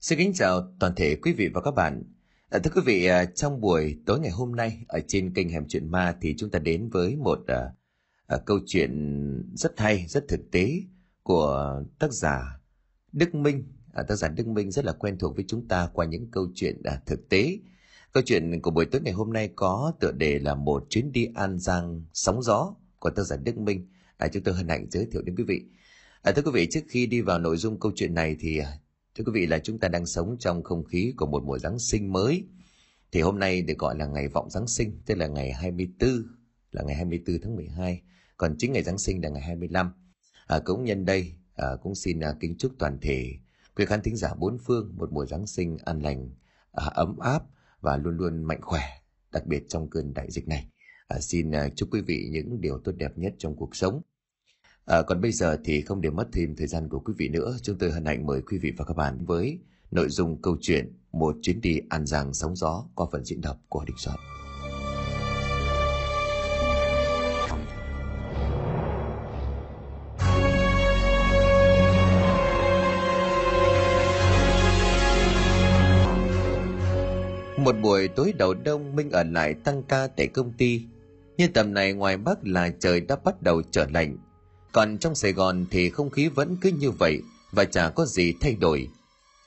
Xin 0.00 0.18
kính 0.18 0.32
chào 0.34 0.72
toàn 0.78 0.94
thể 0.96 1.16
quý 1.16 1.32
vị 1.32 1.48
và 1.54 1.60
các 1.60 1.70
bạn. 1.70 2.02
À, 2.48 2.58
thưa 2.58 2.70
quý 2.74 2.82
vị, 2.84 3.06
à, 3.06 3.24
trong 3.24 3.60
buổi 3.60 3.98
tối 4.06 4.20
ngày 4.20 4.30
hôm 4.30 4.56
nay 4.56 4.84
ở 4.88 5.00
trên 5.08 5.34
kênh 5.34 5.48
Hẻm 5.48 5.68
Chuyện 5.68 5.90
Ma 5.90 6.16
thì 6.20 6.34
chúng 6.38 6.50
ta 6.50 6.58
đến 6.58 6.88
với 6.88 7.16
một 7.16 7.38
à, 7.46 7.72
à, 8.26 8.38
câu 8.46 8.58
chuyện 8.66 8.92
rất 9.54 9.80
hay, 9.80 10.06
rất 10.08 10.24
thực 10.28 10.40
tế 10.50 10.82
của 11.22 11.82
tác 11.98 12.12
giả 12.12 12.60
Đức 13.12 13.34
Minh. 13.34 13.64
À, 13.92 14.02
tác 14.02 14.16
giả 14.16 14.28
Đức 14.28 14.46
Minh 14.46 14.70
rất 14.70 14.84
là 14.84 14.92
quen 14.92 15.18
thuộc 15.18 15.36
với 15.36 15.44
chúng 15.48 15.68
ta 15.68 15.88
qua 15.92 16.06
những 16.06 16.30
câu 16.30 16.48
chuyện 16.54 16.82
à, 16.84 17.00
thực 17.06 17.28
tế. 17.28 17.58
Câu 18.12 18.22
chuyện 18.26 18.60
của 18.60 18.70
buổi 18.70 18.86
tối 18.86 19.00
ngày 19.00 19.12
hôm 19.12 19.32
nay 19.32 19.50
có 19.56 19.92
tựa 20.00 20.12
đề 20.12 20.38
là 20.38 20.54
một 20.54 20.86
chuyến 20.90 21.12
đi 21.12 21.28
An 21.34 21.58
Giang 21.58 22.04
sóng 22.12 22.42
gió 22.42 22.74
của 22.98 23.10
tác 23.10 23.22
giả 23.22 23.36
Đức 23.36 23.58
Minh. 23.58 23.88
À, 24.16 24.28
chúng 24.28 24.42
tôi 24.42 24.54
hân 24.54 24.68
hạnh 24.68 24.86
giới 24.90 25.06
thiệu 25.12 25.22
đến 25.22 25.36
quý 25.36 25.44
vị. 25.44 25.62
À, 26.22 26.32
thưa 26.32 26.42
quý 26.42 26.50
vị, 26.54 26.68
trước 26.70 26.80
khi 26.88 27.06
đi 27.06 27.20
vào 27.20 27.38
nội 27.38 27.56
dung 27.56 27.80
câu 27.80 27.92
chuyện 27.94 28.14
này 28.14 28.36
thì 28.40 28.58
à, 28.58 28.78
Thưa 29.20 29.32
quý 29.32 29.40
vị 29.40 29.46
là 29.46 29.58
chúng 29.58 29.78
ta 29.78 29.88
đang 29.88 30.06
sống 30.06 30.36
trong 30.38 30.62
không 30.62 30.84
khí 30.84 31.14
của 31.16 31.26
một 31.26 31.42
mùa 31.44 31.58
Giáng 31.58 31.78
sinh 31.78 32.12
mới. 32.12 32.44
Thì 33.12 33.20
hôm 33.20 33.38
nay 33.38 33.62
được 33.62 33.78
gọi 33.78 33.96
là 33.98 34.06
ngày 34.06 34.28
vọng 34.28 34.50
Giáng 34.50 34.66
sinh, 34.66 35.02
tức 35.06 35.14
là 35.14 35.26
ngày 35.26 35.52
24, 35.52 36.10
là 36.70 36.82
ngày 36.82 36.96
24 36.96 37.40
tháng 37.42 37.56
12. 37.56 38.02
Còn 38.36 38.54
chính 38.58 38.72
ngày 38.72 38.82
Giáng 38.82 38.98
sinh 38.98 39.22
là 39.22 39.28
ngày 39.28 39.42
25. 39.42 39.92
À, 40.46 40.58
cũng 40.64 40.84
nhân 40.84 41.04
đây, 41.04 41.32
à, 41.56 41.66
cũng 41.82 41.94
xin 41.94 42.20
à, 42.20 42.34
kính 42.40 42.54
chúc 42.58 42.72
toàn 42.78 42.98
thể 43.00 43.34
quý 43.76 43.84
khán 43.86 44.02
thính 44.02 44.16
giả 44.16 44.34
bốn 44.34 44.58
phương 44.58 44.94
một 44.96 45.12
mùa 45.12 45.26
Giáng 45.26 45.46
sinh 45.46 45.76
an 45.84 46.02
lành, 46.02 46.30
à, 46.72 46.84
ấm 46.84 47.18
áp 47.18 47.42
và 47.80 47.96
luôn 47.96 48.16
luôn 48.16 48.42
mạnh 48.42 48.60
khỏe, 48.62 48.82
đặc 49.32 49.46
biệt 49.46 49.64
trong 49.68 49.90
cơn 49.90 50.14
đại 50.14 50.30
dịch 50.30 50.48
này. 50.48 50.68
À, 51.08 51.20
xin 51.20 51.50
à, 51.50 51.68
chúc 51.76 51.88
quý 51.92 52.00
vị 52.00 52.28
những 52.30 52.60
điều 52.60 52.78
tốt 52.84 52.92
đẹp 52.92 53.18
nhất 53.18 53.34
trong 53.38 53.56
cuộc 53.56 53.76
sống. 53.76 54.02
À, 54.84 55.02
còn 55.02 55.20
bây 55.20 55.32
giờ 55.32 55.56
thì 55.64 55.80
không 55.80 56.00
để 56.00 56.10
mất 56.10 56.28
thêm 56.32 56.56
thời 56.56 56.66
gian 56.66 56.88
của 56.88 56.98
quý 56.98 57.14
vị 57.18 57.28
nữa, 57.28 57.56
chúng 57.62 57.78
tôi 57.78 57.90
hân 57.90 58.04
hạnh 58.04 58.26
mời 58.26 58.42
quý 58.42 58.58
vị 58.58 58.72
và 58.76 58.84
các 58.84 58.96
bạn 58.96 59.24
với 59.24 59.58
nội 59.90 60.08
dung 60.08 60.42
câu 60.42 60.56
chuyện 60.60 60.92
Một 61.12 61.36
chuyến 61.42 61.60
đi 61.60 61.80
An 61.88 62.06
Giang 62.06 62.34
sóng 62.34 62.56
gió 62.56 62.84
qua 62.94 63.06
phần 63.12 63.24
diễn 63.24 63.40
đọc 63.40 63.56
của 63.68 63.84
Đình 63.86 63.96
Soạn. 63.98 64.16
Một 77.64 77.76
buổi 77.82 78.08
tối 78.08 78.32
đầu 78.38 78.54
đông 78.54 78.96
Minh 78.96 79.10
ở 79.10 79.24
lại 79.24 79.54
tăng 79.54 79.82
ca 79.82 80.06
tại 80.06 80.26
công 80.26 80.52
ty. 80.52 80.82
Như 81.36 81.48
tầm 81.48 81.74
này 81.74 81.92
ngoài 81.92 82.16
Bắc 82.16 82.46
là 82.46 82.70
trời 82.80 83.00
đã 83.00 83.16
bắt 83.24 83.42
đầu 83.42 83.62
trở 83.70 83.86
lạnh 83.92 84.16
còn 84.72 84.98
trong 84.98 85.14
Sài 85.14 85.32
Gòn 85.32 85.66
thì 85.70 85.90
không 85.90 86.10
khí 86.10 86.28
vẫn 86.28 86.56
cứ 86.60 86.70
như 86.70 86.90
vậy 86.90 87.22
và 87.52 87.64
chả 87.64 87.90
có 87.90 88.06
gì 88.06 88.34
thay 88.40 88.54
đổi. 88.54 88.88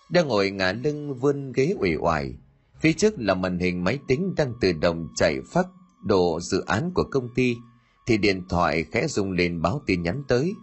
Đang 0.10 0.28
ngồi 0.28 0.52
ngả 0.52 0.72
lưng 0.72 1.20
vươn 1.20 1.52
ghế 1.52 1.76
ủy 1.80 1.96
oải. 1.96 2.34
Phía 2.82 2.94
trước 2.94 3.14
là 3.18 3.34
màn 3.34 3.60
hình 3.60 3.84
máy 3.84 4.00
tính 4.08 4.34
đang 4.38 4.54
tự 4.62 4.74
động 4.74 5.08
chạy 5.16 5.42
phát 5.42 5.68
đồ 6.04 6.40
dự 6.40 6.64
án 6.66 6.92
của 6.94 7.04
công 7.04 7.30
ty, 7.36 7.58
thì 8.06 8.18
điện 8.18 8.44
thoại 8.50 8.86
khẽ 8.92 9.08
rung 9.08 9.32
lên 9.32 9.62
báo 9.62 9.82
tin 9.86 10.04
nhắn 10.04 10.24
tới. 10.28 10.54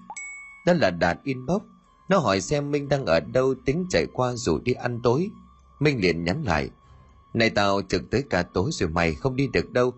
Đó 0.67 0.73
là 0.73 0.91
Đạt 0.91 1.19
inbox. 1.25 1.63
Nó 2.09 2.19
hỏi 2.19 2.41
xem 2.41 2.71
Minh 2.71 2.89
đang 2.89 3.07
ở 3.07 3.21
đâu, 3.21 3.55
tính 3.65 3.87
chạy 3.91 4.07
qua 4.13 4.33
rủ 4.35 4.59
đi 4.59 4.73
ăn 4.73 5.01
tối. 5.03 5.31
Minh 5.81 6.01
liền 6.01 6.25
nhắn 6.25 6.43
lại. 6.43 6.71
Này 7.35 7.51
tao, 7.51 7.83
trực 7.89 8.11
tới 8.11 8.25
cả 8.31 8.43
tối 8.43 8.71
rồi 8.73 8.89
mày 8.89 9.15
không 9.15 9.37
đi 9.37 9.49
được 9.53 9.71
đâu. 9.73 9.95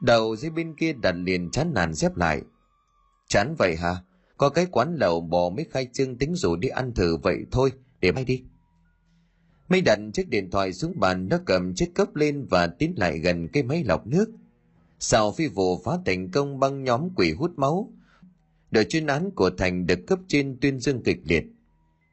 Đầu 0.00 0.36
dưới 0.36 0.50
bên 0.50 0.74
kia 0.74 0.92
đặt 0.92 1.12
liền 1.12 1.50
chán 1.50 1.74
nản 1.74 1.94
xếp 1.94 2.16
lại. 2.16 2.42
Chán 3.28 3.54
vậy 3.58 3.76
hả? 3.76 3.96
Có 4.36 4.48
cái 4.48 4.66
quán 4.70 4.96
lẩu 5.00 5.20
bò 5.20 5.50
mới 5.50 5.66
khai 5.70 5.88
trương 5.92 6.18
tính 6.18 6.34
rủ 6.34 6.56
đi 6.56 6.68
ăn 6.68 6.94
thử 6.94 7.16
vậy 7.16 7.38
thôi, 7.50 7.72
để 8.00 8.12
mai 8.12 8.24
đi. 8.24 8.44
Mây 9.68 9.80
đặt 9.80 9.98
chiếc 10.12 10.28
điện 10.28 10.50
thoại 10.50 10.72
xuống 10.72 11.00
bàn 11.00 11.28
nó 11.28 11.38
cầm 11.46 11.74
chiếc 11.74 11.94
cốc 11.94 12.16
lên 12.16 12.46
và 12.50 12.66
tiến 12.66 12.94
lại 12.96 13.18
gần 13.18 13.48
cái 13.48 13.62
máy 13.62 13.84
lọc 13.84 14.06
nước. 14.06 14.30
Sau 14.98 15.32
phi 15.32 15.46
vụ 15.46 15.80
phá 15.84 15.92
thành 16.06 16.30
công 16.30 16.60
băng 16.60 16.84
nhóm 16.84 17.08
quỷ 17.16 17.32
hút 17.32 17.52
máu, 17.56 17.92
đội 18.70 18.84
chuyên 18.84 19.06
án 19.06 19.30
của 19.30 19.50
Thành 19.50 19.86
được 19.86 19.98
cấp 20.06 20.18
trên 20.28 20.58
tuyên 20.60 20.80
dương 20.80 21.02
kịch 21.02 21.20
liệt. 21.24 21.44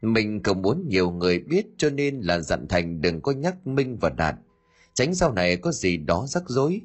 Mình 0.02 0.44
không 0.44 0.62
muốn 0.62 0.88
nhiều 0.88 1.12
người 1.12 1.40
biết 1.40 1.66
cho 1.78 1.90
nên 1.90 2.22
là 2.22 2.40
dặn 2.40 2.68
Thành 2.68 3.02
đừng 3.02 3.22
có 3.22 3.32
nhắc 3.32 3.68
Minh 3.68 3.98
và 4.02 4.10
Đạt. 4.10 4.36
Tránh 4.94 5.16
sau 5.16 5.34
này 5.34 5.58
có 5.58 5.72
gì 5.72 5.98
đó 5.98 6.26
rắc 6.28 6.44
rối. 6.48 6.82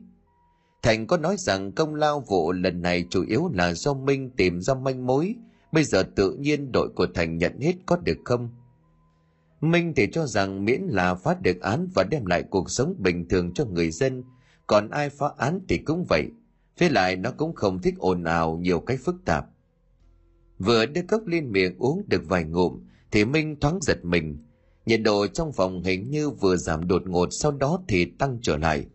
Thành 0.87 1.07
có 1.07 1.17
nói 1.17 1.37
rằng 1.39 1.73
công 1.73 1.95
lao 1.95 2.21
vụ 2.21 2.53
lần 2.53 2.83
này 2.83 3.07
chủ 3.11 3.25
yếu 3.29 3.51
là 3.55 3.75
do 3.75 3.95
Minh 3.95 4.31
tìm 4.31 4.61
ra 4.61 4.75
manh 4.75 5.07
mối, 5.07 5.35
bây 5.73 5.85
giờ 5.85 6.03
tự 6.03 6.33
nhiên 6.33 6.73
đội 6.73 6.89
của 6.89 7.07
Thành 7.15 7.39
nhận 7.39 7.61
hết 7.61 7.75
có 7.87 7.97
được 7.97 8.19
không? 8.25 8.51
Minh 9.61 9.93
thì 9.97 10.09
cho 10.13 10.27
rằng 10.27 10.65
miễn 10.65 10.81
là 10.81 11.15
phá 11.15 11.37
được 11.41 11.61
án 11.61 11.89
và 11.95 12.05
đem 12.05 12.27
lại 12.27 12.43
cuộc 12.51 12.71
sống 12.71 12.95
bình 12.99 13.29
thường 13.29 13.55
cho 13.55 13.65
người 13.65 13.91
dân, 13.91 14.25
còn 14.67 14.91
ai 14.91 15.11
phá 15.11 15.27
án 15.37 15.61
thì 15.69 15.79
cũng 15.79 16.05
vậy. 16.09 16.27
Với 16.79 16.91
lại 16.91 17.17
nó 17.17 17.31
cũng 17.31 17.55
không 17.55 17.83
thích 17.83 17.95
ồn 17.99 18.25
ào 18.25 18.57
nhiều 18.57 18.81
cái 18.81 18.97
phức 18.97 19.17
tạp. 19.25 19.47
Vừa 20.59 20.87
đưa 20.87 21.03
cốc 21.03 21.27
lên 21.27 21.53
miệng 21.53 21.79
uống 21.79 22.03
được 22.07 22.23
vài 22.29 22.45
ngụm, 22.45 22.81
thì 23.11 23.25
Minh 23.25 23.57
thoáng 23.61 23.79
giật 23.83 24.05
mình. 24.05 24.45
Nhiệt 24.87 25.01
độ 25.03 25.27
trong 25.27 25.53
phòng 25.53 25.83
hình 25.83 26.11
như 26.11 26.31
vừa 26.31 26.57
giảm 26.57 26.89
đột 26.89 27.03
ngột 27.07 27.29
sau 27.31 27.53
đó 27.53 27.83
thì 27.89 28.05
tăng 28.05 28.39
trở 28.43 28.57
lại. 28.57 28.87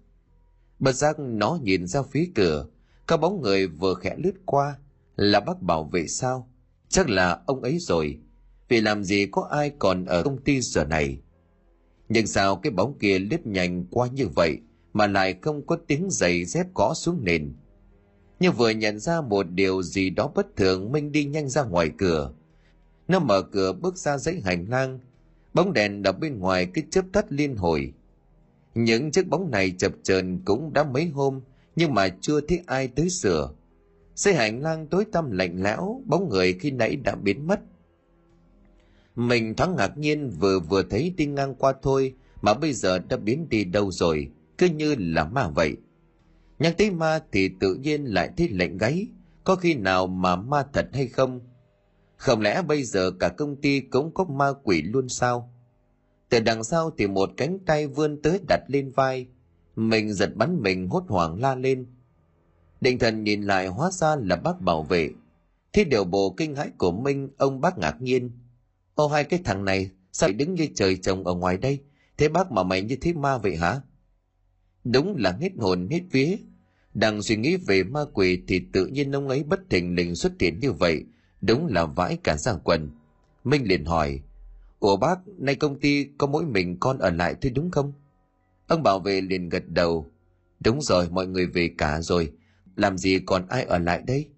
Bất 0.81 0.95
giác 0.95 1.19
nó 1.19 1.59
nhìn 1.63 1.87
ra 1.87 2.01
phía 2.01 2.29
cửa, 2.35 2.65
có 3.07 3.17
bóng 3.17 3.41
người 3.41 3.67
vừa 3.67 3.93
khẽ 3.93 4.15
lướt 4.17 4.33
qua, 4.45 4.77
là 5.15 5.39
bác 5.39 5.61
bảo 5.61 5.83
vệ 5.83 6.07
sao? 6.07 6.49
Chắc 6.89 7.09
là 7.09 7.41
ông 7.45 7.61
ấy 7.61 7.77
rồi, 7.79 8.19
vì 8.69 8.81
làm 8.81 9.03
gì 9.03 9.27
có 9.31 9.47
ai 9.51 9.71
còn 9.79 10.05
ở 10.05 10.23
công 10.23 10.37
ty 10.37 10.61
giờ 10.61 10.85
này. 10.85 11.19
Nhưng 12.09 12.27
sao 12.27 12.55
cái 12.55 12.71
bóng 12.71 12.97
kia 12.99 13.19
lướt 13.19 13.47
nhanh 13.47 13.85
qua 13.91 14.07
như 14.07 14.27
vậy 14.35 14.57
mà 14.93 15.07
lại 15.07 15.35
không 15.41 15.65
có 15.65 15.77
tiếng 15.87 16.09
giày 16.09 16.45
dép 16.45 16.73
gõ 16.75 16.93
xuống 16.93 17.23
nền. 17.23 17.53
Nhưng 18.39 18.53
vừa 18.53 18.69
nhận 18.69 18.99
ra 18.99 19.21
một 19.21 19.43
điều 19.43 19.83
gì 19.83 20.09
đó 20.09 20.31
bất 20.35 20.55
thường 20.55 20.91
Minh 20.91 21.11
đi 21.11 21.25
nhanh 21.25 21.49
ra 21.49 21.63
ngoài 21.63 21.91
cửa. 21.97 22.33
Nó 23.07 23.19
mở 23.19 23.41
cửa 23.41 23.73
bước 23.73 23.97
ra 23.97 24.17
dãy 24.17 24.41
hành 24.45 24.65
lang, 24.69 24.99
bóng 25.53 25.73
đèn 25.73 26.03
ở 26.03 26.11
bên 26.11 26.39
ngoài 26.39 26.67
cứ 26.73 26.81
chớp 26.91 27.05
tắt 27.13 27.25
liên 27.29 27.55
hồi. 27.55 27.93
Những 28.75 29.11
chiếc 29.11 29.27
bóng 29.27 29.51
này 29.51 29.71
chập 29.77 29.91
chờn 30.03 30.39
cũng 30.45 30.73
đã 30.73 30.83
mấy 30.83 31.05
hôm, 31.05 31.41
nhưng 31.75 31.93
mà 31.93 32.07
chưa 32.21 32.41
thấy 32.41 32.61
ai 32.65 32.87
tới 32.87 33.09
sửa. 33.09 33.49
Xây 34.15 34.33
hành 34.33 34.61
lang 34.61 34.87
tối 34.87 35.05
tăm 35.11 35.31
lạnh 35.31 35.63
lẽo, 35.63 36.01
bóng 36.05 36.29
người 36.29 36.53
khi 36.53 36.71
nãy 36.71 36.95
đã 36.95 37.15
biến 37.15 37.47
mất. 37.47 37.59
Mình 39.15 39.55
thoáng 39.55 39.75
ngạc 39.75 39.97
nhiên 39.97 40.29
vừa 40.29 40.59
vừa 40.59 40.83
thấy 40.83 41.13
đi 41.17 41.25
ngang 41.25 41.55
qua 41.55 41.73
thôi, 41.81 42.13
mà 42.41 42.53
bây 42.53 42.73
giờ 42.73 42.99
đã 42.99 43.17
biến 43.17 43.49
đi 43.49 43.63
đâu 43.63 43.91
rồi, 43.91 44.31
cứ 44.57 44.67
như 44.67 44.95
là 44.99 45.25
ma 45.25 45.47
vậy. 45.47 45.77
Nhắc 46.59 46.77
tới 46.77 46.91
ma 46.91 47.19
thì 47.31 47.49
tự 47.59 47.75
nhiên 47.75 48.05
lại 48.05 48.29
thấy 48.37 48.49
lạnh 48.49 48.77
gáy, 48.77 49.07
có 49.43 49.55
khi 49.55 49.73
nào 49.73 50.07
mà 50.07 50.35
ma 50.35 50.63
thật 50.73 50.89
hay 50.93 51.07
không? 51.07 51.39
Không 52.17 52.41
lẽ 52.41 52.61
bây 52.61 52.83
giờ 52.83 53.11
cả 53.19 53.29
công 53.29 53.61
ty 53.61 53.79
cũng 53.79 54.13
có 54.13 54.23
ma 54.23 54.53
quỷ 54.63 54.81
luôn 54.81 55.09
sao? 55.09 55.53
Từ 56.31 56.39
đằng 56.39 56.63
sau 56.63 56.91
thì 56.97 57.07
một 57.07 57.29
cánh 57.37 57.59
tay 57.65 57.87
vươn 57.87 58.21
tới 58.21 58.39
đặt 58.47 58.61
lên 58.67 58.91
vai. 58.91 59.27
Mình 59.75 60.13
giật 60.13 60.35
bắn 60.35 60.61
mình 60.61 60.87
hốt 60.87 61.03
hoảng 61.07 61.41
la 61.41 61.55
lên. 61.55 61.85
Định 62.81 62.99
thần 62.99 63.23
nhìn 63.23 63.41
lại 63.41 63.67
hóa 63.67 63.91
ra 63.91 64.15
là 64.15 64.35
bác 64.35 64.61
bảo 64.61 64.83
vệ. 64.83 65.09
Thế 65.73 65.83
điều 65.83 66.03
bộ 66.03 66.33
kinh 66.37 66.55
hãi 66.55 66.69
của 66.77 66.91
minh, 66.91 67.29
ông 67.37 67.61
bác 67.61 67.77
ngạc 67.77 68.01
nhiên. 68.01 68.31
Ô, 68.95 69.07
hai 69.07 69.23
cái 69.23 69.39
thằng 69.43 69.65
này, 69.65 69.89
sao 70.11 70.29
lại 70.29 70.33
đứng 70.33 70.55
như 70.55 70.67
trời 70.75 70.97
trồng 70.97 71.27
ở 71.27 71.33
ngoài 71.33 71.57
đây? 71.57 71.79
Thế 72.17 72.29
bác 72.29 72.51
mà 72.51 72.63
mày 72.63 72.81
như 72.81 72.95
thế 72.95 73.13
ma 73.13 73.37
vậy 73.37 73.55
hả? 73.55 73.81
Đúng 74.83 75.15
là 75.17 75.31
hết 75.31 75.51
hồn, 75.57 75.87
hết 75.91 76.01
vía. 76.11 76.35
Đang 76.93 77.21
suy 77.21 77.35
nghĩ 77.35 77.55
về 77.55 77.83
ma 77.83 78.01
quỷ 78.13 78.41
thì 78.47 78.61
tự 78.73 78.85
nhiên 78.85 79.11
ông 79.11 79.29
ấy 79.29 79.43
bất 79.43 79.59
thình 79.69 79.95
lình 79.95 80.15
xuất 80.15 80.33
hiện 80.39 80.59
như 80.59 80.71
vậy. 80.71 81.03
Đúng 81.41 81.67
là 81.67 81.85
vãi 81.85 82.17
cả 82.23 82.37
ra 82.37 82.53
quần. 82.63 82.89
Minh 83.43 83.67
liền 83.67 83.85
hỏi 83.85 84.19
Ủa 84.81 84.97
bác, 84.97 85.19
nay 85.37 85.55
công 85.55 85.79
ty 85.79 86.07
có 86.17 86.27
mỗi 86.27 86.45
mình 86.45 86.77
con 86.79 86.97
ở 86.97 87.09
lại 87.09 87.35
thôi 87.41 87.51
đúng 87.55 87.71
không? 87.71 87.93
Ông 88.67 88.83
bảo 88.83 88.99
vệ 88.99 89.21
liền 89.21 89.49
gật 89.49 89.63
đầu. 89.67 90.05
Đúng 90.59 90.81
rồi, 90.81 91.09
mọi 91.09 91.27
người 91.27 91.45
về 91.45 91.71
cả 91.77 92.01
rồi. 92.01 92.31
Làm 92.75 92.97
gì 92.97 93.19
còn 93.25 93.47
ai 93.47 93.63
ở 93.63 93.77
lại 93.77 94.01
đây? 94.07 94.29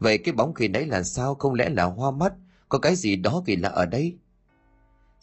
Vậy 0.00 0.18
cái 0.18 0.34
bóng 0.34 0.54
khi 0.54 0.68
nãy 0.68 0.86
là 0.86 1.02
sao? 1.02 1.34
Không 1.34 1.54
lẽ 1.54 1.68
là 1.68 1.84
hoa 1.84 2.10
mắt? 2.10 2.32
Có 2.68 2.78
cái 2.78 2.96
gì 2.96 3.16
đó 3.16 3.42
kỳ 3.46 3.56
lạ 3.56 3.68
ở 3.68 3.86
đây? 3.86 4.16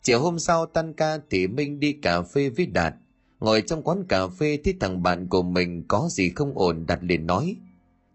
Chiều 0.02 0.20
hôm 0.20 0.40
sau 0.40 0.66
tan 0.66 0.94
ca 0.94 1.18
thì 1.30 1.48
Minh 1.48 1.80
đi 1.80 1.94
cà 1.94 2.22
phê 2.22 2.50
với 2.50 2.66
Đạt. 2.66 2.94
Ngồi 3.40 3.62
trong 3.62 3.84
quán 3.84 4.04
cà 4.10 4.28
phê 4.28 4.60
thì 4.64 4.74
thằng 4.80 5.04
bạn 5.04 5.28
của 5.28 5.44
mình 5.44 5.84
có 5.88 6.08
gì 6.12 6.30
không 6.30 6.58
ổn 6.58 6.86
Đạt 6.88 7.04
liền 7.04 7.28
nói. 7.28 7.56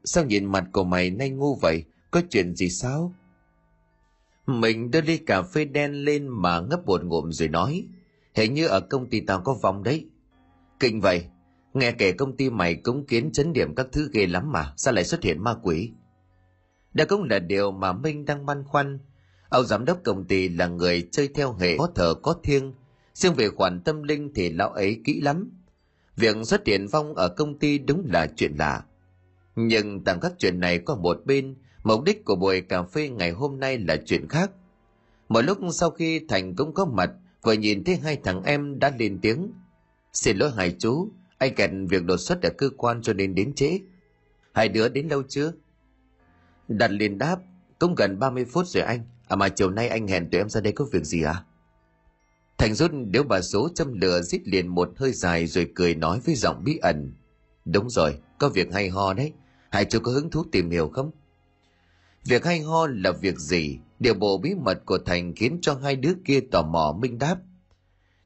Sao 0.05 0.25
nhìn 0.25 0.44
mặt 0.44 0.65
của 0.73 0.85
mày 0.85 1.11
nay 1.11 1.31
ngu 1.31 1.55
vậy? 1.55 1.85
Có 2.11 2.23
chuyện 2.31 2.56
gì 2.56 2.69
sao? 2.69 3.12
Mình 4.47 4.91
đưa 4.91 5.01
ly 5.01 5.19
cà 5.19 5.43
phê 5.43 5.65
đen 5.65 5.93
lên 5.93 6.29
mà 6.29 6.61
ngấp 6.61 6.87
một 6.87 7.05
ngụm 7.05 7.31
rồi 7.31 7.49
nói. 7.49 7.87
Hình 8.35 8.55
như 8.55 8.67
ở 8.67 8.81
công 8.81 9.11
ty 9.11 9.21
tao 9.21 9.41
có 9.41 9.55
vong 9.63 9.83
đấy. 9.83 10.07
Kinh 10.81 11.01
vậy, 11.01 11.25
nghe 11.75 11.93
kể 11.93 12.13
công 12.13 12.37
ty 12.37 12.51
mày 12.51 12.75
cống 12.75 13.07
kiến 13.07 13.33
chấn 13.33 13.53
điểm 13.53 13.75
các 13.75 13.87
thứ 13.93 14.11
ghê 14.13 14.27
lắm 14.27 14.53
mà, 14.53 14.73
sao 14.77 14.95
lại 14.95 15.05
xuất 15.05 15.23
hiện 15.23 15.45
ma 15.45 15.55
quỷ? 15.63 15.93
Đó 16.95 17.05
cũng 17.09 17.23
là 17.25 17.39
điều 17.39 17.73
mà 17.73 17.93
Minh 17.93 18.25
đang 18.25 18.47
băn 18.47 18.65
khoăn. 18.65 18.99
Ông 19.49 19.67
giám 19.67 19.85
đốc 19.85 19.99
công 20.05 20.25
ty 20.25 20.49
là 20.49 20.67
người 20.67 21.09
chơi 21.13 21.29
theo 21.29 21.53
hệ 21.53 21.77
có 21.79 21.89
thờ 21.95 22.15
có 22.23 22.35
thiêng, 22.43 22.75
riêng 23.15 23.35
về 23.35 23.49
khoản 23.49 23.81
tâm 23.81 24.03
linh 24.03 24.33
thì 24.35 24.51
lão 24.51 24.71
ấy 24.71 25.01
kỹ 25.05 25.21
lắm. 25.21 25.51
Việc 26.17 26.37
xuất 26.45 26.67
hiện 26.67 26.87
vong 26.87 27.15
ở 27.15 27.29
công 27.29 27.59
ty 27.59 27.79
đúng 27.79 28.07
là 28.13 28.27
chuyện 28.37 28.53
lạ. 28.59 28.85
Nhưng 29.57 30.05
tạm 30.05 30.21
các 30.21 30.33
chuyện 30.39 30.61
này 30.61 30.79
có 30.79 30.97
một 30.97 31.21
bên, 31.25 31.57
mục 31.82 32.03
đích 32.05 32.25
của 32.25 32.37
buổi 32.37 32.61
cà 32.61 32.82
phê 32.82 33.09
ngày 33.09 33.31
hôm 33.31 33.61
nay 33.61 33.79
là 33.79 33.97
chuyện 34.06 34.29
khác. 34.29 34.50
Một 35.29 35.41
lúc 35.41 35.59
sau 35.73 35.91
khi 35.91 36.21
Thành 36.29 36.56
cũng 36.56 36.75
có 36.75 36.85
mặt, 36.85 37.11
vừa 37.43 37.53
nhìn 37.53 37.85
thấy 37.85 37.97
hai 37.97 38.17
thằng 38.17 38.43
em 38.43 38.79
đã 38.79 38.93
lên 38.99 39.19
tiếng. 39.23 39.53
Xin 40.12 40.37
lỗi 40.37 40.50
hai 40.56 40.77
chú, 40.79 41.09
anh 41.38 41.55
kẹt 41.55 41.71
việc 41.88 42.05
đột 42.05 42.17
xuất 42.17 42.43
ở 42.43 42.50
cơ 42.59 42.71
quan 42.77 43.03
cho 43.03 43.12
nên 43.12 43.35
đến 43.35 43.55
trễ. 43.55 43.79
Hai 44.53 44.69
đứa 44.69 44.88
đến 44.88 45.09
lâu 45.09 45.23
chưa? 45.29 45.53
Đặt 46.69 46.91
liền 46.91 47.19
đáp, 47.19 47.37
cũng 47.79 47.94
gần 47.94 48.19
30 48.19 48.44
phút 48.44 48.67
rồi 48.67 48.82
anh. 48.82 49.00
À 49.29 49.37
mà 49.37 49.49
chiều 49.49 49.71
nay 49.71 49.88
anh 49.88 50.09
hẹn 50.09 50.31
tụi 50.31 50.41
em 50.41 50.49
ra 50.49 50.61
đây 50.61 50.73
có 50.73 50.85
việc 50.93 51.05
gì 51.05 51.23
à? 51.23 51.44
Thành 52.59 52.75
rút 52.75 52.91
nếu 52.93 53.23
bà 53.23 53.41
số 53.41 53.69
châm 53.75 54.00
lửa 54.00 54.23
rít 54.23 54.41
liền 54.44 54.69
một 54.69 54.93
hơi 54.97 55.12
dài 55.12 55.47
rồi 55.47 55.71
cười 55.75 55.94
nói 55.94 56.21
với 56.25 56.35
giọng 56.35 56.65
bí 56.65 56.77
ẩn. 56.77 57.12
Đúng 57.65 57.91
rồi, 57.91 58.19
có 58.38 58.49
việc 58.49 58.73
hay 58.73 58.88
ho 58.88 59.15
đấy. 59.15 59.32
Hai 59.71 59.85
chú 59.85 60.00
có 60.00 60.12
hứng 60.12 60.31
thú 60.31 60.44
tìm 60.53 60.71
hiểu 60.71 60.88
không? 60.88 61.11
Việc 62.25 62.44
hay 62.44 62.61
ho 62.61 62.87
là 62.87 63.12
việc 63.12 63.38
gì? 63.38 63.78
Điều 63.99 64.14
bộ 64.14 64.38
bí 64.38 64.55
mật 64.55 64.82
của 64.87 64.99
Thành 64.99 65.34
khiến 65.37 65.58
cho 65.62 65.75
hai 65.75 65.96
đứa 65.96 66.12
kia 66.25 66.40
tò 66.40 66.62
mò 66.62 66.99
minh 67.00 67.19
đáp. 67.19 67.37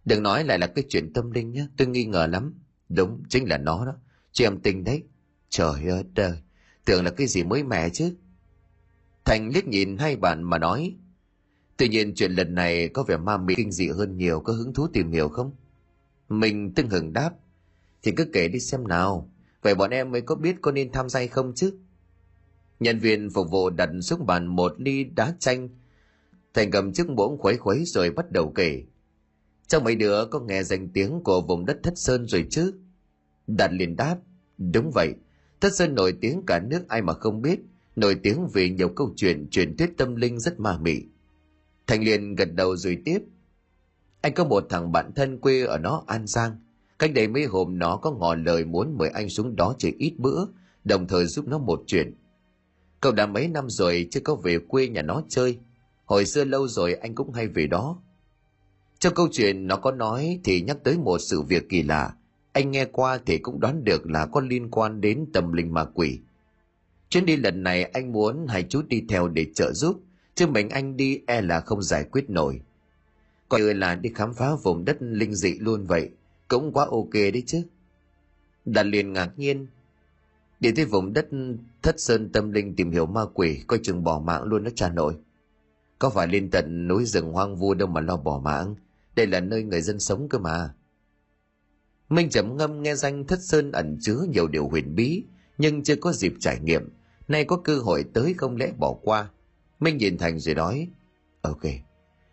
Đừng 0.05 0.23
nói 0.23 0.45
lại 0.45 0.59
là 0.59 0.67
cái 0.67 0.85
chuyện 0.89 1.13
tâm 1.13 1.31
linh 1.31 1.53
nhé, 1.53 1.67
tôi 1.77 1.89
nghi 1.89 2.05
ngờ 2.05 2.27
lắm. 2.27 2.55
Đúng, 2.89 3.23
chính 3.29 3.49
là 3.49 3.59
nó 3.59 3.87
đó. 3.87 3.97
Chị 4.33 4.45
em 4.45 4.61
tình 4.61 4.85
đấy. 4.85 5.03
Trời 5.49 5.89
ơi 5.89 6.05
trời, 6.15 6.39
tưởng 6.85 7.05
là 7.05 7.11
cái 7.11 7.27
gì 7.27 7.43
mới 7.43 7.63
mẻ 7.63 7.89
chứ. 7.89 8.17
Thành 9.25 9.51
liếc 9.55 9.67
nhìn 9.67 9.97
hai 9.99 10.17
bạn 10.17 10.43
mà 10.43 10.59
nói. 10.59 10.97
Tuy 11.77 11.89
nhiên 11.89 12.15
chuyện 12.15 12.33
lần 12.33 12.55
này 12.55 12.89
có 12.89 13.03
vẻ 13.03 13.17
ma 13.17 13.37
mị 13.37 13.55
kinh 13.55 13.73
dị 13.73 13.89
hơn 13.89 14.17
nhiều, 14.17 14.41
có 14.41 14.53
hứng 14.53 14.75
thú 14.75 14.87
tìm 14.93 15.11
hiểu 15.11 15.29
không? 15.29 15.53
Mình 16.29 16.75
tưng 16.75 16.91
hừng 16.91 17.13
đáp. 17.13 17.31
Thì 18.03 18.13
cứ 18.17 18.25
kể 18.33 18.49
đi 18.49 18.61
xem 18.61 18.89
nào, 18.89 19.31
vậy 19.63 19.75
bọn 19.75 19.91
em 19.91 20.11
mới 20.11 20.21
có 20.21 20.35
biết 20.35 20.57
có 20.63 20.73
nên 20.73 20.93
tham 20.93 21.09
gia 21.09 21.21
hay 21.21 21.29
không 21.29 21.53
chứ? 21.55 21.79
Nhân 22.81 22.99
viên 22.99 23.31
phục 23.31 23.51
vụ 23.51 23.71
đặt 23.71 23.91
xuống 24.03 24.27
bàn 24.27 24.47
một 24.47 24.75
ly 24.79 25.05
đá 25.05 25.35
chanh. 25.39 25.69
Thành 26.55 26.71
cầm 26.71 26.93
chiếc 26.93 27.11
muỗng 27.11 27.39
khuấy 27.39 27.57
khuấy 27.57 27.85
rồi 27.85 28.11
bắt 28.11 28.31
đầu 28.31 28.53
kể. 28.55 28.83
Trong 29.69 29.85
mấy 29.85 29.97
đứa 29.97 30.25
có 30.25 30.41
nghe 30.41 30.63
danh 30.63 30.89
tiếng 30.89 31.21
của 31.25 31.41
vùng 31.41 31.67
đất 31.67 31.79
Thất 31.83 31.99
Sơn 31.99 32.27
rồi 32.27 32.47
chứ? 32.51 32.75
Đạt 33.47 33.73
liền 33.73 33.97
đáp. 33.97 34.17
Đúng 34.59 34.91
vậy, 34.95 35.15
Thất 35.61 35.75
Sơn 35.75 35.95
nổi 35.95 36.15
tiếng 36.21 36.43
cả 36.47 36.61
nước 36.61 36.89
ai 36.89 37.03
mà 37.03 37.13
không 37.13 37.43
biết, 37.43 37.61
nổi 37.97 38.15
tiếng 38.23 38.47
vì 38.53 38.71
nhiều 38.71 38.89
câu 38.89 39.13
chuyện 39.17 39.49
truyền 39.51 39.77
thuyết 39.77 39.91
tâm 39.97 40.17
linh 40.17 40.41
rất 40.41 40.61
ma 40.61 40.79
mị. 40.79 41.03
Thành 41.87 42.05
liền 42.05 42.35
gật 42.35 42.55
đầu 42.55 42.77
rồi 42.77 42.99
tiếp. 43.05 43.19
Anh 44.21 44.35
có 44.35 44.45
một 44.45 44.67
thằng 44.71 44.93
bạn 44.93 45.13
thân 45.15 45.39
quê 45.39 45.65
ở 45.65 45.79
nó 45.79 46.05
An 46.07 46.27
Giang. 46.27 46.57
Cách 46.99 47.15
đây 47.15 47.29
mấy 47.29 47.45
hôm 47.45 47.79
nó 47.79 47.97
có 47.97 48.11
ngỏ 48.11 48.35
lời 48.35 48.65
muốn 48.65 48.99
mời 48.99 49.09
anh 49.09 49.29
xuống 49.29 49.57
đó 49.57 49.75
chơi 49.79 49.95
ít 49.99 50.15
bữa, 50.19 50.45
đồng 50.85 51.07
thời 51.07 51.27
giúp 51.27 51.49
nó 51.49 51.59
một 51.59 51.83
chuyện. 51.87 52.15
Cậu 53.05 53.13
đã 53.13 53.27
mấy 53.27 53.49
năm 53.49 53.71
rồi 53.71 54.09
chưa 54.11 54.21
có 54.21 54.35
về 54.35 54.59
quê 54.69 54.89
nhà 54.89 55.03
nó 55.03 55.23
chơi. 55.29 55.59
Hồi 56.05 56.27
xưa 56.27 56.45
lâu 56.45 56.69
rồi 56.69 56.95
anh 56.95 57.15
cũng 57.15 57.33
hay 57.33 57.47
về 57.49 57.67
đó. 57.67 57.99
Trong 58.99 59.15
câu 59.15 59.29
chuyện 59.33 59.67
nó 59.67 59.77
có 59.77 59.93
nói 59.93 60.41
thì 60.45 60.61
nhắc 60.61 60.77
tới 60.85 60.99
một 60.99 61.19
sự 61.19 61.43
việc 61.43 61.69
kỳ 61.69 61.83
lạ. 61.83 62.15
Anh 62.53 62.71
nghe 62.71 62.85
qua 62.85 63.19
thì 63.27 63.39
cũng 63.39 63.61
đoán 63.61 63.85
được 63.85 64.07
là 64.07 64.27
có 64.27 64.41
liên 64.41 64.71
quan 64.71 65.01
đến 65.01 65.27
tâm 65.33 65.53
linh 65.53 65.75
ma 65.75 65.85
quỷ. 65.95 66.19
Chuyến 67.09 67.27
đi 67.27 67.37
lần 67.37 67.63
này 67.63 67.85
anh 67.85 68.13
muốn 68.13 68.47
hai 68.49 68.63
chú 68.69 68.83
đi 68.83 69.05
theo 69.09 69.29
để 69.29 69.47
trợ 69.55 69.73
giúp, 69.73 70.01
chứ 70.35 70.47
mình 70.47 70.69
anh 70.69 70.97
đi 70.97 71.21
e 71.27 71.41
là 71.41 71.61
không 71.61 71.83
giải 71.83 72.05
quyết 72.05 72.31
nổi. 72.31 72.61
Coi 73.49 73.61
như 73.61 73.73
là 73.73 73.95
đi 73.95 74.11
khám 74.15 74.35
phá 74.35 74.55
vùng 74.63 74.85
đất 74.85 74.97
linh 75.01 75.35
dị 75.35 75.55
luôn 75.59 75.85
vậy, 75.87 76.11
cũng 76.49 76.73
quá 76.73 76.87
ok 76.91 77.13
đấy 77.13 77.43
chứ. 77.47 77.63
Đạt 78.65 78.87
liền 78.87 79.13
ngạc 79.13 79.31
nhiên, 79.37 79.67
đi 80.65 80.73
tới 80.73 80.85
vùng 80.85 81.13
đất 81.13 81.29
thất 81.83 82.01
sơn 82.01 82.33
tâm 82.33 82.53
linh 82.53 82.77
tìm 82.77 82.91
hiểu 82.91 83.07
ma 83.07 83.21
quỷ, 83.35 83.63
coi 83.67 83.79
chừng 83.83 84.05
bỏ 84.05 84.19
mạng 84.19 84.43
luôn 84.43 84.65
đó 84.65 84.71
cha 84.75 84.91
nội. 84.91 85.17
Có 85.99 86.11
phải 86.11 86.27
lên 86.27 86.51
tận 86.51 86.89
núi 86.89 87.05
rừng 87.05 87.33
hoang 87.33 87.57
vu 87.57 87.75
đâu 87.75 87.89
mà 87.89 88.01
lo 88.01 88.17
bỏ 88.17 88.41
mạng, 88.45 88.75
đây 89.17 89.27
là 89.27 89.41
nơi 89.41 89.63
người 89.63 89.81
dân 89.81 90.01
sống 90.01 90.29
cơ 90.29 90.39
mà. 90.39 90.75
Minh 92.09 92.31
trầm 92.31 92.57
ngâm 92.57 92.83
nghe 92.83 92.95
danh 92.95 93.25
thất 93.27 93.43
sơn 93.43 93.73
ẩn 93.73 93.99
chứa 94.01 94.27
nhiều 94.29 94.49
điều 94.49 94.69
huyền 94.69 94.95
bí, 94.95 95.25
nhưng 95.59 95.83
chưa 95.83 95.97
có 95.97 96.13
dịp 96.13 96.35
trải 96.41 96.61
nghiệm. 96.61 96.89
Nay 97.29 97.45
có 97.45 97.57
cơ 97.57 97.79
hội 97.79 98.05
tới 98.15 98.35
không 98.35 98.57
lẽ 98.57 98.73
bỏ 98.79 98.97
qua. 99.03 99.31
Minh 99.81 99.97
nhìn 99.97 100.19
Thành 100.19 100.39
rồi 100.39 100.55
nói, 100.55 100.89
Ok, 101.43 101.63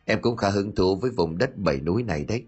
em 0.05 0.21
cũng 0.21 0.37
khá 0.37 0.49
hứng 0.49 0.75
thú 0.75 0.95
với 0.95 1.11
vùng 1.11 1.37
đất 1.37 1.57
bảy 1.57 1.81
núi 1.81 2.03
này 2.03 2.25
đấy. 2.25 2.43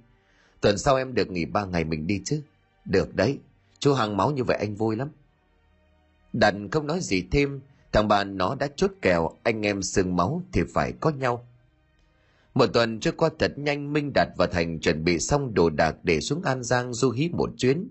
Tuần 0.61 0.77
sau 0.77 0.95
em 0.95 1.13
được 1.13 1.31
nghỉ 1.31 1.45
ba 1.45 1.65
ngày 1.65 1.83
mình 1.83 2.07
đi 2.07 2.21
chứ. 2.25 2.41
Được 2.85 3.15
đấy, 3.15 3.39
chú 3.79 3.93
hàng 3.93 4.17
máu 4.17 4.31
như 4.31 4.43
vậy 4.43 4.57
anh 4.57 4.75
vui 4.75 4.95
lắm. 4.95 5.09
Đành 6.33 6.71
không 6.71 6.87
nói 6.87 6.99
gì 7.01 7.23
thêm, 7.31 7.59
thằng 7.91 8.07
bạn 8.07 8.37
nó 8.37 8.55
đã 8.55 8.67
chốt 8.75 8.91
kèo 9.01 9.29
anh 9.43 9.65
em 9.65 9.81
sương 9.81 10.15
máu 10.15 10.43
thì 10.51 10.61
phải 10.73 10.91
có 10.91 11.09
nhau. 11.09 11.47
Một 12.53 12.65
tuần 12.73 12.99
trôi 12.99 13.13
qua 13.17 13.29
thật 13.39 13.57
nhanh 13.57 13.93
Minh 13.93 14.11
Đạt 14.15 14.27
và 14.37 14.47
Thành 14.47 14.79
chuẩn 14.79 15.03
bị 15.03 15.19
xong 15.19 15.53
đồ 15.53 15.69
đạc 15.69 15.95
để 16.03 16.21
xuống 16.21 16.41
An 16.43 16.63
Giang 16.63 16.93
du 16.93 17.11
hí 17.11 17.29
một 17.29 17.49
chuyến. 17.57 17.89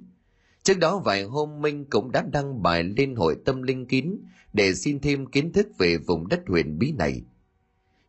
Trước 0.63 0.79
đó 0.79 0.99
vài 0.99 1.23
hôm 1.23 1.61
Minh 1.61 1.85
cũng 1.91 2.13
đã 2.13 2.25
đăng 2.33 2.63
bài 2.63 2.85
lên 2.85 3.15
hội 3.15 3.37
tâm 3.45 3.63
linh 3.63 3.87
kín 3.87 4.17
để 4.53 4.75
xin 4.75 5.01
thêm 5.01 5.27
kiến 5.27 5.53
thức 5.53 5.67
về 5.79 5.97
vùng 5.97 6.29
đất 6.29 6.41
huyền 6.47 6.79
bí 6.79 6.93
này. 6.93 7.23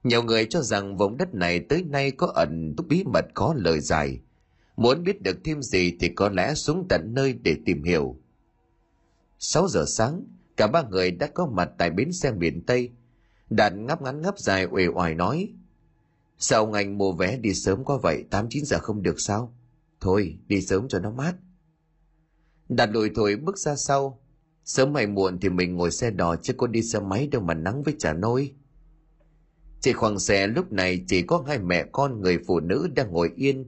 Nhiều 0.04 0.24
người 0.24 0.46
cho 0.46 0.62
rằng 0.62 0.98
vùng 0.98 1.18
đất 1.18 1.34
này 1.34 1.60
tới 1.60 1.84
nay 1.84 2.12
có 2.12 2.28
ẩn 2.36 2.74
túc 2.78 2.88
bí 2.88 3.04
mật 3.04 3.26
có 3.34 3.54
lời 3.58 3.80
dài. 3.80 4.20
Muốn 4.78 5.04
biết 5.04 5.22
được 5.22 5.38
thêm 5.44 5.62
gì 5.62 5.98
thì 6.00 6.10
có 6.10 6.30
lẽ 6.30 6.54
xuống 6.54 6.86
tận 6.90 7.14
nơi 7.14 7.34
để 7.34 7.56
tìm 7.66 7.84
hiểu. 7.84 8.18
6 9.46 9.68
giờ 9.68 9.86
sáng, 9.88 10.24
cả 10.58 10.68
ba 10.68 10.84
người 10.84 11.12
đã 11.12 11.28
có 11.28 11.46
mặt 11.46 11.70
tại 11.78 11.90
bến 11.90 12.12
xe 12.12 12.32
miền 12.32 12.66
Tây. 12.66 12.90
Đạt 13.50 13.74
ngắp 13.74 14.02
ngắn 14.02 14.22
ngắp 14.22 14.40
dài 14.40 14.66
uể 14.66 14.88
oải 14.88 15.16
nói– 15.16 15.54
Sao 16.46 16.60
ông 16.60 16.74
anh 16.74 16.98
mua 16.98 17.12
vé 17.12 17.38
đi 17.38 17.54
sớm 17.54 17.84
quá 17.84 17.98
vậy, 18.04 18.26
8-9 18.32 18.64
giờ 18.64 18.80
không 18.80 19.02
được 19.02 19.20
sao? 19.20 19.56
Thôi, 20.00 20.38
đi 20.48 20.62
sớm 20.62 20.88
cho 20.88 21.00
nó 21.00 21.12
mát. 21.12 21.34
Đạt 22.70 22.90
lùi 22.90 23.10
thổi 23.16 23.36
bước 23.36 23.58
ra 23.58 23.76
sau. 23.76 24.20
Sớm 24.66 24.96
hay 24.96 25.08
muộn 25.08 25.40
thì 25.40 25.50
mình 25.50 25.76
ngồi 25.76 25.92
xe 25.92 26.12
đò 26.12 26.36
chứ 26.36 26.54
có 26.54 26.68
đi 26.68 26.82
xe 26.82 27.00
máy 27.00 27.28
đâu 27.28 27.42
mà 27.42 27.54
nắng 27.54 27.84
với 27.84 27.96
chả 28.00 28.14
nôi. 28.14 28.54
Trên 29.82 29.96
khoang 29.96 30.20
xe 30.20 30.48
lúc 30.48 30.72
này 30.72 31.06
chỉ 31.08 31.22
có 31.22 31.44
hai 31.48 31.60
mẹ 31.60 31.86
con 31.92 32.22
người 32.22 32.38
phụ 32.48 32.60
nữ 32.60 32.88
đang 32.96 33.12
ngồi 33.12 33.32
yên. 33.36 33.66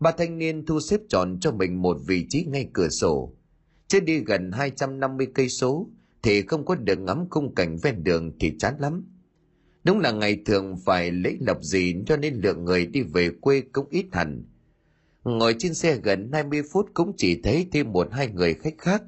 Ba 0.00 0.12
thanh 0.12 0.38
niên 0.38 0.66
thu 0.66 0.80
xếp 0.80 1.00
chọn 1.08 1.40
cho 1.40 1.52
mình 1.52 1.82
một 1.82 1.96
vị 2.06 2.26
trí 2.28 2.44
ngay 2.44 2.70
cửa 2.72 2.88
sổ. 2.88 3.32
Chứ 3.90 4.00
đi 4.00 4.18
gần 4.18 4.52
250 4.52 5.26
cây 5.34 5.48
số 5.48 5.90
thì 6.22 6.42
không 6.42 6.64
có 6.64 6.74
được 6.74 6.98
ngắm 6.98 7.28
khung 7.30 7.54
cảnh 7.54 7.76
ven 7.82 8.04
đường 8.04 8.32
thì 8.40 8.52
chán 8.58 8.74
lắm 8.78 9.04
Đúng 9.84 10.00
là 10.00 10.10
ngày 10.10 10.42
thường 10.46 10.76
phải 10.84 11.10
lễ 11.10 11.36
lộc 11.40 11.62
gì 11.62 11.94
cho 12.06 12.16
nên 12.16 12.34
lượng 12.34 12.64
người 12.64 12.86
đi 12.86 13.02
về 13.02 13.30
quê 13.40 13.62
cũng 13.72 13.86
ít 13.90 14.06
hẳn. 14.12 14.44
Ngồi 15.24 15.54
trên 15.58 15.74
xe 15.74 15.96
gần 15.96 16.30
20 16.32 16.62
phút 16.72 16.90
cũng 16.94 17.12
chỉ 17.16 17.40
thấy 17.42 17.68
thêm 17.72 17.92
một 17.92 18.08
hai 18.12 18.28
người 18.28 18.54
khách 18.54 18.78
khác. 18.78 19.02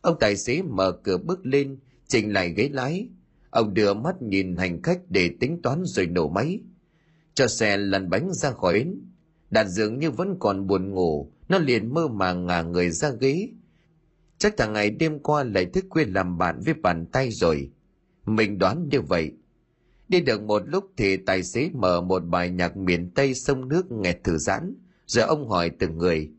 Ông 0.00 0.16
tài 0.20 0.36
xế 0.36 0.62
mở 0.62 0.92
cửa 1.02 1.18
bước 1.18 1.46
lên, 1.46 1.78
chỉnh 2.06 2.32
lại 2.32 2.54
ghế 2.56 2.68
lái. 2.72 3.08
Ông 3.50 3.74
đưa 3.74 3.94
mắt 3.94 4.22
nhìn 4.22 4.56
hành 4.56 4.82
khách 4.82 5.00
để 5.08 5.30
tính 5.40 5.62
toán 5.62 5.82
rồi 5.84 6.06
nổ 6.06 6.28
máy. 6.28 6.60
Cho 7.34 7.46
xe 7.46 7.76
lăn 7.76 8.10
bánh 8.10 8.32
ra 8.32 8.50
khỏi 8.50 8.72
bến. 8.74 9.00
Đạt 9.50 9.66
dường 9.66 9.98
như 9.98 10.10
vẫn 10.10 10.36
còn 10.38 10.66
buồn 10.66 10.90
ngủ, 10.90 11.32
nó 11.48 11.58
liền 11.58 11.94
mơ 11.94 12.08
màng 12.08 12.46
ngả 12.46 12.62
người 12.62 12.90
ra 12.90 13.10
ghế. 13.20 13.48
Chắc 14.38 14.56
thằng 14.56 14.72
ngày 14.72 14.90
đêm 14.90 15.18
qua 15.18 15.44
lại 15.44 15.66
thức 15.66 15.84
quên 15.90 16.12
làm 16.12 16.38
bạn 16.38 16.60
với 16.64 16.74
bàn 16.74 17.06
tay 17.12 17.30
rồi. 17.30 17.70
Mình 18.26 18.58
đoán 18.58 18.88
như 18.90 19.00
vậy, 19.00 19.32
Đi 20.08 20.20
được 20.20 20.42
một 20.42 20.62
lúc 20.66 20.92
thì 20.96 21.16
tài 21.16 21.42
xế 21.42 21.70
mở 21.74 22.00
một 22.00 22.20
bài 22.20 22.50
nhạc 22.50 22.76
miền 22.76 23.10
Tây 23.14 23.34
sông 23.34 23.68
nước 23.68 23.92
nghe 23.92 24.12
thư 24.24 24.38
giãn, 24.38 24.74
rồi 25.06 25.24
ông 25.24 25.48
hỏi 25.48 25.70
từng 25.70 25.98
người. 25.98 26.30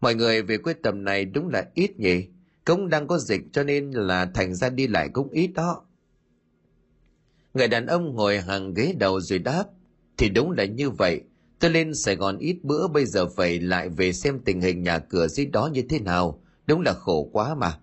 Mọi 0.00 0.14
người 0.14 0.42
về 0.42 0.58
quê 0.58 0.74
tầm 0.82 1.04
này 1.04 1.24
đúng 1.24 1.48
là 1.48 1.64
ít 1.74 1.98
nhỉ, 2.00 2.26
cũng 2.64 2.88
đang 2.88 3.06
có 3.06 3.18
dịch 3.18 3.40
cho 3.52 3.64
nên 3.64 3.90
là 3.90 4.30
thành 4.34 4.54
ra 4.54 4.70
đi 4.70 4.86
lại 4.86 5.08
cũng 5.12 5.30
ít 5.30 5.46
đó. 5.46 5.84
Người 7.54 7.68
đàn 7.68 7.86
ông 7.86 8.14
ngồi 8.14 8.40
hàng 8.40 8.74
ghế 8.74 8.94
đầu 8.98 9.20
rồi 9.20 9.38
đáp, 9.38 9.64
thì 10.16 10.28
đúng 10.28 10.50
là 10.50 10.64
như 10.64 10.90
vậy, 10.90 11.20
tôi 11.58 11.70
lên 11.70 11.94
Sài 11.94 12.16
Gòn 12.16 12.38
ít 12.38 12.58
bữa 12.62 12.88
bây 12.88 13.06
giờ 13.06 13.26
phải 13.26 13.60
lại 13.60 13.88
về 13.88 14.12
xem 14.12 14.40
tình 14.44 14.60
hình 14.60 14.82
nhà 14.82 14.98
cửa 14.98 15.28
dưới 15.28 15.46
đó 15.46 15.70
như 15.72 15.82
thế 15.88 15.98
nào, 15.98 16.41
đúng 16.66 16.80
là 16.80 16.92
khổ 16.92 17.28
quá 17.32 17.54
mà. 17.54 17.78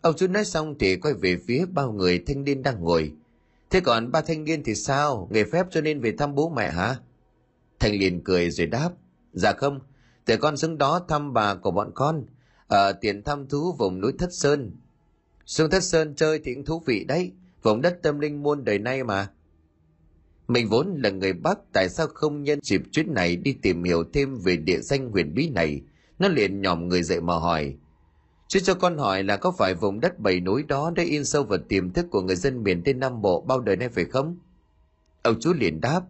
Ông 0.00 0.14
chú 0.16 0.26
nói 0.26 0.44
xong 0.44 0.74
thì 0.78 0.96
quay 0.96 1.14
về 1.14 1.36
phía 1.46 1.66
bao 1.66 1.92
người 1.92 2.22
thanh 2.26 2.44
niên 2.44 2.62
đang 2.62 2.80
ngồi, 2.80 3.12
Thế 3.70 3.80
còn 3.80 4.12
ba 4.12 4.20
thanh 4.20 4.44
niên 4.44 4.62
thì 4.62 4.74
sao? 4.74 5.28
Nghề 5.30 5.44
phép 5.44 5.66
cho 5.70 5.80
nên 5.80 6.00
về 6.00 6.12
thăm 6.18 6.34
bố 6.34 6.52
mẹ 6.56 6.70
hả? 6.70 6.96
Thanh 7.78 7.92
liền 7.92 8.24
cười 8.24 8.50
rồi 8.50 8.66
đáp. 8.66 8.90
Dạ 9.32 9.52
không, 9.52 9.80
để 10.26 10.36
con 10.36 10.56
xuống 10.56 10.78
đó 10.78 11.00
thăm 11.08 11.32
bà 11.32 11.54
của 11.54 11.70
bọn 11.70 11.90
con. 11.94 12.24
Ở 12.66 12.92
tiền 12.92 13.22
thăm 13.22 13.48
thú 13.48 13.72
vùng 13.78 14.00
núi 14.00 14.12
Thất 14.18 14.32
Sơn. 14.32 14.70
Xuống 15.46 15.70
Thất 15.70 15.82
Sơn 15.82 16.14
chơi 16.14 16.40
thì 16.44 16.54
cũng 16.54 16.64
thú 16.64 16.82
vị 16.86 17.04
đấy. 17.04 17.32
Vùng 17.62 17.80
đất 17.80 17.98
tâm 18.02 18.18
linh 18.18 18.42
muôn 18.42 18.64
đời 18.64 18.78
nay 18.78 19.04
mà. 19.04 19.30
Mình 20.48 20.68
vốn 20.68 21.00
là 21.02 21.10
người 21.10 21.32
Bắc, 21.32 21.58
tại 21.72 21.88
sao 21.88 22.06
không 22.06 22.42
nhân 22.42 22.58
dịp 22.62 22.82
chuyến 22.92 23.14
này 23.14 23.36
đi 23.36 23.52
tìm 23.62 23.84
hiểu 23.84 24.04
thêm 24.12 24.34
về 24.34 24.56
địa 24.56 24.80
danh 24.80 25.10
huyền 25.10 25.34
bí 25.34 25.48
này? 25.48 25.80
Nó 26.20 26.28
liền 26.28 26.62
nhòm 26.62 26.88
người 26.88 27.02
dậy 27.02 27.20
mà 27.20 27.34
hỏi. 27.34 27.76
Chứ 28.48 28.60
cho 28.60 28.74
con 28.74 28.98
hỏi 28.98 29.22
là 29.22 29.36
có 29.36 29.52
phải 29.58 29.74
vùng 29.74 30.00
đất 30.00 30.18
bảy 30.18 30.40
núi 30.40 30.62
đó 30.62 30.92
đã 30.96 31.02
in 31.02 31.24
sâu 31.24 31.42
vào 31.42 31.58
tiềm 31.68 31.90
thức 31.90 32.06
của 32.10 32.22
người 32.22 32.36
dân 32.36 32.62
miền 32.62 32.82
Tây 32.84 32.94
Nam 32.94 33.22
Bộ 33.22 33.40
bao 33.40 33.60
đời 33.60 33.76
nay 33.76 33.88
phải 33.88 34.04
không? 34.04 34.38
Ông 35.22 35.40
chú 35.40 35.52
liền 35.52 35.80
đáp. 35.80 36.00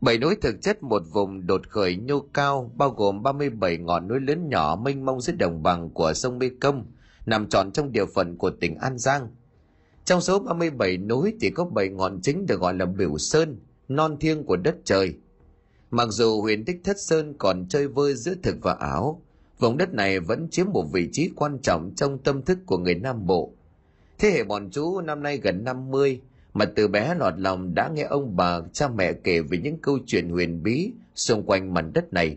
Bảy 0.00 0.18
núi 0.18 0.36
thực 0.42 0.62
chất 0.62 0.82
một 0.82 1.02
vùng 1.12 1.46
đột 1.46 1.68
khởi 1.68 1.96
nhô 1.96 2.20
cao 2.32 2.72
bao 2.76 2.90
gồm 2.90 3.22
37 3.22 3.78
ngọn 3.78 4.08
núi 4.08 4.20
lớn 4.20 4.48
nhỏ 4.48 4.76
mênh 4.76 5.04
mông 5.04 5.20
dưới 5.20 5.36
đồng 5.36 5.62
bằng 5.62 5.90
của 5.90 6.12
sông 6.14 6.38
Mê 6.38 6.50
Công, 6.60 6.86
nằm 7.26 7.48
trọn 7.48 7.72
trong 7.72 7.92
địa 7.92 8.06
phận 8.14 8.36
của 8.36 8.50
tỉnh 8.50 8.74
An 8.74 8.98
Giang. 8.98 9.28
Trong 10.04 10.20
số 10.20 10.38
37 10.38 10.96
núi 10.96 11.34
thì 11.40 11.50
có 11.50 11.64
7 11.64 11.88
ngọn 11.88 12.20
chính 12.22 12.46
được 12.46 12.60
gọi 12.60 12.74
là 12.74 12.86
biểu 12.86 13.18
sơn, 13.18 13.60
non 13.88 14.16
thiêng 14.20 14.44
của 14.44 14.56
đất 14.56 14.76
trời. 14.84 15.14
Mặc 15.90 16.08
dù 16.10 16.42
huyền 16.42 16.64
tích 16.64 16.80
thất 16.84 17.00
sơn 17.00 17.34
còn 17.38 17.66
chơi 17.68 17.88
vơi 17.88 18.14
giữa 18.14 18.34
thực 18.42 18.56
và 18.62 18.72
ảo, 18.72 19.22
vùng 19.58 19.76
đất 19.76 19.94
này 19.94 20.20
vẫn 20.20 20.48
chiếm 20.50 20.66
một 20.72 20.84
vị 20.92 21.08
trí 21.12 21.30
quan 21.36 21.58
trọng 21.62 21.92
trong 21.96 22.18
tâm 22.18 22.42
thức 22.42 22.58
của 22.66 22.78
người 22.78 22.94
Nam 22.94 23.26
Bộ. 23.26 23.52
Thế 24.18 24.30
hệ 24.30 24.44
bọn 24.44 24.70
chú 24.70 25.00
năm 25.00 25.22
nay 25.22 25.36
gần 25.36 25.64
50, 25.64 26.20
mà 26.54 26.64
từ 26.64 26.88
bé 26.88 27.14
lọt 27.18 27.34
lòng 27.36 27.74
đã 27.74 27.90
nghe 27.94 28.02
ông 28.02 28.36
bà 28.36 28.60
cha 28.72 28.88
mẹ 28.88 29.12
kể 29.12 29.40
về 29.40 29.58
những 29.58 29.78
câu 29.78 29.98
chuyện 30.06 30.28
huyền 30.28 30.62
bí 30.62 30.92
xung 31.14 31.42
quanh 31.46 31.74
mảnh 31.74 31.92
đất 31.92 32.12
này. 32.12 32.36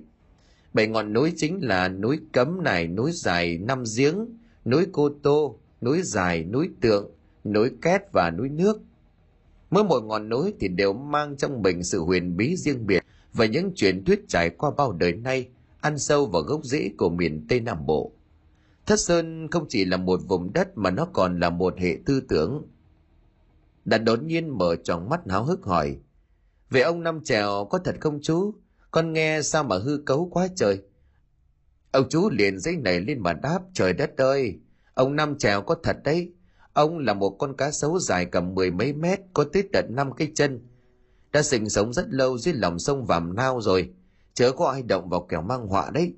Bảy 0.74 0.88
ngọn 0.88 1.13
núi 1.13 1.34
chính 1.36 1.60
là 1.68 1.88
núi 1.88 2.20
Cấm 2.34 2.63
này, 2.63 2.88
núi 2.88 3.12
Dài 3.12 3.58
Năm 3.58 3.84
Giếng, 3.98 4.16
núi 4.66 4.86
Cô 4.92 5.10
Tô, 5.24 5.60
núi 5.82 6.01
Dài, 6.01 6.44
núi 6.44 6.70
Tượng, 6.82 7.12
núi 7.44 7.72
Két 7.82 8.01
và 8.12 8.32
núi 8.32 8.50
Nước. 8.50 8.82
Mỗi 9.70 9.84
một 9.84 10.04
ngọn 10.04 10.30
núi 10.30 10.54
thì 10.60 10.68
đều 10.68 10.94
mang 10.94 11.38
trong 11.38 11.62
mình 11.62 11.84
sự 11.84 12.00
huyền 12.00 12.38
bí 12.38 12.56
riêng 12.56 12.88
biệt 12.88 13.04
và 13.34 13.46
những 13.46 13.72
truyền 13.75 14.05
thuyết 14.05 14.25
trải 14.27 14.50
qua 14.50 14.72
bao 14.77 14.91
đời 14.91 15.13
nay 15.13 15.50
ăn 15.81 16.00
sâu 16.00 16.25
vào 16.25 16.41
gốc 16.41 16.63
rễ 16.63 16.89
của 16.98 17.10
miền 17.10 17.46
Tây 17.50 17.60
Nam 17.60 17.86
Bộ. 17.86 18.12
Thất 18.86 19.00
Sơn 19.00 19.48
không 19.51 19.65
chỉ 19.69 19.86
là 19.86 19.98
một 19.98 20.19
vùng 20.27 20.53
đất 20.53 20.77
mà 20.77 20.91
nó 20.91 21.07
còn 21.13 21.39
là 21.39 21.50
một 21.50 21.77
hệ 21.77 21.98
tư 22.05 22.22
tưởng, 22.29 22.67
đã 23.86 23.98
đột 23.98 24.24
nhiên 24.24 24.57
mở 24.57 24.75
tròn 24.84 25.10
mắt 25.10 25.22
háo 25.29 25.43
hức 25.43 25.63
hỏi 25.63 25.98
về 26.69 26.81
ông 26.81 27.03
năm 27.03 27.24
trèo 27.24 27.67
có 27.69 27.77
thật 27.77 27.96
không 28.00 28.19
chú? 28.22 28.53
Con 28.91 29.13
nghe 29.13 29.41
sao 29.41 29.63
mà 29.63 29.77
hư 29.77 29.98
cấu 30.05 30.29
quá 30.31 30.48
trời? 30.55 30.81
Ông 31.91 32.10
chú 32.10 32.29
liền 32.29 32.60
giấy 32.60 32.77
này 32.77 33.00
lên 33.00 33.19
mà 33.19 33.34
đáp 33.34 33.60
trời 33.74 33.93
đất 33.93 34.17
ơi 34.17 34.60
ông 34.93 35.15
năm 35.15 35.38
trèo 35.38 35.62
có 35.62 35.75
thật 35.84 35.98
đấy. 36.03 36.34
Ông 36.74 37.00
là 37.00 37.13
một 37.13 37.29
con 37.29 37.55
cá 37.57 37.72
sấu 37.72 38.00
dài 38.00 38.25
cầm 38.25 38.55
mười 38.55 38.72
mấy 38.72 38.93
mét 38.93 39.19
có 39.34 39.46
tới 39.53 39.63
tận 39.74 39.86
năm 39.89 40.13
cái 40.13 40.31
chân 40.36 40.62
đã 41.31 41.41
sinh 41.41 41.69
sống 41.69 41.93
rất 41.93 42.05
lâu 42.10 42.38
dưới 42.38 42.53
lòng 42.53 42.79
sông 42.79 43.05
vàm 43.05 43.36
nao 43.36 43.62
rồi. 43.62 43.89
Chớ 44.34 44.51
có 44.51 44.65
ai 44.65 44.84
động 44.84 45.10
vào 45.10 45.22
kẻo 45.29 45.41
mang 45.41 45.67
họa 45.67 45.91
đấy. 45.93 46.13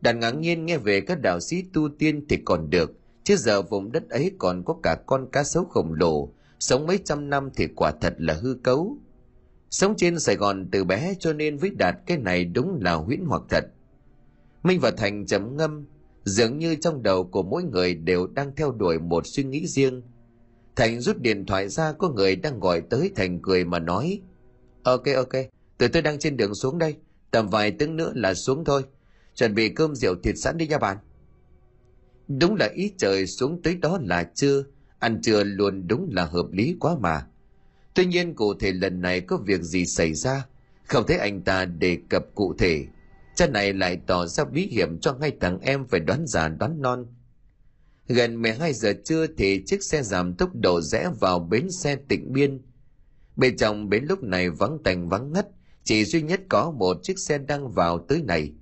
Đàn 0.00 0.20
ngạc 0.20 0.30
nhiên 0.30 0.66
nghe 0.66 0.78
về 0.78 1.00
các 1.00 1.20
đạo 1.20 1.40
sĩ 1.40 1.62
tu 1.72 1.88
tiên 1.98 2.26
thì 2.28 2.36
còn 2.44 2.70
được. 2.70 2.92
Chứ 3.24 3.36
giờ 3.36 3.62
vùng 3.62 3.92
đất 3.92 4.10
ấy 4.10 4.32
còn 4.38 4.62
có 4.64 4.76
cả 4.82 4.98
con 5.06 5.28
cá 5.32 5.44
sấu 5.44 5.64
khổng 5.64 5.92
lồ. 5.94 6.32
Sống 6.60 6.86
mấy 6.86 6.98
trăm 7.04 7.30
năm 7.30 7.50
thì 7.56 7.66
quả 7.76 7.92
thật 8.00 8.14
là 8.18 8.34
hư 8.34 8.54
cấu. 8.54 8.98
Sống 9.70 9.94
trên 9.96 10.18
sài 10.18 10.36
gòn 10.36 10.68
từ 10.72 10.84
bé 10.84 11.14
cho 11.18 11.32
nên 11.32 11.56
với 11.56 11.70
đạt 11.70 11.96
cái 12.06 12.18
này 12.18 12.44
đúng 12.44 12.78
là 12.82 12.94
huyễn 12.94 13.24
hoặc 13.26 13.42
thật. 13.48 13.64
Minh 14.62 14.80
và 14.80 14.90
thành 14.90 15.26
trầm 15.26 15.56
ngâm. 15.56 15.86
Dường 16.24 16.58
như 16.58 16.74
trong 16.74 17.02
đầu 17.02 17.24
của 17.24 17.42
mỗi 17.42 17.62
người 17.62 17.94
đều 17.94 18.26
đang 18.26 18.54
theo 18.56 18.72
đuổi 18.72 18.98
một 18.98 19.26
suy 19.26 19.44
nghĩ 19.44 19.66
riêng 19.66 20.02
thành 20.76 21.00
rút 21.00 21.18
điện 21.18 21.46
thoại 21.46 21.68
ra 21.68 21.92
có 21.92 22.08
người 22.08 22.36
đang 22.36 22.60
gọi 22.60 22.80
tới 22.80 23.10
thành 23.16 23.42
cười 23.42 23.64
mà 23.64 23.78
nói 23.78 24.20
ok 24.82 25.04
ok 25.16 25.32
tụi 25.78 25.88
tôi 25.88 26.02
đang 26.02 26.18
trên 26.18 26.36
đường 26.36 26.54
xuống 26.54 26.78
đây 26.78 26.96
tầm 27.30 27.48
vài 27.48 27.70
tiếng 27.70 27.96
nữa 27.96 28.12
là 28.14 28.34
xuống 28.34 28.64
thôi 28.64 28.82
chuẩn 29.34 29.54
bị 29.54 29.68
cơm 29.68 29.94
rượu 29.94 30.14
thịt 30.22 30.34
sẵn 30.38 30.56
đi 30.58 30.66
nha 30.66 30.78
bạn 30.78 30.96
Đúng 32.28 32.54
là 32.54 32.70
ý 32.74 32.92
trời 32.98 33.26
xuống 33.26 33.62
tới 33.62 33.74
đó 33.74 33.98
là 34.02 34.30
chưa, 34.34 34.64
ăn 34.98 35.20
trưa 35.22 35.44
luôn 35.44 35.88
đúng 35.88 36.08
là 36.12 36.24
hợp 36.24 36.46
lý 36.52 36.76
quá 36.80 36.96
mà. 37.00 37.26
Tuy 37.94 38.06
nhiên 38.06 38.34
cụ 38.34 38.54
thể 38.54 38.72
lần 38.72 39.00
này 39.00 39.20
có 39.20 39.36
việc 39.36 39.62
gì 39.62 39.86
xảy 39.86 40.14
ra, 40.14 40.46
không 40.84 41.04
thấy 41.06 41.18
anh 41.18 41.42
ta 41.42 41.64
đề 41.64 41.98
cập 42.08 42.24
cụ 42.34 42.54
thể. 42.58 42.84
Cha 43.34 43.46
này 43.46 43.72
lại 43.72 44.00
tỏ 44.06 44.26
ra 44.26 44.44
bí 44.44 44.66
hiểm 44.66 44.98
cho 45.00 45.14
ngay 45.14 45.32
thằng 45.40 45.60
em 45.60 45.86
phải 45.88 46.00
đoán 46.00 46.26
già 46.26 46.48
đoán 46.48 46.82
non. 46.82 47.06
Gần 48.08 48.42
12 48.42 48.72
giờ 48.72 48.92
trưa 49.04 49.26
thì 49.26 49.62
chiếc 49.66 49.82
xe 49.82 50.02
giảm 50.02 50.34
tốc 50.34 50.50
độ 50.54 50.80
rẽ 50.80 51.10
vào 51.20 51.38
bến 51.38 51.70
xe 51.70 51.96
tịnh 52.08 52.32
biên. 52.32 52.62
Bên 53.36 53.56
trong 53.56 53.88
bến 53.88 54.04
lúc 54.04 54.22
này 54.22 54.50
vắng 54.50 54.78
tành 54.84 55.08
vắng 55.08 55.32
ngắt, 55.32 55.46
chỉ 55.84 56.04
duy 56.04 56.22
nhất 56.22 56.40
có 56.48 56.70
một 56.70 56.96
chiếc 57.02 57.18
xe 57.18 57.38
đang 57.38 57.70
vào 57.70 57.98
tới 58.08 58.22
này– 58.22 58.52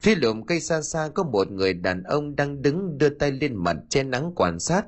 Phía 0.00 0.14
lùm 0.14 0.42
cây 0.42 0.60
xa 0.60 0.82
xa 0.82 1.08
có 1.14 1.22
một 1.22 1.50
người 1.50 1.74
đàn 1.74 2.02
ông 2.02 2.36
đang 2.36 2.62
đứng 2.62 2.98
đưa 2.98 3.08
tay 3.08 3.32
lên 3.32 3.56
mặt 3.56 3.76
che 3.88 4.02
nắng 4.02 4.32
quan 4.36 4.58
sát. 4.60 4.86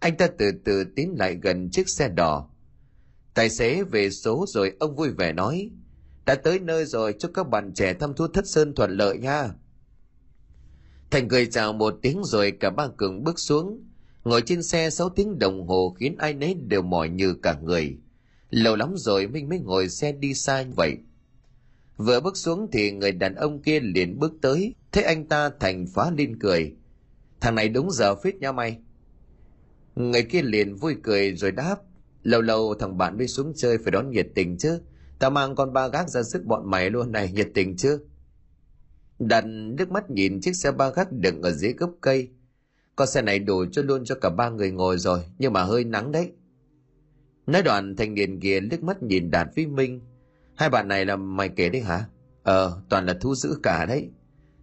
Anh 0.00 0.16
ta 0.16 0.26
từ 0.38 0.52
từ 0.64 0.84
tiến 0.96 1.14
lại 1.18 1.38
gần 1.42 1.70
chiếc 1.70 1.88
xe 1.88 2.08
đỏ. 2.08 2.50
Tài 3.34 3.50
xế 3.50 3.82
về 3.82 4.10
số 4.10 4.44
rồi 4.48 4.72
ông 4.78 4.96
vui 4.96 5.10
vẻ 5.10 5.32
nói. 5.32 5.70
Đã 6.26 6.34
tới 6.34 6.58
nơi 6.58 6.84
rồi 6.84 7.14
chúc 7.18 7.30
các 7.34 7.48
bạn 7.48 7.72
trẻ 7.74 7.94
thăm 7.94 8.14
thú 8.14 8.28
thất 8.28 8.46
sơn 8.46 8.74
thuận 8.74 8.90
lợi 8.90 9.18
nha. 9.18 9.50
Thành 11.16 11.28
cười 11.28 11.46
chào 11.46 11.72
một 11.72 11.98
tiếng 12.02 12.24
rồi 12.24 12.50
cả 12.50 12.70
ba 12.70 12.88
cường 12.96 13.24
bước 13.24 13.38
xuống. 13.38 13.84
Ngồi 14.24 14.42
trên 14.42 14.62
xe 14.62 14.90
6 14.90 15.08
tiếng 15.08 15.38
đồng 15.38 15.66
hồ 15.66 15.96
khiến 15.98 16.16
ai 16.18 16.34
nấy 16.34 16.54
đều 16.54 16.82
mỏi 16.82 17.08
như 17.08 17.34
cả 17.34 17.56
người. 17.62 17.96
Lâu 18.50 18.76
lắm 18.76 18.94
rồi 18.96 19.26
Minh 19.26 19.48
mới 19.48 19.58
ngồi 19.58 19.88
xe 19.88 20.12
đi 20.12 20.34
xa 20.34 20.62
như 20.62 20.72
vậy. 20.76 20.96
Vừa 21.96 22.20
bước 22.20 22.36
xuống 22.36 22.68
thì 22.72 22.92
người 22.92 23.12
đàn 23.12 23.34
ông 23.34 23.62
kia 23.62 23.80
liền 23.80 24.18
bước 24.18 24.32
tới, 24.42 24.74
thấy 24.92 25.04
anh 25.04 25.26
ta 25.28 25.50
thành 25.60 25.86
phá 25.94 26.10
lên 26.16 26.38
cười. 26.38 26.74
Thằng 27.40 27.54
này 27.54 27.68
đúng 27.68 27.90
giờ 27.90 28.14
phết 28.14 28.36
nha 28.36 28.52
mày. 28.52 28.78
Người 29.94 30.22
kia 30.22 30.42
liền 30.42 30.76
vui 30.76 30.96
cười 31.02 31.36
rồi 31.36 31.50
đáp, 31.50 31.76
lâu 32.22 32.40
lâu 32.40 32.74
thằng 32.74 32.98
bạn 32.98 33.18
mới 33.18 33.28
xuống 33.28 33.52
chơi 33.56 33.78
phải 33.78 33.90
đón 33.90 34.10
nhiệt 34.10 34.26
tình 34.34 34.58
chứ. 34.58 34.80
Tao 35.18 35.30
mang 35.30 35.54
con 35.54 35.72
ba 35.72 35.88
gác 35.88 36.08
ra 36.08 36.22
sức 36.22 36.44
bọn 36.44 36.70
mày 36.70 36.90
luôn 36.90 37.12
này, 37.12 37.32
nhiệt 37.32 37.48
tình 37.54 37.76
chứ. 37.76 37.98
Đặt 39.18 39.44
nước 39.46 39.90
mắt 39.90 40.10
nhìn 40.10 40.40
chiếc 40.40 40.56
xe 40.56 40.72
ba 40.72 40.90
gác 40.90 41.12
đựng 41.12 41.42
ở 41.42 41.52
dưới 41.52 41.72
gốc 41.72 41.90
cây. 42.00 42.30
Con 42.96 43.08
xe 43.08 43.22
này 43.22 43.38
đủ 43.38 43.64
cho 43.72 43.82
luôn 43.82 44.04
cho 44.04 44.14
cả 44.14 44.30
ba 44.30 44.50
người 44.50 44.70
ngồi 44.70 44.98
rồi, 44.98 45.20
nhưng 45.38 45.52
mà 45.52 45.62
hơi 45.62 45.84
nắng 45.84 46.12
đấy. 46.12 46.32
Nói 47.46 47.62
đoạn 47.62 47.96
thanh 47.96 48.14
niên 48.14 48.40
kia 48.40 48.60
nước 48.60 48.82
mắt 48.82 49.02
nhìn 49.02 49.30
Đạt 49.30 49.48
với 49.56 49.66
Minh, 49.66 50.00
Hai 50.56 50.70
bạn 50.70 50.88
này 50.88 51.04
là 51.04 51.16
mày 51.16 51.48
kể 51.48 51.68
đấy 51.68 51.82
hả? 51.82 52.04
Ờ, 52.42 52.82
toàn 52.88 53.06
là 53.06 53.14
thu 53.20 53.34
giữ 53.34 53.58
cả 53.62 53.86
đấy. 53.88 54.10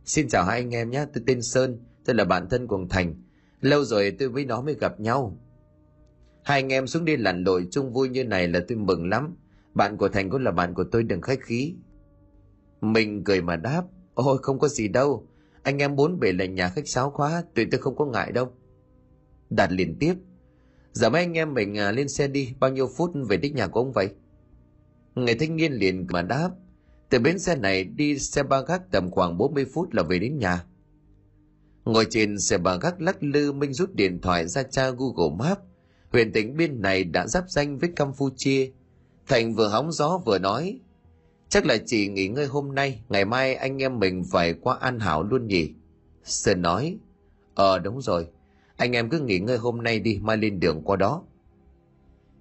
Xin 0.06 0.28
chào 0.28 0.46
hai 0.46 0.60
anh 0.60 0.76
em 0.76 0.90
nhé, 0.90 1.06
tôi 1.14 1.24
tên 1.28 1.42
Sơn, 1.42 1.78
tôi 2.06 2.16
là 2.16 2.26
bạn 2.26 2.50
thân 2.50 2.68
của 2.68 2.86
Thành. 2.90 3.16
Lâu 3.62 3.84
rồi 3.84 4.16
tôi 4.20 4.30
với 4.30 4.46
nó 4.46 4.62
mới 4.62 4.74
gặp 4.74 5.00
nhau. 5.00 5.38
Hai 6.44 6.60
anh 6.60 6.74
em 6.74 6.88
xuống 6.88 7.06
đi 7.06 7.18
lặn 7.18 7.44
lội 7.44 7.68
chung 7.72 7.94
vui 7.94 8.10
như 8.10 8.24
này 8.24 8.48
là 8.48 8.60
tôi 8.68 8.78
mừng 8.78 9.10
lắm. 9.10 9.36
Bạn 9.74 9.98
của 9.98 10.10
Thành 10.10 10.30
cũng 10.30 10.44
là 10.44 10.52
bạn 10.52 10.74
của 10.74 10.84
tôi 10.92 11.04
đừng 11.04 11.22
khách 11.22 11.42
khí. 11.42 11.76
Mình 12.82 13.24
cười 13.24 13.42
mà 13.42 13.56
đáp, 13.56 13.84
ôi 14.14 14.38
không 14.42 14.60
có 14.60 14.68
gì 14.68 14.88
đâu. 14.88 15.28
Anh 15.64 15.78
em 15.78 15.96
bốn 15.96 16.20
bể 16.20 16.32
là 16.32 16.46
nhà 16.46 16.70
khách 16.70 16.88
sáo 16.88 17.12
quá, 17.16 17.44
tụi 17.56 17.66
tôi 17.72 17.82
không 17.82 17.96
có 17.96 18.06
ngại 18.06 18.32
đâu. 18.32 18.52
Đạt 19.50 19.72
liền 19.72 19.96
tiếp, 20.00 20.14
giờ 20.94 21.10
mấy 21.10 21.22
anh 21.22 21.34
em 21.34 21.54
mình 21.54 21.78
à, 21.78 21.92
lên 21.92 22.10
xe 22.10 22.28
đi, 22.28 22.54
bao 22.60 22.72
nhiêu 22.72 22.88
phút 22.88 23.12
về 23.30 23.38
đích 23.38 23.56
nhà 23.56 23.68
của 23.68 23.80
ông 23.80 23.92
vậy? 23.92 24.10
Người 25.16 25.36
thanh 25.36 25.56
niên 25.56 25.74
liền 25.74 26.08
mà 26.10 26.22
đáp, 26.22 26.50
từ 27.10 27.20
bến 27.20 27.40
xe 27.40 27.56
này 27.56 27.84
đi 27.84 28.20
xe 28.20 28.44
ba 28.44 28.62
gác 28.62 28.92
tầm 28.92 29.12
khoảng 29.12 29.38
40 29.38 29.66
phút 29.74 29.94
là 29.94 30.04
về 30.04 30.20
đến 30.20 30.38
nhà. 30.38 30.64
Ngồi 31.86 32.08
trên 32.10 32.40
xe 32.40 32.58
ba 32.58 32.76
gác 32.76 33.02
lắc 33.02 33.24
lư 33.24 33.52
Minh 33.52 33.74
rút 33.74 33.96
điện 33.96 34.22
thoại 34.22 34.48
ra 34.48 34.64
tra 34.64 34.90
Google 34.90 35.36
Maps. 35.38 35.62
Huyện 36.12 36.32
tỉnh 36.32 36.58
biên 36.58 36.82
này 36.82 37.04
đã 37.04 37.28
giáp 37.28 37.44
danh 37.50 37.78
với 37.78 37.90
Campuchia. 37.96 38.72
Thành 39.28 39.54
vừa 39.54 39.68
hóng 39.68 39.92
gió 39.92 40.22
vừa 40.26 40.40
nói, 40.40 40.80
chắc 41.54 41.66
là 41.66 41.78
chỉ 41.86 42.08
nghỉ 42.08 42.28
ngơi 42.28 42.46
hôm 42.46 42.76
nay, 42.76 43.02
ngày 43.10 43.26
mai 43.26 43.56
anh 43.56 43.82
em 43.82 44.00
mình 44.00 44.24
phải 44.32 44.54
qua 44.54 44.78
An 44.80 45.00
Hảo 45.00 45.24
luôn 45.24 45.48
nhỉ? 45.48 45.74
Sơn 46.24 46.62
nói, 46.62 46.98
ờ 47.56 47.80
đúng 47.80 48.02
rồi, 48.02 48.28
anh 48.78 48.92
em 48.92 49.10
cứ 49.10 49.20
nghỉ 49.20 49.40
ngơi 49.40 49.58
hôm 49.58 49.84
nay 49.84 50.00
đi, 50.00 50.20
mai 50.22 50.38
lên 50.38 50.60
đường 50.60 50.82
qua 50.84 50.96
đó. 50.96 51.24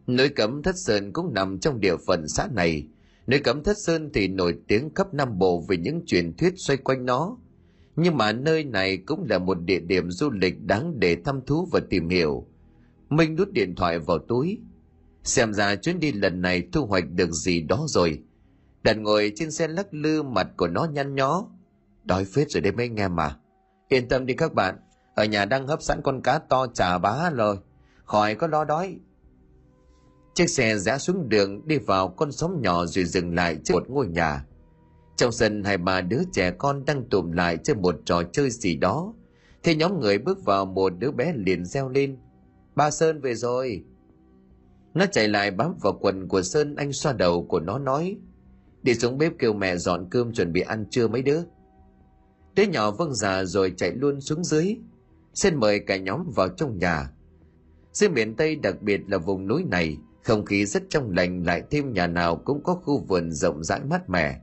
Núi 0.06 0.28
Cấm 0.28 0.62
Thất 0.62 0.76
Sơn 0.78 1.12
cũng 1.12 1.34
nằm 1.34 1.58
trong 1.58 1.80
địa 1.80 1.96
phận 2.06 2.28
xã 2.28 2.48
này. 2.54 2.86
Núi 3.26 3.40
Cấm 3.40 3.62
Thất 3.62 3.78
Sơn 3.78 4.10
thì 4.14 4.28
nổi 4.28 4.54
tiếng 4.68 4.94
khắp 4.94 5.14
Nam 5.14 5.38
Bộ 5.38 5.64
về 5.68 5.76
những 5.76 6.06
truyền 6.06 6.36
thuyết 6.36 6.54
xoay 6.56 6.76
quanh 6.76 7.06
nó. 7.06 7.36
Nhưng 7.96 8.16
mà 8.16 8.32
nơi 8.32 8.64
này 8.64 8.96
cũng 8.96 9.26
là 9.30 9.38
một 9.38 9.58
địa 9.64 9.80
điểm 9.80 10.10
du 10.10 10.30
lịch 10.30 10.62
đáng 10.62 11.00
để 11.00 11.16
thăm 11.24 11.40
thú 11.46 11.68
và 11.72 11.80
tìm 11.90 12.08
hiểu. 12.08 12.46
Minh 13.08 13.36
đút 13.36 13.52
điện 13.52 13.74
thoại 13.74 13.98
vào 13.98 14.18
túi. 14.18 14.58
Xem 15.24 15.54
ra 15.54 15.76
chuyến 15.76 16.00
đi 16.00 16.12
lần 16.12 16.40
này 16.40 16.62
thu 16.72 16.86
hoạch 16.86 17.04
được 17.10 17.30
gì 17.32 17.60
đó 17.60 17.84
rồi. 17.88 18.22
Đặt 18.82 18.96
ngồi 18.98 19.32
trên 19.36 19.50
xe 19.50 19.68
lắc 19.68 19.94
lư 19.94 20.22
mặt 20.22 20.46
của 20.56 20.68
nó 20.68 20.84
nhăn 20.84 21.14
nhó. 21.14 21.46
Đói 22.04 22.24
phết 22.24 22.50
rồi 22.50 22.60
đấy 22.60 22.72
mấy 22.72 22.86
anh 22.86 22.96
em 22.96 23.16
mà. 23.16 23.36
Yên 23.88 24.08
tâm 24.08 24.26
đi 24.26 24.34
các 24.34 24.54
bạn. 24.54 24.78
Ở 25.14 25.24
nhà 25.24 25.44
đang 25.44 25.66
hấp 25.66 25.82
sẵn 25.82 26.00
con 26.04 26.22
cá 26.22 26.38
to 26.38 26.66
chả 26.66 26.98
bá 26.98 27.30
rồi. 27.30 27.58
Khỏi 28.04 28.34
có 28.34 28.46
lo 28.46 28.64
đói 28.64 28.98
chiếc 30.34 30.50
xe 30.50 30.78
rẽ 30.78 30.98
xuống 30.98 31.28
đường 31.28 31.66
đi 31.66 31.78
vào 31.78 32.08
con 32.08 32.32
xóm 32.32 32.62
nhỏ 32.62 32.86
rồi 32.86 33.04
dừng 33.04 33.34
lại 33.34 33.58
trước 33.64 33.74
một 33.74 33.90
ngôi 33.90 34.06
nhà 34.06 34.44
trong 35.16 35.32
sân 35.32 35.64
hai 35.64 35.78
ba 35.78 36.00
đứa 36.00 36.20
trẻ 36.32 36.50
con 36.50 36.84
đang 36.84 37.08
tụm 37.08 37.32
lại 37.32 37.58
chơi 37.64 37.76
một 37.76 37.94
trò 38.04 38.22
chơi 38.32 38.50
gì 38.50 38.76
đó 38.76 39.14
thì 39.62 39.74
nhóm 39.74 40.00
người 40.00 40.18
bước 40.18 40.44
vào 40.44 40.64
một 40.64 40.92
đứa 40.98 41.10
bé 41.10 41.32
liền 41.36 41.64
reo 41.64 41.88
lên 41.88 42.18
ba 42.74 42.90
sơn 42.90 43.20
về 43.20 43.34
rồi 43.34 43.84
nó 44.94 45.06
chạy 45.06 45.28
lại 45.28 45.50
bám 45.50 45.74
vào 45.80 45.98
quần 46.00 46.28
của 46.28 46.42
sơn, 46.42 46.76
anh 46.76 46.92
xoa 46.92 47.12
đầu 47.12 47.46
của 47.48 47.60
nó 47.60 47.78
nói 47.78 48.16
đi 48.82 48.94
xuống 48.94 49.18
bếp 49.18 49.32
kêu 49.38 49.52
mẹ 49.52 49.76
dọn 49.76 50.08
cơm 50.10 50.32
chuẩn 50.32 50.52
bị 50.52 50.60
ăn 50.60 50.84
trưa 50.90 51.08
mấy 51.08 51.22
đứa. 51.22 51.40
Đứa 52.54 52.62
nhỏ 52.62 52.90
vâng 52.90 53.14
già 53.14 53.44
rồi 53.44 53.72
chạy 53.76 53.92
luôn 53.92 54.20
xuống 54.20 54.44
dưới. 54.44 54.76
Xin 55.34 55.60
mời 55.60 55.80
cả 55.80 55.96
nhóm 55.96 56.30
vào 56.34 56.48
trong 56.48 56.78
nhà. 56.78 57.10
Dưới 57.92 58.10
miền 58.10 58.36
tây 58.36 58.56
đặc 58.56 58.82
biệt 58.82 59.00
là 59.06 59.18
vùng 59.18 59.46
núi 59.46 59.64
này, 59.64 59.96
không 60.22 60.44
khí 60.44 60.66
rất 60.66 60.82
trong 60.88 61.10
lành, 61.10 61.46
lại 61.46 61.62
thêm 61.70 61.92
nhà 61.92 62.06
nào 62.06 62.36
cũng 62.36 62.62
có 62.62 62.74
khu 62.74 63.04
vườn 63.08 63.32
rộng 63.32 63.64
rãi 63.64 63.80
mát 63.84 64.10
mẻ. 64.10 64.40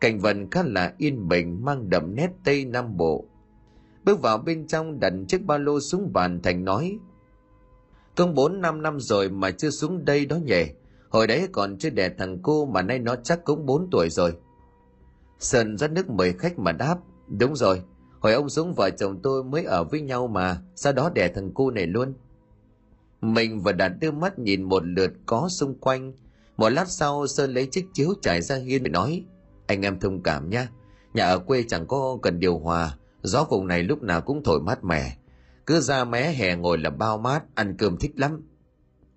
Cảnh 0.00 0.18
vật 0.18 0.36
khá 0.50 0.62
là 0.62 0.94
yên 0.98 1.28
bình, 1.28 1.64
mang 1.64 1.90
đậm 1.90 2.14
nét 2.14 2.30
tây 2.44 2.64
nam 2.64 2.96
bộ. 2.96 3.24
Bước 4.04 4.20
vào 4.20 4.38
bên 4.38 4.66
trong 4.66 5.00
đặt 5.00 5.12
chiếc 5.28 5.44
ba 5.44 5.58
lô 5.58 5.80
xuống 5.80 6.12
bàn 6.12 6.40
thành 6.42 6.64
nói, 6.64 6.98
công 8.16 8.34
bốn 8.34 8.60
năm 8.60 8.82
năm 8.82 9.00
rồi 9.00 9.30
mà 9.30 9.50
chưa 9.50 9.70
xuống 9.70 10.04
đây 10.04 10.26
đó 10.26 10.36
nhỉ? 10.36 10.64
Hồi 11.12 11.26
đấy 11.26 11.48
còn 11.52 11.78
chưa 11.78 11.90
đẻ 11.90 12.10
thằng 12.18 12.38
cô 12.42 12.66
mà 12.66 12.82
nay 12.82 12.98
nó 12.98 13.16
chắc 13.16 13.44
cũng 13.44 13.66
bốn 13.66 13.88
tuổi 13.90 14.10
rồi. 14.10 14.36
Sơn 15.38 15.78
rót 15.78 15.90
nước 15.90 16.10
mời 16.10 16.32
khách 16.32 16.58
mà 16.58 16.72
đáp, 16.72 16.98
đúng 17.28 17.56
rồi, 17.56 17.82
hồi 18.20 18.32
ông 18.32 18.48
xuống 18.48 18.74
vợ 18.74 18.90
chồng 18.90 19.20
tôi 19.22 19.44
mới 19.44 19.64
ở 19.64 19.84
với 19.84 20.00
nhau 20.00 20.26
mà, 20.26 20.62
sau 20.74 20.92
đó 20.92 21.10
đẻ 21.14 21.28
thằng 21.28 21.54
cu 21.54 21.70
này 21.70 21.86
luôn. 21.86 22.14
Mình 23.20 23.60
và 23.60 23.72
đạt 23.72 23.92
đưa 24.00 24.10
mắt 24.10 24.38
nhìn 24.38 24.62
một 24.62 24.82
lượt 24.86 25.12
có 25.26 25.48
xung 25.48 25.78
quanh. 25.78 26.12
Một 26.56 26.68
lát 26.68 26.88
sau, 26.88 27.26
sơn 27.26 27.54
lấy 27.54 27.66
chiếc 27.66 27.86
chiếu 27.94 28.14
trải 28.22 28.42
ra 28.42 28.56
hiên 28.56 28.82
và 28.82 28.88
nói, 28.88 29.24
anh 29.66 29.82
em 29.82 30.00
thông 30.00 30.22
cảm 30.22 30.50
nhé 30.50 30.66
nhà 31.14 31.24
ở 31.24 31.38
quê 31.38 31.64
chẳng 31.68 31.86
có 31.86 32.18
cần 32.22 32.40
điều 32.40 32.58
hòa, 32.58 32.96
gió 33.22 33.44
vùng 33.50 33.66
này 33.66 33.82
lúc 33.82 34.02
nào 34.02 34.20
cũng 34.20 34.42
thổi 34.44 34.60
mát 34.60 34.84
mẻ. 34.84 35.16
Cứ 35.66 35.80
ra 35.80 36.04
mé 36.04 36.32
hè 36.32 36.56
ngồi 36.56 36.78
là 36.78 36.90
bao 36.90 37.18
mát, 37.18 37.42
ăn 37.54 37.74
cơm 37.78 37.96
thích 37.96 38.12
lắm. 38.16 38.42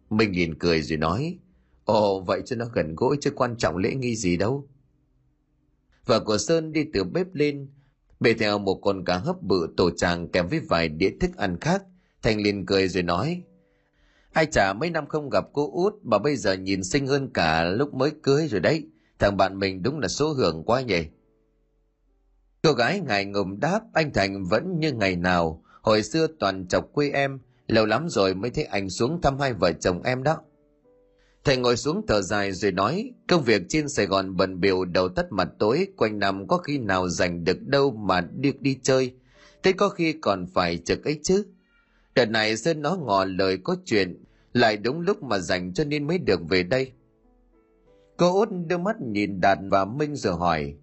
Mình 0.10 0.32
nhìn 0.32 0.60
cười 0.60 0.82
rồi 0.82 0.98
nói 0.98 1.40
ồ, 1.86 2.20
vậy 2.20 2.42
cho 2.46 2.56
nó 2.56 2.66
gần 2.66 2.96
gũi 2.96 3.18
chứ 3.22 3.32
quan 3.36 3.56
trọng 3.58 3.78
lễ 3.78 3.96
nghi 3.96 4.16
gì 4.16 4.38
đâu. 4.38 4.68
Vợ 6.06 6.20
của 6.20 6.38
sơn 6.38 6.72
đi 6.72 6.86
từ 6.94 7.04
bếp 7.04 7.28
lên 7.34 7.68
bề 8.20 8.34
theo 8.34 8.60
một 8.60 8.76
con 8.76 9.06
cá 9.06 9.18
hấp 9.18 9.42
bự 9.42 9.68
tổ 9.78 9.92
tràng 9.92 10.28
kèm 10.28 10.48
với 10.48 10.60
vài 10.60 10.90
đĩa 10.90 11.10
thức 11.22 11.38
ăn 11.38 11.60
khác. 11.60 11.84
Thành 12.22 12.42
liền 12.42 12.66
cười 12.66 12.88
rồi 12.88 13.04
nói, 13.04 13.44
ai 14.32 14.46
chả 14.46 14.74
mấy 14.74 14.90
năm 14.90 15.08
không 15.08 15.30
gặp 15.30 15.46
cô 15.54 15.72
út 15.74 15.94
mà 16.04 16.18
bây 16.18 16.36
giờ 16.36 16.54
nhìn 16.54 16.84
xinh 16.84 17.08
hơn 17.08 17.30
cả 17.34 17.64
lúc 17.64 17.94
mới 17.94 18.12
cưới 18.24 18.48
rồi 18.48 18.60
đấy. 18.60 18.88
Thằng 19.20 19.38
bạn 19.38 19.60
mình 19.60 19.84
đúng 19.84 20.00
là 20.00 20.08
số 20.08 20.34
hưởng 20.34 20.64
quá 20.64 20.82
nhỉ. 20.82 21.06
Cô 22.62 22.74
gái 22.74 23.00
ngài 23.00 23.26
ngùng 23.26 23.60
đáp, 23.60 23.82
anh 23.94 24.14
thành 24.14 24.46
vẫn 24.46 24.80
như 24.80 24.92
ngày 24.92 25.16
nào. 25.16 25.64
Hồi 25.82 26.04
xưa 26.04 26.28
toàn 26.40 26.68
chọc 26.68 26.90
quê 26.94 27.10
em, 27.10 27.40
lâu 27.68 27.86
lắm 27.86 28.10
rồi 28.10 28.34
mới 28.34 28.52
thấy 28.52 28.64
anh 28.64 28.90
xuống 28.90 29.22
thăm 29.22 29.40
hai 29.40 29.54
vợ 29.54 29.72
chồng 29.72 30.04
em 30.04 30.24
đó 30.24 30.42
thầy 31.46 31.58
ngồi 31.58 31.78
xuống 31.78 32.02
thở 32.08 32.22
dài 32.22 32.52
rồi 32.52 32.72
nói, 32.72 33.12
công 33.28 33.44
việc 33.44 33.62
trên 33.70 33.90
sài 33.90 34.06
gòn 34.06 34.38
bận 34.38 34.60
biểu 34.60 34.86
đầu 34.86 35.10
tắt 35.10 35.26
mặt 35.30 35.48
tối, 35.60 35.88
quanh 35.98 36.20
năm 36.20 36.48
có 36.48 36.58
khi 36.58 36.78
nào 36.78 37.10
dành 37.10 37.44
được 37.44 37.62
đâu 37.62 37.92
mà 37.92 38.22
được 38.22 38.62
đi 38.62 38.80
chơi. 38.84 39.14
Thế 39.64 39.74
có 39.74 39.90
khi 39.90 40.14
còn 40.14 40.46
phải 40.54 40.78
trực 40.78 41.04
ấy 41.04 41.20
chứ. 41.24 41.46
Đợt 42.16 42.26
này 42.26 42.58
sơn 42.58 42.82
nó 42.82 42.96
ngỏ 42.96 43.26
lời 43.26 43.58
có 43.64 43.76
chuyện, 43.86 44.24
lại 44.54 44.78
đúng 44.78 45.02
lúc 45.02 45.24
mà 45.24 45.40
dành 45.40 45.74
cho 45.74 45.84
nên 45.84 46.08
mới 46.08 46.18
được 46.18 46.40
về 46.50 46.64
đây. 46.64 46.92
Cô 48.18 48.34
út 48.34 48.50
đưa 48.68 48.78
mắt 48.78 49.02
nhìn 49.02 49.42
đạt 49.42 49.58
và 49.72 49.86
minh 49.86 50.16
rồi 50.16 50.36
hỏi, 50.36 50.76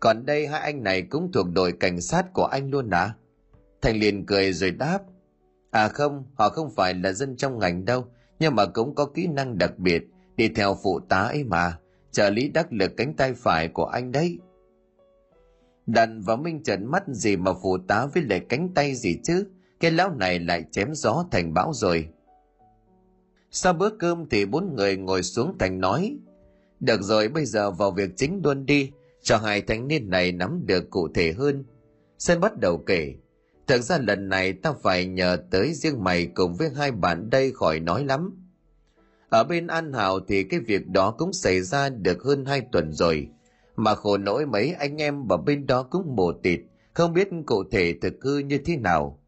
còn 0.00 0.26
đây 0.26 0.46
hai 0.46 0.60
anh 0.60 0.82
này 0.82 1.02
cũng 1.02 1.32
thuộc 1.32 1.46
đội 1.52 1.72
cảnh 1.72 2.00
sát 2.00 2.32
của 2.32 2.44
anh 2.44 2.70
luôn 2.70 2.90
à? 2.90 3.14
Thành 3.82 4.00
liền 4.00 4.26
cười 4.26 4.52
rồi 4.52 4.70
đáp 4.70 4.98
à 5.70 5.88
không, 5.88 6.24
họ 6.34 6.48
không 6.48 6.70
phải 6.76 6.94
là 6.94 7.12
dân 7.12 7.36
trong 7.36 7.58
ngành 7.58 7.84
đâu 7.84 8.06
nhưng 8.38 8.54
mà 8.54 8.66
cũng 8.66 8.94
có 8.94 9.06
kỹ 9.06 9.26
năng 9.26 9.58
đặc 9.58 9.78
biệt, 9.78 10.02
đi 10.36 10.48
theo 10.48 10.76
phụ 10.82 11.00
tá 11.00 11.18
ấy 11.18 11.44
mà. 11.44 11.78
Trợ 12.10 12.30
lý 12.30 12.48
đắc 12.48 12.72
lực 12.72 12.92
cánh 12.96 13.14
tay 13.14 13.34
phải 13.34 13.68
của 13.68 13.84
anh 13.84 14.12
đấy. 14.12 14.38
Đàn 15.86 16.20
và 16.20 16.36
minh 16.36 16.62
trần 16.62 16.90
mắt 16.90 17.02
gì 17.08 17.36
mà 17.36 17.52
phụ 17.62 17.78
tá 17.88 18.06
với 18.14 18.22
lại 18.22 18.40
cánh 18.48 18.68
tay 18.74 18.94
gì 18.94 19.18
chứ? 19.24 19.46
Cái 19.80 19.90
lão 19.90 20.14
này 20.14 20.38
lại 20.38 20.64
chém 20.70 20.94
gió 20.94 21.24
thành 21.30 21.54
bão 21.54 21.72
rồi. 21.72 22.08
Sau 23.50 23.72
bữa 23.72 23.90
cơm 23.90 24.28
thì 24.28 24.46
bốn 24.46 24.74
người 24.74 24.96
ngồi 24.96 25.22
xuống 25.22 25.56
thành 25.58 25.80
nói, 25.80 26.16
được 26.80 27.02
rồi, 27.02 27.28
bây 27.28 27.44
giờ 27.44 27.70
vào 27.70 27.90
việc 27.90 28.10
chính 28.16 28.40
luôn 28.44 28.66
đi, 28.66 28.90
cho 29.22 29.36
hai 29.36 29.62
thanh 29.62 29.88
niên 29.88 30.10
này 30.10 30.32
nắm 30.32 30.62
được 30.66 30.90
cụ 30.90 31.08
thể 31.14 31.32
hơn. 31.32 31.64
Sơn 32.18 32.40
bắt 32.40 32.60
đầu 32.60 32.78
kể 32.78 33.14
thật 33.66 33.78
ra 33.78 33.98
lần 33.98 34.28
này 34.28 34.52
ta 34.52 34.72
phải 34.82 35.06
nhờ 35.06 35.38
tới 35.50 35.74
riêng 35.74 36.04
mày 36.04 36.26
cùng 36.26 36.54
với 36.54 36.70
hai 36.76 36.92
bạn 36.92 37.30
đây 37.30 37.52
khỏi 37.52 37.80
nói 37.80 38.04
lắm 38.04 38.46
ở 39.28 39.44
bên 39.44 39.66
An 39.66 39.92
Hảo 39.92 40.20
thì 40.28 40.44
cái 40.44 40.60
việc 40.60 40.88
đó 40.88 41.10
cũng 41.10 41.32
xảy 41.32 41.60
ra 41.60 41.88
được 41.88 42.22
hơn 42.22 42.44
hai 42.44 42.60
tuần 42.72 42.92
rồi. 42.92 43.28
Mà 43.76 43.94
khổ 43.94 44.16
nỗi 44.16 44.46
mấy 44.46 44.72
anh 44.72 45.02
em 45.02 45.28
ở 45.28 45.36
bên 45.36 45.66
đó 45.66 45.82
cũng 45.82 46.16
mồ 46.16 46.32
tịt, 46.32 46.60
không 46.94 47.12
biết 47.12 47.28
cụ 47.46 47.64
thể 47.70 47.94
thực 48.02 48.14
hư 48.22 48.38
như 48.38 48.58
thế 48.58 48.76
nào. 48.76 49.20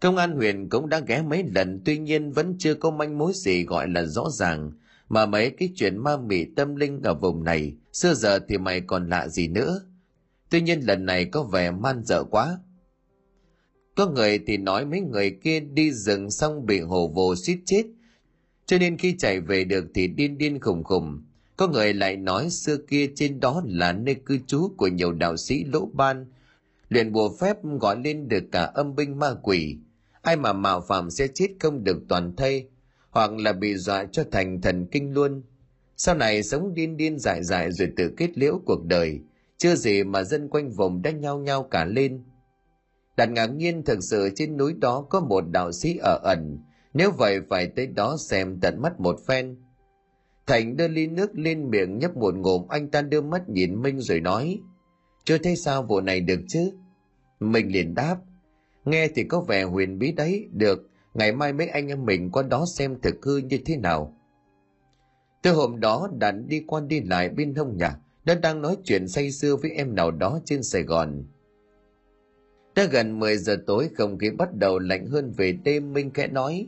Công 0.00 0.16
an 0.16 0.36
huyện 0.36 0.68
cũng 0.68 0.88
đã 0.88 1.00
ghé 1.00 1.22
mấy 1.22 1.44
lần 1.54 1.82
tuy 1.84 1.98
nhiên 1.98 2.32
vẫn 2.32 2.56
chưa 2.58 2.74
có 2.74 2.90
manh 2.90 3.18
mối 3.18 3.32
gì 3.34 3.64
gọi 3.64 3.88
là 3.88 4.04
rõ 4.04 4.24
ràng, 4.30 4.72
mà 5.08 5.26
mấy 5.26 5.50
cái 5.50 5.72
chuyện 5.76 5.98
ma 5.98 6.16
mị 6.16 6.44
tâm 6.56 6.76
linh 6.76 7.02
ở 7.02 7.14
vùng 7.14 7.44
này, 7.44 7.76
xưa 7.92 8.14
giờ 8.14 8.38
thì 8.48 8.58
mày 8.58 8.80
còn 8.80 9.08
lạ 9.08 9.28
gì 9.28 9.48
nữa. 9.48 9.80
Tuy 10.50 10.60
nhiên 10.60 10.80
lần 10.80 11.06
này 11.06 11.24
có 11.24 11.42
vẻ 11.42 11.70
man 11.70 12.02
dợ 12.04 12.24
quá. 12.24 12.58
Có 13.98 14.06
người 14.06 14.38
thì 14.46 14.56
nói 14.56 14.84
mấy 14.84 15.00
người 15.00 15.30
kia 15.30 15.60
đi 15.60 15.92
rừng 15.92 16.30
xong 16.30 16.66
bị 16.66 16.80
hồ 16.80 17.08
vồ 17.08 17.34
suýt 17.36 17.58
chết, 17.64 17.82
cho 18.66 18.78
nên 18.78 18.98
khi 18.98 19.16
chạy 19.18 19.40
về 19.40 19.64
được 19.64 19.84
thì 19.94 20.08
điên 20.08 20.38
điên 20.38 20.60
khùng 20.60 20.84
khùng. 20.84 21.22
Có 21.56 21.68
người 21.68 21.94
lại 21.94 22.16
nói 22.16 22.50
xưa 22.50 22.76
kia 22.76 23.10
trên 23.14 23.40
đó 23.40 23.62
là 23.66 23.92
nơi 23.92 24.14
cư 24.14 24.38
trú 24.46 24.68
của 24.76 24.86
nhiều 24.86 25.12
đạo 25.12 25.36
sĩ 25.36 25.64
lỗ 25.64 25.88
ban. 25.92 26.26
Luyện 26.88 27.12
bùa 27.12 27.36
phép 27.40 27.56
gọi 27.80 27.96
lên 28.04 28.28
được 28.28 28.44
cả 28.52 28.62
âm 28.62 28.94
binh 28.96 29.18
ma 29.18 29.34
quỷ. 29.42 29.76
Ai 30.22 30.36
mà 30.36 30.52
mạo 30.52 30.80
phạm 30.88 31.10
sẽ 31.10 31.28
chết 31.34 31.48
không 31.60 31.84
được 31.84 32.02
toàn 32.08 32.36
thây 32.36 32.68
hoặc 33.10 33.30
là 33.32 33.52
bị 33.52 33.76
dọa 33.76 34.04
cho 34.04 34.24
thành 34.32 34.60
thần 34.60 34.86
kinh 34.86 35.12
luôn. 35.12 35.42
Sau 35.96 36.14
này 36.14 36.42
sống 36.42 36.74
điên 36.74 36.96
điên 36.96 37.18
dại 37.18 37.44
dại 37.44 37.72
rồi 37.72 37.88
tự 37.96 38.12
kết 38.16 38.38
liễu 38.38 38.60
cuộc 38.64 38.84
đời. 38.84 39.20
Chưa 39.56 39.74
gì 39.74 40.04
mà 40.04 40.24
dân 40.24 40.48
quanh 40.48 40.70
vùng 40.70 41.02
đã 41.02 41.10
nhao 41.10 41.38
nhao 41.38 41.62
cả 41.62 41.84
lên 41.84 42.22
đặt 43.18 43.30
ngạc 43.30 43.46
nhiên 43.46 43.82
thực 43.84 43.98
sự 44.02 44.30
trên 44.34 44.56
núi 44.56 44.74
đó 44.80 45.06
có 45.10 45.20
một 45.20 45.44
đạo 45.50 45.72
sĩ 45.72 45.96
ở 45.96 46.20
ẩn 46.22 46.58
nếu 46.94 47.10
vậy 47.10 47.40
phải 47.48 47.66
tới 47.76 47.86
đó 47.86 48.16
xem 48.28 48.58
tận 48.60 48.82
mắt 48.82 49.00
một 49.00 49.16
phen. 49.26 49.56
Thành 50.46 50.76
đưa 50.76 50.88
ly 50.88 51.06
nước 51.06 51.30
lên 51.38 51.70
miệng 51.70 51.98
nhấp 51.98 52.16
một 52.16 52.34
ngụm 52.34 52.68
anh 52.68 52.90
ta 52.90 53.02
đưa 53.02 53.20
mắt 53.20 53.48
nhìn 53.48 53.82
Minh 53.82 54.00
rồi 54.00 54.20
nói 54.20 54.60
Chưa 55.24 55.38
thấy 55.38 55.56
sao 55.56 55.82
vụ 55.82 56.00
này 56.00 56.20
được 56.20 56.40
chứ? 56.48 56.72
Minh 57.40 57.72
liền 57.72 57.94
đáp 57.94 58.16
Nghe 58.84 59.08
thì 59.14 59.24
có 59.24 59.40
vẻ 59.40 59.62
huyền 59.62 59.98
bí 59.98 60.12
đấy, 60.12 60.48
được, 60.52 60.90
ngày 61.14 61.32
mai 61.32 61.52
mấy 61.52 61.68
anh 61.68 61.88
em 61.88 62.04
mình 62.04 62.30
qua 62.30 62.42
đó 62.42 62.64
xem 62.66 63.00
thực 63.02 63.24
hư 63.24 63.36
như 63.36 63.58
thế 63.66 63.76
nào. 63.76 64.16
Từ 65.42 65.52
hôm 65.52 65.80
đó 65.80 66.08
đàn 66.18 66.48
đi 66.48 66.64
qua 66.66 66.80
đi 66.80 67.00
lại 67.00 67.28
bên 67.28 67.54
hông 67.54 67.76
nhà, 67.76 67.96
đã 68.24 68.34
đang 68.34 68.62
nói 68.62 68.76
chuyện 68.84 69.08
say 69.08 69.30
sưa 69.30 69.56
với 69.56 69.70
em 69.70 69.94
nào 69.94 70.10
đó 70.10 70.40
trên 70.44 70.62
Sài 70.62 70.82
Gòn. 70.82 71.24
Đã 72.78 72.84
gần 72.84 73.18
10 73.18 73.36
giờ 73.36 73.56
tối 73.66 73.90
không 73.96 74.18
khí 74.18 74.30
bắt 74.30 74.54
đầu 74.54 74.78
lạnh 74.78 75.06
hơn 75.06 75.32
về 75.36 75.52
đêm 75.52 75.92
Minh 75.92 76.10
khẽ 76.10 76.26
nói 76.26 76.66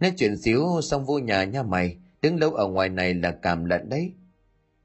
Nói 0.00 0.12
chuyện 0.16 0.36
xíu 0.36 0.80
xong 0.82 1.04
vô 1.04 1.18
nhà 1.18 1.44
nha 1.44 1.62
mày, 1.62 1.96
đứng 2.22 2.40
lâu 2.40 2.54
ở 2.54 2.66
ngoài 2.68 2.88
này 2.88 3.14
là 3.14 3.30
cảm 3.42 3.64
lận 3.64 3.88
đấy. 3.88 4.12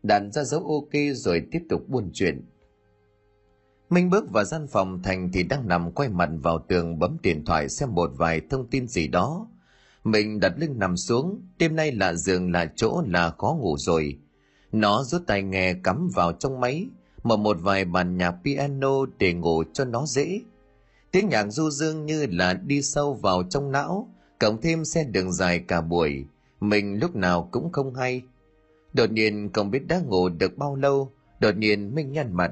Đàn 0.04 0.32
ra 0.32 0.44
dấu 0.44 0.60
ok 0.60 1.02
rồi 1.14 1.44
tiếp 1.52 1.60
tục 1.70 1.90
buôn 1.90 2.10
chuyện. 2.14 2.42
Minh 3.90 4.10
bước 4.10 4.32
vào 4.32 4.44
gian 4.44 4.68
phòng 4.68 5.02
Thành 5.04 5.30
thì 5.34 5.44
đang 5.44 5.68
nằm 5.68 5.92
quay 5.92 6.10
mặt 6.10 6.30
vào 6.44 6.66
tường 6.68 7.00
bấm 7.00 7.18
điện 7.24 7.46
thoại 7.46 7.70
xem 7.70 7.94
một 7.96 8.12
vài 8.18 8.42
thông 8.50 8.68
tin 8.70 8.88
gì 8.88 9.08
đó. 9.08 9.48
Mình 10.04 10.40
đặt 10.40 10.54
lưng 10.58 10.80
nằm 10.80 10.98
xuống, 10.98 11.42
đêm 11.58 11.76
nay 11.76 11.92
là 11.92 12.14
giường 12.14 12.52
là 12.52 12.72
chỗ 12.76 13.04
là 13.08 13.30
khó 13.30 13.58
ngủ 13.60 13.78
rồi. 13.78 14.20
Nó 14.72 15.04
rút 15.04 15.22
tai 15.28 15.44
nghe 15.44 15.74
cắm 15.74 16.10
vào 16.16 16.32
trong 16.32 16.60
máy, 16.60 16.88
mở 17.28 17.38
một 17.38 17.58
vài 17.62 17.86
bàn 17.86 18.18
nhạc 18.18 18.36
piano 18.44 19.06
để 19.18 19.34
ngủ 19.34 19.64
cho 19.74 19.86
nó 19.86 20.06
dễ. 20.06 20.42
Tiếng 21.12 21.30
nhạc 21.30 21.46
du 21.50 21.70
dương 21.70 22.06
như 22.06 22.26
là 22.32 22.54
đi 22.54 22.82
sâu 22.82 23.14
vào 23.14 23.44
trong 23.50 23.72
não, 23.72 24.10
cộng 24.40 24.62
thêm 24.62 24.86
xe 24.86 25.04
đường 25.04 25.34
dài 25.34 25.60
cả 25.60 25.82
buổi. 25.82 26.26
Mình 26.60 27.00
lúc 27.00 27.16
nào 27.16 27.50
cũng 27.52 27.72
không 27.72 27.94
hay. 27.94 28.22
Đột 28.94 29.12
nhiên 29.12 29.50
không 29.54 29.72
biết 29.72 29.88
đã 29.88 30.00
ngủ 30.00 30.30
được 30.30 30.58
bao 30.58 30.76
lâu 30.76 31.12
đột 31.40 31.58
nhiên 31.58 31.96
minh 31.96 32.12
nhăn 32.12 32.34
mặt. 32.34 32.52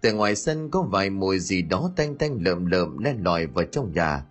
Từ 0.00 0.12
ngoài 0.12 0.36
sân 0.36 0.70
có 0.70 0.82
vài 0.82 1.10
mùi 1.10 1.38
gì 1.38 1.62
đó 1.62 1.92
tanh 1.96 2.14
tanh 2.14 2.38
lợm 2.40 2.66
lợm 2.66 2.98
len 2.98 3.16
lỏi 3.24 3.46
vào 3.46 3.64
trong 3.64 3.92
nhà. 3.92 4.24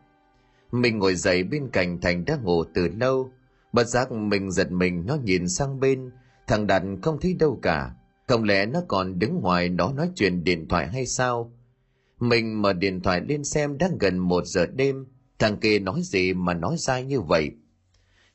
Mình 0.71 0.99
ngồi 0.99 1.15
dậy 1.15 1.43
bên 1.43 1.69
cạnh 1.69 2.01
thành 2.01 2.25
đã 2.25 2.37
ngủ 2.43 2.63
từ 2.63 2.87
lâu. 2.87 3.31
Bất 3.73 3.87
giác 3.87 4.11
mình 4.11 4.51
giật 4.51 4.71
mình 4.71 5.03
nó 5.07 5.15
nhìn 5.23 5.49
sang 5.49 5.79
bên, 5.79 6.11
thằng 6.47 6.67
Đạt 6.67 6.83
không 7.01 7.19
thấy 7.21 7.33
đâu 7.33 7.59
cả. 7.61 7.91
Không 8.27 8.43
lẽ 8.43 8.65
nó 8.65 8.81
còn 8.87 9.19
đứng 9.19 9.41
ngoài 9.41 9.69
đó 9.69 9.93
nói 9.95 10.09
chuyện 10.15 10.43
điện 10.43 10.67
thoại 10.67 10.87
hay 10.87 11.05
sao? 11.05 11.51
Mình 12.19 12.61
mở 12.61 12.73
điện 12.73 13.01
thoại 13.01 13.21
lên 13.27 13.43
xem 13.43 13.77
đã 13.77 13.89
gần 13.99 14.17
một 14.17 14.45
giờ 14.45 14.65
đêm, 14.65 15.05
thằng 15.39 15.57
kia 15.57 15.79
nói 15.79 16.01
gì 16.03 16.33
mà 16.33 16.53
nói 16.53 16.77
sai 16.77 17.03
như 17.03 17.21
vậy. 17.21 17.51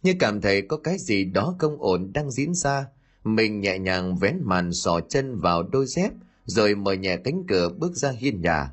Như 0.02 0.14
cảm 0.18 0.40
thấy 0.40 0.62
có 0.62 0.76
cái 0.76 0.98
gì 0.98 1.24
đó 1.24 1.54
không 1.58 1.76
ổn 1.82 2.12
đang 2.12 2.30
diễn 2.30 2.54
ra, 2.54 2.86
mình 3.24 3.60
nhẹ 3.60 3.78
nhàng 3.78 4.16
vén 4.16 4.38
màn 4.42 4.72
sò 4.72 5.00
chân 5.08 5.38
vào 5.38 5.62
đôi 5.62 5.86
dép, 5.86 6.10
rồi 6.44 6.74
mở 6.74 6.92
nhẹ 6.92 7.16
cánh 7.16 7.44
cửa 7.48 7.68
bước 7.68 7.96
ra 7.96 8.10
hiên 8.10 8.40
nhà. 8.40 8.72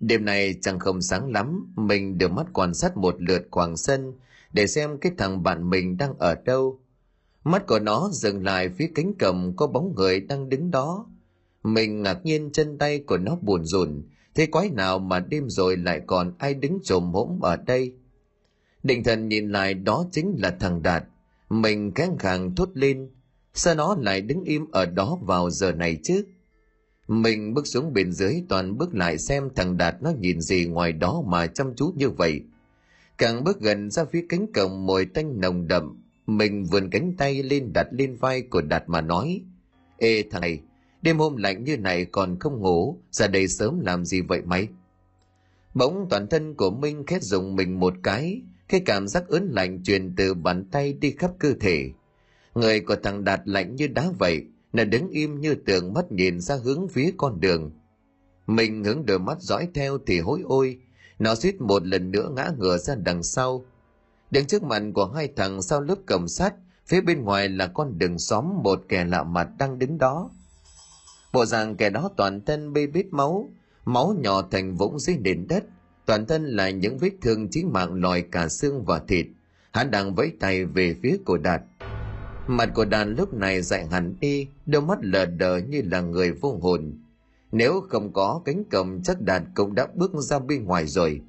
Đêm 0.00 0.24
này 0.24 0.54
chẳng 0.62 0.78
không 0.78 1.02
sáng 1.02 1.32
lắm, 1.32 1.72
mình 1.76 2.18
đưa 2.18 2.28
mắt 2.28 2.46
quan 2.52 2.74
sát 2.74 2.96
một 2.96 3.16
lượt 3.18 3.50
quảng 3.50 3.76
sân 3.76 4.12
để 4.52 4.66
xem 4.66 4.98
cái 4.98 5.12
thằng 5.18 5.42
bạn 5.42 5.70
mình 5.70 5.96
đang 5.96 6.18
ở 6.18 6.34
đâu. 6.44 6.80
Mắt 7.48 7.66
của 7.66 7.78
nó 7.78 8.10
dừng 8.12 8.44
lại 8.44 8.68
phía 8.68 8.90
cánh 8.94 9.12
cầm 9.18 9.56
có 9.56 9.66
bóng 9.66 9.94
người 9.94 10.20
đang 10.20 10.48
đứng 10.48 10.70
đó. 10.70 11.06
Mình 11.62 12.02
ngạc 12.02 12.24
nhiên 12.24 12.50
chân 12.52 12.78
tay 12.78 12.98
của 12.98 13.16
nó 13.16 13.36
buồn 13.42 13.64
rùn, 13.64 14.02
thế 14.34 14.46
quái 14.46 14.70
nào 14.70 14.98
mà 14.98 15.20
đêm 15.20 15.48
rồi 15.48 15.76
lại 15.76 16.00
còn 16.06 16.32
ai 16.38 16.54
đứng 16.54 16.78
trồm 16.84 17.12
hỗn 17.12 17.38
ở 17.42 17.56
đây. 17.56 17.92
Định 18.82 19.04
thần 19.04 19.28
nhìn 19.28 19.52
lại 19.52 19.74
đó 19.74 20.06
chính 20.12 20.34
là 20.38 20.56
thằng 20.60 20.82
Đạt. 20.82 21.04
Mình 21.50 21.92
căng 21.92 22.18
khàng 22.18 22.54
thốt 22.54 22.68
lên, 22.74 23.10
sao 23.54 23.74
nó 23.74 23.96
lại 24.00 24.20
đứng 24.20 24.44
im 24.44 24.70
ở 24.70 24.86
đó 24.86 25.18
vào 25.22 25.50
giờ 25.50 25.72
này 25.72 25.98
chứ? 26.02 26.24
Mình 27.08 27.54
bước 27.54 27.66
xuống 27.66 27.92
bên 27.92 28.12
dưới 28.12 28.42
toàn 28.48 28.78
bước 28.78 28.94
lại 28.94 29.18
xem 29.18 29.48
thằng 29.56 29.76
Đạt 29.76 30.02
nó 30.02 30.12
nhìn 30.20 30.40
gì 30.40 30.66
ngoài 30.66 30.92
đó 30.92 31.22
mà 31.26 31.46
chăm 31.46 31.74
chú 31.76 31.92
như 31.96 32.10
vậy. 32.10 32.40
Càng 33.18 33.44
bước 33.44 33.60
gần 33.60 33.90
ra 33.90 34.04
phía 34.04 34.26
cánh 34.28 34.52
cổng 34.52 34.86
mùi 34.86 35.04
tanh 35.06 35.40
nồng 35.40 35.68
đậm, 35.68 36.02
mình 36.28 36.64
vươn 36.64 36.90
cánh 36.90 37.12
tay 37.18 37.42
lên 37.42 37.72
đặt 37.72 37.86
lên 37.90 38.16
vai 38.16 38.42
của 38.42 38.60
Đạt 38.60 38.84
mà 38.86 39.00
nói. 39.00 39.42
Ê 39.98 40.24
thằng 40.30 40.40
này, 40.40 40.60
đêm 41.02 41.18
hôm 41.18 41.36
lạnh 41.36 41.64
như 41.64 41.76
này 41.76 42.04
còn 42.04 42.38
không 42.38 42.60
ngủ, 42.60 42.98
ra 43.10 43.26
đây 43.26 43.48
sớm 43.48 43.80
làm 43.80 44.04
gì 44.04 44.20
vậy 44.20 44.42
mày? 44.44 44.68
Bỗng 45.74 46.06
toàn 46.10 46.26
thân 46.26 46.54
của 46.54 46.70
Minh 46.70 47.06
khét 47.06 47.22
dùng 47.22 47.56
mình 47.56 47.80
một 47.80 47.94
cái, 48.02 48.42
cái 48.68 48.80
cảm 48.86 49.08
giác 49.08 49.28
ớn 49.28 49.48
lạnh 49.52 49.82
truyền 49.82 50.14
từ 50.16 50.34
bàn 50.34 50.64
tay 50.70 50.92
đi 50.92 51.10
khắp 51.18 51.30
cơ 51.38 51.52
thể. 51.60 51.90
Người 52.54 52.80
của 52.80 52.96
thằng 53.02 53.24
Đạt 53.24 53.40
lạnh 53.44 53.76
như 53.76 53.86
đá 53.86 54.10
vậy, 54.18 54.44
nó 54.72 54.84
đứng 54.84 55.08
im 55.08 55.40
như 55.40 55.54
tường 55.54 55.92
mắt 55.92 56.12
nhìn 56.12 56.40
ra 56.40 56.56
hướng 56.64 56.88
phía 56.88 57.10
con 57.16 57.40
đường. 57.40 57.70
Mình 58.46 58.84
hướng 58.84 59.06
đôi 59.06 59.18
mắt 59.18 59.40
dõi 59.40 59.68
theo 59.74 59.98
thì 60.06 60.20
hối 60.20 60.40
ôi, 60.44 60.78
nó 61.18 61.34
suýt 61.34 61.60
một 61.60 61.86
lần 61.86 62.10
nữa 62.10 62.30
ngã 62.36 62.50
ngửa 62.58 62.78
ra 62.78 62.94
đằng 62.94 63.22
sau. 63.22 63.64
Đứng 64.30 64.46
trước 64.46 64.62
mặt 64.62 64.82
của 64.94 65.06
hai 65.06 65.28
thằng 65.36 65.62
sau 65.62 65.80
lớp 65.80 65.96
cầm 66.06 66.28
sắt, 66.28 66.54
phía 66.86 67.00
bên 67.00 67.22
ngoài 67.22 67.48
là 67.48 67.66
con 67.66 67.98
đường 67.98 68.18
xóm 68.18 68.62
một 68.62 68.82
kẻ 68.88 69.04
lạ 69.04 69.22
mặt 69.22 69.48
đang 69.58 69.78
đứng 69.78 69.98
đó. 69.98 70.30
Bộ 71.32 71.44
dạng 71.46 71.76
kẻ 71.76 71.90
đó 71.90 72.10
toàn 72.16 72.40
thân 72.44 72.72
bê 72.72 72.86
bít 72.86 73.06
máu, 73.10 73.50
máu 73.84 74.14
nhỏ 74.20 74.42
thành 74.50 74.76
vũng 74.76 74.98
dưới 74.98 75.16
nền 75.16 75.46
đất, 75.48 75.64
toàn 76.06 76.26
thân 76.26 76.44
là 76.44 76.70
những 76.70 76.98
vết 76.98 77.10
thương 77.22 77.48
chí 77.50 77.64
mạng 77.64 77.94
lòi 77.94 78.22
cả 78.22 78.48
xương 78.48 78.84
và 78.84 78.98
thịt. 78.98 79.26
Hắn 79.72 79.90
đang 79.90 80.14
vẫy 80.14 80.32
tay 80.40 80.64
về 80.64 80.96
phía 81.02 81.16
cổ 81.24 81.36
Đạt. 81.36 81.62
Mặt 82.46 82.70
của 82.74 82.84
đàn 82.84 83.14
lúc 83.14 83.34
này 83.34 83.62
dại 83.62 83.86
hẳn 83.86 84.14
đi, 84.20 84.48
đôi 84.66 84.82
mắt 84.82 84.98
lờ 85.02 85.24
đờ 85.24 85.56
như 85.56 85.82
là 85.84 86.00
người 86.00 86.32
vô 86.32 86.58
hồn. 86.62 86.92
Nếu 87.52 87.80
không 87.88 88.12
có 88.12 88.42
cánh 88.44 88.64
cầm 88.70 89.02
chắc 89.02 89.20
Đạt 89.20 89.42
cũng 89.54 89.74
đã 89.74 89.86
bước 89.94 90.12
ra 90.14 90.38
bên 90.38 90.64
ngoài 90.64 90.86
rồi. 90.86 91.20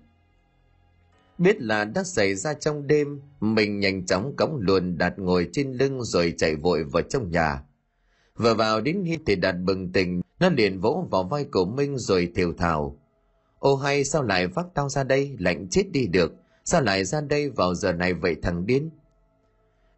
Biết 1.39 1.61
là 1.61 1.85
đã 1.85 2.03
xảy 2.03 2.35
ra 2.35 2.53
trong 2.53 2.87
đêm, 2.87 3.21
mình 3.39 3.79
nhanh 3.79 4.05
chóng 4.05 4.33
cõng 4.37 4.57
luồn 4.59 4.97
Đạt 4.97 5.19
ngồi 5.19 5.49
trên 5.53 5.73
lưng 5.73 6.03
rồi 6.03 6.33
chạy 6.37 6.55
vội 6.55 6.83
vào 6.83 7.03
trong 7.03 7.31
nhà. 7.31 7.63
Vừa 8.35 8.53
vào 8.53 8.81
đến 8.81 9.03
khi 9.05 9.17
thì 9.25 9.35
Đạt 9.35 9.55
bừng 9.65 9.91
tỉnh, 9.91 10.21
nó 10.39 10.49
liền 10.49 10.79
vỗ 10.79 11.07
vào 11.11 11.23
vai 11.23 11.43
của 11.43 11.65
Minh 11.65 11.97
rồi 11.97 12.31
thều 12.35 12.53
thào. 12.53 12.97
Ô 13.59 13.75
hay 13.75 14.03
sao 14.03 14.23
lại 14.23 14.47
vác 14.47 14.65
tao 14.73 14.89
ra 14.89 15.03
đây, 15.03 15.35
lạnh 15.39 15.67
chết 15.69 15.83
đi 15.91 16.07
được, 16.07 16.33
sao 16.65 16.81
lại 16.81 17.05
ra 17.05 17.21
đây 17.21 17.49
vào 17.49 17.75
giờ 17.75 17.91
này 17.91 18.13
vậy 18.13 18.35
thằng 18.41 18.65
điên? 18.65 18.89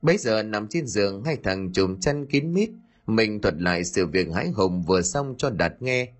Bây 0.01 0.17
giờ 0.17 0.43
nằm 0.43 0.67
trên 0.67 0.87
giường 0.87 1.23
hai 1.23 1.37
thằng 1.43 1.71
chùm 1.73 1.99
chăn 1.99 2.25
kín 2.25 2.53
mít, 2.53 2.69
mình 3.07 3.41
thuật 3.41 3.61
lại 3.61 3.83
sự 3.83 4.05
việc 4.05 4.27
hãi 4.33 4.49
hùng 4.49 4.83
vừa 4.83 5.01
xong 5.01 5.35
cho 5.37 5.49
Đạt 5.49 5.81
nghe. 5.81 6.11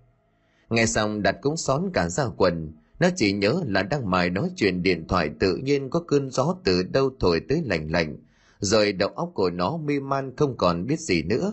Nghe 0.70 0.86
xong 0.86 1.22
Đạt 1.22 1.36
cũng 1.40 1.56
xón 1.56 1.90
cả 1.94 2.08
ra 2.08 2.24
quần, 2.36 2.72
nó 3.02 3.08
chỉ 3.16 3.32
nhớ 3.32 3.62
là 3.66 3.82
đang 3.82 4.10
mài 4.10 4.30
nói 4.30 4.50
chuyện 4.56 4.82
điện 4.82 5.04
thoại 5.08 5.30
tự 5.40 5.56
nhiên 5.56 5.90
có 5.90 6.00
cơn 6.00 6.30
gió 6.30 6.56
từ 6.64 6.82
đâu 6.82 7.10
thổi 7.20 7.40
tới 7.48 7.62
lạnh 7.64 7.90
lạnh, 7.90 8.16
rồi 8.58 8.92
đầu 8.92 9.08
óc 9.08 9.30
của 9.34 9.50
nó 9.50 9.76
mê 9.76 10.00
man 10.00 10.36
không 10.36 10.56
còn 10.56 10.86
biết 10.86 11.00
gì 11.00 11.22
nữa. 11.22 11.52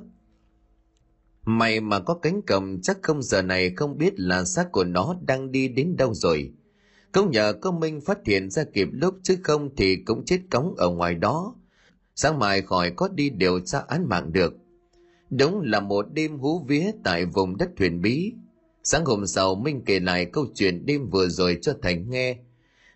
mày 1.46 1.80
mà 1.80 2.00
có 2.00 2.14
cánh 2.14 2.42
cầm 2.48 2.82
chắc 2.82 2.98
không 3.02 3.22
giờ 3.22 3.42
này 3.42 3.74
không 3.76 3.98
biết 3.98 4.14
là 4.20 4.44
xác 4.44 4.72
của 4.72 4.84
nó 4.84 5.16
đang 5.28 5.52
đi 5.52 5.68
đến 5.68 5.96
đâu 5.98 6.14
rồi. 6.14 6.52
Cũng 7.12 7.32
nhờ 7.32 7.54
có 7.62 7.72
Minh 7.72 8.02
phát 8.02 8.20
hiện 8.26 8.50
ra 8.50 8.64
kịp 8.74 8.88
lúc 8.92 9.16
chứ 9.24 9.38
không 9.44 9.70
thì 9.78 9.96
cũng 9.96 10.26
chết 10.26 10.40
cống 10.52 10.76
ở 10.78 10.90
ngoài 10.90 11.16
đó. 11.16 11.56
Sáng 12.16 12.40
mai 12.40 12.62
khỏi 12.62 12.92
có 12.96 13.08
đi 13.08 13.30
điều 13.30 13.60
tra 13.60 13.80
án 13.88 14.10
mạng 14.10 14.34
được. 14.34 14.54
Đúng 15.30 15.62
là 15.62 15.80
một 15.80 16.06
đêm 16.14 16.38
hú 16.38 16.66
vía 16.68 16.92
tại 17.04 17.26
vùng 17.26 17.58
đất 17.58 17.70
thuyền 17.78 18.02
bí. 18.02 18.34
Sáng 18.84 19.06
hôm 19.06 19.28
sau 19.28 19.56
Minh 19.56 19.82
kể 19.86 20.00
lại 20.00 20.26
câu 20.26 20.46
chuyện 20.56 20.86
đêm 20.86 21.10
vừa 21.10 21.28
rồi 21.28 21.58
cho 21.62 21.74
Thành 21.82 22.10
nghe. 22.10 22.38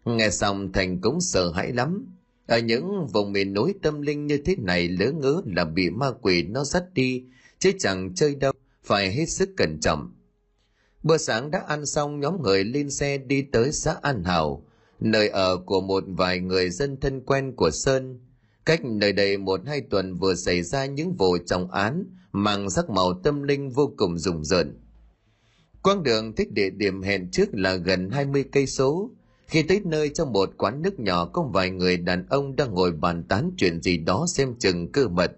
Nghe 0.06 0.30
xong 0.30 0.72
Thành 0.72 1.02
cũng 1.02 1.22
sợ 1.22 1.52
hãi 1.52 1.72
lắm. 1.74 2.16
Ở 2.48 2.60
những 2.60 3.08
vùng 3.08 3.32
miền 3.32 3.54
núi 3.54 3.74
tâm 3.82 4.02
linh 4.02 4.28
như 4.28 4.38
thế 4.46 4.56
này 4.60 4.88
lỡ 4.88 5.12
ngỡ 5.12 5.42
là 5.46 5.66
bị 5.66 5.90
ma 5.90 6.12
quỷ 6.22 6.44
nó 6.44 6.64
dắt 6.64 6.84
đi, 6.94 7.24
chứ 7.60 7.72
chẳng 7.80 8.16
chơi 8.16 8.36
đâu, 8.36 8.54
phải 8.84 9.12
hết 9.12 9.26
sức 9.26 9.50
cẩn 9.58 9.80
trọng. 9.80 10.12
Bữa 11.04 11.18
sáng 11.18 11.52
đã 11.52 11.64
ăn 11.68 11.86
xong 11.86 12.20
nhóm 12.20 12.42
người 12.42 12.64
lên 12.64 12.90
xe 12.90 13.18
đi 13.18 13.42
tới 13.42 13.72
xã 13.72 13.96
An 14.02 14.24
Hảo, 14.24 14.66
nơi 15.00 15.30
ở 15.30 15.58
của 15.58 15.82
một 15.82 16.04
vài 16.08 16.40
người 16.40 16.70
dân 16.70 17.00
thân 17.00 17.22
quen 17.22 17.54
của 17.56 17.72
Sơn. 17.72 18.20
Cách 18.66 18.86
nơi 18.86 19.14
đây 19.14 19.38
một 19.38 19.62
hai 19.66 19.82
tuần 19.82 20.18
vừa 20.18 20.36
xảy 20.36 20.64
ra 20.64 20.86
những 20.86 21.14
vụ 21.14 21.38
trọng 21.46 21.72
án 21.72 22.06
mang 22.32 22.70
sắc 22.70 22.90
màu 22.90 23.14
tâm 23.24 23.44
linh 23.44 23.70
vô 23.70 23.94
cùng 23.98 24.18
rùng 24.18 24.44
rợn. 24.44 24.83
Quang 25.84 26.04
đường 26.04 26.36
thích 26.36 26.52
địa 26.52 26.70
điểm 26.70 27.02
hẹn 27.02 27.32
trước 27.32 27.50
là 27.52 27.76
gần 27.76 28.10
20 28.10 28.46
cây 28.52 28.68
số. 28.68 29.10
Khi 29.48 29.64
tới 29.64 29.82
nơi 29.86 30.10
trong 30.10 30.34
một 30.34 30.50
quán 30.58 30.82
nước 30.82 31.00
nhỏ 31.00 31.26
có 31.26 31.44
vài 31.54 31.70
người 31.70 31.98
đàn 31.98 32.26
ông 32.30 32.56
đang 32.56 32.74
ngồi 32.74 32.92
bàn 32.92 33.24
tán 33.24 33.52
chuyện 33.58 33.82
gì 33.82 33.98
đó 33.98 34.26
xem 34.28 34.56
chừng 34.60 34.92
cơ 34.92 35.08
mật. 35.08 35.32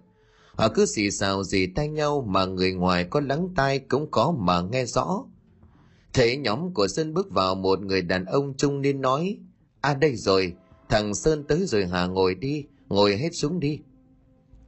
Họ 0.52 0.68
cứ 0.68 0.86
xì 0.86 1.10
xào 1.10 1.44
gì 1.44 1.66
tay 1.66 1.88
nhau 1.88 2.26
mà 2.28 2.44
người 2.44 2.72
ngoài 2.72 3.04
có 3.04 3.20
lắng 3.20 3.48
tai 3.56 3.78
cũng 3.78 4.10
có 4.10 4.34
mà 4.38 4.60
nghe 4.60 4.84
rõ. 4.84 5.24
Thấy 6.12 6.36
nhóm 6.36 6.74
của 6.74 6.88
Sơn 6.88 7.14
bước 7.14 7.30
vào 7.30 7.54
một 7.54 7.80
người 7.80 8.02
đàn 8.02 8.24
ông 8.24 8.54
trung 8.56 8.82
niên 8.82 9.00
nói 9.00 9.38
À 9.80 9.94
đây 9.94 10.16
rồi, 10.16 10.52
thằng 10.88 11.14
Sơn 11.14 11.44
tới 11.48 11.66
rồi 11.66 11.86
hả 11.86 12.06
ngồi 12.06 12.34
đi, 12.34 12.64
ngồi 12.88 13.16
hết 13.16 13.30
xuống 13.32 13.60
đi. 13.60 13.80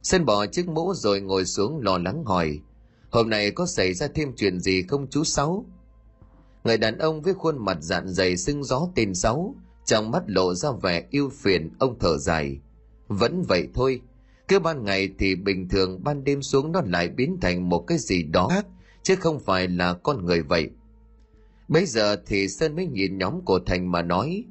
Sơn 0.03 0.25
bỏ 0.25 0.45
chiếc 0.45 0.67
mũ 0.67 0.93
rồi 0.93 1.21
ngồi 1.21 1.45
xuống 1.45 1.79
lo 1.81 1.97
lắng 1.97 2.23
hỏi 2.25 2.59
Hôm 3.11 3.29
nay 3.29 3.51
có 3.51 3.65
xảy 3.65 3.93
ra 3.93 4.07
thêm 4.15 4.33
chuyện 4.35 4.59
gì 4.59 4.81
không 4.81 5.07
chú 5.09 5.23
Sáu? 5.23 5.65
Người 6.63 6.77
đàn 6.77 6.97
ông 6.97 7.21
với 7.21 7.33
khuôn 7.33 7.65
mặt 7.65 7.77
dạn 7.81 8.07
dày 8.07 8.37
sưng 8.37 8.63
gió 8.63 8.87
tên 8.95 9.15
Sáu, 9.15 9.55
trong 9.85 10.11
mắt 10.11 10.23
lộ 10.27 10.53
ra 10.55 10.69
vẻ 10.81 11.03
yêu 11.09 11.29
phiền, 11.29 11.69
ông 11.79 11.99
thở 11.99 12.17
dài. 12.17 12.59
Vẫn 13.07 13.41
vậy 13.41 13.67
thôi, 13.73 14.01
cứ 14.47 14.59
ban 14.59 14.85
ngày 14.85 15.09
thì 15.19 15.35
bình 15.35 15.69
thường 15.69 16.03
ban 16.03 16.23
đêm 16.23 16.41
xuống 16.41 16.71
nó 16.71 16.81
lại 16.85 17.09
biến 17.09 17.37
thành 17.41 17.69
một 17.69 17.79
cái 17.87 17.97
gì 17.97 18.23
đó 18.23 18.47
khác, 18.47 18.65
chứ 19.03 19.15
không 19.15 19.39
phải 19.39 19.67
là 19.67 19.93
con 19.93 20.25
người 20.25 20.41
vậy. 20.41 20.69
Bây 21.67 21.85
giờ 21.85 22.15
thì 22.25 22.47
Sơn 22.47 22.75
mới 22.75 22.87
nhìn 22.87 23.17
nhóm 23.17 23.41
của 23.41 23.59
Thành 23.65 23.91
mà 23.91 24.01
nói. 24.01 24.45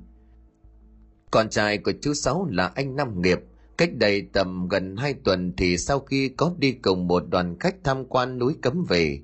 Con 1.31 1.49
trai 1.49 1.79
của 1.79 1.93
chú 2.01 2.15
Sáu 2.15 2.47
là 2.51 2.67
anh 2.67 2.97
Năm 2.97 3.23
Nghiệp, 3.23 3.39
Cách 3.79 3.91
đây 3.95 4.23
tầm 4.33 4.69
gần 4.69 4.97
hai 4.97 5.15
tuần 5.15 5.53
thì 5.57 5.79
sau 5.79 6.01
khi 6.01 6.29
có 6.29 6.53
đi 6.59 6.73
cùng 6.73 7.09
một 7.09 7.25
đoàn 7.31 7.59
khách 7.59 7.77
tham 7.85 8.05
quan 8.05 8.39
núi 8.39 8.55
cấm 8.63 8.85
về, 8.89 9.21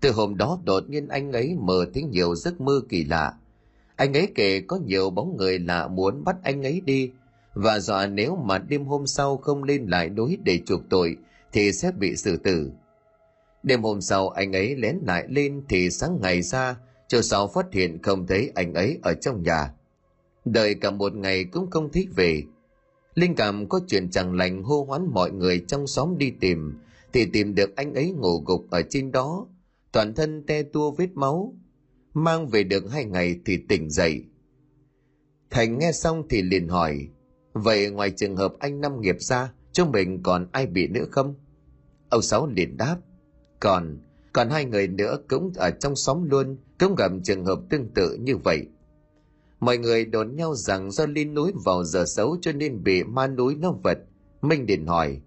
từ 0.00 0.10
hôm 0.10 0.36
đó 0.36 0.60
đột 0.64 0.88
nhiên 0.88 1.08
anh 1.08 1.32
ấy 1.32 1.54
mơ 1.60 1.86
thấy 1.94 2.02
nhiều 2.02 2.34
giấc 2.34 2.60
mơ 2.60 2.80
kỳ 2.88 3.04
lạ. 3.04 3.34
Anh 3.96 4.16
ấy 4.16 4.28
kể 4.34 4.60
có 4.60 4.76
nhiều 4.76 5.10
bóng 5.10 5.36
người 5.36 5.58
lạ 5.58 5.88
muốn 5.88 6.24
bắt 6.24 6.36
anh 6.42 6.62
ấy 6.62 6.80
đi, 6.80 7.10
và 7.54 7.78
dọa 7.78 8.06
nếu 8.06 8.36
mà 8.36 8.58
đêm 8.58 8.84
hôm 8.84 9.06
sau 9.06 9.36
không 9.36 9.64
lên 9.64 9.86
lại 9.86 10.08
núi 10.08 10.38
để 10.44 10.60
chuộc 10.66 10.80
tội 10.90 11.16
thì 11.52 11.72
sẽ 11.72 11.92
bị 11.92 12.16
xử 12.16 12.36
tử. 12.36 12.70
Đêm 13.62 13.82
hôm 13.82 14.00
sau 14.00 14.28
anh 14.28 14.52
ấy 14.52 14.76
lén 14.76 14.98
lại 15.06 15.24
lên 15.28 15.62
thì 15.68 15.90
sáng 15.90 16.18
ngày 16.22 16.42
ra, 16.42 16.76
chiều 17.08 17.22
sau 17.22 17.48
phát 17.48 17.66
hiện 17.72 18.02
không 18.02 18.26
thấy 18.26 18.52
anh 18.54 18.74
ấy 18.74 18.98
ở 19.02 19.14
trong 19.14 19.42
nhà. 19.42 19.72
Đợi 20.44 20.74
cả 20.74 20.90
một 20.90 21.14
ngày 21.14 21.44
cũng 21.44 21.70
không 21.70 21.92
thích 21.92 22.08
về, 22.16 22.42
Linh 23.18 23.34
cảm 23.34 23.68
có 23.68 23.80
chuyện 23.86 24.10
chẳng 24.10 24.34
lành 24.34 24.62
hô 24.62 24.84
hoán 24.84 25.06
mọi 25.12 25.30
người 25.30 25.64
trong 25.68 25.86
xóm 25.86 26.18
đi 26.18 26.30
tìm, 26.40 26.78
thì 27.12 27.26
tìm 27.32 27.54
được 27.54 27.76
anh 27.76 27.94
ấy 27.94 28.10
ngủ 28.10 28.42
gục 28.46 28.70
ở 28.70 28.82
trên 28.90 29.12
đó, 29.12 29.46
toàn 29.92 30.14
thân 30.14 30.46
te 30.46 30.62
tua 30.62 30.90
vết 30.90 31.08
máu. 31.14 31.54
Mang 32.14 32.48
về 32.48 32.64
được 32.64 32.90
hai 32.92 33.04
ngày 33.04 33.40
thì 33.44 33.58
tỉnh 33.68 33.90
dậy. 33.90 34.24
Thành 35.50 35.78
nghe 35.78 35.92
xong 35.92 36.22
thì 36.30 36.42
liền 36.42 36.68
hỏi, 36.68 37.08
vậy 37.52 37.90
ngoài 37.90 38.10
trường 38.10 38.36
hợp 38.36 38.52
anh 38.58 38.80
năm 38.80 39.00
nghiệp 39.00 39.16
ra 39.18 39.52
chúng 39.72 39.92
mình 39.92 40.22
còn 40.22 40.46
ai 40.52 40.66
bị 40.66 40.88
nữa 40.88 41.04
không 41.10 41.34
ông 42.08 42.22
sáu 42.22 42.46
liền 42.46 42.76
đáp 42.76 42.96
còn 43.60 43.98
còn 44.32 44.50
hai 44.50 44.64
người 44.64 44.88
nữa 44.88 45.18
cũng 45.28 45.52
ở 45.56 45.70
trong 45.70 45.96
xóm 45.96 46.30
luôn 46.30 46.56
cũng 46.78 46.94
gặp 46.94 47.12
trường 47.24 47.44
hợp 47.44 47.60
tương 47.70 47.88
tự 47.94 48.16
như 48.20 48.36
vậy 48.36 48.66
mọi 49.60 49.78
người 49.78 50.04
đồn 50.04 50.36
nhau 50.36 50.54
rằng 50.54 50.90
do 50.90 51.06
lên 51.06 51.34
núi 51.34 51.52
vào 51.64 51.84
giờ 51.84 52.04
xấu 52.06 52.36
cho 52.40 52.52
nên 52.52 52.84
bị 52.84 53.04
ma 53.04 53.26
núi 53.26 53.54
nó 53.54 53.72
vật. 53.72 53.98
Minh 54.42 54.66
Điền 54.66 54.86
hỏi, 54.86 55.20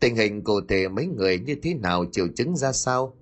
tình 0.00 0.16
hình 0.16 0.44
cụ 0.44 0.60
thể 0.68 0.88
mấy 0.88 1.06
người 1.06 1.38
như 1.38 1.54
thế 1.62 1.74
nào, 1.74 2.04
triệu 2.12 2.26
chứng 2.36 2.56
ra 2.56 2.72
sao? 2.72 3.16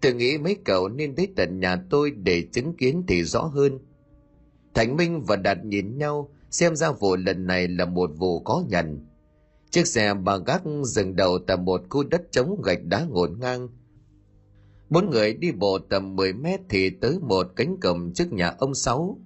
Tôi 0.00 0.14
nghĩ 0.14 0.38
mấy 0.38 0.56
cậu 0.64 0.88
nên 0.88 1.14
đến 1.14 1.32
tận 1.36 1.60
nhà 1.60 1.76
tôi 1.90 2.10
để 2.10 2.42
chứng 2.52 2.76
kiến 2.76 3.02
thì 3.08 3.24
rõ 3.24 3.42
hơn. 3.42 3.78
Thành 4.74 4.96
minh 4.96 5.22
và 5.22 5.36
đạt 5.36 5.64
nhìn 5.64 5.98
nhau, 5.98 6.30
xem 6.50 6.76
ra 6.76 6.92
vụ 6.92 7.16
lần 7.16 7.46
này 7.46 7.68
là 7.68 7.84
một 7.84 8.10
vụ 8.16 8.40
có 8.40 8.64
nhận 8.68 9.06
chiếc 9.70 9.86
xe 9.86 10.14
bà 10.14 10.36
gác 10.36 10.62
dừng 10.84 11.16
đầu 11.16 11.38
tại 11.38 11.56
một 11.56 11.82
khu 11.90 12.04
đất 12.04 12.22
trống 12.32 12.62
gạch 12.62 12.84
đá 12.84 13.04
ngổn 13.04 13.38
ngang. 13.40 13.68
Bốn 14.90 15.10
người 15.10 15.34
đi 15.34 15.52
bộ 15.52 15.78
tầm 15.78 16.16
10 16.16 16.32
mét 16.32 16.60
thì 16.68 16.90
tới 16.90 17.18
một 17.18 17.46
cánh 17.56 17.76
cổng 17.80 18.12
trước 18.14 18.32
nhà 18.32 18.54
ông 18.58 18.74
sáu 18.74 19.18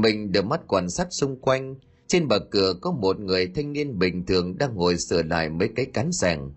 mình 0.00 0.32
đưa 0.32 0.42
mắt 0.42 0.60
quan 0.68 0.90
sát 0.90 1.06
xung 1.10 1.40
quanh. 1.40 1.74
Trên 2.06 2.28
bậc 2.28 2.42
cửa 2.50 2.74
có 2.80 2.90
một 2.92 3.20
người 3.20 3.46
thanh 3.54 3.72
niên 3.72 3.98
bình 3.98 4.26
thường 4.26 4.58
đang 4.58 4.74
ngồi 4.74 4.96
sửa 4.98 5.22
lại 5.22 5.50
mấy 5.50 5.68
cái 5.76 5.86
cán 5.86 6.12
sàng 6.12 6.50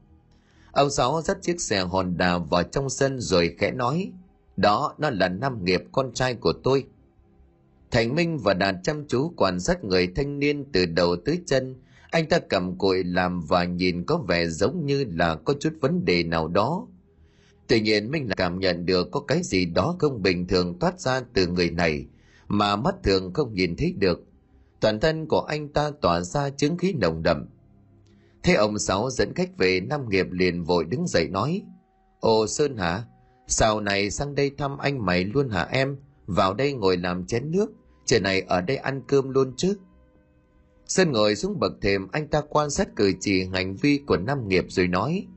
ông 0.72 0.90
sáu 0.90 1.22
dắt 1.22 1.38
chiếc 1.42 1.62
xe 1.62 1.82
honda 1.82 2.38
vào 2.38 2.64
trong 2.64 2.90
sân 2.90 3.20
rồi 3.20 3.56
khẽ 3.58 3.72
nói, 3.72 4.12
đó, 4.58 4.96
nó 4.98 5.10
là 5.10 5.30
nam 5.30 5.66
nghiệp 5.66 5.82
con 5.92 6.14
trai 6.14 6.34
của 6.34 6.54
tôi. 6.64 6.86
Thành 7.92 8.16
minh 8.16 8.38
và 8.38 8.54
đạt 8.54 8.76
chăm 8.84 9.08
chú 9.08 9.34
quan 9.38 9.60
sát 9.60 9.84
người 9.84 10.08
thanh 10.16 10.40
niên 10.40 10.66
từ 10.72 10.86
đầu 10.86 11.16
tới 11.26 11.40
chân. 11.46 11.76
Anh 12.12 12.30
ta 12.30 12.40
cầm 12.40 12.78
cội 12.78 13.04
làm 13.04 13.42
và 13.42 13.64
nhìn 13.64 14.06
có 14.06 14.18
vẻ 14.18 14.48
giống 14.48 14.86
như 14.86 15.06
là 15.10 15.36
có 15.36 15.54
chút 15.60 15.74
vấn 15.82 16.06
đề 16.06 16.24
nào 16.24 16.48
đó. 16.48 16.88
Tuy 17.68 17.82
nhiên, 17.82 18.12
minh 18.12 18.30
cảm 18.38 18.60
nhận 18.60 18.86
được 18.86 19.12
có 19.12 19.20
cái 19.20 19.44
gì 19.44 19.66
đó 19.66 19.96
không 20.00 20.22
bình 20.22 20.48
thường 20.48 20.80
toát 20.80 21.00
ra 21.00 21.22
từ 21.34 21.48
người 21.48 21.72
này 21.72 22.06
mà 22.50 22.76
mắt 22.76 22.96
thường 23.04 23.34
không 23.34 23.54
nhìn 23.54 23.76
thấy 23.76 23.94
được. 23.98 24.24
Toàn 24.80 25.00
thân 25.00 25.26
của 25.26 25.42
anh 25.42 25.70
ta 25.70 25.92
tỏa 26.02 26.22
ra 26.22 26.50
chứng 26.50 26.78
khí 26.78 26.94
nồng 26.94 27.24
đậm. 27.24 27.46
Thế 28.44 28.54
ông 28.54 28.80
sáu 28.80 29.10
dẫn 29.10 29.34
khách 29.34 29.58
về 29.58 29.80
nam 29.80 30.10
nghiệp 30.10 30.28
liền 30.32 30.64
vội 30.64 30.86
đứng 30.86 31.08
dậy 31.08 31.28
nói 31.28 31.62
ồ 32.20 32.48
sơn 32.48 32.78
hả 32.78 33.04
sao 33.48 33.82
này 33.82 34.10
sang 34.10 34.36
đây 34.36 34.52
thăm 34.58 34.78
anh 34.78 35.06
mày 35.06 35.24
luôn 35.24 35.50
hả 35.50 35.68
em? 35.72 35.98
Vào 36.28 36.54
đây 36.54 36.74
ngồi 36.74 36.98
làm 36.98 37.26
chén 37.26 37.52
nước 37.52 37.72
trời 38.06 38.20
này 38.20 38.42
ở 38.42 38.62
đây 38.62 38.78
ăn 38.78 39.02
cơm 39.08 39.30
luôn 39.30 39.54
chứ. 39.58 39.78
Sơn 40.86 41.12
ngồi 41.12 41.36
xuống 41.36 41.60
bậc 41.60 41.72
thềm, 41.82 42.08
anh 42.12 42.28
ta 42.28 42.42
quan 42.50 42.70
sát 42.70 42.96
cử 42.96 43.14
chỉ 43.20 43.44
hành 43.54 43.76
vi 43.76 44.00
của 44.08 44.18
nam 44.18 44.48
nghiệp 44.48 44.66
rồi 44.70 44.88
nói, 44.88 45.28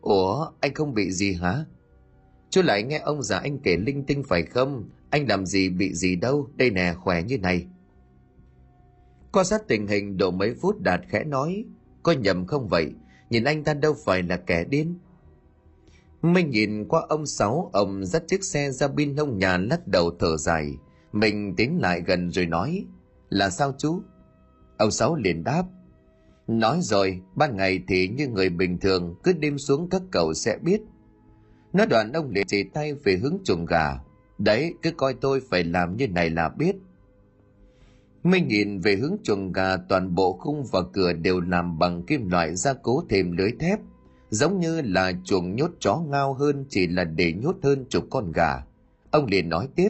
ủa, 0.00 0.50
anh 0.60 0.74
không 0.74 0.94
bị 0.94 1.10
gì 1.10 1.32
hả? 1.32 1.64
Chú 2.50 2.62
lại 2.62 2.82
nghe 2.82 2.98
ông 2.98 3.22
già 3.22 3.38
anh 3.38 3.58
kể 3.58 3.76
linh 3.76 4.04
tinh 4.04 4.22
phải 4.22 4.42
không? 4.42 4.88
Anh 5.10 5.28
làm 5.28 5.46
gì 5.46 5.68
bị 5.68 5.94
gì 5.94 6.16
đâu, 6.16 6.50
đây 6.56 6.70
nè, 6.70 6.94
khỏe 6.94 7.22
như 7.22 7.38
này. 7.38 7.66
Quan 9.32 9.46
sát 9.46 9.68
tình 9.68 9.86
hình 9.86 10.16
độ 10.16 10.30
mấy 10.30 10.54
phút 10.54 10.80
đạt 10.80 11.00
khẽ 11.08 11.24
nói, 11.24 11.64
có 12.02 12.12
nhầm 12.12 12.46
không 12.46 12.68
vậy? 12.68 12.92
Nhìn 13.30 13.44
anh 13.44 13.64
ta 13.64 13.74
đâu 13.74 13.94
phải 14.04 14.22
là 14.22 14.36
kẻ 14.36 14.64
điên. 14.64 14.98
Minh 16.22 16.50
nhìn 16.50 16.88
qua 16.88 17.02
ông 17.08 17.26
sáu, 17.26 17.70
ông 17.72 18.06
dắt 18.06 18.22
chiếc 18.28 18.44
xe 18.44 18.70
ra 18.70 18.88
bên 18.88 19.16
hông 19.16 19.38
nhà 19.38 19.58
lắc 19.58 19.88
đầu 19.88 20.10
thở 20.18 20.36
dài. 20.36 20.72
Mình 21.12 21.54
tiến 21.56 21.80
lại 21.80 22.02
gần 22.06 22.30
rồi 22.30 22.46
nói, 22.46 22.84
là 23.28 23.50
sao 23.50 23.74
chú? 23.78 24.00
Ông 24.76 24.90
sáu 24.90 25.14
liền 25.14 25.44
đáp, 25.44 25.64
nói 26.46 26.78
rồi, 26.82 27.20
ban 27.34 27.56
ngày 27.56 27.80
thì 27.88 28.08
như 28.08 28.28
người 28.28 28.48
bình 28.48 28.78
thường, 28.78 29.14
cứ 29.22 29.32
đêm 29.32 29.58
xuống 29.58 29.88
các 29.90 30.02
cậu 30.10 30.34
sẽ 30.34 30.58
biết. 30.62 30.80
Nói 31.72 31.86
đoạn 31.86 32.12
ông 32.12 32.30
liền 32.30 32.46
chỉ 32.46 32.62
tay 32.62 32.94
về 32.94 33.16
hướng 33.16 33.38
chuồng 33.44 33.66
gà 33.66 33.98
đấy 34.38 34.74
cứ 34.82 34.90
coi 34.90 35.14
tôi 35.14 35.40
phải 35.50 35.64
làm 35.64 35.96
như 35.96 36.08
này 36.08 36.30
là 36.30 36.48
biết 36.48 36.76
Minh 38.26 38.48
nhìn 38.48 38.80
về 38.80 38.96
hướng 38.96 39.16
chuồng 39.22 39.52
gà 39.52 39.76
toàn 39.76 40.14
bộ 40.14 40.32
khung 40.32 40.64
và 40.72 40.80
cửa 40.92 41.12
đều 41.12 41.40
làm 41.40 41.78
bằng 41.78 42.02
kim 42.02 42.30
loại 42.30 42.56
gia 42.56 42.72
cố 42.72 43.04
thêm 43.08 43.32
lưới 43.32 43.50
thép, 43.60 43.78
giống 44.30 44.60
như 44.60 44.80
là 44.80 45.12
chuồng 45.24 45.56
nhốt 45.56 45.70
chó 45.80 45.96
ngao 45.96 46.34
hơn 46.34 46.64
chỉ 46.68 46.86
là 46.86 47.04
để 47.04 47.32
nhốt 47.32 47.56
hơn 47.62 47.84
chục 47.88 48.04
con 48.10 48.32
gà. 48.32 48.64
Ông 49.10 49.26
liền 49.26 49.48
nói 49.48 49.68
tiếp, 49.74 49.88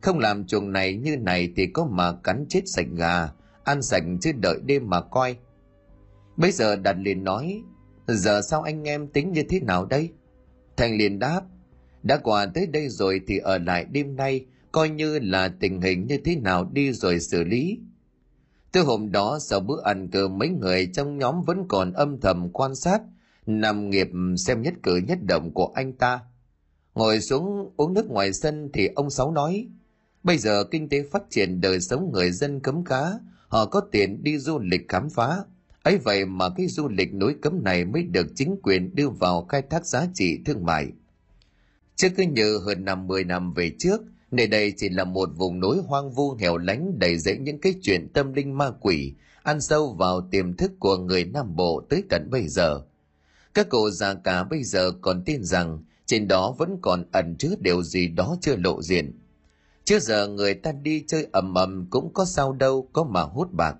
không 0.00 0.18
làm 0.18 0.46
chuồng 0.46 0.72
này 0.72 0.94
như 0.94 1.16
này 1.16 1.52
thì 1.56 1.66
có 1.66 1.84
mà 1.84 2.12
cắn 2.12 2.46
chết 2.48 2.60
sạch 2.66 2.86
gà, 2.92 3.28
ăn 3.64 3.82
sạch 3.82 4.02
chứ 4.20 4.32
đợi 4.32 4.58
đêm 4.64 4.90
mà 4.90 5.00
coi. 5.00 5.36
Bây 6.36 6.52
giờ 6.52 6.76
đặt 6.76 6.96
liền 6.98 7.24
nói, 7.24 7.62
giờ 8.06 8.40
sao 8.42 8.62
anh 8.62 8.88
em 8.88 9.06
tính 9.06 9.32
như 9.32 9.42
thế 9.48 9.60
nào 9.60 9.84
đây? 9.84 10.10
Thành 10.76 10.96
liền 10.96 11.18
đáp, 11.18 11.42
đã 12.02 12.16
qua 12.16 12.46
tới 12.46 12.66
đây 12.66 12.88
rồi 12.88 13.20
thì 13.26 13.38
ở 13.38 13.58
lại 13.58 13.84
đêm 13.84 14.16
nay 14.16 14.46
coi 14.72 14.88
như 14.88 15.18
là 15.18 15.48
tình 15.48 15.80
hình 15.80 16.06
như 16.06 16.18
thế 16.24 16.36
nào 16.36 16.70
đi 16.72 16.92
rồi 16.92 17.20
xử 17.20 17.44
lý. 17.44 17.78
Từ 18.72 18.82
hôm 18.82 19.12
đó 19.12 19.38
sau 19.40 19.60
bữa 19.60 19.82
ăn 19.84 20.08
cơm 20.12 20.38
mấy 20.38 20.48
người 20.48 20.90
trong 20.92 21.18
nhóm 21.18 21.42
vẫn 21.42 21.64
còn 21.68 21.92
âm 21.92 22.20
thầm 22.20 22.48
quan 22.52 22.74
sát, 22.74 23.00
nằm 23.46 23.90
nghiệp 23.90 24.08
xem 24.36 24.62
nhất 24.62 24.74
cử 24.82 24.96
nhất 24.96 25.18
động 25.22 25.50
của 25.54 25.72
anh 25.74 25.92
ta. 25.92 26.20
Ngồi 26.94 27.20
xuống 27.20 27.70
uống 27.76 27.94
nước 27.94 28.10
ngoài 28.10 28.32
sân 28.32 28.70
thì 28.72 28.88
ông 28.94 29.10
Sáu 29.10 29.32
nói, 29.32 29.68
bây 30.22 30.38
giờ 30.38 30.64
kinh 30.70 30.88
tế 30.88 31.02
phát 31.10 31.22
triển 31.30 31.60
đời 31.60 31.80
sống 31.80 32.12
người 32.12 32.30
dân 32.30 32.60
cấm 32.60 32.84
cá, 32.84 33.12
họ 33.48 33.66
có 33.66 33.80
tiền 33.80 34.22
đi 34.22 34.38
du 34.38 34.58
lịch 34.58 34.88
khám 34.88 35.10
phá. 35.10 35.36
ấy 35.82 35.98
vậy 35.98 36.24
mà 36.24 36.48
cái 36.56 36.66
du 36.66 36.88
lịch 36.88 37.14
núi 37.14 37.34
cấm 37.42 37.64
này 37.64 37.84
mới 37.84 38.02
được 38.02 38.26
chính 38.34 38.56
quyền 38.62 38.94
đưa 38.94 39.08
vào 39.08 39.44
khai 39.44 39.62
thác 39.70 39.86
giá 39.86 40.06
trị 40.14 40.38
thương 40.46 40.64
mại. 40.64 40.92
Chứ 42.00 42.08
cứ 42.16 42.22
như 42.22 42.58
hơn 42.58 42.84
năm 42.84 43.06
10 43.06 43.24
năm 43.24 43.52
về 43.52 43.72
trước, 43.78 44.00
Nơi 44.30 44.46
đây 44.46 44.72
chỉ 44.76 44.88
là 44.88 45.04
một 45.04 45.28
vùng 45.36 45.60
núi 45.60 45.78
hoang 45.86 46.10
vu 46.10 46.34
hẻo 46.34 46.56
lánh 46.56 46.98
đầy 46.98 47.18
dẫy 47.18 47.38
những 47.38 47.60
cái 47.60 47.74
chuyện 47.82 48.08
tâm 48.12 48.32
linh 48.32 48.58
ma 48.58 48.70
quỷ, 48.80 49.14
ăn 49.42 49.60
sâu 49.60 49.92
vào 49.98 50.28
tiềm 50.30 50.56
thức 50.56 50.72
của 50.78 50.96
người 50.96 51.24
Nam 51.24 51.56
Bộ 51.56 51.82
tới 51.88 52.02
tận 52.10 52.28
bây 52.30 52.48
giờ. 52.48 52.80
Các 53.54 53.68
cụ 53.68 53.90
già 53.90 54.14
cả 54.14 54.44
bây 54.44 54.64
giờ 54.64 54.92
còn 55.00 55.22
tin 55.24 55.44
rằng 55.44 55.84
trên 56.06 56.28
đó 56.28 56.54
vẫn 56.58 56.78
còn 56.82 57.04
ẩn 57.12 57.36
chứa 57.38 57.54
điều 57.60 57.82
gì 57.82 58.08
đó 58.08 58.36
chưa 58.40 58.56
lộ 58.56 58.82
diện. 58.82 59.18
Trước 59.84 60.02
giờ 60.02 60.28
người 60.28 60.54
ta 60.54 60.72
đi 60.72 61.04
chơi 61.06 61.26
ầm 61.32 61.54
ầm 61.54 61.86
cũng 61.90 62.12
có 62.14 62.24
sao 62.24 62.52
đâu 62.52 62.88
có 62.92 63.04
mà 63.04 63.22
hút 63.22 63.52
bạc. 63.52 63.76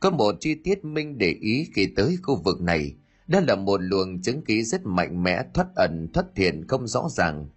Có 0.00 0.10
một 0.10 0.34
chi 0.40 0.54
tiết 0.54 0.84
Minh 0.84 1.18
để 1.18 1.36
ý 1.40 1.68
khi 1.74 1.88
tới 1.96 2.16
khu 2.22 2.42
vực 2.44 2.60
này, 2.60 2.94
đó 3.26 3.40
là 3.48 3.56
một 3.56 3.80
luồng 3.82 4.22
chứng 4.22 4.44
khí 4.44 4.62
rất 4.62 4.86
mạnh 4.86 5.22
mẽ 5.22 5.42
thoát 5.54 5.66
ẩn 5.76 6.08
thoát 6.14 6.26
thiện 6.34 6.66
không 6.68 6.86
rõ 6.86 7.08
ràng 7.10 7.48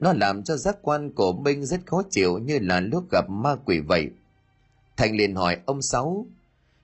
nó 0.00 0.12
làm 0.12 0.42
cho 0.42 0.56
giác 0.56 0.76
quan 0.82 1.10
của 1.12 1.32
Minh 1.32 1.64
rất 1.64 1.80
khó 1.86 2.02
chịu 2.10 2.38
như 2.38 2.58
là 2.62 2.80
lúc 2.80 3.10
gặp 3.10 3.30
ma 3.30 3.56
quỷ 3.64 3.80
vậy. 3.80 4.10
Thành 4.96 5.16
liền 5.16 5.34
hỏi 5.34 5.56
ông 5.66 5.82
Sáu, 5.82 6.26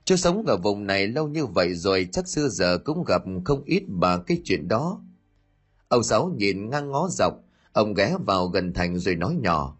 chú 0.04 0.16
sống 0.16 0.46
ở 0.46 0.56
vùng 0.56 0.86
này 0.86 1.06
lâu 1.06 1.28
như 1.28 1.46
vậy 1.46 1.74
rồi 1.74 2.08
chắc 2.12 2.28
xưa 2.28 2.48
giờ 2.48 2.78
cũng 2.78 3.04
gặp 3.04 3.22
không 3.44 3.62
ít 3.64 3.82
bà 3.88 4.18
cái 4.18 4.40
chuyện 4.44 4.68
đó. 4.68 5.00
Ông 5.88 6.02
Sáu 6.02 6.32
nhìn 6.36 6.70
ngang 6.70 6.90
ngó 6.90 7.08
dọc, 7.10 7.34
ông 7.72 7.94
ghé 7.94 8.16
vào 8.26 8.46
gần 8.46 8.72
Thành 8.72 8.98
rồi 8.98 9.14
nói 9.14 9.36
nhỏ. 9.40 9.76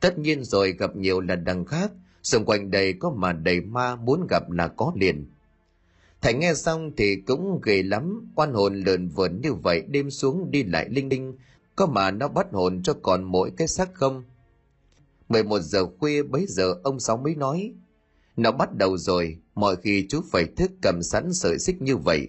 Tất 0.00 0.18
nhiên 0.18 0.44
rồi 0.44 0.72
gặp 0.72 0.96
nhiều 0.96 1.20
lần 1.20 1.44
đằng 1.44 1.64
khác, 1.64 1.92
xung 2.22 2.44
quanh 2.44 2.70
đây 2.70 2.92
có 2.92 3.10
mà 3.10 3.32
đầy 3.32 3.60
ma 3.60 3.96
muốn 3.96 4.26
gặp 4.28 4.50
là 4.50 4.68
có 4.68 4.92
liền. 4.94 5.26
Thành 6.22 6.40
nghe 6.40 6.54
xong 6.54 6.92
thì 6.96 7.16
cũng 7.16 7.60
ghê 7.62 7.82
lắm, 7.82 8.32
oan 8.34 8.52
hồn 8.52 8.74
lợn 8.74 9.08
vườn 9.08 9.40
như 9.40 9.54
vậy 9.54 9.82
đêm 9.88 10.10
xuống 10.10 10.50
đi 10.50 10.64
lại 10.64 10.88
linh 10.88 11.08
linh, 11.08 11.34
có 11.76 11.86
mà 11.86 12.10
nó 12.10 12.28
bắt 12.28 12.46
hồn 12.52 12.82
cho 12.82 12.94
còn 13.02 13.24
mỗi 13.24 13.50
cái 13.56 13.68
xác 13.68 13.94
không? 13.94 14.24
11 15.28 15.60
giờ 15.60 15.86
khuya 15.98 16.22
bấy 16.22 16.46
giờ 16.48 16.74
ông 16.82 17.00
Sáu 17.00 17.16
mới 17.16 17.34
nói 17.34 17.72
nó 18.36 18.52
bắt 18.52 18.74
đầu 18.74 18.96
rồi 18.96 19.38
mọi 19.54 19.76
khi 19.76 20.06
chú 20.08 20.20
phải 20.30 20.44
thức 20.56 20.70
cầm 20.82 21.02
sẵn 21.02 21.34
sợi 21.34 21.58
xích 21.58 21.82
như 21.82 21.96
vậy 21.96 22.28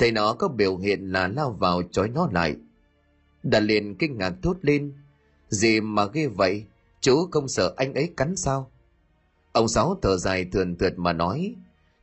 thầy 0.00 0.12
nó 0.12 0.32
có 0.32 0.48
biểu 0.48 0.76
hiện 0.76 1.12
là 1.12 1.28
lao 1.28 1.52
vào 1.52 1.82
trói 1.90 2.08
nó 2.08 2.28
lại. 2.32 2.56
Đã 3.42 3.60
liền 3.60 3.94
kinh 3.94 4.18
ngạc 4.18 4.32
thốt 4.42 4.56
lên 4.62 4.92
gì 5.48 5.80
mà 5.80 6.06
ghê 6.06 6.26
vậy? 6.26 6.64
Chú 7.00 7.28
không 7.30 7.48
sợ 7.48 7.74
anh 7.76 7.94
ấy 7.94 8.12
cắn 8.16 8.36
sao? 8.36 8.70
Ông 9.52 9.68
sáu 9.68 9.98
thở 10.02 10.16
dài 10.16 10.44
thườn 10.44 10.76
thượt 10.76 10.92
mà 10.96 11.12
nói 11.12 11.54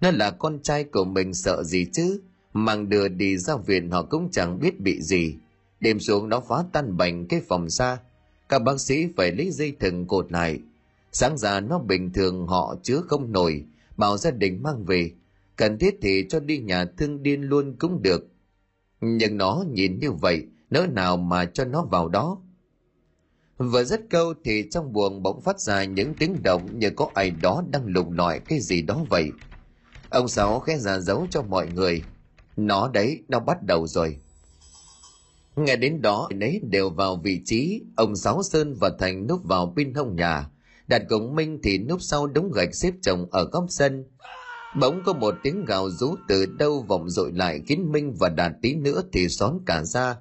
nó 0.02 0.12
là 0.12 0.32
con 0.32 0.60
trai 0.64 0.84
của 0.84 1.06
mình 1.06 1.34
sợ 1.34 1.64
gì 1.64 1.86
chứ? 1.94 2.22
Mang 2.54 2.90
đưa 2.90 3.08
đi 3.08 3.38
ra 3.38 3.56
viện 3.56 3.92
họ 3.92 4.04
cũng 4.04 4.30
chẳng 4.32 4.60
biết 4.60 4.80
bị 4.80 5.02
gì. 5.02 5.36
Đêm 5.80 6.00
xuống 6.00 6.30
nó 6.30 6.40
phá 6.40 6.64
tan 6.72 6.98
bành 6.98 7.26
cái 7.26 7.42
phòng 7.48 7.70
xa 7.70 7.98
các 8.50 8.60
bác 8.60 8.82
sĩ 8.82 9.08
phải 9.18 9.32
lấy 9.32 9.52
dây 9.52 9.76
thừng 9.80 10.08
cột 10.08 10.32
lại. 10.32 10.60
Sáng 11.12 11.38
ra 11.38 11.60
nó 11.60 11.80
bình 11.80 12.14
thường 12.14 12.48
họ 12.48 12.76
chứa 12.84 13.02
không 13.08 13.32
nổi, 13.32 13.64
bảo 13.98 14.18
gia 14.18 14.32
đình 14.32 14.64
mang 14.64 14.86
về. 14.86 15.12
Cần 15.56 15.78
thiết 15.78 15.98
thì 16.02 16.26
cho 16.30 16.40
đi 16.40 16.58
nhà 16.58 16.86
thương 16.86 17.24
điên 17.24 17.42
luôn 17.42 17.76
cũng 17.80 18.02
được. 18.02 18.28
Nhưng 19.02 19.38
nó 19.38 19.64
nhìn 19.72 20.00
như 20.00 20.12
vậy, 20.12 20.46
nỡ 20.70 20.88
nào 20.92 21.18
mà 21.18 21.46
cho 21.46 21.66
nó 21.66 21.82
vào 21.82 22.08
đó. 22.08 22.38
Vừa 23.58 23.84
dứt 23.84 24.02
câu 24.10 24.34
thì 24.44 24.68
trong 24.72 24.94
buồng 24.94 25.24
bỗng 25.24 25.42
phát 25.42 25.60
ra 25.60 25.84
những 25.84 26.14
tiếng 26.14 26.36
động 26.44 26.80
như 26.80 26.90
có 26.90 27.10
ai 27.14 27.32
đó 27.32 27.64
đang 27.72 27.86
lục 27.86 28.12
lọi 28.12 28.40
cái 28.40 28.60
gì 28.60 28.82
đó 28.82 29.06
vậy. 29.10 29.32
Ông 30.10 30.28
Sáu 30.28 30.60
khẽ 30.60 30.78
ra 30.78 31.00
dấu 31.00 31.28
cho 31.30 31.42
mọi 31.42 31.68
người. 31.76 32.04
Nó 32.58 32.90
đấy, 32.94 33.24
nó 33.28 33.40
bắt 33.40 33.64
đầu 33.64 33.88
rồi. 33.88 34.18
Nghe 35.56 35.76
đến 35.76 36.02
đó, 36.02 36.30
nấy 36.36 36.62
đều 36.64 36.90
vào 36.90 37.16
vị 37.16 37.42
trí, 37.46 37.82
ông 37.96 38.16
Sáu 38.16 38.44
Sơn 38.44 38.76
và 38.80 38.92
Thành 39.00 39.28
núp 39.28 39.44
vào 39.44 39.74
bên 39.76 39.94
hông 39.94 40.16
nhà. 40.16 40.50
Đạt 40.88 41.02
cùng 41.10 41.36
Minh 41.36 41.60
thì 41.64 41.78
núp 41.78 42.02
sau 42.02 42.28
đống 42.28 42.52
gạch 42.52 42.76
xếp 42.76 42.94
chồng 43.02 43.26
ở 43.32 43.50
góc 43.52 43.66
sân. 43.70 44.06
Bỗng 44.80 45.02
có 45.06 45.14
một 45.14 45.36
tiếng 45.44 45.66
gào 45.66 45.90
rú 45.90 46.16
từ 46.28 46.46
đâu 46.46 46.86
vọng 46.88 47.10
dội 47.10 47.32
lại 47.32 47.62
khiến 47.68 47.92
Minh 47.92 48.14
và 48.20 48.30
Đạt 48.30 48.52
tí 48.62 48.76
nữa 48.76 49.04
thì 49.14 49.30
xón 49.30 49.60
cả 49.66 49.84
ra. 49.84 50.16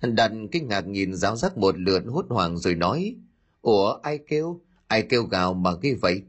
Đạt 0.00 0.32
kinh 0.52 0.68
ngạc 0.68 0.86
nhìn 0.86 1.14
giáo 1.14 1.36
giác 1.36 1.58
một 1.58 1.78
lượt 1.78 2.02
hốt 2.06 2.26
hoảng 2.28 2.58
rồi 2.58 2.74
nói, 2.74 3.16
Ủa 3.62 3.92
ai 4.02 4.18
kêu? 4.28 4.60
Ai 4.86 5.02
kêu 5.02 5.24
gào 5.24 5.54
mà 5.54 5.70
ghi 5.82 5.94
vậy? 5.94 6.22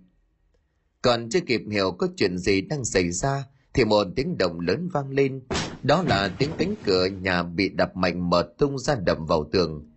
Còn 1.04 1.30
chưa 1.30 1.40
kịp 1.40 1.62
hiểu 1.72 1.92
có 1.92 2.08
chuyện 2.16 2.38
gì 2.38 2.62
đang 2.62 2.86
xảy 2.86 3.12
ra 3.12 3.48
thì 3.74 3.86
một 3.86 4.08
tiếng 4.16 4.38
động 4.38 4.60
lớn 4.60 4.90
vang 4.94 5.10
lên. 5.10 5.42
Đó 5.84 6.04
là 6.08 6.36
tiếng 6.38 6.50
cánh 6.58 6.76
cửa 6.86 7.06
nhà 7.06 7.44
bị 7.44 7.70
đập 7.70 7.98
mạnh 7.98 8.30
mở 8.30 8.50
tung 8.58 8.80
ra 8.80 8.96
đập 8.96 9.18
vào 9.28 9.50
tường. 9.52 9.92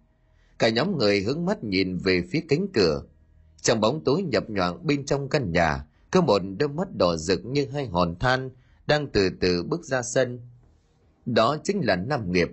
Cả 0.59 0.69
nhóm 0.69 0.99
người 0.99 1.21
hướng 1.21 1.45
mắt 1.45 1.65
nhìn 1.65 1.99
về 1.99 2.23
phía 2.31 2.41
cánh 2.49 2.67
cửa. 2.75 3.03
Trong 3.63 3.81
bóng 3.81 4.05
tối 4.05 4.23
nhập 4.23 4.51
nhoạng 4.51 4.87
bên 4.87 5.07
trong 5.07 5.29
căn 5.29 5.53
nhà, 5.53 5.87
có 6.11 6.21
một 6.21 6.43
đôi 6.59 6.69
mắt 6.69 6.89
đỏ 6.97 7.17
rực 7.17 7.45
như 7.45 7.67
hai 7.73 7.87
hòn 7.87 8.17
than 8.21 8.51
đang 8.87 9.07
từ 9.07 9.31
từ 9.41 9.63
bước 9.63 9.85
ra 9.85 10.03
sân. 10.03 10.41
Đó 11.27 11.57
chính 11.65 11.81
là 11.87 11.97
Nam 11.97 12.33
Nghiệp. 12.33 12.49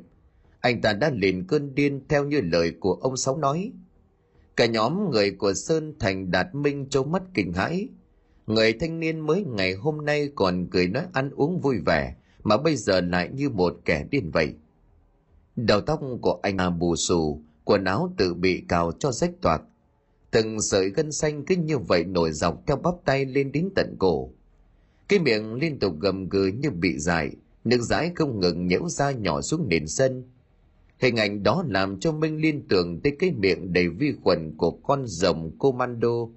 Anh 0.59 0.81
ta 0.81 0.93
đã 0.93 1.11
liền 1.13 1.47
cơn 1.47 1.75
điên 1.75 2.01
theo 2.09 2.25
như 2.25 2.41
lời 2.41 2.73
của 2.79 2.93
ông 2.93 3.17
Sáu 3.17 3.37
nói. 3.37 3.71
Cả 4.55 4.65
nhóm 4.65 5.11
người 5.11 5.31
của 5.31 5.53
Sơn 5.53 5.93
Thành 5.99 6.31
Đạt 6.31 6.55
Minh 6.55 6.89
trố 6.89 7.03
mắt 7.03 7.23
kinh 7.33 7.53
hãi. 7.53 7.89
Người 8.47 8.73
thanh 8.73 8.99
niên 8.99 9.19
mới 9.19 9.43
ngày 9.43 9.73
hôm 9.73 10.05
nay 10.05 10.29
còn 10.35 10.67
cười 10.71 10.87
nói 10.87 11.03
ăn 11.13 11.29
uống 11.35 11.59
vui 11.59 11.79
vẻ, 11.85 12.15
mà 12.43 12.57
bây 12.57 12.75
giờ 12.75 13.01
lại 13.01 13.29
như 13.33 13.49
một 13.49 13.79
kẻ 13.85 14.05
điên 14.11 14.31
vậy. 14.31 14.53
Đầu 15.55 15.81
tóc 15.81 16.01
của 16.21 16.39
anh 16.41 16.57
à 16.57 16.69
bù 16.69 16.95
xù, 16.95 17.41
quần 17.63 17.83
áo 17.83 18.13
tự 18.17 18.33
bị 18.33 18.63
cào 18.67 18.91
cho 18.99 19.11
rách 19.11 19.31
toạc. 19.41 19.61
Từng 20.31 20.61
sợi 20.61 20.89
gân 20.89 21.11
xanh 21.11 21.45
cứ 21.45 21.55
như 21.55 21.77
vậy 21.77 22.03
nổi 22.03 22.31
dọc 22.31 22.67
theo 22.67 22.77
bắp 22.77 22.93
tay 23.05 23.25
lên 23.25 23.51
đến 23.51 23.69
tận 23.75 23.95
cổ. 23.99 24.29
Cái 25.07 25.19
miệng 25.19 25.53
liên 25.53 25.79
tục 25.79 25.93
gầm 25.99 26.29
gừ 26.29 26.47
như 26.47 26.69
bị 26.69 26.97
dại, 26.97 27.31
nước 27.63 27.81
dãi 27.81 28.11
không 28.15 28.39
ngừng 28.39 28.67
nhễu 28.67 28.89
ra 28.89 29.11
nhỏ 29.11 29.41
xuống 29.41 29.69
nền 29.69 29.87
sân. 29.87 30.23
Hình 30.99 31.15
ảnh 31.15 31.43
đó 31.43 31.63
làm 31.67 31.99
cho 31.99 32.11
Minh 32.11 32.37
liên 32.37 32.67
tưởng 32.67 32.99
tới 32.99 33.15
cái 33.19 33.31
miệng 33.31 33.73
đầy 33.73 33.89
vi 33.89 34.13
khuẩn 34.23 34.57
của 34.57 34.71
con 34.71 35.07
rồng 35.07 35.51
commando. 35.59 36.27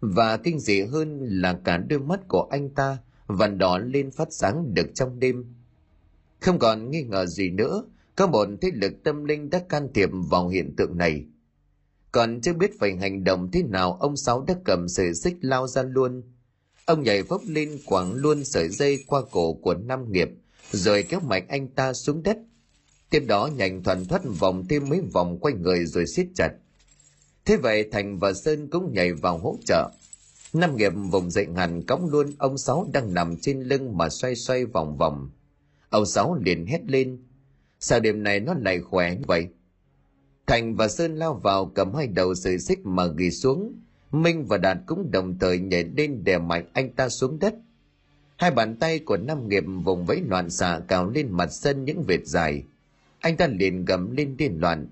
Và 0.00 0.36
kinh 0.36 0.58
dị 0.58 0.80
hơn 0.80 1.18
là 1.20 1.60
cả 1.64 1.76
đôi 1.76 1.98
mắt 1.98 2.20
của 2.28 2.48
anh 2.50 2.70
ta 2.70 2.98
vằn 3.26 3.58
đỏ 3.58 3.78
lên 3.78 4.10
phát 4.10 4.28
sáng 4.30 4.74
được 4.74 4.86
trong 4.94 5.20
đêm. 5.20 5.44
Không 6.40 6.58
còn 6.58 6.90
nghi 6.90 7.02
ngờ 7.02 7.26
gì 7.26 7.50
nữa, 7.50 7.84
có 8.16 8.26
một 8.26 8.48
thế 8.60 8.70
lực 8.74 8.92
tâm 9.04 9.24
linh 9.24 9.50
đã 9.50 9.58
can 9.68 9.88
thiệp 9.94 10.08
vào 10.30 10.48
hiện 10.48 10.76
tượng 10.76 10.98
này. 10.98 11.24
Còn 12.12 12.40
chưa 12.40 12.52
biết 12.52 12.70
phải 12.78 12.96
hành 12.96 13.24
động 13.24 13.50
thế 13.50 13.62
nào, 13.62 13.96
ông 14.00 14.16
Sáu 14.16 14.44
đã 14.48 14.54
cầm 14.64 14.88
sợi 14.88 15.14
xích 15.14 15.36
lao 15.40 15.66
ra 15.66 15.82
luôn. 15.82 16.22
Ông 16.86 17.02
nhảy 17.02 17.22
vốc 17.22 17.42
lên 17.46 17.78
quẳng 17.86 18.14
luôn 18.14 18.44
sợi 18.44 18.68
dây 18.68 19.04
qua 19.06 19.22
cổ 19.30 19.54
của 19.54 19.74
Nam 19.74 20.12
Nghiệp, 20.12 20.28
rồi 20.72 21.02
kéo 21.02 21.20
mạnh 21.20 21.46
anh 21.48 21.68
ta 21.68 21.92
xuống 21.92 22.22
đất. 22.22 22.38
Tiếp 23.10 23.24
đó 23.26 23.50
nhanh 23.56 23.82
thoăn 23.82 24.04
thoắt 24.04 24.22
vòng 24.38 24.64
thêm 24.68 24.88
mấy 24.88 25.00
vòng 25.12 25.38
quanh 25.38 25.62
người 25.62 25.86
rồi 25.86 26.06
siết 26.06 26.26
chặt. 26.34 26.50
Thế 27.46 27.56
vậy 27.56 27.88
Thành 27.92 28.18
và 28.18 28.32
Sơn 28.32 28.68
cũng 28.68 28.92
nhảy 28.92 29.12
vào 29.12 29.38
hỗ 29.38 29.56
trợ. 29.64 29.90
Nam 30.52 30.76
nghiệp 30.76 30.92
vùng 31.10 31.30
dậy 31.30 31.46
hẳn 31.56 31.82
cõng 31.82 32.08
luôn, 32.10 32.32
ông 32.38 32.58
Sáu 32.58 32.88
đang 32.92 33.14
nằm 33.14 33.36
trên 33.36 33.60
lưng 33.60 33.98
mà 33.98 34.08
xoay 34.08 34.34
xoay 34.34 34.64
vòng 34.64 34.96
vòng. 34.96 35.30
Ông 35.90 36.06
Sáu 36.06 36.34
liền 36.34 36.66
hét 36.66 36.80
lên. 36.86 37.18
Sao 37.80 38.00
đêm 38.00 38.22
này 38.22 38.40
nó 38.40 38.54
lại 38.54 38.80
khỏe 38.80 39.14
như 39.14 39.22
vậy? 39.26 39.48
Thành 40.46 40.76
và 40.76 40.88
Sơn 40.88 41.16
lao 41.16 41.34
vào 41.34 41.66
cầm 41.66 41.94
hai 41.94 42.06
đầu 42.06 42.34
sợi 42.34 42.58
xích 42.58 42.78
mà 42.86 43.06
ghi 43.06 43.30
xuống. 43.30 43.72
Minh 44.12 44.44
và 44.44 44.58
Đạt 44.58 44.78
cũng 44.86 45.10
đồng 45.10 45.38
thời 45.38 45.58
nhảy 45.58 45.84
lên 45.84 46.24
đè 46.24 46.38
mạnh 46.38 46.64
anh 46.72 46.92
ta 46.92 47.08
xuống 47.08 47.38
đất. 47.38 47.54
Hai 48.36 48.50
bàn 48.50 48.76
tay 48.76 48.98
của 48.98 49.16
Nam 49.16 49.48
Nghiệp 49.48 49.64
vùng 49.84 50.06
vẫy 50.06 50.20
loạn 50.28 50.50
xạ 50.50 50.80
cào 50.88 51.10
lên 51.10 51.30
mặt 51.30 51.52
sân 51.52 51.84
những 51.84 52.02
vệt 52.02 52.20
dài. 52.24 52.62
Anh 53.20 53.36
ta 53.36 53.46
liền 53.46 53.84
gầm 53.84 54.16
lên 54.16 54.36
điên 54.36 54.60
loạn. 54.60 54.88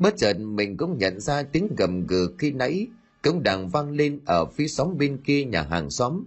Bất 0.00 0.16
chợt 0.16 0.38
mình 0.38 0.76
cũng 0.76 0.98
nhận 0.98 1.20
ra 1.20 1.42
tiếng 1.42 1.68
gầm 1.76 2.06
gừ 2.06 2.34
khi 2.38 2.50
nãy 2.50 2.86
cũng 3.22 3.42
đang 3.42 3.68
vang 3.68 3.90
lên 3.90 4.20
ở 4.26 4.44
phía 4.46 4.68
xóm 4.68 4.98
bên 4.98 5.18
kia 5.24 5.44
nhà 5.44 5.62
hàng 5.62 5.90
xóm. 5.90 6.24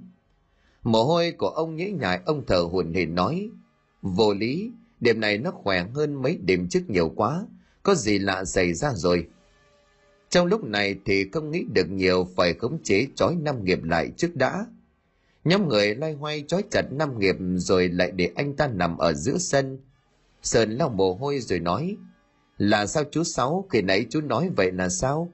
Mồ 0.83 1.03
hôi 1.03 1.31
của 1.31 1.47
ông 1.47 1.75
nhễ 1.75 1.91
nhại 1.91 2.21
ông 2.25 2.43
thở 2.47 2.57
hồn 2.57 2.93
hển 2.93 3.15
nói, 3.15 3.49
vô 4.01 4.33
lý, 4.33 4.71
đêm 4.99 5.19
này 5.19 5.37
nó 5.37 5.51
khỏe 5.51 5.85
hơn 5.93 6.21
mấy 6.21 6.37
đêm 6.37 6.67
trước 6.69 6.89
nhiều 6.89 7.09
quá, 7.15 7.45
có 7.83 7.95
gì 7.95 8.19
lạ 8.19 8.45
xảy 8.45 8.73
ra 8.73 8.93
rồi. 8.93 9.27
Trong 10.29 10.47
lúc 10.47 10.63
này 10.63 10.95
thì 11.05 11.29
không 11.31 11.51
nghĩ 11.51 11.65
được 11.73 11.89
nhiều 11.89 12.27
phải 12.35 12.53
khống 12.53 12.83
chế 12.83 13.07
trói 13.15 13.35
năm 13.35 13.63
nghiệp 13.63 13.83
lại 13.83 14.11
trước 14.17 14.35
đã. 14.35 14.65
Nhóm 15.43 15.67
người 15.67 15.95
loay 15.95 16.13
hoay 16.13 16.43
trói 16.47 16.63
chặt 16.71 16.91
năm 16.91 17.19
nghiệp 17.19 17.35
rồi 17.55 17.89
lại 17.89 18.11
để 18.11 18.31
anh 18.35 18.55
ta 18.55 18.67
nằm 18.67 18.97
ở 18.97 19.13
giữa 19.13 19.37
sân. 19.37 19.79
Sơn 20.41 20.71
lau 20.71 20.89
mồ 20.89 21.13
hôi 21.13 21.39
rồi 21.39 21.59
nói, 21.59 21.97
là 22.63 22.85
sao 22.85 23.03
chú 23.11 23.23
Sáu 23.23 23.65
khi 23.69 23.81
nãy 23.81 24.05
chú 24.09 24.21
nói 24.21 24.49
vậy 24.55 24.71
là 24.71 24.89
sao? 24.89 25.33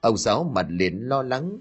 Ông 0.00 0.16
Sáu 0.16 0.44
mặt 0.44 0.66
liền 0.68 1.08
lo 1.08 1.22
lắng. 1.22 1.58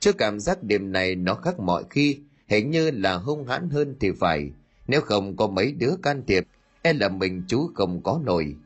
Chứ 0.00 0.12
cảm 0.12 0.40
giác 0.40 0.62
đêm 0.62 0.92
này 0.92 1.14
nó 1.14 1.34
khác 1.34 1.60
mọi 1.60 1.84
khi, 1.90 2.20
hình 2.48 2.70
như 2.70 2.90
là 2.90 3.14
hung 3.14 3.46
hãn 3.46 3.70
hơn 3.70 3.96
thì 4.00 4.10
phải. 4.10 4.50
Nếu 4.86 5.00
không 5.00 5.36
có 5.36 5.46
mấy 5.46 5.72
đứa 5.72 5.92
can 6.02 6.22
thiệp, 6.26 6.44
e 6.82 6.92
là 6.92 7.08
mình 7.08 7.42
chú 7.48 7.70
không 7.74 8.02
có 8.02 8.20
nổi. 8.24 8.56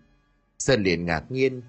Sơn 0.58 0.82
liền 0.82 1.04
ngạc 1.04 1.30
nhiên. 1.30 1.62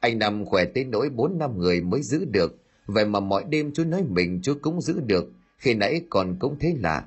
Anh 0.00 0.18
nằm 0.18 0.44
khỏe 0.44 0.64
tới 0.64 0.84
nỗi 0.84 1.10
bốn 1.10 1.38
năm 1.38 1.58
người 1.58 1.80
mới 1.80 2.02
giữ 2.02 2.24
được. 2.24 2.56
Vậy 2.86 3.04
mà 3.06 3.20
mọi 3.20 3.44
đêm 3.48 3.72
chú 3.74 3.84
nói 3.84 4.04
mình 4.08 4.40
chú 4.42 4.54
cũng 4.62 4.80
giữ 4.80 5.00
được, 5.00 5.32
khi 5.58 5.74
nãy 5.74 6.02
còn 6.10 6.36
cũng 6.38 6.56
thế 6.60 6.74
lạ. 6.78 7.04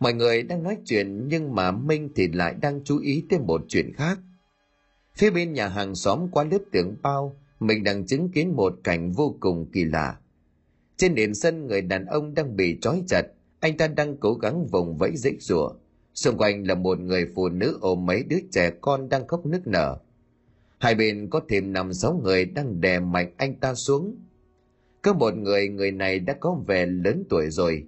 Mọi 0.00 0.12
người 0.12 0.42
đang 0.42 0.62
nói 0.62 0.76
chuyện 0.84 1.28
nhưng 1.28 1.54
mà 1.54 1.70
Minh 1.70 2.08
thì 2.14 2.28
lại 2.28 2.54
đang 2.60 2.84
chú 2.84 2.98
ý 2.98 3.24
tới 3.30 3.38
một 3.38 3.64
chuyện 3.68 3.92
khác. 3.92 4.18
Phía 5.14 5.30
bên 5.30 5.52
nhà 5.52 5.68
hàng 5.68 5.94
xóm 5.94 6.28
qua 6.30 6.44
lớp 6.44 6.58
tưởng 6.72 6.96
bao, 7.02 7.36
mình 7.60 7.84
đang 7.84 8.06
chứng 8.06 8.28
kiến 8.28 8.56
một 8.56 8.78
cảnh 8.84 9.12
vô 9.12 9.36
cùng 9.40 9.66
kỳ 9.72 9.84
lạ. 9.84 10.16
Trên 10.96 11.14
nền 11.14 11.34
sân 11.34 11.66
người 11.66 11.82
đàn 11.82 12.06
ông 12.06 12.34
đang 12.34 12.56
bị 12.56 12.78
trói 12.80 13.02
chặt, 13.08 13.22
anh 13.60 13.76
ta 13.76 13.88
đang 13.88 14.16
cố 14.16 14.34
gắng 14.34 14.66
vùng 14.66 14.96
vẫy 14.96 15.16
dãy 15.16 15.36
rủa. 15.40 15.72
Xung 16.14 16.38
quanh 16.38 16.66
là 16.66 16.74
một 16.74 17.00
người 17.00 17.26
phụ 17.34 17.48
nữ 17.48 17.78
ôm 17.80 18.06
mấy 18.06 18.22
đứa 18.22 18.38
trẻ 18.50 18.70
con 18.80 19.08
đang 19.08 19.26
khóc 19.26 19.46
nức 19.46 19.66
nở. 19.66 19.98
Hai 20.78 20.94
bên 20.94 21.30
có 21.30 21.40
thêm 21.48 21.72
năm 21.72 21.92
sáu 21.92 22.20
người 22.24 22.44
đang 22.44 22.80
đè 22.80 22.98
mạnh 22.98 23.32
anh 23.36 23.54
ta 23.54 23.74
xuống. 23.74 24.16
Có 25.02 25.12
một 25.12 25.36
người, 25.36 25.68
người 25.68 25.90
này 25.90 26.18
đã 26.18 26.34
có 26.40 26.54
vẻ 26.66 26.86
lớn 26.86 27.24
tuổi 27.28 27.50
rồi. 27.50 27.86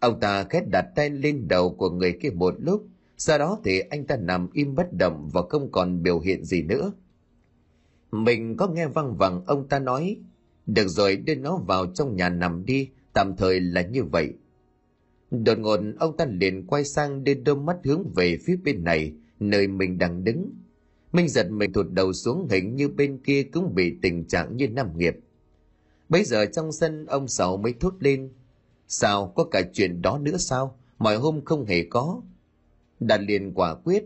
Ông 0.00 0.20
ta 0.20 0.44
khét 0.44 0.68
đặt 0.68 0.86
tay 0.94 1.10
lên 1.10 1.48
đầu 1.48 1.74
của 1.74 1.90
người 1.90 2.18
kia 2.22 2.30
một 2.30 2.54
lúc, 2.58 2.86
sau 3.16 3.38
đó 3.38 3.60
thì 3.64 3.80
anh 3.80 4.06
ta 4.06 4.16
nằm 4.16 4.48
im 4.52 4.74
bất 4.74 4.92
động 4.92 5.30
và 5.32 5.42
không 5.48 5.72
còn 5.72 6.02
biểu 6.02 6.20
hiện 6.20 6.44
gì 6.44 6.62
nữa. 6.62 6.92
Mình 8.12 8.56
có 8.56 8.68
nghe 8.68 8.86
văng 8.86 9.16
vẳng 9.16 9.44
ông 9.46 9.68
ta 9.68 9.78
nói, 9.78 10.16
được 10.66 10.88
rồi 10.88 11.16
đưa 11.16 11.34
nó 11.34 11.56
vào 11.56 11.86
trong 11.86 12.16
nhà 12.16 12.28
nằm 12.28 12.64
đi, 12.64 12.90
tạm 13.12 13.36
thời 13.36 13.60
là 13.60 13.82
như 13.82 14.04
vậy. 14.04 14.32
Đột 15.30 15.58
ngột 15.58 15.80
ông 15.98 16.16
ta 16.16 16.26
liền 16.26 16.66
quay 16.66 16.84
sang 16.84 17.24
đưa 17.24 17.34
đôi 17.34 17.56
mắt 17.56 17.76
hướng 17.84 18.12
về 18.14 18.38
phía 18.44 18.56
bên 18.64 18.84
này, 18.84 19.12
nơi 19.40 19.66
mình 19.66 19.98
đang 19.98 20.24
đứng. 20.24 20.52
Minh 21.12 21.28
giật 21.28 21.50
mình 21.50 21.72
thụt 21.72 21.86
đầu 21.90 22.12
xuống 22.12 22.48
hình 22.50 22.76
như 22.76 22.88
bên 22.88 23.18
kia 23.18 23.42
cũng 23.42 23.74
bị 23.74 23.96
tình 24.02 24.24
trạng 24.24 24.56
như 24.56 24.68
nằm 24.68 24.98
nghiệp. 24.98 25.16
Bây 26.08 26.24
giờ 26.24 26.46
trong 26.46 26.72
sân 26.72 27.06
ông 27.06 27.28
Sáu 27.28 27.56
mới 27.56 27.74
thốt 27.80 27.94
lên. 28.00 28.32
Sao 28.88 29.32
có 29.36 29.44
cả 29.44 29.62
chuyện 29.72 30.02
đó 30.02 30.18
nữa 30.18 30.36
sao? 30.36 30.78
Mọi 30.98 31.16
hôm 31.16 31.44
không 31.44 31.64
hề 31.64 31.84
có. 31.90 32.22
Đạt 33.06 33.20
liền 33.20 33.54
quả 33.54 33.74
quyết. 33.74 34.04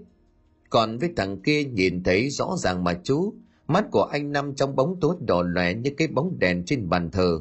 Còn 0.71 0.99
với 0.99 1.13
thằng 1.17 1.43
kia 1.43 1.65
nhìn 1.65 2.03
thấy 2.03 2.31
rõ 2.31 2.57
ràng 2.59 2.85
mà 2.85 3.01
chú, 3.05 3.35
Mắt 3.69 3.85
của 3.91 4.03
anh 4.03 4.33
nằm 4.33 4.55
trong 4.55 4.77
bóng 4.77 5.01
tối 5.01 5.17
đỏ 5.21 5.43
lòe 5.43 5.75
như 5.75 5.91
cái 5.97 6.09
bóng 6.09 6.39
đèn 6.39 6.65
trên 6.65 6.89
bàn 6.89 7.11
thờ. 7.11 7.41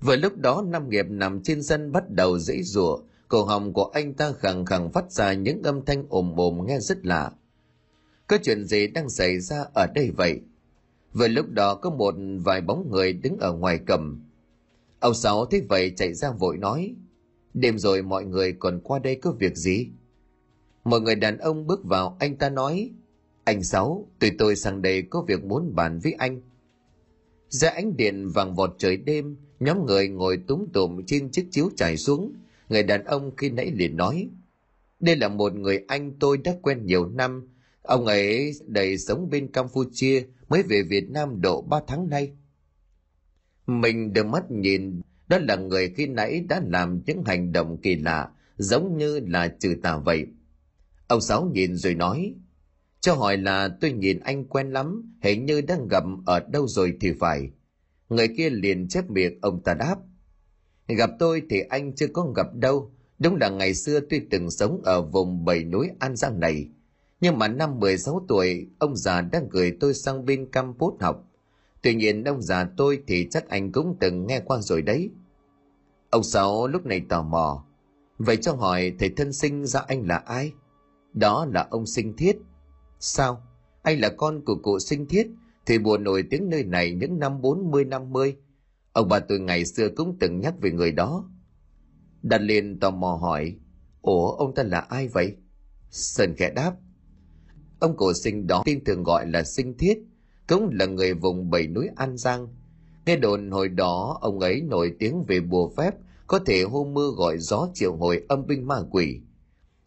Vừa 0.00 0.16
lúc 0.16 0.36
đó 0.36 0.64
Nam 0.66 0.88
Nghiệp 0.88 1.06
nằm 1.08 1.42
trên 1.42 1.62
sân 1.62 1.92
bắt 1.92 2.10
đầu 2.10 2.38
dãy 2.38 2.62
rủa, 2.62 2.98
cổ 3.28 3.44
họng 3.44 3.72
của 3.72 3.84
anh 3.84 4.14
ta 4.14 4.32
khẳng 4.32 4.64
khẳng 4.64 4.92
phát 4.92 5.12
ra 5.12 5.32
những 5.32 5.62
âm 5.62 5.84
thanh 5.84 6.04
ồm 6.08 6.32
ồm 6.36 6.66
nghe 6.66 6.78
rất 6.80 7.06
lạ. 7.06 7.32
Có 8.26 8.38
chuyện 8.42 8.64
gì 8.64 8.86
đang 8.86 9.08
xảy 9.08 9.40
ra 9.40 9.64
ở 9.74 9.86
đây 9.94 10.10
vậy? 10.16 10.40
Vừa 11.12 11.28
lúc 11.28 11.50
đó 11.50 11.74
có 11.74 11.90
một 11.90 12.14
vài 12.44 12.60
bóng 12.60 12.90
người 12.90 13.12
đứng 13.12 13.38
ở 13.38 13.52
ngoài 13.52 13.80
cầm. 13.86 14.22
Ông 15.00 15.14
Sáu 15.14 15.46
thấy 15.46 15.62
vậy 15.68 15.92
chạy 15.96 16.14
ra 16.14 16.30
vội 16.30 16.56
nói, 16.56 16.94
đêm 17.56 17.78
rồi 17.78 18.02
mọi 18.02 18.24
người 18.24 18.52
còn 18.52 18.80
qua 18.80 18.98
đây 18.98 19.14
có 19.16 19.32
việc 19.32 19.56
gì? 19.56 19.88
Một 20.84 20.98
người 21.02 21.14
đàn 21.14 21.38
ông 21.38 21.66
bước 21.66 21.84
vào 21.84 22.16
anh 22.20 22.36
ta 22.36 22.50
nói, 22.50 22.90
Anh 23.44 23.62
Sáu, 23.62 24.08
tụi 24.18 24.30
tôi 24.38 24.56
sang 24.56 24.82
đây 24.82 25.02
có 25.02 25.24
việc 25.28 25.44
muốn 25.44 25.74
bàn 25.74 25.98
với 26.02 26.12
anh. 26.12 26.40
Ra 27.48 27.70
ánh 27.70 27.96
điện 27.96 28.28
vàng 28.28 28.54
vọt 28.54 28.74
trời 28.78 28.96
đêm, 28.96 29.36
nhóm 29.60 29.86
người 29.86 30.08
ngồi 30.08 30.38
túm 30.46 30.66
tụm 30.72 31.00
trên 31.06 31.30
chiếc 31.30 31.48
chiếu 31.50 31.70
trải 31.76 31.96
xuống. 31.96 32.32
Người 32.68 32.82
đàn 32.82 33.04
ông 33.04 33.36
khi 33.36 33.50
nãy 33.50 33.70
liền 33.74 33.96
nói, 33.96 34.28
đây 35.00 35.16
là 35.16 35.28
một 35.28 35.54
người 35.54 35.84
anh 35.88 36.12
tôi 36.20 36.38
đã 36.38 36.56
quen 36.62 36.86
nhiều 36.86 37.08
năm. 37.08 37.48
Ông 37.82 38.06
ấy 38.06 38.52
đầy 38.66 38.98
sống 38.98 39.30
bên 39.30 39.52
Campuchia, 39.52 40.22
mới 40.48 40.62
về 40.62 40.82
Việt 40.82 41.10
Nam 41.10 41.40
độ 41.40 41.62
3 41.62 41.80
tháng 41.86 42.08
nay. 42.08 42.32
Mình 43.66 44.12
đưa 44.12 44.24
mắt 44.24 44.50
nhìn, 44.50 45.00
đó 45.28 45.38
là 45.38 45.56
người 45.56 45.88
khi 45.96 46.06
nãy 46.06 46.40
đã 46.48 46.60
làm 46.66 47.00
những 47.06 47.22
hành 47.24 47.52
động 47.52 47.78
kỳ 47.82 47.96
lạ, 47.96 48.28
giống 48.56 48.96
như 48.96 49.20
là 49.26 49.48
trừ 49.48 49.74
tà 49.82 49.98
vậy. 49.98 50.26
Ông 51.08 51.20
Sáu 51.20 51.50
nhìn 51.52 51.76
rồi 51.76 51.94
nói, 51.94 52.34
cho 53.00 53.14
hỏi 53.14 53.36
là 53.36 53.68
tôi 53.80 53.92
nhìn 53.92 54.20
anh 54.20 54.44
quen 54.44 54.70
lắm, 54.70 55.16
hình 55.22 55.46
như 55.46 55.60
đang 55.60 55.88
gặp 55.88 56.04
ở 56.26 56.40
đâu 56.40 56.66
rồi 56.66 56.96
thì 57.00 57.12
phải. 57.12 57.50
Người 58.08 58.28
kia 58.36 58.50
liền 58.50 58.88
chép 58.88 59.10
miệng 59.10 59.38
ông 59.40 59.62
ta 59.62 59.74
đáp. 59.74 59.96
Gặp 60.88 61.10
tôi 61.18 61.42
thì 61.50 61.60
anh 61.60 61.94
chưa 61.94 62.06
có 62.06 62.32
gặp 62.36 62.46
đâu, 62.54 62.92
đúng 63.18 63.36
là 63.36 63.48
ngày 63.48 63.74
xưa 63.74 64.00
tôi 64.00 64.26
từng 64.30 64.50
sống 64.50 64.80
ở 64.84 65.02
vùng 65.02 65.44
bảy 65.44 65.64
núi 65.64 65.88
An 65.98 66.16
Giang 66.16 66.40
này. 66.40 66.68
Nhưng 67.20 67.38
mà 67.38 67.48
năm 67.48 67.80
16 67.80 68.24
tuổi, 68.28 68.66
ông 68.78 68.96
già 68.96 69.20
đã 69.20 69.42
gửi 69.50 69.76
tôi 69.80 69.94
sang 69.94 70.24
bên 70.24 70.50
campuchia 70.50 70.96
học. 71.00 71.25
Tuy 71.82 71.94
nhiên 71.94 72.24
ông 72.24 72.42
già 72.42 72.68
tôi 72.76 73.02
thì 73.06 73.28
chắc 73.30 73.48
anh 73.48 73.72
cũng 73.72 73.96
từng 74.00 74.26
nghe 74.26 74.40
qua 74.40 74.60
rồi 74.60 74.82
đấy. 74.82 75.10
Ông 76.10 76.22
Sáu 76.22 76.66
lúc 76.68 76.86
này 76.86 77.00
tò 77.08 77.22
mò. 77.22 77.64
Vậy 78.18 78.36
cho 78.36 78.52
hỏi 78.52 78.92
thầy 78.98 79.08
thân 79.08 79.32
sinh 79.32 79.66
ra 79.66 79.80
anh 79.80 80.06
là 80.06 80.16
ai? 80.16 80.52
Đó 81.12 81.46
là 81.52 81.66
ông 81.70 81.86
Sinh 81.86 82.16
Thiết. 82.16 82.36
Sao? 83.00 83.42
Anh 83.82 84.00
là 84.00 84.08
con 84.16 84.44
của 84.44 84.56
cụ 84.62 84.78
Sinh 84.78 85.06
Thiết 85.06 85.26
thì 85.66 85.78
buồn 85.78 86.04
nổi 86.04 86.24
tiếng 86.30 86.50
nơi 86.50 86.64
này 86.64 86.94
những 86.94 87.18
năm 87.18 87.40
40-50. 87.40 88.34
Ông 88.92 89.08
bà 89.08 89.20
tôi 89.20 89.40
ngày 89.40 89.64
xưa 89.64 89.88
cũng 89.96 90.16
từng 90.20 90.40
nhắc 90.40 90.54
về 90.60 90.70
người 90.70 90.92
đó. 90.92 91.30
Đặt 92.22 92.40
liền 92.40 92.80
tò 92.80 92.90
mò 92.90 93.18
hỏi, 93.22 93.56
Ủa 94.02 94.30
ông 94.30 94.54
ta 94.54 94.62
là 94.62 94.80
ai 94.80 95.08
vậy? 95.08 95.36
Sơn 95.90 96.34
khẽ 96.36 96.50
đáp, 96.50 96.76
Ông 97.78 97.96
cổ 97.96 98.12
sinh 98.12 98.46
đó 98.46 98.62
tin 98.64 98.84
thường 98.84 99.02
gọi 99.02 99.26
là 99.26 99.42
sinh 99.42 99.78
thiết, 99.78 99.98
cũng 100.48 100.70
là 100.72 100.86
người 100.86 101.14
vùng 101.14 101.50
bảy 101.50 101.66
núi 101.66 101.88
An 101.96 102.16
Giang. 102.16 102.48
Nghe 103.06 103.16
đồn 103.16 103.50
hồi 103.50 103.68
đó 103.68 104.18
ông 104.20 104.40
ấy 104.40 104.60
nổi 104.60 104.92
tiếng 104.98 105.24
về 105.24 105.40
bùa 105.40 105.70
phép, 105.76 105.94
có 106.26 106.38
thể 106.38 106.62
hô 106.62 106.84
mưa 106.84 107.10
gọi 107.16 107.38
gió 107.38 107.68
triệu 107.74 107.96
hồi 107.96 108.22
âm 108.28 108.46
binh 108.46 108.66
ma 108.66 108.76
quỷ. 108.90 109.20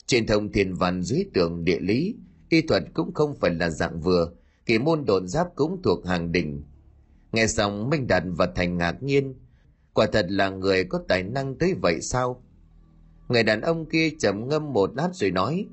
Trên 0.05 0.27
thông 0.27 0.51
thiên 0.51 0.73
văn 0.73 1.03
dưới 1.03 1.25
tường 1.33 1.63
địa 1.63 1.79
lý, 1.79 2.15
y 2.49 2.61
thuật 2.61 2.83
cũng 2.93 3.13
không 3.13 3.35
phải 3.35 3.51
là 3.51 3.69
dạng 3.69 4.01
vừa, 4.01 4.31
kỳ 4.65 4.77
môn 4.77 5.05
đồn 5.05 5.27
giáp 5.27 5.47
cũng 5.55 5.81
thuộc 5.83 6.05
hàng 6.05 6.31
đỉnh. 6.31 6.63
Nghe 7.31 7.47
xong 7.47 7.89
Minh 7.89 8.07
Đạt 8.07 8.23
và 8.25 8.45
Thành 8.55 8.77
ngạc 8.77 9.03
nhiên, 9.03 9.35
quả 9.93 10.07
thật 10.13 10.25
là 10.29 10.49
người 10.49 10.83
có 10.83 10.99
tài 11.07 11.23
năng 11.23 11.55
tới 11.55 11.73
vậy 11.81 12.01
sao? 12.01 12.43
Người 13.29 13.43
đàn 13.43 13.61
ông 13.61 13.85
kia 13.85 14.09
trầm 14.19 14.47
ngâm 14.47 14.73
một 14.73 14.95
lát 14.95 15.09
rồi 15.13 15.31
nói, 15.31 15.67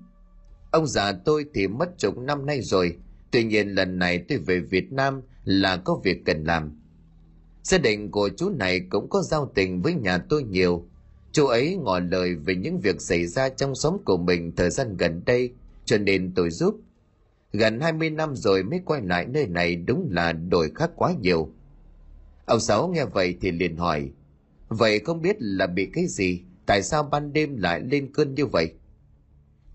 Ông 0.70 0.86
già 0.86 1.12
tôi 1.12 1.46
thì 1.54 1.68
mất 1.68 1.98
chục 1.98 2.18
năm 2.18 2.46
nay 2.46 2.62
rồi, 2.62 2.96
tuy 3.30 3.44
nhiên 3.44 3.68
lần 3.68 3.98
này 3.98 4.18
tôi 4.28 4.38
về 4.38 4.60
Việt 4.60 4.92
Nam 4.92 5.22
là 5.44 5.76
có 5.76 6.00
việc 6.04 6.24
cần 6.24 6.44
làm. 6.44 6.80
Gia 7.62 7.78
đình 7.78 8.10
của 8.10 8.30
chú 8.36 8.50
này 8.50 8.80
cũng 8.90 9.08
có 9.10 9.22
giao 9.22 9.52
tình 9.54 9.82
với 9.82 9.94
nhà 9.94 10.18
tôi 10.18 10.42
nhiều. 10.42 10.88
Chú 11.32 11.46
ấy 11.46 11.76
ngỏ 11.76 11.98
lời 11.98 12.34
về 12.34 12.54
những 12.54 12.80
việc 12.80 13.00
xảy 13.00 13.26
ra 13.26 13.48
trong 13.48 13.74
xóm 13.74 13.96
của 14.04 14.16
mình 14.16 14.52
thời 14.56 14.70
gian 14.70 14.96
gần 14.96 15.22
đây, 15.26 15.52
cho 15.84 15.98
nên 15.98 16.32
tôi 16.34 16.50
giúp. 16.50 16.80
Gần 17.52 17.80
20 17.80 18.10
năm 18.10 18.36
rồi 18.36 18.62
mới 18.62 18.80
quay 18.84 19.02
lại 19.02 19.26
nơi 19.26 19.46
này 19.46 19.76
đúng 19.76 20.08
là 20.10 20.32
đổi 20.32 20.70
khác 20.74 20.90
quá 20.96 21.14
nhiều. 21.20 21.52
Ông 22.46 22.60
Sáu 22.60 22.88
nghe 22.88 23.04
vậy 23.04 23.36
thì 23.40 23.50
liền 23.50 23.76
hỏi, 23.76 24.10
vậy 24.68 24.98
không 24.98 25.22
biết 25.22 25.36
là 25.38 25.66
bị 25.66 25.90
cái 25.92 26.06
gì, 26.06 26.42
tại 26.66 26.82
sao 26.82 27.02
ban 27.02 27.32
đêm 27.32 27.56
lại 27.56 27.80
lên 27.80 28.12
cơn 28.12 28.34
như 28.34 28.46
vậy? 28.46 28.72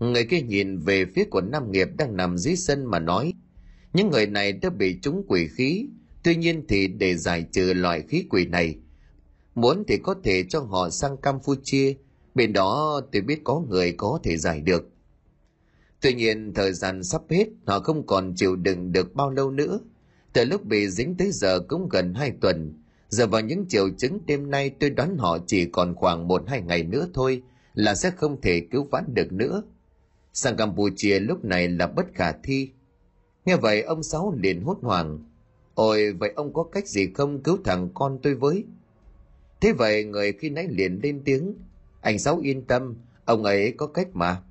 Người 0.02 0.24
kia 0.24 0.40
nhìn 0.40 0.78
về 0.78 1.04
phía 1.14 1.24
của 1.24 1.40
Nam 1.40 1.72
Nghiệp 1.72 1.88
đang 1.98 2.16
nằm 2.16 2.38
dưới 2.38 2.56
sân 2.56 2.84
mà 2.84 2.98
nói. 2.98 3.32
Những 3.92 4.10
người 4.10 4.26
này 4.26 4.52
đã 4.52 4.70
bị 4.70 4.98
trúng 5.02 5.24
quỷ 5.28 5.48
khí, 5.48 5.86
tuy 6.22 6.36
nhiên 6.36 6.64
thì 6.68 6.86
để 6.86 7.16
giải 7.16 7.44
trừ 7.52 7.72
loại 7.72 8.02
khí 8.08 8.24
quỷ 8.30 8.46
này, 8.46 8.76
muốn 9.54 9.84
thì 9.88 9.96
có 9.96 10.14
thể 10.24 10.44
cho 10.48 10.60
họ 10.60 10.90
sang 10.90 11.16
Campuchia, 11.16 11.94
bên 12.34 12.52
đó 12.52 13.00
tôi 13.12 13.22
biết 13.22 13.40
có 13.44 13.60
người 13.60 13.92
có 13.92 14.20
thể 14.22 14.36
giải 14.36 14.60
được. 14.60 14.88
Tuy 16.00 16.14
nhiên 16.14 16.54
thời 16.54 16.72
gian 16.72 17.02
sắp 17.02 17.22
hết, 17.30 17.48
họ 17.66 17.80
không 17.80 18.06
còn 18.06 18.34
chịu 18.36 18.56
đựng 18.56 18.92
được 18.92 19.14
bao 19.14 19.30
lâu 19.30 19.50
nữa. 19.50 19.80
Từ 20.32 20.44
lúc 20.44 20.64
bị 20.64 20.88
dính 20.88 21.16
tới 21.16 21.30
giờ 21.32 21.60
cũng 21.60 21.88
gần 21.88 22.14
hai 22.14 22.32
tuần, 22.40 22.82
giờ 23.08 23.26
vào 23.26 23.40
những 23.40 23.66
triệu 23.68 23.90
chứng 23.98 24.18
đêm 24.26 24.50
nay 24.50 24.70
tôi 24.80 24.90
đoán 24.90 25.16
họ 25.18 25.38
chỉ 25.46 25.64
còn 25.64 25.94
khoảng 25.94 26.28
một 26.28 26.42
hai 26.48 26.62
ngày 26.62 26.82
nữa 26.82 27.08
thôi 27.14 27.42
là 27.74 27.94
sẽ 27.94 28.10
không 28.10 28.40
thể 28.40 28.60
cứu 28.70 28.88
vãn 28.90 29.04
được 29.14 29.32
nữa 29.32 29.62
sang 30.32 30.56
Campuchia 30.56 31.18
lúc 31.18 31.44
này 31.44 31.68
là 31.68 31.86
bất 31.86 32.06
khả 32.14 32.32
thi. 32.32 32.70
Nghe 33.44 33.56
vậy 33.56 33.82
ông 33.82 34.02
Sáu 34.02 34.34
liền 34.42 34.62
hốt 34.62 34.78
hoảng. 34.82 35.18
Ôi, 35.74 36.12
vậy 36.12 36.32
ông 36.36 36.52
có 36.52 36.62
cách 36.62 36.88
gì 36.88 37.12
không 37.14 37.42
cứu 37.42 37.58
thằng 37.64 37.88
con 37.94 38.18
tôi 38.22 38.34
với? 38.34 38.64
Thế 39.60 39.72
vậy 39.72 40.04
người 40.04 40.32
khi 40.32 40.50
nãy 40.50 40.68
liền 40.70 41.00
lên 41.02 41.22
tiếng. 41.24 41.54
Anh 42.00 42.18
Sáu 42.18 42.38
yên 42.38 42.62
tâm, 42.62 42.94
ông 43.24 43.44
ấy 43.44 43.72
có 43.76 43.86
cách 43.86 44.08
mà. 44.12 44.42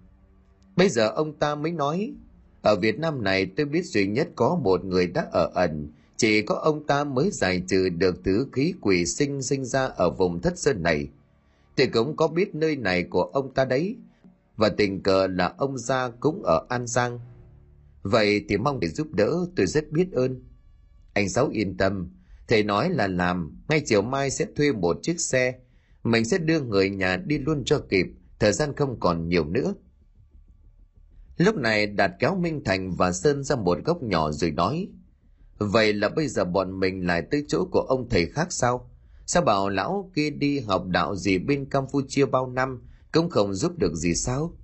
Bây 0.75 0.89
giờ 0.89 1.07
ông 1.07 1.33
ta 1.33 1.55
mới 1.55 1.71
nói, 1.71 2.13
ở 2.61 2.75
Việt 2.75 2.99
Nam 2.99 3.23
này 3.23 3.45
tôi 3.45 3.65
biết 3.65 3.85
duy 3.85 4.07
nhất 4.07 4.29
có 4.35 4.59
một 4.63 4.85
người 4.85 5.07
đã 5.07 5.27
ở 5.31 5.51
ẩn, 5.53 5.87
chỉ 6.17 6.41
có 6.41 6.55
ông 6.55 6.85
ta 6.85 7.03
mới 7.03 7.29
giải 7.31 7.63
trừ 7.67 7.89
được 7.89 8.15
thứ 8.23 8.47
khí 8.51 8.73
quỷ 8.81 9.05
sinh 9.05 9.41
sinh 9.41 9.65
ra 9.65 9.85
ở 9.85 10.09
vùng 10.09 10.41
thất 10.41 10.59
sơn 10.59 10.83
này. 10.83 11.07
tôi 11.75 11.87
cũng 11.87 12.15
có 12.15 12.27
biết 12.27 12.55
nơi 12.55 12.75
này 12.75 13.03
của 13.03 13.23
ông 13.23 13.53
ta 13.53 13.65
đấy, 13.65 13.95
và 14.55 14.69
tình 14.69 15.03
cờ 15.03 15.27
là 15.27 15.53
ông 15.57 15.77
gia 15.77 16.09
cũng 16.09 16.43
ở 16.43 16.65
An 16.69 16.87
Giang. 16.87 17.19
Vậy 18.01 18.45
thì 18.49 18.57
mong 18.57 18.79
để 18.79 18.87
giúp 18.87 19.07
đỡ 19.11 19.31
tôi 19.55 19.65
rất 19.65 19.91
biết 19.91 20.11
ơn. 20.11 20.43
Anh 21.13 21.29
Sáu 21.29 21.47
yên 21.47 21.77
tâm, 21.77 22.11
thầy 22.47 22.63
nói 22.63 22.89
là 22.89 23.07
làm, 23.07 23.61
ngay 23.69 23.81
chiều 23.85 24.01
mai 24.01 24.29
sẽ 24.29 24.45
thuê 24.55 24.71
một 24.71 24.97
chiếc 25.01 25.19
xe, 25.19 25.53
mình 26.03 26.25
sẽ 26.25 26.37
đưa 26.37 26.61
người 26.61 26.89
nhà 26.89 27.17
đi 27.17 27.37
luôn 27.37 27.63
cho 27.65 27.79
kịp, 27.89 28.05
thời 28.39 28.53
gian 28.53 28.75
không 28.75 28.99
còn 28.99 29.29
nhiều 29.29 29.45
nữa. 29.45 29.73
Lúc 31.37 31.55
này 31.55 31.87
Đạt 31.87 32.11
kéo 32.19 32.35
Minh 32.35 32.63
Thành 32.65 32.95
và 32.95 33.11
Sơn 33.11 33.43
ra 33.43 33.55
một 33.55 33.77
góc 33.85 34.03
nhỏ 34.03 34.31
rồi 34.31 34.51
nói, 34.51 34.87
Vậy 35.63 35.93
là 35.93 36.09
bây 36.09 36.27
giờ 36.27 36.45
bọn 36.45 36.79
mình 36.79 37.07
lại 37.07 37.23
tới 37.31 37.45
chỗ 37.47 37.65
của 37.71 37.79
ông 37.79 38.09
thầy 38.09 38.25
khác 38.25 38.47
sao? 38.51 38.91
Sao 39.25 39.43
bảo 39.43 39.69
lão 39.69 40.11
kia 40.15 40.29
đi 40.29 40.59
học 40.59 40.85
đạo 40.87 41.15
gì 41.15 41.37
bên 41.37 41.69
Campuchia 41.69 42.25
bao 42.25 42.47
năm 42.47 42.81
cũng 43.11 43.29
không 43.29 43.53
giúp 43.53 43.77
được 43.77 43.95
gì 43.95 44.15
sao? 44.15 44.57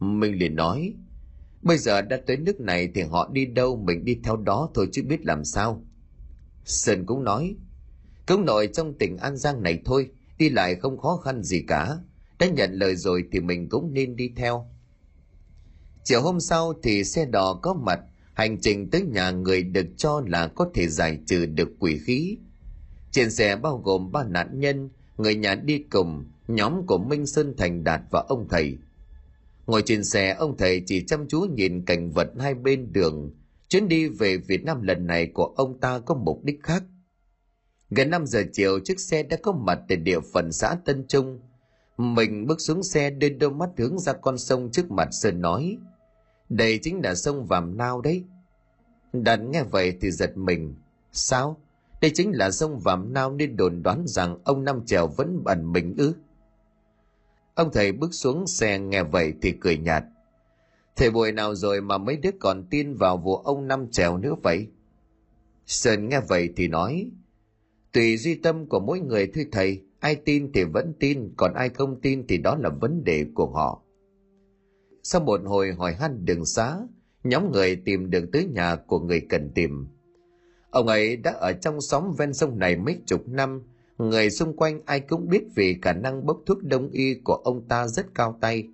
Minh 0.00 0.38
liền 0.38 0.56
nói, 0.56 0.94
bây 1.62 1.78
giờ 1.78 2.02
đã 2.02 2.20
tới 2.26 2.36
nước 2.36 2.60
này 2.60 2.88
thì 2.94 3.02
họ 3.02 3.30
đi 3.32 3.46
đâu 3.46 3.76
mình 3.76 4.04
đi 4.04 4.18
theo 4.24 4.36
đó 4.36 4.70
thôi 4.74 4.88
chứ 4.92 5.02
biết 5.08 5.26
làm 5.26 5.44
sao. 5.44 5.84
Sơn 6.64 7.06
cũng 7.06 7.24
nói, 7.24 7.56
cũng 8.26 8.44
nội 8.44 8.68
trong 8.72 8.98
tỉnh 8.98 9.16
an 9.16 9.36
giang 9.36 9.62
này 9.62 9.82
thôi, 9.84 10.10
đi 10.38 10.48
lại 10.48 10.74
không 10.74 10.98
khó 10.98 11.16
khăn 11.16 11.42
gì 11.42 11.62
cả. 11.68 11.98
Đã 12.38 12.46
nhận 12.46 12.72
lời 12.72 12.96
rồi 12.96 13.24
thì 13.32 13.40
mình 13.40 13.68
cũng 13.68 13.94
nên 13.94 14.16
đi 14.16 14.30
theo. 14.36 14.70
Chiều 16.04 16.22
hôm 16.22 16.40
sau 16.40 16.74
thì 16.82 17.04
xe 17.04 17.26
đò 17.26 17.54
có 17.62 17.74
mặt, 17.74 18.00
hành 18.34 18.60
trình 18.60 18.90
tới 18.90 19.02
nhà 19.02 19.30
người 19.30 19.62
được 19.62 19.86
cho 19.96 20.22
là 20.26 20.46
có 20.46 20.70
thể 20.74 20.88
giải 20.88 21.18
trừ 21.26 21.46
được 21.46 21.68
quỷ 21.78 21.98
khí. 21.98 22.38
Trên 23.12 23.30
xe 23.30 23.56
bao 23.56 23.78
gồm 23.84 24.12
ba 24.12 24.24
nạn 24.24 24.60
nhân, 24.60 24.90
người 25.16 25.34
nhà 25.34 25.54
đi 25.54 25.78
cùng 25.78 26.24
nhóm 26.48 26.86
của 26.86 26.98
Minh 26.98 27.26
Sơn 27.26 27.54
Thành 27.58 27.84
Đạt 27.84 28.00
và 28.10 28.24
ông 28.28 28.48
thầy. 28.48 28.78
Ngồi 29.66 29.82
trên 29.86 30.04
xe, 30.04 30.34
ông 30.34 30.56
thầy 30.56 30.82
chỉ 30.86 31.04
chăm 31.06 31.28
chú 31.28 31.40
nhìn 31.40 31.84
cảnh 31.84 32.10
vật 32.10 32.30
hai 32.40 32.54
bên 32.54 32.92
đường. 32.92 33.30
Chuyến 33.68 33.88
đi 33.88 34.08
về 34.08 34.36
Việt 34.36 34.64
Nam 34.64 34.82
lần 34.82 35.06
này 35.06 35.26
của 35.26 35.44
ông 35.56 35.80
ta 35.80 35.98
có 35.98 36.14
mục 36.14 36.44
đích 36.44 36.62
khác. 36.62 36.82
Gần 37.90 38.10
5 38.10 38.26
giờ 38.26 38.44
chiều, 38.52 38.80
chiếc 38.80 39.00
xe 39.00 39.22
đã 39.22 39.36
có 39.42 39.52
mặt 39.52 39.78
tại 39.88 39.96
địa 39.96 40.20
phận 40.32 40.52
xã 40.52 40.76
Tân 40.84 41.04
Trung. 41.08 41.40
Mình 41.96 42.46
bước 42.46 42.60
xuống 42.60 42.82
xe 42.82 43.10
đưa 43.10 43.28
đôi 43.28 43.50
mắt 43.50 43.70
hướng 43.76 43.98
ra 43.98 44.12
con 44.12 44.38
sông 44.38 44.70
trước 44.72 44.90
mặt 44.90 45.08
Sơn 45.10 45.40
nói. 45.40 45.78
Đây 46.48 46.78
chính 46.82 47.00
là 47.04 47.14
sông 47.14 47.46
Vàm 47.46 47.76
Nao 47.76 48.00
đấy. 48.00 48.24
Đạt 49.12 49.40
nghe 49.40 49.62
vậy 49.62 49.96
thì 50.00 50.10
giật 50.10 50.36
mình. 50.36 50.74
Sao? 51.12 51.60
Đây 52.00 52.10
chính 52.14 52.32
là 52.32 52.50
sông 52.50 52.78
Vàm 52.78 53.12
Nao 53.12 53.32
nên 53.32 53.56
đồn 53.56 53.82
đoán 53.82 54.04
rằng 54.06 54.38
ông 54.44 54.64
Năm 54.64 54.86
Trèo 54.86 55.06
vẫn 55.06 55.42
ẩn 55.44 55.72
mình 55.72 55.94
ư? 55.98 56.12
Ông 57.56 57.70
thầy 57.72 57.92
bước 57.92 58.14
xuống 58.14 58.46
xe 58.46 58.78
nghe 58.78 59.02
vậy 59.02 59.32
thì 59.42 59.52
cười 59.60 59.78
nhạt. 59.78 60.04
Thầy 60.96 61.10
buổi 61.10 61.32
nào 61.32 61.54
rồi 61.54 61.80
mà 61.80 61.98
mấy 61.98 62.16
đứa 62.16 62.30
còn 62.40 62.64
tin 62.70 62.94
vào 62.94 63.16
vụ 63.16 63.36
ông 63.36 63.68
Năm 63.68 63.90
Trèo 63.90 64.18
nữa 64.18 64.34
vậy? 64.42 64.66
Sơn 65.66 66.08
nghe 66.08 66.20
vậy 66.28 66.52
thì 66.56 66.68
nói, 66.68 67.10
tùy 67.92 68.16
duy 68.16 68.34
tâm 68.34 68.66
của 68.66 68.80
mỗi 68.80 69.00
người 69.00 69.30
thôi 69.34 69.46
thầy, 69.52 69.82
ai 70.00 70.16
tin 70.16 70.52
thì 70.52 70.64
vẫn 70.64 70.92
tin, 71.00 71.34
còn 71.36 71.54
ai 71.54 71.68
không 71.68 72.00
tin 72.00 72.26
thì 72.26 72.38
đó 72.38 72.56
là 72.60 72.68
vấn 72.68 73.04
đề 73.04 73.26
của 73.34 73.46
họ. 73.46 73.82
Sau 75.02 75.20
một 75.20 75.40
hồi 75.44 75.72
hỏi 75.72 75.94
han 75.94 76.24
đường 76.24 76.46
xá, 76.46 76.76
nhóm 77.24 77.52
người 77.52 77.76
tìm 77.76 78.10
được 78.10 78.24
tới 78.32 78.44
nhà 78.44 78.76
của 78.76 79.00
người 79.00 79.20
cần 79.20 79.50
tìm. 79.54 79.86
Ông 80.70 80.86
ấy 80.86 81.16
đã 81.16 81.32
ở 81.32 81.52
trong 81.52 81.80
xóm 81.80 82.14
ven 82.18 82.34
sông 82.34 82.58
này 82.58 82.76
mấy 82.76 82.98
chục 83.06 83.28
năm, 83.28 83.62
người 83.98 84.30
xung 84.30 84.56
quanh 84.56 84.80
ai 84.86 85.00
cũng 85.00 85.28
biết 85.28 85.44
vì 85.54 85.78
khả 85.82 85.92
năng 85.92 86.26
bốc 86.26 86.42
thuốc 86.46 86.62
đông 86.62 86.90
y 86.90 87.14
của 87.14 87.34
ông 87.34 87.68
ta 87.68 87.86
rất 87.86 88.14
cao 88.14 88.38
tay. 88.40 88.68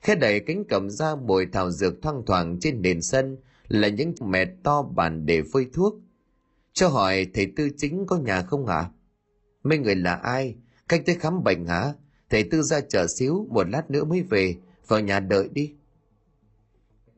Khẽ 0.00 0.14
đẩy 0.14 0.40
cánh 0.40 0.64
cầm 0.68 0.90
ra 0.90 1.14
mùi 1.16 1.46
thảo 1.46 1.70
dược 1.70 2.02
thoang 2.02 2.22
thoảng 2.26 2.58
trên 2.60 2.82
nền 2.82 3.02
sân 3.02 3.36
là 3.68 3.88
những 3.88 4.14
mẹ 4.26 4.44
to 4.62 4.82
bàn 4.82 5.26
để 5.26 5.42
phơi 5.52 5.66
thuốc. 5.72 5.94
Cho 6.72 6.88
hỏi 6.88 7.26
thầy 7.34 7.52
tư 7.56 7.68
chính 7.76 8.06
có 8.06 8.16
nhà 8.16 8.42
không 8.42 8.66
hả? 8.66 8.90
Mấy 9.62 9.78
người 9.78 9.94
là 9.94 10.14
ai? 10.14 10.56
Cách 10.88 11.02
tới 11.06 11.14
khám 11.14 11.44
bệnh 11.44 11.66
hả? 11.66 11.92
Thầy 12.30 12.44
tư 12.44 12.62
ra 12.62 12.80
chờ 12.80 13.06
xíu, 13.06 13.46
một 13.50 13.68
lát 13.68 13.90
nữa 13.90 14.04
mới 14.04 14.22
về, 14.22 14.56
vào 14.88 15.00
nhà 15.00 15.20
đợi 15.20 15.48
đi. 15.52 15.74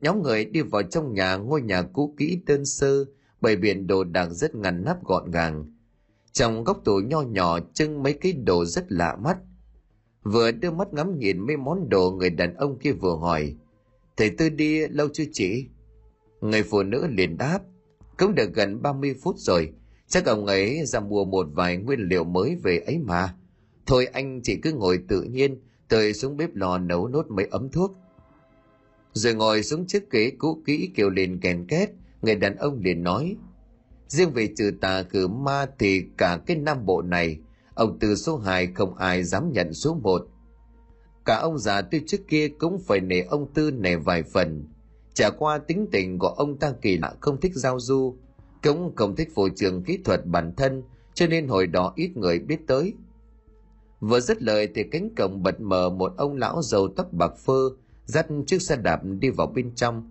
Nhóm 0.01 0.21
người 0.21 0.45
đi 0.45 0.61
vào 0.61 0.83
trong 0.83 1.13
nhà 1.13 1.35
ngôi 1.35 1.61
nhà 1.61 1.81
cũ 1.81 2.13
kỹ 2.17 2.39
đơn 2.45 2.65
sơ, 2.65 3.05
bày 3.41 3.55
biển 3.55 3.87
đồ 3.87 4.03
đạc 4.03 4.29
rất 4.29 4.55
ngăn 4.55 4.83
nắp 4.85 5.03
gọn 5.03 5.31
gàng. 5.31 5.74
Trong 6.35 6.63
góc 6.63 6.81
tủ 6.83 6.99
nho 6.99 7.21
nhỏ 7.21 7.59
trưng 7.73 8.03
mấy 8.03 8.13
cái 8.13 8.33
đồ 8.33 8.65
rất 8.65 8.91
lạ 8.91 9.15
mắt. 9.23 9.37
Vừa 10.23 10.51
đưa 10.51 10.71
mắt 10.71 10.93
ngắm 10.93 11.19
nhìn 11.19 11.39
mấy 11.39 11.57
món 11.57 11.89
đồ 11.89 12.11
người 12.11 12.29
đàn 12.29 12.55
ông 12.55 12.79
kia 12.79 12.91
vừa 12.91 13.15
hỏi. 13.15 13.55
Thầy 14.17 14.29
Tư 14.29 14.49
đi 14.49 14.87
lâu 14.87 15.07
chưa 15.13 15.23
chị? 15.31 15.65
Người 16.41 16.63
phụ 16.63 16.83
nữ 16.83 17.07
liền 17.07 17.37
đáp. 17.37 17.59
Cũng 18.17 18.35
được 18.35 18.53
gần 18.53 18.81
30 18.81 19.15
phút 19.23 19.35
rồi. 19.37 19.73
Chắc 20.07 20.25
ông 20.25 20.45
ấy 20.45 20.85
ra 20.85 20.99
mua 20.99 21.25
một 21.25 21.47
vài 21.53 21.77
nguyên 21.77 21.99
liệu 21.99 22.23
mới 22.23 22.55
về 22.63 22.77
ấy 22.77 22.97
mà. 22.97 23.35
Thôi 23.85 24.05
anh 24.05 24.41
chỉ 24.43 24.55
cứ 24.55 24.73
ngồi 24.73 24.99
tự 25.07 25.21
nhiên, 25.21 25.61
tôi 25.87 26.13
xuống 26.13 26.37
bếp 26.37 26.55
lò 26.55 26.77
nấu 26.77 27.07
nốt 27.07 27.25
mấy 27.29 27.47
ấm 27.51 27.69
thuốc. 27.69 27.97
Rồi 29.13 29.33
ngồi 29.33 29.63
xuống 29.63 29.87
chiếc 29.87 30.11
ghế 30.11 30.31
cũ 30.37 30.61
kỹ 30.65 30.91
kêu 30.95 31.09
lên 31.09 31.39
kèn 31.39 31.65
két, 31.67 31.89
người 32.21 32.35
đàn 32.35 32.55
ông 32.55 32.79
liền 32.79 33.03
nói. 33.03 33.37
Riêng 34.07 34.31
về 34.31 34.49
trừ 34.57 34.71
tà 34.81 35.01
cử 35.01 35.27
ma 35.27 35.65
thì 35.79 36.03
cả 36.17 36.39
cái 36.45 36.57
nam 36.57 36.85
bộ 36.85 37.01
này, 37.01 37.39
ông 37.73 37.97
từ 37.99 38.15
số 38.15 38.37
2 38.37 38.67
không 38.67 38.95
ai 38.95 39.23
dám 39.23 39.51
nhận 39.51 39.73
số 39.73 39.93
1. 39.93 40.27
Cả 41.25 41.35
ông 41.35 41.57
già 41.57 41.81
tuy 41.81 42.01
trước 42.07 42.27
kia 42.27 42.47
cũng 42.47 42.79
phải 42.79 42.99
nể 42.99 43.21
ông 43.21 43.53
Tư 43.53 43.71
nể 43.71 43.95
vài 43.95 44.23
phần. 44.23 44.63
Chả 45.13 45.29
qua 45.29 45.57
tính 45.57 45.87
tình 45.91 46.19
của 46.19 46.27
ông 46.27 46.57
ta 46.57 46.73
kỳ 46.81 46.97
lạ 46.97 47.13
không 47.19 47.41
thích 47.41 47.51
giao 47.55 47.79
du, 47.79 48.15
cũng 48.63 48.95
không 48.95 49.15
thích 49.15 49.29
phổ 49.35 49.49
trường 49.49 49.83
kỹ 49.83 49.99
thuật 50.03 50.25
bản 50.25 50.53
thân, 50.57 50.83
cho 51.13 51.27
nên 51.27 51.47
hồi 51.47 51.67
đó 51.67 51.93
ít 51.95 52.17
người 52.17 52.39
biết 52.39 52.67
tới. 52.67 52.93
Vừa 53.99 54.19
dứt 54.19 54.43
lời 54.43 54.69
thì 54.75 54.83
cánh 54.91 55.15
cổng 55.15 55.43
bật 55.43 55.61
mở 55.61 55.89
một 55.89 56.13
ông 56.17 56.35
lão 56.35 56.61
dầu 56.61 56.87
tóc 56.95 57.13
bạc 57.13 57.37
phơ, 57.37 57.69
dắt 58.05 58.27
chiếc 58.47 58.61
xe 58.61 58.75
đạp 58.75 59.01
đi 59.03 59.29
vào 59.29 59.47
bên 59.47 59.75
trong. 59.75 60.09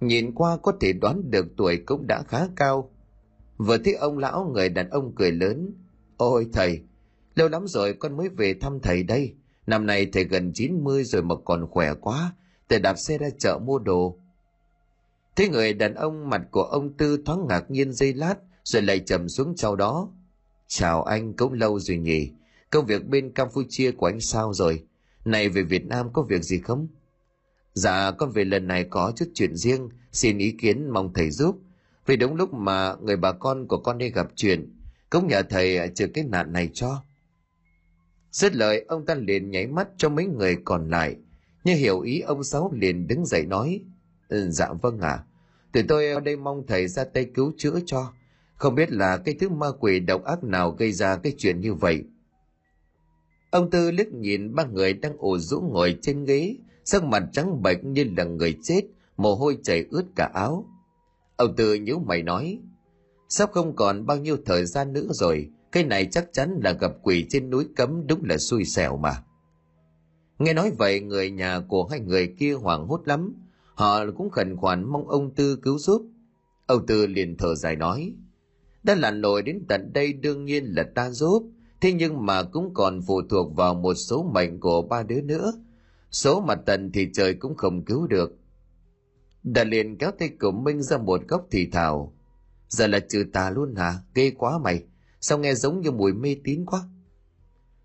Nhìn 0.00 0.34
qua 0.34 0.56
có 0.56 0.72
thể 0.80 0.92
đoán 0.92 1.30
được 1.30 1.46
tuổi 1.56 1.76
cũng 1.86 2.06
đã 2.06 2.22
khá 2.28 2.48
cao. 2.56 2.90
Vừa 3.56 3.78
thấy 3.78 3.94
ông 3.94 4.18
lão 4.18 4.50
người 4.54 4.68
đàn 4.68 4.90
ông 4.90 5.12
cười 5.16 5.32
lớn. 5.32 5.74
Ôi 6.16 6.46
thầy, 6.52 6.80
lâu 7.34 7.48
lắm 7.48 7.66
rồi 7.66 7.94
con 7.94 8.16
mới 8.16 8.28
về 8.28 8.54
thăm 8.54 8.80
thầy 8.82 9.02
đây. 9.02 9.34
Năm 9.66 9.86
nay 9.86 10.06
thầy 10.12 10.24
gần 10.24 10.52
90 10.52 11.04
rồi 11.04 11.22
mà 11.22 11.34
còn 11.44 11.66
khỏe 11.70 11.94
quá. 11.94 12.32
Thầy 12.68 12.78
đạp 12.78 12.94
xe 12.98 13.18
ra 13.18 13.28
chợ 13.38 13.58
mua 13.58 13.78
đồ. 13.78 14.18
Thế 15.36 15.48
người 15.48 15.72
đàn 15.72 15.94
ông 15.94 16.30
mặt 16.30 16.42
của 16.50 16.62
ông 16.62 16.92
Tư 16.96 17.22
thoáng 17.26 17.46
ngạc 17.48 17.70
nhiên 17.70 17.92
giây 17.92 18.14
lát 18.14 18.34
rồi 18.64 18.82
lại 18.82 18.98
trầm 18.98 19.28
xuống 19.28 19.56
sau 19.56 19.76
đó. 19.76 20.08
Chào 20.66 21.02
anh, 21.02 21.32
cũng 21.32 21.52
lâu 21.52 21.78
rồi 21.78 21.96
nhỉ. 21.96 22.30
Công 22.70 22.86
việc 22.86 23.08
bên 23.08 23.32
Campuchia 23.32 23.90
của 23.90 24.06
anh 24.06 24.20
sao 24.20 24.52
rồi? 24.52 24.84
Này 25.24 25.48
về 25.48 25.62
Việt 25.62 25.86
Nam 25.86 26.12
có 26.12 26.22
việc 26.22 26.42
gì 26.42 26.58
không? 26.58 26.88
Dạ, 27.74 28.10
con 28.10 28.30
về 28.30 28.44
lần 28.44 28.66
này 28.66 28.84
có 28.90 29.12
chút 29.16 29.26
chuyện 29.34 29.56
riêng, 29.56 29.88
xin 30.12 30.38
ý 30.38 30.52
kiến 30.52 30.90
mong 30.90 31.12
thầy 31.12 31.30
giúp. 31.30 31.58
Vì 32.06 32.16
đúng 32.16 32.34
lúc 32.34 32.54
mà 32.54 32.94
người 33.02 33.16
bà 33.16 33.32
con 33.32 33.66
của 33.68 33.78
con 33.78 33.98
đi 33.98 34.10
gặp 34.10 34.26
chuyện, 34.36 34.76
cũng 35.10 35.26
nhờ 35.26 35.42
thầy 35.42 35.88
trừ 35.94 36.06
cái 36.14 36.24
nạn 36.24 36.52
này 36.52 36.70
cho. 36.74 37.02
Dứt 38.30 38.56
lời, 38.56 38.84
ông 38.88 39.06
ta 39.06 39.14
liền 39.14 39.50
nháy 39.50 39.66
mắt 39.66 39.88
cho 39.96 40.08
mấy 40.08 40.26
người 40.26 40.56
còn 40.64 40.90
lại. 40.90 41.16
Như 41.64 41.74
hiểu 41.74 42.00
ý 42.00 42.20
ông 42.20 42.44
Sáu 42.44 42.72
liền 42.74 43.06
đứng 43.06 43.26
dậy 43.26 43.46
nói, 43.46 43.80
ừ, 44.28 44.50
Dạ 44.50 44.68
vâng 44.82 45.00
ạ, 45.00 45.08
à. 45.08 45.24
tụi 45.72 45.82
tôi 45.82 46.08
ở 46.08 46.20
đây 46.20 46.36
mong 46.36 46.66
thầy 46.66 46.88
ra 46.88 47.04
tay 47.04 47.26
cứu 47.34 47.52
chữa 47.58 47.78
cho. 47.86 48.12
Không 48.56 48.74
biết 48.74 48.92
là 48.92 49.16
cái 49.16 49.34
thứ 49.40 49.48
ma 49.48 49.66
quỷ 49.80 50.00
độc 50.00 50.24
ác 50.24 50.44
nào 50.44 50.70
gây 50.70 50.92
ra 50.92 51.16
cái 51.16 51.34
chuyện 51.38 51.60
như 51.60 51.74
vậy. 51.74 52.04
Ông 53.50 53.70
Tư 53.70 53.90
liếc 53.90 54.12
nhìn 54.12 54.54
ba 54.54 54.64
người 54.64 54.92
đang 54.92 55.16
ủ 55.16 55.38
rũ 55.38 55.60
ngồi 55.60 55.98
trên 56.02 56.24
ghế, 56.24 56.56
sắc 56.84 57.04
mặt 57.04 57.22
trắng 57.32 57.62
bệch 57.62 57.84
như 57.84 58.04
là 58.16 58.24
người 58.24 58.58
chết, 58.62 58.82
mồ 59.16 59.34
hôi 59.34 59.58
chảy 59.62 59.84
ướt 59.90 60.04
cả 60.16 60.30
áo. 60.34 60.66
Ông 61.36 61.56
Tư 61.56 61.74
nhíu 61.74 61.98
mày 61.98 62.22
nói, 62.22 62.58
sắp 63.28 63.50
không 63.52 63.76
còn 63.76 64.06
bao 64.06 64.16
nhiêu 64.16 64.36
thời 64.46 64.64
gian 64.64 64.92
nữa 64.92 65.06
rồi, 65.10 65.50
cái 65.72 65.84
này 65.84 66.08
chắc 66.10 66.32
chắn 66.32 66.60
là 66.64 66.72
gặp 66.72 66.92
quỷ 67.02 67.26
trên 67.28 67.50
núi 67.50 67.66
cấm 67.76 68.06
đúng 68.06 68.24
là 68.24 68.38
xui 68.38 68.64
xẻo 68.64 68.96
mà. 68.96 69.22
Nghe 70.38 70.52
nói 70.52 70.72
vậy 70.78 71.00
người 71.00 71.30
nhà 71.30 71.60
của 71.68 71.84
hai 71.84 72.00
người 72.00 72.34
kia 72.38 72.52
hoảng 72.52 72.86
hốt 72.86 73.00
lắm, 73.04 73.34
họ 73.74 74.00
cũng 74.16 74.30
khẩn 74.30 74.56
khoản 74.56 74.84
mong 74.84 75.08
ông 75.08 75.34
Tư 75.34 75.56
cứu 75.56 75.78
giúp. 75.78 76.02
Ông 76.66 76.86
Tư 76.86 77.06
liền 77.06 77.36
thở 77.36 77.54
dài 77.54 77.76
nói, 77.76 78.12
đã 78.82 78.94
lặn 78.94 79.20
lội 79.20 79.42
đến 79.42 79.64
tận 79.68 79.92
đây 79.92 80.12
đương 80.12 80.44
nhiên 80.44 80.64
là 80.64 80.82
ta 80.94 81.10
giúp, 81.10 81.50
thế 81.80 81.92
nhưng 81.92 82.26
mà 82.26 82.42
cũng 82.42 82.74
còn 82.74 83.00
phụ 83.06 83.22
thuộc 83.22 83.56
vào 83.56 83.74
một 83.74 83.94
số 83.94 84.30
mệnh 84.34 84.60
của 84.60 84.82
ba 84.82 85.02
đứa 85.02 85.20
nữa. 85.20 85.52
Số 86.10 86.40
mặt 86.40 86.58
tần 86.66 86.92
thì 86.92 87.08
trời 87.14 87.34
cũng 87.34 87.54
không 87.54 87.84
cứu 87.84 88.06
được. 88.06 88.32
Đà 89.46 89.64
liền 89.64 89.96
kéo 89.98 90.10
tay 90.10 90.28
của 90.40 90.50
Minh 90.50 90.82
ra 90.82 90.98
một 90.98 91.20
góc 91.28 91.46
thì 91.50 91.66
thào. 91.66 92.12
Giờ 92.68 92.86
là 92.86 93.00
trừ 93.00 93.24
tà 93.32 93.50
luôn 93.50 93.74
hả? 93.74 93.94
Ghê 94.14 94.30
quá 94.30 94.58
mày. 94.58 94.82
Sao 95.20 95.38
nghe 95.38 95.54
giống 95.54 95.80
như 95.80 95.90
mùi 95.90 96.12
mê 96.12 96.36
tín 96.44 96.64
quá? 96.64 96.82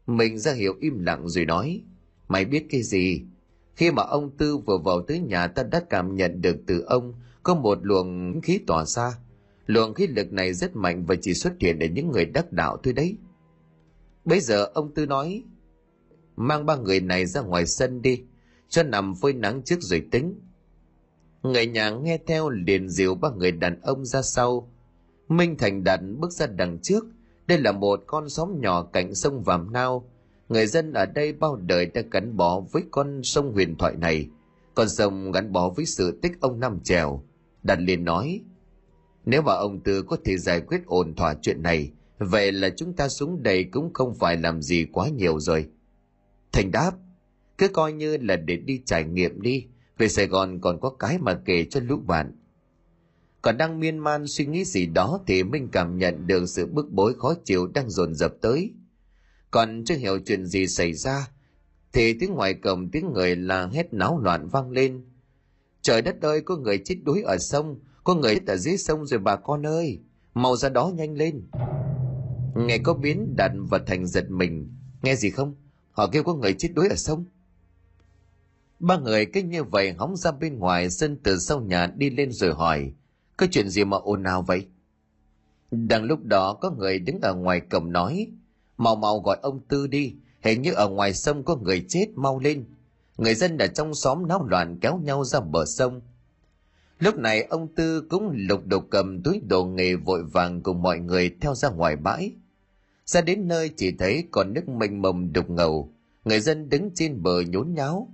Mình 0.08 0.40
ra 0.40 0.54
hiểu 0.54 0.74
im 0.80 1.00
lặng 1.00 1.30
rồi 1.30 1.46
nói. 1.46 1.82
Mày 2.28 2.46
biết 2.46 2.66
cái 2.70 2.84
gì? 2.84 3.22
Khi 3.76 3.92
mà 3.92 4.04
ông 4.04 4.38
Tư 4.38 4.58
vừa 4.58 4.78
vào 4.78 5.02
tới 5.02 5.20
nhà 5.20 5.48
ta 5.48 5.64
đã 5.64 5.82
cảm 5.90 6.16
nhận 6.16 6.42
được 6.42 6.58
từ 6.68 6.82
ông 6.82 7.14
có 7.44 7.56
một 7.56 7.80
luồng 7.82 8.42
khí 8.42 8.60
tỏa 8.68 8.86
ra. 8.86 9.18
Luồng 9.66 9.94
khí 9.94 10.08
lực 10.08 10.34
này 10.34 10.54
rất 10.54 10.76
mạnh 10.76 11.06
và 11.06 11.16
chỉ 11.22 11.34
xuất 11.34 11.54
hiện 11.60 11.80
ở 11.80 11.88
những 11.88 12.12
người 12.12 12.26
đắc 12.26 12.52
đạo 12.52 12.78
thôi 12.84 12.94
đấy. 12.94 13.18
Bây 14.26 14.40
giờ 14.40 14.66
ông 14.74 14.94
Tư 14.94 15.06
nói, 15.06 15.44
mang 16.36 16.66
ba 16.66 16.76
người 16.76 17.00
này 17.00 17.26
ra 17.26 17.42
ngoài 17.42 17.66
sân 17.66 18.02
đi, 18.02 18.24
cho 18.70 18.84
nằm 18.84 19.16
phơi 19.16 19.34
nắng 19.34 19.62
trước 19.64 19.78
rồi 19.82 20.08
tính. 20.12 20.40
Người 21.44 21.68
nhà 21.68 21.90
nghe 21.90 22.18
theo 22.28 22.50
liền 22.50 22.90
dìu 22.90 23.16
ba 23.16 23.30
người 23.30 23.52
đàn 23.52 23.82
ông 23.82 24.06
ra 24.06 24.22
sau. 24.22 24.72
Minh 25.30 25.56
Thành 25.58 25.84
Đạt 25.84 26.00
bước 26.18 26.32
ra 26.32 26.48
đằng 26.48 26.80
trước, 26.80 27.06
đây 27.48 27.58
là 27.58 27.72
một 27.72 28.04
con 28.08 28.30
xóm 28.30 28.62
nhỏ 28.62 28.84
cạnh 28.84 29.16
sông 29.16 29.44
Vàm 29.44 29.74
Nao. 29.74 30.10
Người 30.50 30.68
dân 30.68 30.94
ở 30.94 31.06
đây 31.06 31.34
bao 31.34 31.56
đời 31.56 31.86
đã 31.86 32.02
gắn 32.12 32.38
bó 32.38 32.60
với 32.60 32.84
con 32.92 33.24
sông 33.24 33.54
huyền 33.54 33.76
thoại 33.78 33.96
này. 33.96 34.28
Con 34.76 34.90
sông 34.90 35.32
gắn 35.32 35.52
bó 35.52 35.70
với 35.70 35.86
sự 35.86 36.20
tích 36.22 36.32
ông 36.42 36.60
Năm 36.60 36.80
Trèo. 36.84 37.24
Đạt 37.64 37.80
liền 37.80 38.06
nói, 38.06 38.42
nếu 39.26 39.42
mà 39.42 39.54
ông 39.54 39.80
Tư 39.80 40.02
có 40.02 40.18
thể 40.26 40.38
giải 40.38 40.62
quyết 40.62 40.86
ổn 40.86 41.16
thỏa 41.16 41.34
chuyện 41.42 41.64
này, 41.64 41.92
vậy 42.20 42.52
là 42.52 42.70
chúng 42.70 42.94
ta 42.94 43.10
xuống 43.10 43.44
đây 43.44 43.64
cũng 43.64 43.94
không 43.94 44.16
phải 44.16 44.38
làm 44.38 44.62
gì 44.62 44.86
quá 44.92 45.10
nhiều 45.10 45.40
rồi. 45.40 45.68
Thành 46.52 46.72
đáp, 46.72 46.92
cứ 47.58 47.68
coi 47.68 47.94
như 47.94 48.18
là 48.18 48.36
để 48.36 48.58
đi 48.58 48.82
trải 48.86 49.04
nghiệm 49.04 49.42
đi, 49.42 49.66
về 50.02 50.08
Sài 50.08 50.28
Gòn 50.28 50.60
còn 50.62 50.80
có 50.80 50.90
cái 50.90 51.18
mà 51.18 51.42
kể 51.46 51.66
cho 51.70 51.80
lũ 51.80 51.98
bạn. 52.08 52.36
Còn 53.42 53.58
đang 53.58 53.80
miên 53.80 53.98
man 53.98 54.28
suy 54.28 54.46
nghĩ 54.46 54.66
gì 54.66 54.86
đó 54.86 55.20
thì 55.28 55.44
Minh 55.44 55.70
cảm 55.72 55.98
nhận 55.98 56.28
được 56.28 56.46
sự 56.46 56.66
bức 56.66 56.92
bối 56.92 57.14
khó 57.18 57.34
chịu 57.46 57.68
đang 57.68 57.90
dồn 57.90 58.16
dập 58.16 58.34
tới. 58.42 58.74
Còn 59.52 59.84
chưa 59.86 59.96
hiểu 59.96 60.20
chuyện 60.26 60.46
gì 60.46 60.68
xảy 60.68 60.94
ra, 60.94 61.28
thì 61.94 62.14
tiếng 62.20 62.34
ngoài 62.34 62.54
cổng 62.54 62.90
tiếng 62.90 63.14
người 63.14 63.36
là 63.36 63.68
hét 63.68 63.94
náo 63.94 64.20
loạn 64.20 64.48
vang 64.48 64.72
lên. 64.72 65.02
Trời 65.82 66.02
đất 66.02 66.22
ơi, 66.22 66.42
có 66.42 66.58
người 66.58 66.78
chết 66.86 66.96
đuối 67.04 67.22
ở 67.22 67.38
sông, 67.38 67.80
có 68.04 68.16
người 68.16 68.36
chết 68.36 68.48
ở 68.48 68.58
dưới 68.58 68.78
sông 68.78 69.06
rồi 69.06 69.20
bà 69.20 69.36
con 69.36 69.66
ơi, 69.66 70.00
mau 70.34 70.56
ra 70.56 70.70
đó 70.70 70.92
nhanh 70.96 71.18
lên. 71.18 71.42
Nghe 72.56 72.78
có 72.78 72.94
biến 72.94 73.36
đàn 73.36 73.66
và 73.66 73.80
thành 73.88 74.08
giật 74.08 74.32
mình, 74.32 74.74
nghe 75.02 75.16
gì 75.16 75.30
không? 75.30 75.56
Họ 75.92 76.08
kêu 76.12 76.24
có 76.24 76.34
người 76.34 76.54
chết 76.54 76.70
đuối 76.76 76.90
ở 76.90 76.96
sông. 76.96 77.26
Ba 78.82 78.98
người 78.98 79.26
cứ 79.26 79.42
như 79.42 79.64
vậy 79.64 79.94
hóng 79.98 80.16
ra 80.16 80.32
bên 80.32 80.60
ngoài 80.60 80.90
sân 80.90 81.18
từ 81.24 81.38
sau 81.38 81.62
nhà 81.62 81.88
đi 81.96 82.10
lên 82.10 82.32
rồi 82.32 82.54
hỏi, 82.54 82.92
có 83.38 83.48
chuyện 83.52 83.70
gì 83.70 83.84
mà 83.84 83.98
ồn 83.98 84.24
ào 84.24 84.42
vậy? 84.42 84.68
Đang 85.72 86.04
lúc 86.04 86.24
đó 86.24 86.54
có 86.54 86.72
người 86.72 87.00
đứng 87.00 87.20
ở 87.22 87.34
ngoài 87.34 87.60
cổng 87.60 87.92
nói, 87.92 88.28
mau 88.78 88.96
mau 88.96 89.20
gọi 89.20 89.38
ông 89.42 89.60
Tư 89.68 89.88
đi, 89.88 90.16
hình 90.44 90.62
như 90.62 90.74
ở 90.74 90.90
ngoài 90.90 91.14
sông 91.14 91.44
có 91.44 91.56
người 91.56 91.86
chết 91.88 92.08
mau 92.16 92.40
lên. 92.40 92.66
Người 93.18 93.36
dân 93.36 93.58
ở 93.58 93.68
trong 93.68 93.96
xóm 93.96 94.28
náo 94.28 94.46
loạn 94.48 94.80
kéo 94.82 94.98
nhau 94.98 95.24
ra 95.24 95.40
bờ 95.40 95.66
sông. 95.66 96.02
Lúc 97.00 97.18
này 97.18 97.44
ông 97.44 97.68
Tư 97.76 98.02
cũng 98.10 98.32
lục 98.34 98.62
đục 98.66 98.84
cầm 98.90 99.24
túi 99.24 99.42
đồ 99.50 99.66
nghề 99.66 99.96
vội 99.96 100.24
vàng 100.24 100.62
cùng 100.62 100.82
mọi 100.82 101.00
người 101.00 101.36
theo 101.42 101.56
ra 101.56 101.70
ngoài 101.70 101.96
bãi. 101.96 102.34
Ra 103.06 103.22
đến 103.22 103.48
nơi 103.48 103.70
chỉ 103.78 103.92
thấy 104.00 104.24
còn 104.32 104.54
nước 104.54 104.70
mênh 104.70 105.02
mông 105.02 105.34
đục 105.34 105.50
ngầu, 105.50 105.94
người 106.26 106.40
dân 106.40 106.70
đứng 106.70 106.90
trên 106.96 107.24
bờ 107.24 107.42
nhốn 107.42 107.74
nháo. 107.74 108.08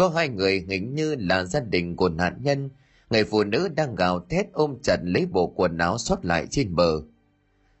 Có 0.00 0.08
hai 0.08 0.28
người 0.28 0.64
hình 0.68 0.94
như 0.94 1.16
là 1.18 1.44
gia 1.44 1.60
đình 1.60 1.96
của 1.96 2.08
nạn 2.08 2.38
nhân, 2.42 2.70
người 3.10 3.24
phụ 3.24 3.44
nữ 3.44 3.68
đang 3.68 3.94
gào 3.94 4.20
thét 4.20 4.52
ôm 4.52 4.76
chặt 4.82 4.96
lấy 5.02 5.26
bộ 5.26 5.46
quần 5.46 5.78
áo 5.78 5.98
sót 5.98 6.24
lại 6.24 6.46
trên 6.50 6.74
bờ. 6.74 7.02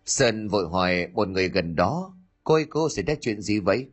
Sơn 0.04 0.48
vội 0.48 0.68
hỏi 0.68 1.06
một 1.14 1.28
người 1.28 1.48
gần 1.48 1.76
đó 1.76 2.14
cô 2.44 2.54
ơi 2.54 2.66
cô 2.70 2.88
xảy 2.88 3.04
ra 3.04 3.14
chuyện 3.20 3.40
gì 3.40 3.60
vậy? 3.60 3.88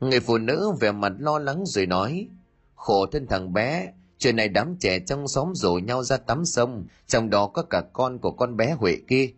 Người 0.00 0.20
phụ 0.20 0.38
nữ 0.38 0.72
vẻ 0.80 0.92
mặt 0.92 1.12
lo 1.18 1.38
lắng 1.38 1.62
rồi 1.66 1.86
nói 1.86 2.28
khổ 2.74 3.06
thân 3.06 3.26
thằng 3.26 3.52
bé 3.52 3.92
chuyện 4.18 4.36
này 4.36 4.48
đám 4.48 4.76
trẻ 4.80 4.98
trong 4.98 5.28
xóm 5.28 5.54
rủ 5.54 5.74
nhau 5.74 6.02
ra 6.02 6.16
tắm 6.16 6.44
sông 6.44 6.86
trong 7.06 7.30
đó 7.30 7.46
có 7.46 7.62
cả 7.62 7.82
con 7.92 8.18
của 8.18 8.30
con 8.30 8.56
bé 8.56 8.72
huệ 8.72 8.96
kia. 9.08 9.30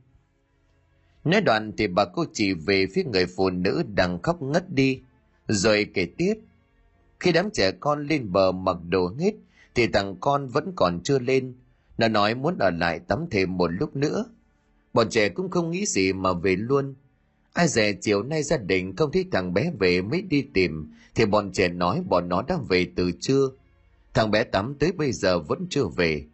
Nói 1.24 1.40
đoạn 1.40 1.72
thì 1.78 1.86
bà 1.86 2.04
cô 2.04 2.24
chỉ 2.32 2.52
về 2.52 2.86
phía 2.94 3.04
người 3.04 3.26
phụ 3.26 3.50
nữ 3.50 3.84
đang 3.94 4.22
khóc 4.22 4.42
ngất 4.42 4.70
đi 4.70 5.00
rồi 5.48 5.86
kể 5.94 6.06
tiếp 6.18 6.34
khi 7.24 7.32
đám 7.32 7.50
trẻ 7.50 7.70
con 7.70 8.06
lên 8.06 8.32
bờ 8.32 8.52
mặc 8.52 8.76
đồ 8.88 9.14
hết 9.18 9.32
thì 9.74 9.86
thằng 9.86 10.16
con 10.20 10.48
vẫn 10.48 10.72
còn 10.76 11.00
chưa 11.04 11.18
lên. 11.18 11.54
Nó 11.98 12.08
nói 12.08 12.34
muốn 12.34 12.58
ở 12.58 12.70
lại 12.70 13.00
tắm 13.08 13.26
thêm 13.30 13.56
một 13.56 13.70
lúc 13.72 13.96
nữa. 13.96 14.24
Bọn 14.92 15.10
trẻ 15.10 15.28
cũng 15.28 15.50
không 15.50 15.70
nghĩ 15.70 15.86
gì 15.86 16.12
mà 16.12 16.32
về 16.32 16.56
luôn. 16.56 16.94
Ai 17.52 17.68
dè 17.68 17.92
chiều 17.92 18.22
nay 18.22 18.42
gia 18.42 18.56
đình 18.56 18.96
không 18.96 19.12
thấy 19.12 19.24
thằng 19.32 19.54
bé 19.54 19.70
về 19.78 20.02
mới 20.02 20.22
đi 20.22 20.42
tìm, 20.54 20.92
thì 21.14 21.26
bọn 21.26 21.52
trẻ 21.52 21.68
nói 21.68 22.02
bọn 22.08 22.28
nó 22.28 22.42
đã 22.42 22.58
về 22.68 22.86
từ 22.96 23.10
trưa. 23.20 23.48
Thằng 24.14 24.30
bé 24.30 24.44
tắm 24.44 24.74
tới 24.78 24.92
bây 24.92 25.12
giờ 25.12 25.38
vẫn 25.38 25.66
chưa 25.70 25.86
về. 25.86 26.24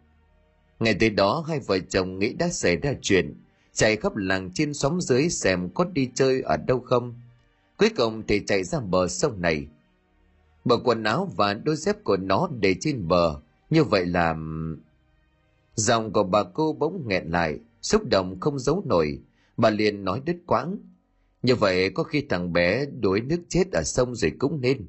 Ngày 0.79 0.93
tới 0.93 1.09
đó, 1.09 1.45
hai 1.47 1.59
vợ 1.59 1.79
chồng 1.89 2.19
nghĩ 2.19 2.33
đã 2.33 2.49
xảy 2.49 2.75
ra 2.75 2.93
chuyện, 3.01 3.35
chạy 3.73 3.95
khắp 3.95 4.15
làng 4.15 4.51
trên 4.53 4.73
xóm 4.73 5.01
dưới 5.01 5.29
xem 5.29 5.69
có 5.73 5.85
đi 5.85 6.09
chơi 6.15 6.41
ở 6.41 6.57
đâu 6.57 6.79
không. 6.79 7.21
Cuối 7.77 7.89
cùng 7.97 8.23
thì 8.27 8.41
chạy 8.47 8.63
ra 8.63 8.79
bờ 8.79 9.07
sông 9.07 9.41
này 9.41 9.67
bộ 10.65 10.77
quần 10.83 11.03
áo 11.03 11.31
và 11.35 11.53
đôi 11.53 11.75
dép 11.75 12.03
của 12.03 12.17
nó 12.17 12.49
để 12.59 12.75
trên 12.79 13.07
bờ. 13.07 13.41
Như 13.69 13.83
vậy 13.83 14.05
là 14.05 14.35
dòng 15.75 16.13
của 16.13 16.23
bà 16.23 16.43
cô 16.43 16.73
bỗng 16.73 17.07
nghẹn 17.07 17.31
lại, 17.31 17.59
xúc 17.81 18.01
động 18.09 18.39
không 18.39 18.59
giấu 18.59 18.83
nổi. 18.85 19.19
Bà 19.57 19.69
liền 19.69 20.03
nói 20.03 20.21
đứt 20.25 20.37
quãng. 20.45 20.77
Như 21.43 21.55
vậy 21.55 21.89
có 21.89 22.03
khi 22.03 22.25
thằng 22.29 22.53
bé 22.53 22.85
đuối 22.85 23.21
nước 23.21 23.41
chết 23.49 23.71
ở 23.71 23.83
sông 23.83 24.15
rồi 24.15 24.31
cũng 24.39 24.61
nên. 24.61 24.87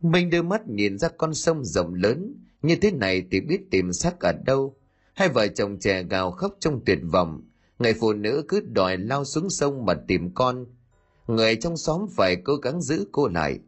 Minh 0.00 0.30
đưa 0.30 0.42
mắt 0.42 0.68
nhìn 0.68 0.98
ra 0.98 1.08
con 1.08 1.34
sông 1.34 1.64
rộng 1.64 1.94
lớn. 1.94 2.34
Như 2.62 2.76
thế 2.76 2.90
này 2.90 3.22
thì 3.30 3.40
biết 3.40 3.70
tìm 3.70 3.92
xác 3.92 4.20
ở 4.20 4.32
đâu. 4.32 4.76
Hai 5.14 5.28
vợ 5.28 5.48
chồng 5.48 5.78
trẻ 5.78 6.02
gào 6.02 6.30
khóc 6.30 6.56
trong 6.60 6.80
tuyệt 6.86 6.98
vọng. 7.02 7.42
Người 7.78 7.94
phụ 7.94 8.12
nữ 8.12 8.44
cứ 8.48 8.60
đòi 8.60 8.96
lao 8.98 9.24
xuống 9.24 9.50
sông 9.50 9.86
mà 9.86 9.94
tìm 10.08 10.30
con. 10.34 10.66
Người 11.26 11.56
trong 11.56 11.76
xóm 11.76 12.06
phải 12.16 12.36
cố 12.36 12.56
gắng 12.56 12.82
giữ 12.82 13.06
cô 13.12 13.28
lại 13.28 13.58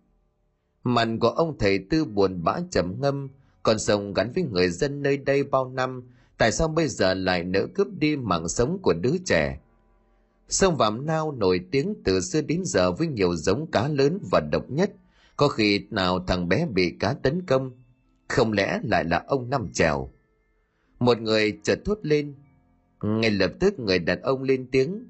mặt 0.84 1.08
của 1.20 1.28
ông 1.28 1.58
thầy 1.58 1.78
tư 1.90 2.04
buồn 2.04 2.44
bã 2.44 2.56
trầm 2.70 2.94
ngâm, 3.00 3.28
còn 3.62 3.78
sông 3.78 4.14
gắn 4.14 4.32
với 4.34 4.44
người 4.44 4.68
dân 4.68 5.02
nơi 5.02 5.16
đây 5.16 5.44
bao 5.44 5.68
năm, 5.68 6.02
tại 6.38 6.52
sao 6.52 6.68
bây 6.68 6.88
giờ 6.88 7.14
lại 7.14 7.44
nỡ 7.44 7.66
cướp 7.74 7.88
đi 7.98 8.16
mạng 8.16 8.48
sống 8.48 8.78
của 8.82 8.92
đứa 8.92 9.14
trẻ? 9.24 9.58
Sông 10.48 10.76
vàm 10.76 11.06
nao 11.06 11.32
nổi 11.32 11.60
tiếng 11.70 11.94
từ 12.04 12.20
xưa 12.20 12.40
đến 12.40 12.62
giờ 12.64 12.92
với 12.92 13.06
nhiều 13.06 13.36
giống 13.36 13.70
cá 13.70 13.88
lớn 13.88 14.18
và 14.30 14.40
độc 14.52 14.70
nhất, 14.70 14.92
có 15.36 15.48
khi 15.48 15.86
nào 15.90 16.24
thằng 16.26 16.48
bé 16.48 16.66
bị 16.66 16.96
cá 17.00 17.12
tấn 17.12 17.46
công, 17.46 17.70
không 18.28 18.52
lẽ 18.52 18.80
lại 18.82 19.04
là 19.04 19.24
ông 19.26 19.50
năm 19.50 19.68
trèo 19.72 20.10
một 21.02 21.20
người 21.20 21.58
chợt 21.62 21.78
thốt 21.84 21.98
lên, 22.02 22.34
ngay 23.02 23.30
lập 23.30 23.52
tức 23.60 23.78
người 23.78 23.98
đàn 23.98 24.20
ông 24.20 24.42
lên 24.42 24.68
tiếng, 24.72 25.04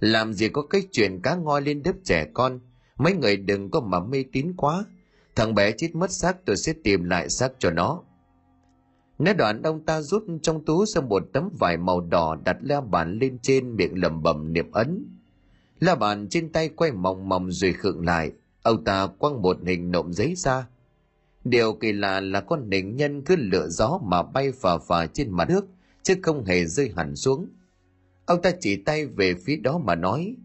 làm 0.00 0.32
gì 0.32 0.48
có 0.48 0.62
cái 0.62 0.82
chuyện 0.92 1.20
cá 1.22 1.34
ngoi 1.34 1.62
lên 1.62 1.82
đớp 1.82 1.96
trẻ 2.04 2.26
con, 2.34 2.60
mấy 2.96 3.14
người 3.14 3.36
đừng 3.36 3.70
có 3.70 3.80
mà 3.80 4.00
mê 4.00 4.24
tín 4.32 4.52
quá 4.56 4.84
thằng 5.38 5.54
bé 5.54 5.72
chết 5.72 5.94
mất 5.94 6.10
xác 6.10 6.44
tôi 6.44 6.56
sẽ 6.56 6.72
tìm 6.84 7.04
lại 7.04 7.28
xác 7.28 7.52
cho 7.58 7.70
nó. 7.70 8.02
Nói 9.18 9.34
đoạn 9.34 9.62
ông 9.62 9.84
ta 9.84 10.00
rút 10.00 10.24
trong 10.42 10.64
túi 10.64 10.86
ra 10.86 11.00
một 11.00 11.22
tấm 11.32 11.48
vải 11.58 11.76
màu 11.76 12.00
đỏ 12.00 12.36
đặt 12.44 12.56
la 12.60 12.80
bàn 12.80 13.18
lên 13.18 13.38
trên 13.42 13.76
miệng 13.76 14.00
lẩm 14.00 14.22
bẩm 14.22 14.52
niệm 14.52 14.72
ấn. 14.72 15.06
La 15.80 15.94
bàn 15.94 16.28
trên 16.28 16.52
tay 16.52 16.68
quay 16.68 16.92
mòng 16.92 17.28
mòng 17.28 17.50
rồi 17.50 17.72
khựng 17.72 18.04
lại. 18.06 18.32
Ông 18.62 18.84
ta 18.84 19.06
quăng 19.06 19.42
một 19.42 19.56
hình 19.66 19.90
nộm 19.90 20.12
giấy 20.12 20.34
ra. 20.34 20.66
Điều 21.44 21.72
kỳ 21.72 21.92
lạ 21.92 22.20
là 22.20 22.40
con 22.40 22.70
hình 22.70 22.96
nhân 22.96 23.22
cứ 23.22 23.36
lựa 23.36 23.68
gió 23.68 24.00
mà 24.02 24.22
bay 24.22 24.52
phà 24.52 24.78
phà 24.78 25.06
trên 25.06 25.30
mặt 25.30 25.48
nước, 25.48 25.66
chứ 26.02 26.14
không 26.22 26.44
hề 26.44 26.64
rơi 26.64 26.92
hẳn 26.96 27.16
xuống. 27.16 27.48
Ông 28.26 28.42
ta 28.42 28.50
chỉ 28.60 28.76
tay 28.76 29.06
về 29.06 29.34
phía 29.44 29.56
đó 29.56 29.78
mà 29.78 29.94
nói, 29.94 30.36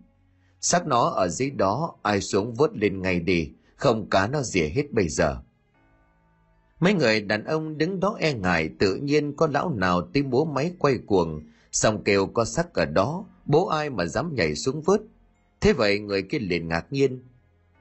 xác 0.62 0.88
nó 0.88 1.10
ở 1.10 1.28
dưới 1.28 1.50
đó, 1.50 1.96
ai 2.02 2.22
xuống 2.22 2.54
vớt 2.54 2.78
lên 2.78 3.02
ngay 3.02 3.20
đi 3.20 3.52
không 3.84 4.10
cá 4.10 4.28
nó 4.28 4.42
rỉa 4.42 4.68
hết 4.68 4.92
bây 4.92 5.08
giờ. 5.08 5.38
Mấy 6.80 6.94
người 6.94 7.22
đàn 7.22 7.44
ông 7.46 7.78
đứng 7.78 8.00
đó 8.00 8.18
e 8.20 8.34
ngại, 8.34 8.70
tự 8.80 8.96
nhiên 8.96 9.36
có 9.36 9.48
lão 9.48 9.70
nào 9.70 10.02
tiếng 10.14 10.30
bố 10.30 10.46
máy 10.46 10.74
quay 10.80 10.98
cuồng, 11.06 11.42
xong 11.72 12.04
kêu 12.04 12.26
có 12.26 12.46
sắc 12.46 12.74
ở 12.74 12.86
đó, 12.86 13.26
bố 13.46 13.68
ai 13.68 13.90
mà 13.90 14.06
dám 14.06 14.36
nhảy 14.36 14.56
xuống 14.56 14.82
vớt. 14.82 15.02
Thế 15.62 15.74
vậy 15.74 16.00
người 16.00 16.22
kia 16.22 16.40
liền 16.40 16.68
ngạc 16.68 16.94
nhiên. 16.94 17.24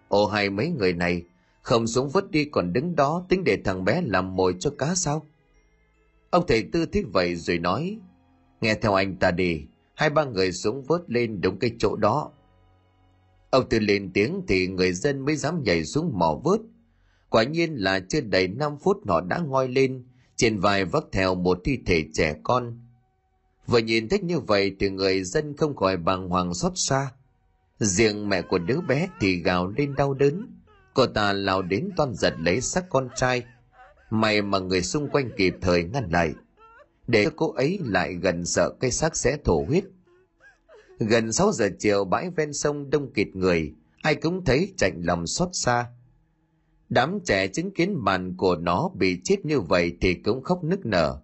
Ồ, 0.09 0.27
hay 0.27 0.51
mấy 0.51 0.69
người 0.69 0.93
này, 0.93 1.23
không 1.63 1.87
xuống 1.87 2.09
vớt 2.09 2.31
đi 2.31 2.45
còn 2.45 2.73
đứng 2.73 2.97
đó 2.97 3.27
tính 3.29 3.45
để 3.45 3.59
thằng 3.65 3.85
bé 3.85 4.03
làm 4.05 4.37
mồi 4.37 4.57
cho 4.59 4.71
cá 4.79 4.95
sao? 4.95 5.27
Ông 6.31 6.45
thầy 6.49 6.63
tư 6.73 6.87
thích 6.87 7.07
vậy 7.13 7.37
rồi 7.37 7.59
nói, 7.59 7.99
nghe 8.61 8.75
theo 8.75 8.95
anh 8.95 9.17
ta 9.17 9.31
đi, 9.31 9.63
hai 9.95 10.11
ba 10.11 10.25
người 10.25 10.53
xuống 10.53 10.83
vớt 10.83 11.01
lên 11.07 11.41
đúng 11.41 11.59
cái 11.59 11.71
chỗ 11.79 11.97
đó 11.97 12.31
ông 13.53 13.69
tư 13.69 13.79
lên 13.79 14.11
tiếng 14.13 14.43
thì 14.49 14.69
người 14.69 14.93
dân 14.93 15.25
mới 15.25 15.37
dám 15.37 15.63
nhảy 15.63 15.85
xuống 15.85 16.19
mỏ 16.19 16.41
vớt. 16.45 16.61
Quả 17.29 17.43
nhiên 17.43 17.75
là 17.75 18.01
chưa 18.09 18.21
đầy 18.21 18.49
5 18.49 18.79
phút 18.79 18.97
họ 19.09 19.21
đã 19.21 19.39
ngoi 19.39 19.69
lên, 19.69 20.05
trên 20.37 20.61
vai 20.61 20.85
vấp 20.85 21.05
theo 21.13 21.35
một 21.35 21.61
thi 21.65 21.79
thể 21.87 22.05
trẻ 22.15 22.37
con. 22.43 22.79
Vừa 23.67 23.79
nhìn 23.79 24.09
thấy 24.09 24.19
như 24.19 24.41
vậy 24.41 24.77
thì 24.81 24.91
người 24.91 25.25
dân 25.25 25.57
không 25.57 25.77
khỏi 25.77 25.97
bàng 25.97 26.29
hoàng 26.29 26.55
xót 26.55 26.73
xa. 26.75 27.11
Riêng 27.79 28.29
mẹ 28.29 28.43
của 28.43 28.59
đứa 28.59 28.81
bé 28.81 29.09
thì 29.21 29.37
gào 29.37 29.67
lên 29.67 29.95
đau 29.95 30.15
đớn. 30.15 30.47
Cô 30.95 31.07
ta 31.07 31.33
lao 31.33 31.63
đến 31.63 31.91
toan 31.97 32.15
giật 32.15 32.35
lấy 32.39 32.61
xác 32.61 32.89
con 32.89 33.09
trai. 33.17 33.43
May 34.11 34.43
mà 34.43 34.59
người 34.59 34.83
xung 34.83 35.09
quanh 35.09 35.31
kịp 35.37 35.55
thời 35.61 35.85
ngăn 35.85 36.11
lại, 36.11 36.35
để 37.07 37.27
cô 37.37 37.53
ấy 37.53 37.79
lại 37.85 38.15
gần 38.15 38.45
sợ 38.45 38.71
cây 38.81 38.91
xác 38.91 39.17
sẽ 39.17 39.37
thổ 39.45 39.65
huyết 39.69 39.85
gần 41.07 41.33
6 41.33 41.53
giờ 41.53 41.69
chiều 41.79 42.05
bãi 42.05 42.31
ven 42.31 42.53
sông 42.53 42.91
đông 42.91 43.13
kịt 43.13 43.29
người, 43.35 43.75
ai 44.03 44.15
cũng 44.15 44.45
thấy 44.45 44.73
chạnh 44.77 45.03
lòng 45.05 45.27
xót 45.27 45.49
xa. 45.53 45.87
Đám 46.89 47.19
trẻ 47.25 47.49
chứng 47.49 47.71
kiến 47.71 48.05
bạn 48.05 48.37
của 48.37 48.57
nó 48.57 48.91
bị 48.95 49.21
chết 49.25 49.45
như 49.45 49.61
vậy 49.61 49.97
thì 50.01 50.15
cũng 50.15 50.43
khóc 50.43 50.65
nức 50.65 50.87
nở. 50.87 51.21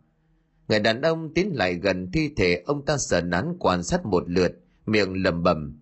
Người 0.68 0.80
đàn 0.80 1.02
ông 1.02 1.34
tiến 1.34 1.50
lại 1.54 1.74
gần 1.74 2.12
thi 2.12 2.30
thể 2.36 2.62
ông 2.66 2.84
ta 2.84 2.98
sờ 2.98 3.20
nắn 3.20 3.56
quan 3.58 3.82
sát 3.82 4.06
một 4.06 4.30
lượt, 4.30 4.52
miệng 4.86 5.22
lầm 5.22 5.42
bầm. 5.42 5.80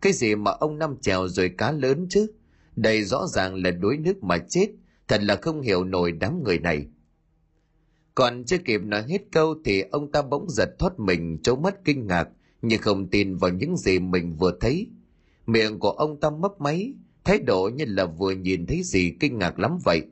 Cái 0.00 0.12
gì 0.12 0.34
mà 0.34 0.50
ông 0.50 0.78
năm 0.78 0.96
trèo 1.00 1.28
rồi 1.28 1.48
cá 1.58 1.72
lớn 1.72 2.06
chứ? 2.10 2.26
Đây 2.76 3.04
rõ 3.04 3.26
ràng 3.26 3.54
là 3.54 3.70
đuối 3.70 3.96
nước 3.96 4.22
mà 4.22 4.38
chết, 4.48 4.68
thật 5.08 5.22
là 5.22 5.36
không 5.36 5.60
hiểu 5.60 5.84
nổi 5.84 6.12
đám 6.12 6.42
người 6.42 6.58
này. 6.58 6.86
Còn 8.14 8.44
chưa 8.44 8.58
kịp 8.58 8.80
nói 8.84 9.02
hết 9.08 9.22
câu 9.32 9.54
thì 9.64 9.80
ông 9.80 10.12
ta 10.12 10.22
bỗng 10.22 10.50
giật 10.50 10.68
thoát 10.78 10.98
mình, 10.98 11.38
trố 11.42 11.56
mất 11.56 11.84
kinh 11.84 12.06
ngạc 12.06 12.28
nhưng 12.64 12.82
không 12.82 13.06
tin 13.06 13.36
vào 13.36 13.50
những 13.50 13.76
gì 13.76 13.98
mình 13.98 14.36
vừa 14.36 14.56
thấy. 14.60 14.86
Miệng 15.46 15.78
của 15.78 15.90
ông 15.90 16.20
ta 16.20 16.30
mấp 16.30 16.60
máy, 16.60 16.94
thái 17.24 17.38
độ 17.38 17.70
như 17.74 17.84
là 17.88 18.06
vừa 18.06 18.32
nhìn 18.32 18.66
thấy 18.66 18.82
gì 18.82 19.16
kinh 19.20 19.38
ngạc 19.38 19.58
lắm 19.58 19.78
vậy. 19.84 20.02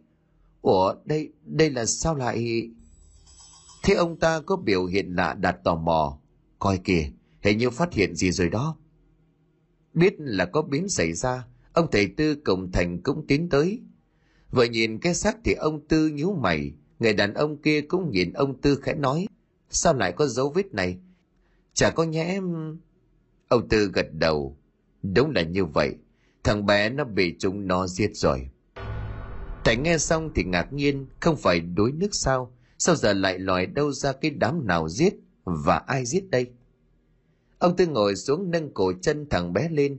Ủa, 0.62 0.94
đây 1.05 1.32
đây 1.44 1.70
là 1.70 1.86
sao 1.86 2.14
lại? 2.14 2.70
Thế 3.82 3.94
ông 3.94 4.18
ta 4.18 4.40
có 4.40 4.57
biểu 4.57 4.86
hiện 4.86 5.14
lạ 5.14 5.34
đặt 5.34 5.57
tò 5.64 5.74
mò. 5.74 6.18
Coi 6.59 6.78
kìa, 6.78 7.11
hình 7.40 7.59
như 7.59 7.70
phát 7.70 7.92
hiện 7.92 8.14
gì 8.14 8.30
rồi 8.30 8.48
đó. 8.48 8.76
Biết 9.94 10.14
là 10.18 10.44
có 10.44 10.62
biến 10.62 10.88
xảy 10.88 11.12
ra, 11.12 11.46
ông 11.72 11.86
thầy 11.92 12.07
tư 12.07 12.34
cổng 12.34 12.72
thành 12.72 13.03
cũng 13.03 13.26
tiến 13.26 13.48
tới. 13.48 13.80
Vừa 14.50 14.64
nhìn 14.64 14.98
cái 14.98 15.14
xác 15.14 15.36
thì 15.44 15.53
ông 15.53 15.86
tư 15.88 16.09
nhíu 16.09 16.32
mày. 16.32 16.72
Người 16.98 17.12
đàn 17.12 17.34
ông 17.34 17.62
kia 17.62 17.80
cũng 17.80 18.11
nhìn 18.11 18.32
ông 18.32 18.61
tư 18.61 18.78
khẽ 18.82 18.94
nói, 18.94 19.26
sao 19.70 19.94
lại 19.94 20.12
có 20.12 20.26
dấu 20.26 20.50
vết 20.50 20.74
này? 20.74 20.98
Chả 21.75 21.91
có 21.91 22.05
nhẽ 22.05 22.25
em 22.25 22.77
ông 23.49 23.68
tư 23.68 23.91
gật 23.95 24.07
đầu. 24.12 24.57
Đúng 25.03 25.31
là 25.31 25.43
như 25.43 25.64
vậy. 25.64 25.95
Thằng 26.45 26.66
bé 26.66 26.91
nó 26.91 27.05
bị 27.05 27.37
chúng 27.39 27.66
nó 27.66 27.87
giết 27.87 28.11
rồi. 28.14 28.49
Thầy 29.64 29.77
nghe 29.77 29.99
xong 29.99 30.31
thì 30.35 30.45
ngạc 30.45 30.73
nhiên, 30.73 31.07
không 31.20 31.37
phải 31.37 31.61
đuối 31.61 31.93
nước 31.93 32.14
sao? 32.14 32.53
Sao 32.79 32.95
giờ 32.97 33.12
lại 33.12 33.39
lòi 33.39 33.66
đâu 33.66 33.93
ra 33.93 34.12
cái 34.12 34.31
đám 34.31 34.66
nào 34.66 34.89
giết 34.89 35.14
và 35.45 35.77
ai 35.77 36.05
giết 36.05 36.31
đây? 36.31 36.51
Ông 37.59 37.77
tư 37.77 37.87
ngồi 37.87 38.16
xuống 38.16 38.51
nâng 38.51 38.75
cổ 38.75 38.93
chân 39.01 39.27
thằng 39.31 39.53
bé 39.53 39.68
lên. 39.68 39.99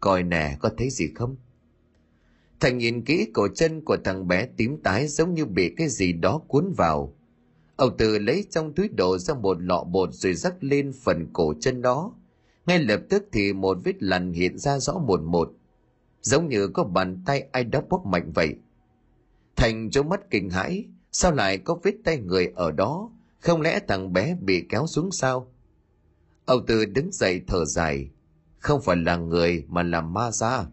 Coi 0.00 0.22
nè, 0.22 0.56
có 0.60 0.70
thấy 0.78 0.90
gì 0.90 1.08
không? 1.14 1.36
Thằng 2.60 2.78
nhìn 2.78 3.04
kỹ 3.04 3.30
cổ 3.34 3.48
chân 3.54 3.84
của 3.84 3.96
thằng 4.04 4.28
bé 4.28 4.46
tím 4.56 4.82
tái 4.82 5.08
giống 5.08 5.34
như 5.34 5.44
bị 5.44 5.74
cái 5.76 5.88
gì 5.88 6.12
đó 6.12 6.38
cuốn 6.48 6.72
vào 6.76 7.15
ông 7.76 7.96
từ 7.98 8.18
lấy 8.18 8.44
trong 8.50 8.74
túi 8.74 8.88
đồ 8.88 9.18
ra 9.18 9.34
một 9.34 9.62
lọ 9.62 9.84
bột 9.84 10.14
rồi 10.14 10.34
rắc 10.34 10.64
lên 10.64 10.92
phần 11.02 11.26
cổ 11.32 11.54
chân 11.60 11.82
đó 11.82 12.12
ngay 12.66 12.78
lập 12.78 13.00
tức 13.08 13.28
thì 13.32 13.52
một 13.52 13.78
vết 13.84 14.02
lằn 14.02 14.32
hiện 14.32 14.58
ra 14.58 14.78
rõ 14.78 14.98
một 14.98 15.20
một 15.22 15.52
giống 16.20 16.48
như 16.48 16.68
có 16.68 16.84
bàn 16.84 17.22
tay 17.26 17.48
ai 17.52 17.64
đó 17.64 17.80
bóp 17.88 18.06
mạnh 18.06 18.32
vậy 18.34 18.56
thành 19.56 19.90
trố 19.90 20.02
mắt 20.02 20.20
kinh 20.30 20.50
hãi, 20.50 20.84
Sao 21.18 21.32
lại 21.32 21.58
có 21.58 21.78
vết 21.82 21.94
tay 22.04 22.18
người 22.18 22.52
ở 22.54 22.70
đó? 22.70 23.10
Không 23.40 23.60
lẽ 23.60 23.80
thằng 23.88 24.12
bé 24.12 24.36
bị 24.40 24.64
kéo 24.68 24.86
xuống 24.86 25.12
sao? 25.12 25.52
Ông 26.44 26.66
từ 26.66 26.84
đứng 26.84 27.12
dậy 27.12 27.40
thở 27.46 27.64
dài. 27.64 28.10
Không 28.58 28.82
phải 28.82 28.96
là 28.96 29.16
người 29.16 29.64
mà 29.68 29.82
là 29.82 30.00
ma 30.00 30.30
ra. 30.30 30.66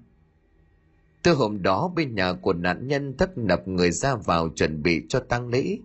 Từ 1.23 1.33
hôm 1.33 1.61
đó 1.61 1.91
bên 1.95 2.15
nhà 2.15 2.33
của 2.33 2.53
nạn 2.53 2.87
nhân 2.87 3.13
tấp 3.13 3.37
nập 3.37 3.67
người 3.67 3.91
ra 3.91 4.15
vào 4.15 4.49
chuẩn 4.49 4.83
bị 4.83 5.05
cho 5.09 5.19
tang 5.19 5.47
lễ. 5.47 5.77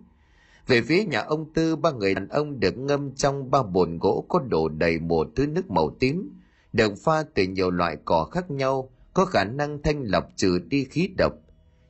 Về 0.69 0.81
phía 0.81 1.03
nhà 1.03 1.19
ông 1.19 1.53
Tư, 1.53 1.75
ba 1.75 1.91
người 1.91 2.13
đàn 2.13 2.27
ông 2.27 2.59
được 2.59 2.77
ngâm 2.77 3.15
trong 3.15 3.51
ba 3.51 3.63
bồn 3.63 3.97
gỗ 3.97 4.25
có 4.29 4.39
đổ 4.39 4.69
đầy 4.69 4.99
một 4.99 5.27
thứ 5.35 5.47
nước 5.47 5.69
màu 5.69 5.95
tím, 5.99 6.39
được 6.73 6.93
pha 7.03 7.23
từ 7.33 7.43
nhiều 7.43 7.71
loại 7.71 7.97
cỏ 8.05 8.23
khác 8.31 8.51
nhau, 8.51 8.89
có 9.13 9.25
khả 9.25 9.43
năng 9.43 9.81
thanh 9.81 10.03
lọc 10.03 10.29
trừ 10.35 10.59
đi 10.59 10.85
khí 10.85 11.09
độc. 11.17 11.33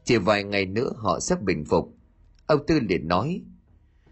Chỉ 0.04 0.18
vài 0.18 0.44
ngày 0.44 0.66
nữa 0.66 0.92
họ 0.96 1.20
sẽ 1.20 1.36
bình 1.36 1.66
phục. 1.66 1.94
Ông 2.46 2.66
Tư 2.68 2.80
liền 2.80 3.08
nói, 3.08 3.42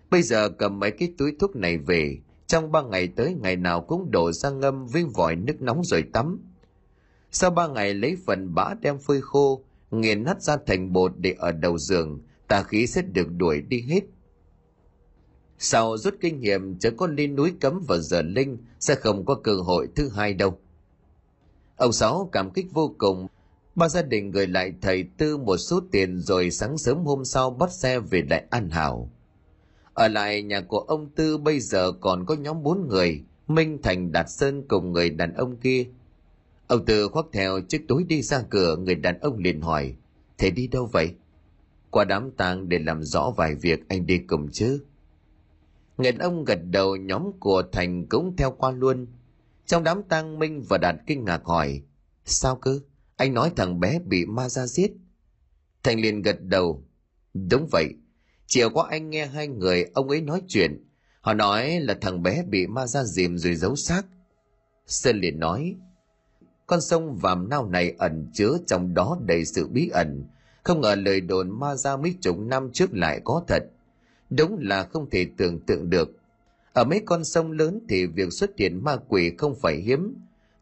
bây 0.09 0.21
giờ 0.21 0.49
cầm 0.49 0.79
mấy 0.79 0.91
cái 0.91 1.13
túi 1.17 1.35
thuốc 1.39 1.55
này 1.55 1.77
về, 1.77 2.17
trong 2.47 2.71
ba 2.71 2.81
ngày 2.81 3.07
tới 3.07 3.35
ngày 3.41 3.55
nào 3.55 3.81
cũng 3.81 4.11
đổ 4.11 4.31
ra 4.31 4.49
ngâm 4.49 4.85
với 4.87 5.03
vòi 5.03 5.35
nước 5.35 5.61
nóng 5.61 5.83
rồi 5.83 6.03
tắm. 6.13 6.39
Sau 7.31 7.49
ba 7.49 7.67
ngày 7.67 7.93
lấy 7.93 8.17
phần 8.25 8.53
bã 8.55 8.73
đem 8.81 8.99
phơi 8.99 9.21
khô, 9.21 9.63
nghiền 9.91 10.23
nát 10.23 10.41
ra 10.41 10.57
thành 10.65 10.93
bột 10.93 11.11
để 11.17 11.35
ở 11.37 11.51
đầu 11.51 11.77
giường, 11.77 12.21
tà 12.47 12.63
khí 12.63 12.87
sẽ 12.87 13.01
được 13.01 13.27
đuổi 13.37 13.61
đi 13.61 13.81
hết. 13.81 14.01
Sau 15.59 15.97
rút 15.97 16.15
kinh 16.21 16.39
nghiệm 16.39 16.77
chớ 16.79 16.91
có 16.91 17.07
lên 17.07 17.35
núi 17.35 17.53
cấm 17.61 17.79
vào 17.87 17.99
giờ 17.99 18.21
linh 18.21 18.57
sẽ 18.79 18.95
không 18.95 19.25
có 19.25 19.35
cơ 19.35 19.55
hội 19.55 19.87
thứ 19.95 20.09
hai 20.09 20.33
đâu. 20.33 20.57
Ông 21.75 21.91
Sáu 21.91 22.29
cảm 22.31 22.51
kích 22.51 22.65
vô 22.73 22.95
cùng, 22.97 23.27
ba 23.75 23.89
gia 23.89 24.01
đình 24.01 24.31
gửi 24.31 24.47
lại 24.47 24.73
thầy 24.81 25.05
Tư 25.17 25.37
một 25.37 25.57
số 25.57 25.81
tiền 25.91 26.19
rồi 26.19 26.51
sáng 26.51 26.77
sớm 26.77 27.05
hôm 27.05 27.25
sau 27.25 27.49
bắt 27.49 27.71
xe 27.71 27.99
về 27.99 28.23
lại 28.29 28.43
An 28.49 28.69
Hảo. 28.69 29.09
Ở 29.93 30.07
lại 30.07 30.43
nhà 30.43 30.61
của 30.61 30.79
ông 30.79 31.09
Tư 31.09 31.37
bây 31.37 31.59
giờ 31.59 31.91
còn 31.91 32.25
có 32.25 32.35
nhóm 32.35 32.63
bốn 32.63 32.87
người, 32.87 33.23
Minh 33.47 33.77
Thành 33.83 34.11
Đạt 34.11 34.29
Sơn 34.29 34.63
cùng 34.67 34.91
người 34.91 35.09
đàn 35.09 35.33
ông 35.33 35.57
kia. 35.57 35.85
Ông 36.67 36.85
Tư 36.85 37.07
khoác 37.07 37.25
theo 37.33 37.61
chiếc 37.61 37.87
túi 37.87 38.03
đi 38.03 38.21
ra 38.21 38.41
cửa, 38.49 38.75
người 38.75 38.95
đàn 38.95 39.19
ông 39.19 39.37
liền 39.37 39.61
hỏi, 39.61 39.95
Thế 40.37 40.49
đi 40.49 40.67
đâu 40.67 40.85
vậy? 40.85 41.13
Qua 41.89 42.03
đám 42.03 42.31
tang 42.31 42.69
để 42.69 42.79
làm 42.79 43.03
rõ 43.03 43.33
vài 43.37 43.55
việc 43.55 43.89
anh 43.89 44.05
đi 44.05 44.17
cùng 44.17 44.49
chứ. 44.51 44.79
Người 45.97 46.11
ông 46.19 46.45
gật 46.45 46.59
đầu 46.69 46.95
nhóm 46.95 47.31
của 47.39 47.63
Thành 47.71 48.07
cũng 48.09 48.35
theo 48.37 48.51
qua 48.51 48.71
luôn. 48.71 49.07
Trong 49.65 49.83
đám 49.83 50.03
tang 50.03 50.39
Minh 50.39 50.63
và 50.69 50.77
Đạt 50.77 50.95
kinh 51.07 51.25
ngạc 51.25 51.41
hỏi, 51.43 51.81
Sao 52.25 52.55
cơ? 52.55 52.79
Anh 53.15 53.33
nói 53.33 53.51
thằng 53.55 53.79
bé 53.79 53.99
bị 53.99 54.25
ma 54.25 54.49
ra 54.49 54.67
giết. 54.67 54.91
Thành 55.83 55.99
liền 56.01 56.21
gật 56.21 56.41
đầu, 56.41 56.83
Đúng 57.33 57.67
vậy, 57.71 57.93
Chiều 58.47 58.69
qua 58.69 58.85
anh 58.89 59.09
nghe 59.09 59.25
hai 59.25 59.47
người 59.47 59.85
ông 59.93 60.09
ấy 60.09 60.21
nói 60.21 60.41
chuyện. 60.47 60.83
Họ 61.21 61.33
nói 61.33 61.79
là 61.79 61.97
thằng 62.01 62.23
bé 62.23 62.43
bị 62.49 62.67
ma 62.67 62.87
ra 62.87 63.03
dìm 63.03 63.37
rồi 63.37 63.55
giấu 63.55 63.75
xác. 63.75 64.01
Sơn 64.85 65.19
liền 65.19 65.39
nói, 65.39 65.75
con 66.67 66.81
sông 66.81 67.15
Vàm 67.15 67.49
Nao 67.49 67.67
này 67.67 67.95
ẩn 67.97 68.29
chứa 68.33 68.57
trong 68.67 68.93
đó 68.93 69.17
đầy 69.25 69.45
sự 69.45 69.67
bí 69.67 69.89
ẩn. 69.89 70.23
Không 70.63 70.81
ngờ 70.81 70.95
lời 70.95 71.21
đồn 71.21 71.59
ma 71.59 71.75
ra 71.75 71.97
mấy 71.97 72.15
chục 72.21 72.39
năm 72.39 72.69
trước 72.73 72.93
lại 72.93 73.21
có 73.23 73.43
thật. 73.47 73.63
Đúng 74.29 74.57
là 74.59 74.83
không 74.83 75.09
thể 75.09 75.27
tưởng 75.37 75.59
tượng 75.59 75.89
được. 75.89 76.11
Ở 76.73 76.83
mấy 76.83 77.01
con 77.05 77.23
sông 77.23 77.51
lớn 77.51 77.79
thì 77.89 78.05
việc 78.05 78.33
xuất 78.33 78.57
hiện 78.57 78.83
ma 78.83 78.97
quỷ 79.07 79.31
không 79.37 79.55
phải 79.55 79.75
hiếm. 79.75 80.15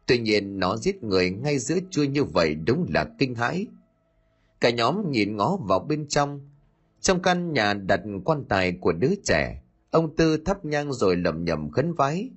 Tuy 0.06 0.18
nhiên 0.18 0.58
nó 0.58 0.76
giết 0.76 1.02
người 1.02 1.30
ngay 1.30 1.58
giữa 1.58 1.78
trưa 1.90 2.02
như 2.02 2.24
vậy 2.24 2.54
đúng 2.54 2.86
là 2.94 3.06
kinh 3.18 3.34
hãi. 3.34 3.66
Cả 4.60 4.70
nhóm 4.70 5.10
nhìn 5.10 5.36
ngó 5.36 5.56
vào 5.56 5.78
bên 5.78 6.08
trong, 6.08 6.40
trong 7.00 7.22
căn 7.22 7.52
nhà 7.52 7.74
đặt 7.74 8.00
quan 8.24 8.44
tài 8.44 8.72
của 8.72 8.92
đứa 8.92 9.14
trẻ, 9.24 9.62
ông 9.90 10.16
Tư 10.16 10.36
thắp 10.36 10.64
nhang 10.64 10.92
rồi 10.92 11.16
lẩm 11.16 11.44
nhẩm 11.44 11.70
khấn 11.70 11.92
vái. 11.92 12.30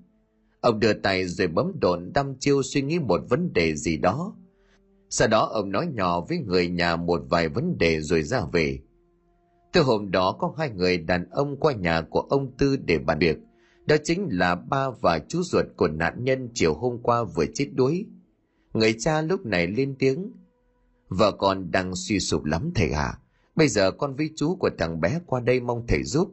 Ông 0.61 0.79
đưa 0.79 0.93
tay 0.93 1.25
rồi 1.25 1.47
bấm 1.47 1.71
độn 1.79 2.11
đăm 2.13 2.35
chiêu 2.39 2.63
suy 2.63 2.81
nghĩ 2.81 2.99
một 2.99 3.21
vấn 3.29 3.53
đề 3.53 3.75
gì 3.75 3.97
đó. 3.97 4.35
Sau 5.09 5.27
đó 5.27 5.49
ông 5.53 5.71
nói 5.71 5.87
nhỏ 5.93 6.21
với 6.21 6.37
người 6.37 6.67
nhà 6.67 6.95
một 6.95 7.21
vài 7.29 7.49
vấn 7.49 7.77
đề 7.77 8.01
rồi 8.01 8.23
ra 8.23 8.41
về. 8.51 8.79
Từ 9.71 9.81
hôm 9.81 10.11
đó 10.11 10.35
có 10.39 10.53
hai 10.57 10.69
người 10.69 10.97
đàn 10.97 11.29
ông 11.29 11.57
qua 11.57 11.73
nhà 11.73 12.01
của 12.01 12.21
ông 12.21 12.51
Tư 12.57 12.77
để 12.77 12.99
bàn 12.99 13.19
việc. 13.19 13.37
Đó 13.85 13.95
chính 14.03 14.27
là 14.31 14.55
ba 14.55 14.89
và 14.89 15.19
chú 15.27 15.43
ruột 15.43 15.65
của 15.77 15.87
nạn 15.87 16.23
nhân 16.23 16.49
chiều 16.53 16.73
hôm 16.73 16.99
qua 17.03 17.23
vừa 17.23 17.45
chết 17.53 17.69
đuối. 17.73 18.05
Người 18.73 18.95
cha 18.99 19.21
lúc 19.21 19.45
này 19.45 19.67
lên 19.67 19.95
tiếng. 19.99 20.31
Vợ 21.09 21.31
con 21.31 21.71
đang 21.71 21.95
suy 21.95 22.19
sụp 22.19 22.43
lắm 22.43 22.71
thầy 22.75 22.89
ạ. 22.89 23.01
À 23.01 23.19
Bây 23.59 23.67
giờ 23.67 23.91
con 23.91 24.15
với 24.15 24.29
chú 24.35 24.55
của 24.55 24.69
thằng 24.77 25.01
bé 25.01 25.19
qua 25.25 25.39
đây 25.39 25.59
mong 25.59 25.85
thầy 25.87 26.03
giúp. 26.03 26.31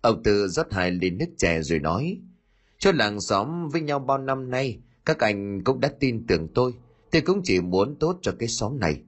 Ông 0.00 0.22
Tư 0.22 0.48
rót 0.48 0.72
hai 0.72 0.90
ly 0.90 1.10
nước 1.10 1.26
chè 1.38 1.62
rồi 1.62 1.78
nói, 1.78 2.20
cho 2.78 2.92
làng 2.92 3.20
xóm 3.20 3.68
với 3.68 3.80
nhau 3.80 3.98
bao 3.98 4.18
năm 4.18 4.50
nay, 4.50 4.80
các 5.04 5.18
anh 5.18 5.64
cũng 5.64 5.80
đã 5.80 5.90
tin 6.00 6.26
tưởng 6.26 6.48
tôi, 6.54 6.74
tôi 7.10 7.22
cũng 7.22 7.40
chỉ 7.44 7.60
muốn 7.60 7.96
tốt 8.00 8.18
cho 8.22 8.32
cái 8.38 8.48
xóm 8.48 8.80
này. 8.80 9.02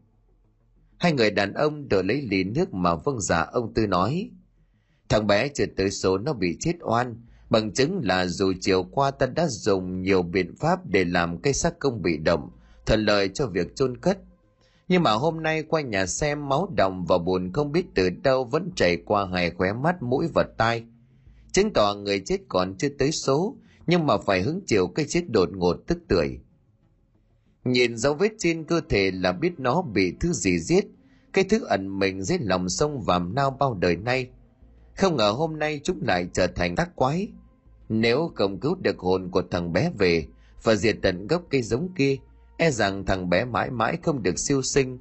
Hai 1.03 1.13
người 1.13 1.31
đàn 1.31 1.55
ông 1.55 1.89
đỡ 1.89 2.03
lấy 2.03 2.23
ly 2.31 2.45
nước 2.45 2.75
mà 2.75 2.95
vâng 2.95 3.21
giả 3.21 3.39
dạ 3.39 3.51
ông 3.53 3.75
Tư 3.75 3.87
nói, 3.87 4.31
thằng 5.09 5.27
bé 5.27 5.49
chưa 5.49 5.67
tới 5.77 5.91
số 5.91 6.19
nó 6.19 6.33
bị 6.33 6.57
chết 6.61 6.73
oan, 6.81 7.27
bằng 7.51 7.73
chứng 7.73 8.01
là 8.05 8.27
dù 8.27 8.53
chiều 8.61 8.83
qua 8.83 9.11
ta 9.11 9.27
đã 9.27 9.47
dùng 9.49 10.03
nhiều 10.03 10.23
biện 10.23 10.57
pháp 10.57 10.87
để 10.87 11.05
làm 11.05 11.39
cây 11.39 11.53
xác 11.53 11.79
công 11.79 12.03
bị 12.03 12.17
động, 12.17 12.51
thuận 12.87 13.05
lợi 13.05 13.29
cho 13.35 13.47
việc 13.47 13.77
chôn 13.77 13.97
cất. 13.97 14.19
Nhưng 14.89 15.03
mà 15.03 15.13
hôm 15.13 15.43
nay 15.43 15.63
qua 15.63 15.81
nhà 15.81 16.07
xem 16.07 16.49
máu 16.49 16.73
đồng 16.77 17.05
và 17.09 17.19
buồn 17.19 17.53
không 17.53 17.73
biết 17.73 17.85
từ 17.95 18.11
đâu 18.11 18.45
vẫn 18.45 18.71
chảy 18.77 18.97
qua 19.05 19.27
hai 19.33 19.51
khóe 19.51 19.73
mắt 19.73 20.03
mũi 20.03 20.27
và 20.35 20.45
tai. 20.59 20.85
Chứng 21.53 21.73
tỏ 21.73 21.95
người 21.95 22.23
chết 22.25 22.39
còn 22.49 22.75
chưa 22.79 22.89
tới 22.99 23.13
số 23.13 23.57
nhưng 23.87 24.07
mà 24.07 24.19
phải 24.19 24.43
hứng 24.43 24.61
chịu 24.67 24.89
cái 24.89 25.07
chết 25.09 25.23
đột 25.29 25.49
ngột 25.57 25.77
tức 25.87 25.99
tưởi 26.09 26.39
nhìn 27.65 27.97
dấu 27.97 28.15
vết 28.15 28.33
trên 28.39 28.65
cơ 28.65 28.81
thể 28.89 29.11
là 29.11 29.33
biết 29.33 29.53
nó 29.59 29.83
bị 29.83 30.15
thứ 30.21 30.33
gì 30.33 30.59
giết. 30.59 30.85
Cái 31.33 31.45
thứ 31.45 31.65
ẩn 31.65 31.99
mình 31.99 32.23
dưới 32.23 32.39
lòng 32.39 32.69
sông 32.69 33.03
vàm 33.03 33.35
nao 33.35 33.51
bao 33.51 33.75
đời 33.75 33.97
nay. 33.97 34.29
Không 34.97 35.17
ngờ 35.17 35.31
hôm 35.31 35.59
nay 35.59 35.81
chúng 35.85 36.03
lại 36.03 36.29
trở 36.33 36.47
thành 36.47 36.77
tác 36.77 36.97
quái. 36.97 37.29
Nếu 37.89 38.33
không 38.35 38.61
cứu 38.61 38.75
được 38.75 38.99
hồn 38.99 39.31
của 39.31 39.43
thằng 39.51 39.73
bé 39.73 39.91
về 39.99 40.27
và 40.63 40.75
diệt 40.75 40.97
tận 41.03 41.27
gốc 41.27 41.43
cây 41.51 41.63
giống 41.63 41.89
kia 41.97 42.17
e 42.57 42.71
rằng 42.71 43.07
thằng 43.07 43.31
bé 43.31 43.45
mãi 43.45 43.71
mãi 43.71 43.99
không 44.03 44.23
được 44.23 44.39
siêu 44.39 44.63
sinh. 44.63 44.99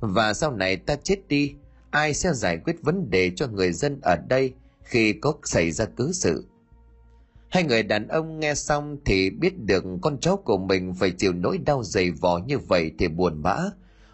Và 0.00 0.34
sau 0.34 0.52
này 0.52 0.76
ta 0.76 0.96
chết 0.96 1.28
đi, 1.28 1.54
ai 1.90 2.14
sẽ 2.14 2.32
giải 2.32 2.58
quyết 2.64 2.76
vấn 2.82 3.10
đề 3.10 3.30
cho 3.36 3.46
người 3.46 3.72
dân 3.72 4.00
ở 4.02 4.16
đây 4.28 4.52
khi 4.82 5.12
có 5.12 5.34
xảy 5.44 5.70
ra 5.70 5.84
cứ 5.96 6.12
sự? 6.12 6.44
Hai 7.48 7.64
người 7.64 7.82
đàn 7.82 8.08
ông 8.08 8.40
nghe 8.40 8.54
xong 8.54 8.98
thì 9.04 9.30
biết 9.30 9.58
được 9.58 9.84
con 10.02 10.20
cháu 10.20 10.36
của 10.36 10.58
mình 10.58 10.94
phải 10.94 11.10
chịu 11.10 11.32
nỗi 11.32 11.58
đau 11.58 11.82
dày 11.82 12.10
vò 12.10 12.38
như 12.38 12.58
vậy 12.58 12.92
thì 12.98 13.08
buồn 13.08 13.42
bã. 13.42 13.56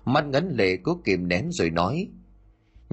Mắt 0.05 0.25
ngấn 0.27 0.49
lệ 0.57 0.77
cố 0.77 1.01
kìm 1.05 1.29
nén 1.29 1.53
rồi 1.53 1.71
nói 1.71 2.09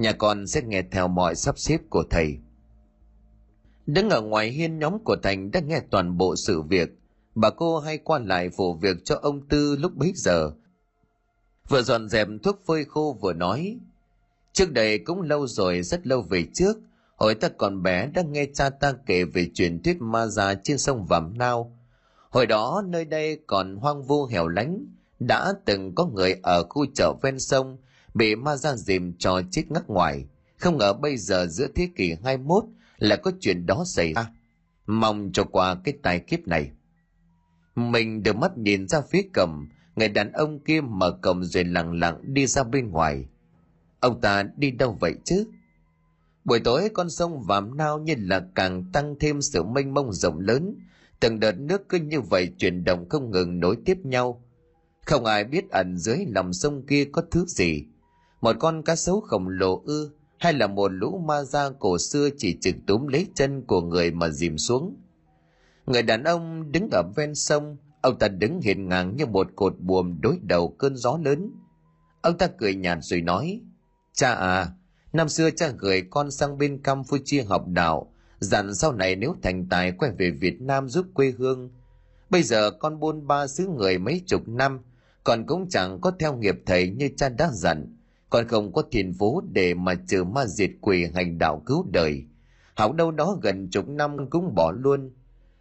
nhà 0.00 0.12
con 0.12 0.46
sẽ 0.46 0.62
nghe 0.62 0.82
theo 0.82 1.08
mọi 1.08 1.34
sắp 1.34 1.58
xếp 1.58 1.80
của 1.90 2.04
thầy. 2.10 2.38
Đứng 3.86 4.10
ở 4.10 4.20
ngoài 4.20 4.50
hiên 4.50 4.78
nhóm 4.78 4.98
của 5.04 5.16
thành 5.22 5.50
đã 5.50 5.60
nghe 5.60 5.80
toàn 5.90 6.16
bộ 6.16 6.36
sự 6.36 6.62
việc. 6.62 6.88
Bà 7.34 7.50
cô 7.50 7.78
hay 7.78 7.98
qua 7.98 8.18
lại 8.18 8.50
phụ 8.50 8.74
việc 8.74 8.96
cho 9.04 9.18
ông 9.22 9.48
Tư 9.48 9.76
lúc 9.76 9.96
bấy 9.96 10.12
giờ. 10.14 10.50
Vừa 11.68 11.82
dọn 11.82 12.08
dẹp 12.08 12.28
thuốc 12.42 12.60
phơi 12.66 12.84
khô 12.84 13.18
vừa 13.20 13.32
nói, 13.32 13.78
trước 14.52 14.72
đây 14.72 14.98
cũng 14.98 15.22
lâu 15.22 15.46
rồi 15.46 15.82
rất 15.82 16.06
lâu 16.06 16.22
về 16.22 16.46
trước, 16.54 16.78
hồi 17.20 17.34
ta 17.34 17.48
còn 17.48 17.82
bé 17.82 18.06
đã 18.06 18.22
nghe 18.22 18.46
cha 18.54 18.70
ta 18.70 18.92
kể 19.06 19.24
về 19.24 19.50
truyền 19.54 19.82
thuyết 19.82 19.96
ma 20.00 20.26
già 20.26 20.54
trên 20.54 20.78
sông 20.78 21.06
Vàm 21.06 21.38
Nao. 21.38 21.78
Hồi 22.30 22.46
đó 22.46 22.82
nơi 22.86 23.04
đây 23.04 23.40
còn 23.46 23.76
hoang 23.76 24.02
vu 24.02 24.24
hẻo 24.24 24.48
lánh, 24.48 24.86
đã 25.18 25.52
từng 25.64 25.94
có 25.94 26.06
người 26.06 26.34
ở 26.42 26.64
khu 26.68 26.86
chợ 26.94 27.14
ven 27.22 27.38
sông 27.38 27.78
bị 28.14 28.34
ma 28.34 28.56
ra 28.56 28.74
dìm 28.74 29.12
cho 29.18 29.42
chết 29.50 29.62
ngất 29.68 29.88
ngoài. 29.88 30.24
Không 30.56 30.78
ngờ 30.78 30.92
bây 30.92 31.16
giờ 31.16 31.46
giữa 31.46 31.66
thế 31.74 31.88
kỷ 31.96 32.14
21 32.24 32.64
là 32.98 33.16
có 33.16 33.32
chuyện 33.40 33.66
đó 33.66 33.84
xảy 33.86 34.12
ra. 34.12 34.30
Mong 34.86 35.30
cho 35.32 35.44
qua 35.44 35.76
cái 35.84 35.94
tai 36.02 36.20
kiếp 36.20 36.40
này. 36.46 36.70
Mình 37.74 38.22
đưa 38.22 38.32
mắt 38.32 38.58
nhìn 38.58 38.88
ra 38.88 39.00
phía 39.10 39.22
cầm, 39.32 39.68
người 39.96 40.08
đàn 40.08 40.32
ông 40.32 40.58
kia 40.58 40.80
mở 40.80 41.18
cổng 41.22 41.44
rồi 41.44 41.64
lặng 41.64 41.92
lặng 41.92 42.20
đi 42.22 42.46
ra 42.46 42.62
bên 42.62 42.90
ngoài. 42.90 43.24
Ông 44.00 44.20
ta 44.20 44.42
đi 44.56 44.70
đâu 44.70 44.96
vậy 45.00 45.14
chứ? 45.24 45.46
Buổi 46.44 46.60
tối 46.60 46.90
con 46.94 47.10
sông 47.10 47.42
vàm 47.42 47.76
nao 47.76 47.98
như 47.98 48.14
là 48.18 48.46
càng 48.54 48.84
tăng 48.92 49.14
thêm 49.20 49.42
sự 49.42 49.62
mênh 49.62 49.94
mông 49.94 50.12
rộng 50.12 50.38
lớn, 50.38 50.74
từng 51.20 51.40
đợt 51.40 51.58
nước 51.58 51.88
cứ 51.88 51.98
như 51.98 52.20
vậy 52.20 52.52
chuyển 52.58 52.84
động 52.84 53.08
không 53.08 53.30
ngừng 53.30 53.60
nối 53.60 53.76
tiếp 53.84 53.98
nhau. 54.04 54.44
Không 55.06 55.24
ai 55.24 55.44
biết 55.44 55.70
ẩn 55.70 55.96
dưới 55.96 56.18
lòng 56.28 56.52
sông 56.52 56.86
kia 56.86 57.04
có 57.12 57.22
thứ 57.30 57.44
gì. 57.46 57.84
Một 58.40 58.56
con 58.58 58.82
cá 58.82 58.96
sấu 58.96 59.20
khổng 59.20 59.48
lồ 59.48 59.82
ư, 59.84 60.10
hay 60.38 60.52
là 60.52 60.66
một 60.66 60.88
lũ 60.88 61.22
ma 61.26 61.42
da 61.42 61.70
cổ 61.78 61.98
xưa 61.98 62.28
chỉ 62.36 62.56
trực 62.60 62.74
túm 62.86 63.06
lấy 63.06 63.26
chân 63.34 63.62
của 63.66 63.80
người 63.80 64.10
mà 64.10 64.28
dìm 64.28 64.58
xuống 64.58 64.96
Người 65.86 66.02
đàn 66.02 66.24
ông 66.24 66.72
đứng 66.72 66.88
ở 66.92 67.02
ven 67.16 67.34
sông, 67.34 67.76
ông 68.00 68.18
ta 68.18 68.28
đứng 68.28 68.60
hiền 68.60 68.88
ngang 68.88 69.16
như 69.16 69.26
một 69.26 69.46
cột 69.56 69.74
buồm 69.78 70.20
đối 70.20 70.38
đầu 70.42 70.68
cơn 70.78 70.96
gió 70.96 71.18
lớn. 71.24 71.50
Ông 72.22 72.38
ta 72.38 72.46
cười 72.46 72.74
nhạt 72.74 72.98
rồi 73.02 73.20
nói, 73.20 73.60
cha 74.12 74.34
à, 74.34 74.72
Năm 75.12 75.28
xưa 75.28 75.50
cha 75.50 75.72
gửi 75.78 76.02
con 76.10 76.30
sang 76.30 76.58
bên 76.58 76.82
Campuchia 76.82 77.42
học 77.42 77.68
đạo, 77.68 78.12
dặn 78.40 78.74
sau 78.74 78.92
này 78.92 79.16
nếu 79.16 79.36
thành 79.42 79.66
tài 79.70 79.92
quay 79.92 80.12
về 80.18 80.30
Việt 80.30 80.60
Nam 80.60 80.88
giúp 80.88 81.06
quê 81.14 81.32
hương. 81.38 81.70
Bây 82.30 82.42
giờ 82.42 82.70
con 82.70 83.00
buôn 83.00 83.26
ba 83.26 83.46
xứ 83.46 83.66
người 83.66 83.98
mấy 83.98 84.22
chục 84.26 84.48
năm, 84.48 84.80
còn 85.24 85.46
cũng 85.46 85.68
chẳng 85.68 86.00
có 86.00 86.12
theo 86.18 86.36
nghiệp 86.36 86.62
thầy 86.66 86.88
như 86.88 87.08
cha 87.16 87.28
đã 87.28 87.50
dặn, 87.52 87.96
còn 88.30 88.48
không 88.48 88.72
có 88.72 88.82
thiền 88.90 89.12
phú 89.18 89.42
để 89.52 89.74
mà 89.74 89.94
trừ 90.08 90.24
ma 90.24 90.46
diệt 90.46 90.70
quỷ 90.80 91.06
hành 91.14 91.38
đạo 91.38 91.62
cứu 91.66 91.86
đời. 91.90 92.24
Học 92.74 92.94
đâu 92.94 93.10
đó 93.10 93.38
gần 93.42 93.68
chục 93.70 93.88
năm 93.88 94.30
cũng 94.30 94.54
bỏ 94.54 94.72
luôn. 94.72 95.12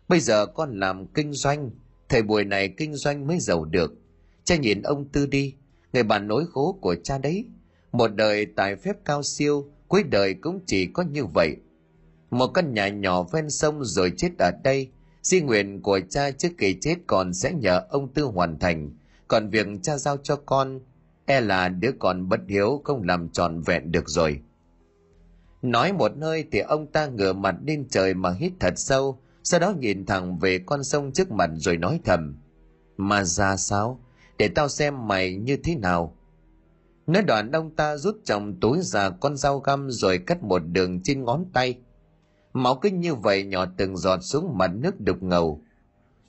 Bây 0.08 0.20
giờ 0.20 0.46
con 0.46 0.80
làm 0.80 1.08
kinh 1.08 1.34
doanh, 1.34 1.72
thời 2.10 2.22
buổi 2.22 2.44
này 2.44 2.74
kinh 2.78 2.96
doanh 2.96 3.28
mới 3.28 3.40
giàu 3.40 3.66
được. 3.66 3.94
Cha 4.44 4.56
nhìn 4.56 4.82
ông 4.82 5.10
Tư 5.10 5.26
đi, 5.26 5.56
người 5.94 6.04
bạn 6.04 6.28
nối 6.28 6.46
khố 6.48 6.78
của 6.82 6.96
cha 7.04 7.18
đấy. 7.18 7.46
Một 7.92 8.16
đời 8.16 8.46
tài 8.46 8.76
phép 8.76 8.98
cao 9.06 9.24
siêu, 9.24 9.66
cuối 9.88 10.04
đời 10.04 10.34
cũng 10.34 10.60
chỉ 10.66 10.86
có 10.94 11.04
như 11.04 11.26
vậy. 11.26 11.56
Một 12.30 12.48
căn 12.48 12.74
nhà 12.74 12.90
nhỏ 12.90 13.24
ven 13.24 13.50
sông 13.50 13.84
rồi 13.84 14.12
chết 14.18 14.30
ở 14.40 14.52
đây. 14.64 14.90
Di 15.22 15.42
nguyện 15.42 15.82
của 15.82 16.00
cha 16.10 16.32
trước 16.32 16.50
khi 16.58 16.78
chết 16.82 16.96
còn 17.08 17.34
sẽ 17.34 17.54
nhờ 17.54 17.82
ông 17.90 18.14
Tư 18.14 18.24
hoàn 18.24 18.60
thành. 18.60 18.90
Còn 19.28 19.50
việc 19.50 19.68
cha 19.82 19.98
giao 19.98 20.18
cho 20.18 20.36
con, 20.36 20.80
e 21.26 21.42
là 21.42 21.70
đứa 21.70 21.92
con 22.00 22.30
bất 22.30 22.40
hiếu 22.48 22.82
không 22.84 23.04
làm 23.04 23.30
tròn 23.30 23.62
vẹn 23.62 23.92
được 23.92 24.10
rồi. 24.10 24.42
Nói 25.62 25.94
một 25.94 26.18
nơi 26.18 26.46
thì 26.52 26.60
ông 26.60 26.88
ta 26.88 27.08
ngửa 27.08 27.34
mặt 27.34 27.56
lên 27.66 27.88
trời 27.90 28.14
mà 28.14 28.32
hít 28.32 28.54
thật 28.60 28.74
sâu, 28.78 29.20
sau 29.44 29.60
đó 29.60 29.74
nhìn 29.80 30.06
thẳng 30.06 30.40
về 30.40 30.60
con 30.66 30.84
sông 30.84 31.12
trước 31.12 31.32
mặt 31.32 31.50
rồi 31.56 31.78
nói 31.78 32.00
thầm. 32.06 32.36
Mà 32.98 33.24
ra 33.24 33.58
sao? 33.58 34.00
Để 34.38 34.48
tao 34.48 34.70
xem 34.70 35.08
mày 35.08 35.36
như 35.36 35.58
thế 35.64 35.76
nào. 35.76 36.16
Nói 37.10 37.24
đoạn 37.24 37.52
ông 37.52 37.76
ta 37.76 37.98
rút 37.98 38.18
trong 38.26 38.60
túi 38.60 38.80
ra 38.82 39.10
con 39.10 39.38
dao 39.38 39.60
găm 39.60 39.92
rồi 39.92 40.18
cắt 40.18 40.44
một 40.44 40.60
đường 40.60 41.02
trên 41.04 41.24
ngón 41.24 41.46
tay. 41.54 41.78
Máu 42.54 42.76
kinh 42.76 43.00
như 43.00 43.16
vậy 43.16 43.44
nhỏ 43.44 43.66
từng 43.78 43.98
giọt 43.98 44.20
xuống 44.22 44.58
mặt 44.58 44.72
nước 44.76 45.02
đục 45.02 45.24
ngầu. 45.24 45.62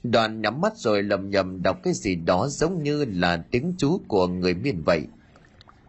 Đoàn 0.02 0.42
nhắm 0.42 0.60
mắt 0.60 0.76
rồi 0.76 1.02
lầm 1.02 1.30
nhầm 1.30 1.62
đọc 1.62 1.78
cái 1.82 1.94
gì 1.94 2.14
đó 2.14 2.48
giống 2.48 2.82
như 2.82 3.04
là 3.04 3.44
tiếng 3.50 3.74
chú 3.78 4.00
của 4.08 4.26
người 4.26 4.54
miền 4.54 4.82
vậy. 4.86 5.06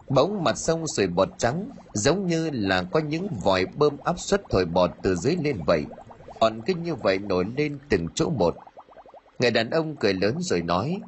Bỗng 0.09 0.43
mặt 0.43 0.57
sông 0.57 0.87
sủi 0.87 1.07
bọt 1.07 1.29
trắng, 1.37 1.69
giống 1.93 2.27
như 2.27 2.49
là 2.53 2.83
có 2.83 2.99
những 2.99 3.27
vòi 3.43 3.65
bơm 3.65 3.97
áp 4.03 4.19
suất 4.19 4.41
thổi 4.49 4.65
bọt 4.65 4.91
từ 5.01 5.15
dưới 5.15 5.35
lên 5.43 5.57
vậy. 5.67 5.85
Còn 6.39 6.61
kinh 6.65 6.83
như 6.83 6.95
vậy 6.95 7.19
nổi 7.19 7.45
lên 7.57 7.79
từng 7.89 8.07
chỗ 8.15 8.29
một. 8.29 8.55
Người 9.39 9.51
đàn 9.51 9.69
ông 9.69 9.95
cười 9.95 10.13
lớn 10.13 10.35
rồi 10.39 10.61
nói, 10.61 11.01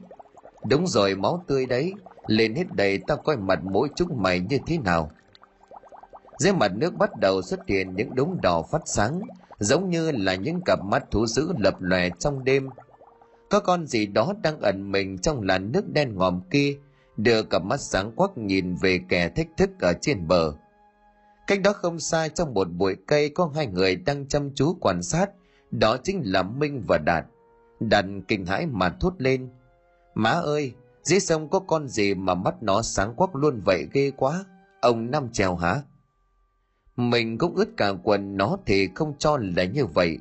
Đúng 0.69 0.87
rồi 0.87 1.15
máu 1.15 1.43
tươi 1.47 1.65
đấy, 1.65 1.93
lên 2.27 2.55
hết 2.55 2.73
đầy 2.73 2.99
tao 3.07 3.17
coi 3.17 3.37
mặt 3.37 3.59
mỗi 3.63 3.89
chúng 3.95 4.21
mày 4.21 4.39
như 4.39 4.57
thế 4.67 4.77
nào. 4.77 5.11
Dưới 6.37 6.53
mặt 6.53 6.71
nước 6.75 6.93
bắt 6.97 7.19
đầu 7.19 7.41
xuất 7.41 7.59
hiện 7.67 7.95
những 7.95 8.15
đống 8.15 8.41
đỏ 8.41 8.61
phát 8.61 8.81
sáng, 8.85 9.21
giống 9.59 9.89
như 9.89 10.11
là 10.11 10.35
những 10.35 10.61
cặp 10.65 10.79
mắt 10.83 11.11
thú 11.11 11.27
dữ 11.27 11.53
lập 11.57 11.75
lòe 11.79 12.09
trong 12.19 12.43
đêm. 12.43 12.69
Có 13.49 13.59
con 13.59 13.87
gì 13.87 14.05
đó 14.05 14.33
đang 14.43 14.59
ẩn 14.59 14.91
mình 14.91 15.17
trong 15.17 15.41
làn 15.41 15.71
nước 15.71 15.93
đen 15.93 16.15
ngòm 16.15 16.41
kia, 16.49 16.77
đưa 17.17 17.43
cặp 17.43 17.63
mắt 17.63 17.79
sáng 17.79 18.11
quắc 18.11 18.37
nhìn 18.37 18.75
về 18.75 18.99
kẻ 19.09 19.29
thách 19.29 19.47
thức 19.57 19.69
ở 19.79 19.93
trên 20.01 20.27
bờ. 20.27 20.53
Cách 21.47 21.61
đó 21.63 21.73
không 21.73 21.99
xa 21.99 22.27
trong 22.27 22.53
một 22.53 22.67
bụi 22.71 22.95
cây 23.07 23.29
có 23.29 23.51
hai 23.55 23.67
người 23.67 23.95
đang 23.95 24.27
chăm 24.27 24.51
chú 24.55 24.77
quan 24.79 25.03
sát, 25.03 25.29
đó 25.71 25.97
chính 26.03 26.21
là 26.25 26.43
Minh 26.43 26.83
và 26.87 26.97
Đạt. 26.97 27.25
Đạt 27.79 28.05
kinh 28.27 28.45
hãi 28.45 28.65
mà 28.65 28.89
thốt 28.89 29.13
lên. 29.17 29.49
Má 30.15 30.29
ơi, 30.29 30.73
dưới 31.03 31.19
sông 31.19 31.49
có 31.49 31.59
con 31.59 31.87
gì 31.87 32.13
mà 32.13 32.33
mắt 32.33 32.63
nó 32.63 32.81
sáng 32.81 33.15
quắc 33.15 33.35
luôn 33.35 33.61
vậy 33.65 33.87
ghê 33.93 34.11
quá, 34.11 34.45
ông 34.81 35.11
Năm 35.11 35.29
trèo 35.31 35.55
hả? 35.55 35.81
Mình 36.95 37.37
cũng 37.37 37.55
ướt 37.55 37.69
cả 37.77 37.93
quần 38.03 38.37
nó 38.37 38.57
thì 38.65 38.89
không 38.95 39.13
cho 39.19 39.37
là 39.41 39.63
như 39.63 39.85
vậy. 39.85 40.17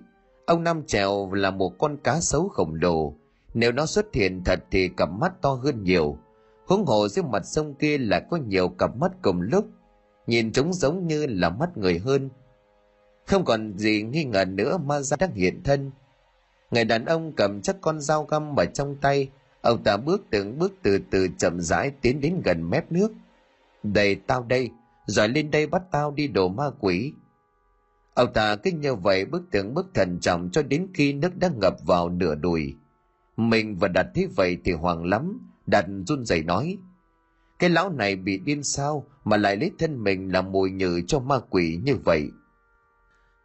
Ông 0.47 0.64
Năm 0.64 0.83
trèo 0.87 1.33
là 1.33 1.51
một 1.51 1.78
con 1.78 1.97
cá 1.97 2.20
sấu 2.20 2.49
khổng 2.49 2.74
lồ. 2.74 3.14
Nếu 3.55 3.72
nó 3.72 3.87
xuất 3.87 4.14
hiện 4.14 4.43
thật 4.45 4.64
thì 4.70 4.89
cặp 4.89 5.11
mắt 5.11 5.33
to 5.43 5.51
hơn 5.51 5.83
nhiều. 5.83 6.18
Huống 6.66 6.87
hồ 6.87 7.09
dưới 7.09 7.24
mặt 7.24 7.47
sông 7.47 7.74
kia 7.74 7.99
là 7.99 8.20
có 8.20 8.37
nhiều 8.37 8.68
cặp 8.68 8.97
mắt 8.97 9.12
cùng 9.22 9.41
lúc 9.41 9.66
nhìn 10.26 10.53
chúng 10.53 10.72
giống 10.72 11.07
như 11.07 11.26
là 11.26 11.51
mắt 11.51 11.76
người 11.76 11.99
hơn 11.99 12.30
không 13.26 13.45
còn 13.45 13.78
gì 13.78 14.03
nghi 14.03 14.24
ngờ 14.24 14.45
nữa 14.45 14.78
ma 14.78 15.01
ra 15.01 15.16
đang 15.16 15.35
hiện 15.35 15.62
thân 15.64 15.91
người 16.70 16.85
đàn 16.85 17.05
ông 17.05 17.33
cầm 17.33 17.62
chắc 17.62 17.76
con 17.80 18.01
dao 18.01 18.24
găm 18.24 18.57
ở 18.57 18.64
trong 18.64 18.97
tay 18.97 19.30
ông 19.62 19.82
ta 19.84 19.96
bước 19.96 20.26
từng 20.30 20.58
bước 20.58 20.72
từ 20.82 20.98
từ 21.10 21.28
chậm 21.38 21.60
rãi 21.60 21.90
tiến 21.90 22.20
đến 22.20 22.42
gần 22.44 22.70
mép 22.70 22.92
nước. 22.92 23.12
Đây 23.82 24.14
tao 24.14 24.42
đây. 24.42 24.70
Rồi 25.06 25.28
lên 25.28 25.50
đây 25.50 25.66
bắt 25.66 25.82
tao 25.90 26.10
đi 26.10 26.28
đồ 26.28 26.48
ma 26.48 26.64
quỷ. 26.80 27.12
Ông 28.14 28.32
ta 28.32 28.56
cứ 28.56 28.70
như 28.70 28.94
vậy 28.94 29.24
bước 29.24 29.42
từng 29.50 29.74
bước 29.74 29.86
thận 29.94 30.18
trọng 30.20 30.50
cho 30.52 30.62
đến 30.62 30.86
khi 30.94 31.12
nước 31.12 31.36
đã 31.36 31.50
ngập 31.60 31.76
vào 31.86 32.08
nửa 32.08 32.34
đùi. 32.34 32.76
Mình 33.36 33.76
và 33.76 33.88
đặt 33.88 34.06
thế 34.14 34.26
vậy 34.36 34.58
thì 34.64 34.72
hoàng 34.72 35.04
lắm. 35.04 35.50
Đặt 35.66 35.86
run 36.06 36.24
rẩy 36.24 36.42
nói 36.42 36.78
cái 37.62 37.70
lão 37.70 37.90
này 37.90 38.16
bị 38.16 38.38
điên 38.38 38.62
sao 38.62 39.06
mà 39.24 39.36
lại 39.36 39.56
lấy 39.56 39.70
thân 39.78 40.04
mình 40.04 40.32
làm 40.32 40.52
mồi 40.52 40.70
nhử 40.70 41.00
cho 41.06 41.20
ma 41.20 41.38
quỷ 41.50 41.80
như 41.82 41.96
vậy. 41.96 42.30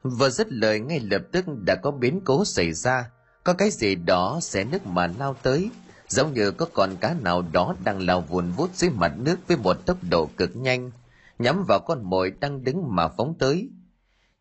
Vừa 0.03 0.29
dứt 0.29 0.51
lời 0.51 0.79
ngay 0.79 0.99
lập 0.99 1.21
tức 1.31 1.45
đã 1.65 1.75
có 1.75 1.91
biến 1.91 2.21
cố 2.25 2.45
xảy 2.45 2.73
ra, 2.73 3.11
có 3.43 3.53
cái 3.53 3.69
gì 3.69 3.95
đó 3.95 4.39
sẽ 4.41 4.63
nước 4.63 4.85
mà 4.85 5.07
lao 5.19 5.33
tới, 5.33 5.69
giống 6.07 6.33
như 6.33 6.51
có 6.51 6.67
con 6.73 6.95
cá 7.01 7.15
nào 7.23 7.43
đó 7.51 7.75
đang 7.83 8.01
lao 8.01 8.21
vùn 8.21 8.51
vút 8.51 8.69
dưới 8.73 8.89
mặt 8.89 9.13
nước 9.17 9.47
với 9.47 9.57
một 9.57 9.85
tốc 9.85 9.97
độ 10.09 10.29
cực 10.37 10.55
nhanh, 10.55 10.91
nhắm 11.39 11.63
vào 11.67 11.79
con 11.79 12.03
mồi 12.03 12.31
đang 12.39 12.63
đứng 12.63 12.95
mà 12.95 13.07
phóng 13.07 13.33
tới. 13.39 13.69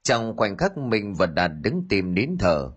Trong 0.03 0.37
khoảnh 0.37 0.57
khắc 0.57 0.79
mình 0.79 1.15
và 1.15 1.27
Đạt 1.27 1.51
đứng 1.61 1.83
tìm 1.89 2.15
nín 2.15 2.39
thở. 2.39 2.71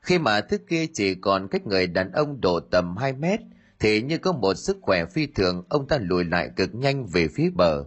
Khi 0.00 0.18
mà 0.18 0.40
thứ 0.40 0.58
kia 0.58 0.86
chỉ 0.94 1.14
còn 1.14 1.48
cách 1.48 1.66
người 1.66 1.86
đàn 1.86 2.12
ông 2.12 2.40
độ 2.40 2.60
tầm 2.60 2.96
2 2.96 3.12
mét, 3.12 3.40
thì 3.78 4.02
như 4.02 4.18
có 4.18 4.32
một 4.32 4.54
sức 4.54 4.78
khỏe 4.82 5.04
phi 5.04 5.26
thường 5.26 5.64
ông 5.68 5.88
ta 5.88 5.98
lùi 6.00 6.24
lại 6.24 6.50
cực 6.56 6.74
nhanh 6.74 7.06
về 7.06 7.28
phía 7.28 7.50
bờ 7.50 7.84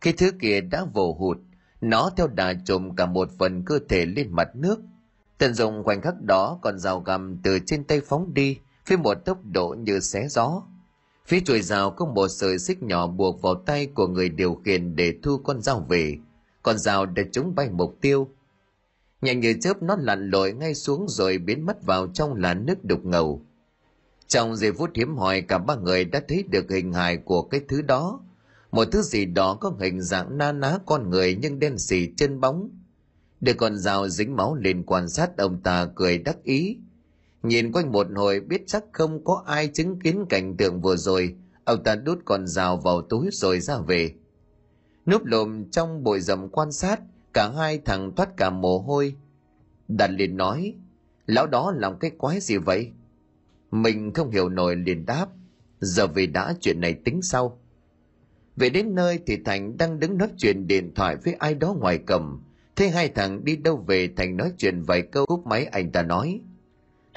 khi 0.00 0.12
thứ 0.12 0.30
kia 0.40 0.60
đã 0.60 0.84
vồ 0.92 1.16
hụt 1.18 1.38
nó 1.80 2.10
theo 2.16 2.26
đà 2.26 2.54
trùm 2.66 2.94
cả 2.94 3.06
một 3.06 3.30
phần 3.38 3.62
cơ 3.66 3.78
thể 3.88 4.06
lên 4.06 4.28
mặt 4.30 4.48
nước 4.54 4.80
tận 5.38 5.54
dụng 5.54 5.84
khoảnh 5.84 6.00
khắc 6.00 6.22
đó 6.22 6.58
còn 6.62 6.78
rào 6.78 7.00
gầm 7.00 7.36
từ 7.42 7.58
trên 7.66 7.84
tay 7.84 8.00
phóng 8.06 8.34
đi 8.34 8.58
với 8.88 8.98
một 8.98 9.14
tốc 9.14 9.38
độ 9.52 9.76
như 9.78 10.00
xé 10.00 10.28
gió 10.28 10.62
phía 11.26 11.40
chuỗi 11.40 11.62
rào 11.62 11.90
có 11.90 12.06
một 12.06 12.28
sợi 12.28 12.58
xích 12.58 12.82
nhỏ 12.82 13.06
buộc 13.06 13.42
vào 13.42 13.54
tay 13.54 13.86
của 13.86 14.06
người 14.06 14.28
điều 14.28 14.54
khiển 14.64 14.96
để 14.96 15.14
thu 15.22 15.38
con 15.38 15.62
dao 15.62 15.86
về 15.88 16.16
con 16.62 16.78
dao 16.78 17.06
đã 17.06 17.22
trúng 17.32 17.54
bay 17.54 17.70
mục 17.70 17.96
tiêu 18.00 18.28
nhanh 19.22 19.40
như 19.40 19.54
chớp, 19.60 19.82
nó 19.82 19.96
lặn 20.00 20.30
lội 20.30 20.52
ngay 20.52 20.74
xuống 20.74 21.06
rồi 21.08 21.38
biến 21.38 21.66
mất 21.66 21.82
vào 21.82 22.06
trong 22.06 22.34
làn 22.34 22.66
nước 22.66 22.84
đục 22.84 23.04
ngầu 23.04 23.42
trong 24.28 24.56
giây 24.56 24.72
phút 24.72 24.90
hiếm 24.94 25.16
hoi, 25.16 25.40
cả 25.40 25.58
ba 25.58 25.74
người 25.74 26.04
đã 26.04 26.20
thấy 26.28 26.42
được 26.42 26.70
hình 26.70 26.92
hài 26.92 27.16
của 27.16 27.42
cái 27.42 27.60
thứ 27.68 27.82
đó. 27.82 28.20
Một 28.72 28.84
thứ 28.92 29.02
gì 29.02 29.24
đó 29.24 29.54
có 29.54 29.72
hình 29.80 30.00
dạng 30.00 30.38
na 30.38 30.52
ná 30.52 30.78
con 30.86 31.10
người 31.10 31.38
nhưng 31.40 31.58
đen 31.58 31.78
xì 31.78 32.12
chân 32.16 32.40
bóng. 32.40 32.70
Để 33.40 33.52
con 33.52 33.78
dao 33.78 34.08
dính 34.08 34.36
máu 34.36 34.54
lên 34.54 34.82
quan 34.82 35.08
sát, 35.08 35.36
ông 35.36 35.62
ta 35.62 35.88
cười 35.94 36.18
đắc 36.18 36.42
ý. 36.42 36.78
Nhìn 37.42 37.72
quanh 37.72 37.92
một 37.92 38.06
hồi 38.14 38.40
biết 38.40 38.62
chắc 38.66 38.84
không 38.92 39.24
có 39.24 39.42
ai 39.46 39.68
chứng 39.68 40.00
kiến 40.00 40.24
cảnh 40.28 40.56
tượng 40.56 40.80
vừa 40.80 40.96
rồi, 40.96 41.36
ông 41.64 41.82
ta 41.84 41.96
đút 41.96 42.24
con 42.24 42.46
rào 42.46 42.76
vào 42.76 43.02
túi 43.02 43.28
rồi 43.32 43.60
ra 43.60 43.78
về. 43.86 44.12
Núp 45.06 45.24
lùm 45.24 45.70
trong 45.70 46.04
bụi 46.04 46.20
rậm 46.20 46.48
quan 46.48 46.72
sát, 46.72 47.00
cả 47.32 47.50
hai 47.50 47.78
thằng 47.78 48.12
thoát 48.16 48.36
cả 48.36 48.50
mồ 48.50 48.78
hôi. 48.78 49.14
Đạt 49.88 50.10
liền 50.10 50.36
nói, 50.36 50.74
lão 51.26 51.46
đó 51.46 51.72
làm 51.76 51.98
cái 51.98 52.10
quái 52.18 52.40
gì 52.40 52.56
vậy? 52.56 52.92
Mình 53.70 54.12
không 54.12 54.30
hiểu 54.30 54.48
nổi 54.48 54.76
liền 54.76 55.06
đáp. 55.06 55.26
Giờ 55.80 56.06
vì 56.06 56.26
đã 56.26 56.54
chuyện 56.60 56.80
này 56.80 56.94
tính 56.94 57.22
sau. 57.22 57.58
Về 58.56 58.70
đến 58.70 58.94
nơi 58.94 59.18
thì 59.26 59.36
Thành 59.44 59.76
đang 59.76 60.00
đứng 60.00 60.18
nói 60.18 60.28
chuyện 60.36 60.66
điện 60.66 60.92
thoại 60.94 61.16
với 61.24 61.34
ai 61.34 61.54
đó 61.54 61.74
ngoài 61.74 61.98
cầm. 62.06 62.42
Thế 62.76 62.88
hai 62.88 63.08
thằng 63.08 63.44
đi 63.44 63.56
đâu 63.56 63.84
về 63.86 64.08
Thành 64.16 64.36
nói 64.36 64.52
chuyện 64.58 64.82
vài 64.82 65.02
câu 65.02 65.26
cúp 65.26 65.46
máy 65.46 65.64
anh 65.64 65.92
ta 65.92 66.02
nói. 66.02 66.40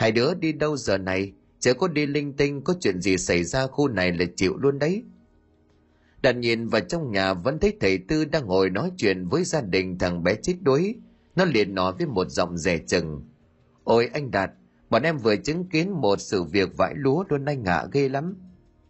Hai 0.01 0.11
đứa 0.11 0.33
đi 0.33 0.53
đâu 0.53 0.77
giờ 0.77 0.97
này, 0.97 1.33
chớ 1.59 1.73
có 1.73 1.87
đi 1.87 2.05
linh 2.05 2.33
tinh 2.33 2.61
có 2.61 2.73
chuyện 2.79 3.01
gì 3.01 3.17
xảy 3.17 3.43
ra 3.43 3.67
khu 3.67 3.87
này 3.87 4.11
là 4.11 4.25
chịu 4.35 4.57
luôn 4.57 4.79
đấy. 4.79 5.03
Đạt 6.21 6.35
nhìn 6.35 6.67
vào 6.67 6.81
trong 6.81 7.11
nhà 7.11 7.33
vẫn 7.33 7.59
thấy 7.59 7.77
thầy 7.79 7.97
Tư 7.97 8.25
đang 8.25 8.45
ngồi 8.47 8.69
nói 8.69 8.91
chuyện 8.97 9.27
với 9.27 9.43
gia 9.43 9.61
đình 9.61 9.97
thằng 9.97 10.23
bé 10.23 10.35
chết 10.35 10.55
đuối. 10.61 10.95
Nó 11.35 11.45
liền 11.45 11.75
nói 11.75 11.93
với 11.97 12.07
một 12.07 12.29
giọng 12.29 12.57
rẻ 12.57 12.77
chừng. 12.77 13.23
Ôi 13.83 14.09
anh 14.13 14.31
Đạt, 14.31 14.51
Bọn 14.89 15.03
em 15.03 15.17
vừa 15.17 15.35
chứng 15.35 15.69
kiến 15.69 15.89
một 15.89 16.21
sự 16.21 16.43
việc 16.43 16.77
vãi 16.77 16.93
lúa 16.95 17.23
luôn 17.29 17.45
anh 17.45 17.63
ngạ 17.63 17.85
ghê 17.91 18.09
lắm. 18.09 18.35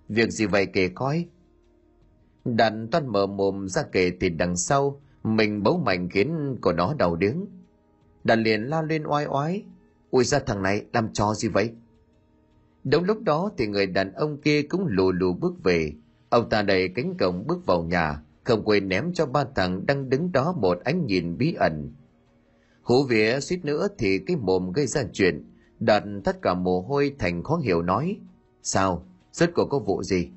Việc 0.09 0.31
gì 0.31 0.45
vậy 0.45 0.65
kể 0.65 0.89
coi? 0.95 1.25
Đàn 2.45 2.87
toan 2.87 3.07
mở 3.07 3.25
mồm 3.25 3.67
ra 3.67 3.83
kể 3.91 4.11
thì 4.21 4.29
đằng 4.29 4.57
sau, 4.57 5.01
mình 5.23 5.63
bấu 5.63 5.77
mạnh 5.77 6.09
khiến 6.09 6.57
của 6.61 6.73
nó 6.73 6.93
đầu 6.99 7.15
điếng. 7.15 7.45
Đàn 8.23 8.43
liền 8.43 8.61
la 8.61 8.81
lên 8.81 9.03
oai 9.03 9.25
oái. 9.25 9.63
Ui 10.11 10.23
ra 10.23 10.39
thằng 10.39 10.63
này, 10.63 10.85
làm 10.93 11.13
trò 11.13 11.33
gì 11.33 11.47
vậy? 11.47 11.71
Đúng 12.83 13.03
lúc 13.03 13.21
đó 13.21 13.51
thì 13.57 13.67
người 13.67 13.85
đàn 13.85 14.13
ông 14.13 14.41
kia 14.41 14.61
cũng 14.61 14.87
lù 14.87 15.11
lù 15.11 15.33
bước 15.33 15.63
về. 15.63 15.93
Ông 16.29 16.49
ta 16.49 16.61
đẩy 16.61 16.89
cánh 16.95 17.17
cổng 17.17 17.47
bước 17.47 17.65
vào 17.65 17.83
nhà. 17.83 18.21
không 18.43 18.63
quên 18.65 18.89
ném 18.89 19.13
cho 19.13 19.25
ba 19.25 19.45
thằng 19.55 19.85
đang 19.85 20.09
đứng 20.09 20.31
đó 20.31 20.53
một 20.53 20.79
ánh 20.83 21.05
nhìn 21.05 21.37
bí 21.37 21.53
ẩn 21.53 21.93
hú 22.83 23.03
vía 23.03 23.39
suýt 23.39 23.65
nữa 23.65 23.87
thì 23.97 24.19
cái 24.19 24.35
mồm 24.35 24.71
gây 24.71 24.87
ra 24.87 25.03
chuyện 25.13 25.45
đặt 25.79 26.03
tất 26.23 26.41
cả 26.41 26.53
mồ 26.53 26.81
hôi 26.81 27.15
thành 27.19 27.43
khó 27.43 27.57
hiểu 27.57 27.81
nói, 27.81 28.17
sao 28.63 29.05
rốt 29.31 29.49
cuộc 29.55 29.65
có 29.65 29.79
vụ 29.79 30.03
gì 30.03 30.29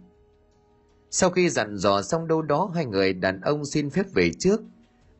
sau 1.11 1.31
khi 1.31 1.49
dặn 1.49 1.77
dò 1.77 2.03
xong 2.03 2.29
đâu 2.29 2.43
đó, 2.43 2.71
hai 2.75 2.87
người 2.87 3.13
đàn 3.13 3.41
ông 3.41 3.65
xin 3.65 3.91
phép 3.91 4.07
về 4.15 4.31
trước 4.39 4.63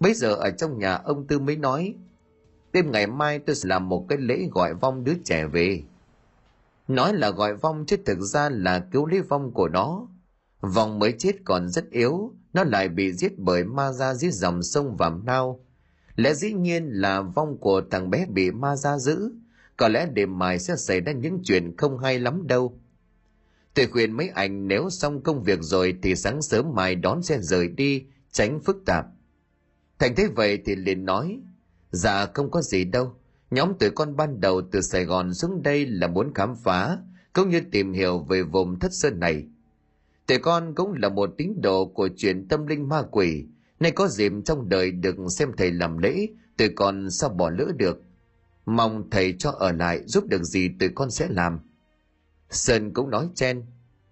bây 0.01 0.15
giờ 0.15 0.35
ở 0.35 0.51
trong 0.51 0.79
nhà, 0.79 0.95
ông 0.95 1.27
tư 1.27 1.39
mới 1.39 1.57
nói 1.57 1.95
đêm 2.75 2.93
ngày 2.93 3.07
mai 3.07 3.39
tôi 3.39 3.57
sẽ 3.57 3.69
làm 3.69 3.89
một 3.89 4.07
cái 4.09 4.19
lễ 4.19 4.49
gọi 4.53 4.75
vong 4.75 5.05
đứa 5.05 5.15
trẻ 5.25 5.47
về. 5.47 5.83
Nói 6.89 7.15
là 7.15 7.31
gọi 7.31 7.55
vong 7.55 7.85
chứ 7.87 7.97
thực 8.07 8.21
ra 8.21 8.49
là 8.49 8.79
cứu 8.79 9.07
lấy 9.07 9.21
vong 9.21 9.53
của 9.53 9.69
nó. 9.69 10.09
Vong 10.61 10.99
mới 10.99 11.15
chết 11.19 11.33
còn 11.45 11.69
rất 11.69 11.91
yếu, 11.91 12.33
nó 12.53 12.65
lại 12.65 12.89
bị 12.89 13.13
giết 13.13 13.39
bởi 13.39 13.65
ma 13.65 13.93
ra 13.93 14.15
dưới 14.15 14.31
dòng 14.31 14.63
sông 14.63 14.97
vàm 14.97 15.25
nao. 15.25 15.61
Lẽ 16.17 16.35
dĩ 16.35 16.53
nhiên 16.53 16.87
là 16.87 17.21
vong 17.21 17.59
của 17.59 17.83
thằng 17.91 18.11
bé 18.11 18.27
bị 18.27 18.51
ma 18.51 18.77
ra 18.77 18.99
giữ. 18.99 19.33
Có 19.77 19.89
lẽ 19.89 20.07
đêm 20.13 20.39
mai 20.39 20.59
sẽ 20.59 20.77
xảy 20.77 21.01
ra 21.01 21.13
những 21.13 21.41
chuyện 21.45 21.77
không 21.77 21.99
hay 21.99 22.19
lắm 22.19 22.47
đâu. 22.47 22.79
Tôi 23.75 23.87
khuyên 23.87 24.13
mấy 24.13 24.29
anh 24.29 24.69
nếu 24.69 24.91
xong 24.91 25.23
công 25.23 25.43
việc 25.43 25.59
rồi 25.63 25.99
thì 26.03 26.15
sáng 26.15 26.43
sớm 26.43 26.75
mai 26.75 26.95
đón 26.95 27.23
xe 27.23 27.39
rời 27.41 27.69
đi, 27.69 28.05
tránh 28.33 28.61
phức 28.61 28.77
tạp. 28.87 29.07
Thành 29.99 30.15
thế 30.17 30.29
vậy 30.35 30.59
thì 30.65 30.77
liền 30.77 31.05
nói 31.05 31.41
dạ 31.95 32.27
không 32.35 32.51
có 32.51 32.63
gì 32.63 32.85
đâu. 32.85 33.15
Nhóm 33.51 33.75
tụi 33.79 33.91
con 33.91 34.17
ban 34.17 34.41
đầu 34.41 34.63
từ 34.73 34.81
sài 34.81 35.05
gòn 35.05 35.35
xuống 35.35 35.63
đây 35.63 35.87
là 35.87 36.07
muốn 36.07 36.35
khám 36.35 36.57
phá, 36.57 36.99
cũng 37.33 37.51
như 37.51 37.61
tìm 37.73 37.93
hiểu 37.93 38.19
về 38.19 38.43
vùng 38.43 38.79
thất 38.79 38.93
sơn 38.93 39.21
này. 39.21 39.47
Tụi 40.27 40.39
con 40.39 40.75
cũng 40.75 40.93
là 40.93 41.09
một 41.09 41.31
tín 41.37 41.53
đồ 41.63 41.87
của 41.87 42.09
chuyện 42.17 42.49
tâm 42.49 42.67
linh 42.67 42.89
ma 42.89 43.03
quỷ 43.11 43.47
nay 43.81 43.91
có 43.91 44.09
dịp 44.09 44.33
trong 44.45 44.69
đời 44.69 44.91
được 44.91 45.17
xem 45.29 45.53
thầy 45.57 45.71
làm 45.73 45.99
lễ, 45.99 46.27
tụi 46.57 46.69
con 46.69 47.11
sao 47.11 47.31
bỏ 47.31 47.51
lỡ 47.51 47.67
được. 47.77 48.03
Mong 48.67 49.11
thầy 49.11 49.35
cho 49.39 49.51
ở 49.51 49.73
lại 49.73 50.03
giúp 50.07 50.25
được 50.27 50.43
gì 50.45 50.71
tụi 50.81 50.89
con 50.89 51.11
sẽ 51.11 51.29
làm. 51.31 51.61
Sơn 52.51 52.93
cũng 52.95 53.11
nói 53.11 53.29
chen 53.35 53.63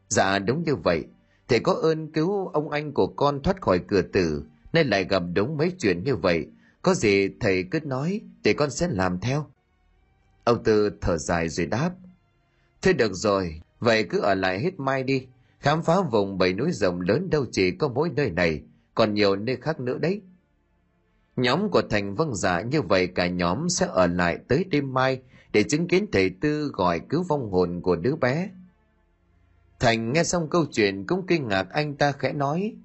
dạ 0.08 0.38
đúng 0.38 0.62
như 0.62 0.76
vậy. 0.76 1.04
Thầy 1.48 1.60
có 1.60 1.72
ơn 1.72 2.12
cứu 2.12 2.48
ông 2.48 2.70
anh 2.70 2.92
của 2.92 3.06
con 3.06 3.42
thoát 3.42 3.60
khỏi 3.60 3.80
cửa 3.88 4.02
tử, 4.02 4.44
nên 4.72 4.86
lại 4.86 5.04
gặp 5.04 5.22
đúng 5.34 5.56
mấy 5.56 5.72
chuyện 5.78 6.04
như 6.04 6.16
vậy 6.16 6.46
có 6.82 6.94
gì 6.94 7.28
thầy 7.40 7.64
cứ 7.70 7.80
nói 7.80 8.20
để 8.44 8.52
con 8.52 8.70
sẽ 8.70 8.88
làm 8.88 9.20
theo. 9.20 9.46
Ông 10.44 10.64
tư 10.64 10.90
thở 11.00 11.18
dài 11.18 11.48
rồi 11.48 11.66
đáp. 11.66 11.90
Thế 12.82 12.92
được 12.92 13.12
rồi, 13.14 13.60
vậy 13.80 14.04
cứ 14.04 14.20
ở 14.20 14.34
lại 14.34 14.60
hết 14.60 14.80
mai 14.80 15.02
đi. 15.02 15.26
Khám 15.60 15.82
phá 15.82 16.00
vùng 16.00 16.38
bảy 16.38 16.52
núi 16.52 16.72
rộng 16.72 17.00
lớn 17.00 17.30
đâu 17.30 17.46
chỉ 17.52 17.70
có 17.70 17.88
mỗi 17.88 18.10
nơi 18.16 18.30
này, 18.30 18.62
còn 18.94 19.14
nhiều 19.14 19.36
nơi 19.36 19.56
khác 19.56 19.80
nữa 19.80 19.98
đấy. 19.98 20.20
Nhóm 21.36 21.70
của 21.70 21.82
thành 21.90 22.14
vâng 22.14 22.34
dạ 22.34 22.60
như 22.60 22.82
vậy 22.82 23.06
cả 23.06 23.26
nhóm 23.26 23.68
sẽ 23.68 23.86
ở 23.86 24.06
lại 24.06 24.38
tới 24.48 24.64
đêm 24.64 24.94
mai 24.94 25.20
để 25.52 25.62
chứng 25.62 25.88
kiến 25.88 26.06
thầy 26.12 26.30
tư 26.30 26.70
gọi 26.74 27.00
cứu 27.08 27.22
vong 27.28 27.50
hồn 27.50 27.80
của 27.82 27.96
đứa 27.96 28.16
bé. 28.16 28.50
Thành 29.80 30.12
nghe 30.12 30.24
xong 30.24 30.50
câu 30.50 30.66
chuyện 30.72 31.06
cũng 31.06 31.26
kinh 31.26 31.48
ngạc 31.48 31.70
anh 31.70 31.94
ta 31.94 32.12
khẽ 32.12 32.32
nói 32.32 32.76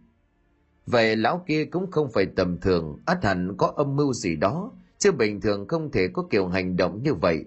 vậy 0.88 1.16
lão 1.16 1.44
kia 1.48 1.66
cũng 1.66 1.92
không 1.92 2.12
phải 2.12 2.26
tầm 2.26 2.58
thường 2.60 3.00
át 3.06 3.24
hẳn 3.24 3.58
có 3.58 3.74
âm 3.76 3.96
mưu 3.96 4.14
gì 4.14 4.36
đó, 4.36 4.72
chứ 4.98 5.12
bình 5.12 5.42
thường 5.42 5.68
không 5.68 5.92
thể 5.92 6.08
có 6.08 6.28
kiểu 6.30 6.48
hành 6.48 6.78
động 6.78 7.04
như 7.04 7.14
vậy. 7.14 7.46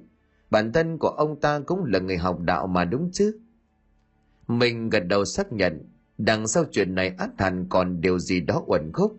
Bản 0.50 0.72
thân 0.72 0.98
của 0.98 1.08
ông 1.08 1.40
ta 1.40 1.60
cũng 1.66 1.84
là 1.84 1.98
người 1.98 2.16
học 2.16 2.40
đạo 2.40 2.66
mà 2.66 2.84
đúng 2.84 3.10
chứ? 3.12 3.40
Mình 4.48 4.90
gật 4.90 5.00
đầu 5.00 5.24
xác 5.24 5.52
nhận, 5.52 5.84
đằng 6.18 6.48
sau 6.48 6.64
chuyện 6.70 6.94
này 6.94 7.14
át 7.18 7.30
hẳn 7.38 7.66
còn 7.68 8.00
điều 8.00 8.18
gì 8.18 8.40
đó 8.40 8.62
uẩn 8.66 8.92
khúc. 8.92 9.18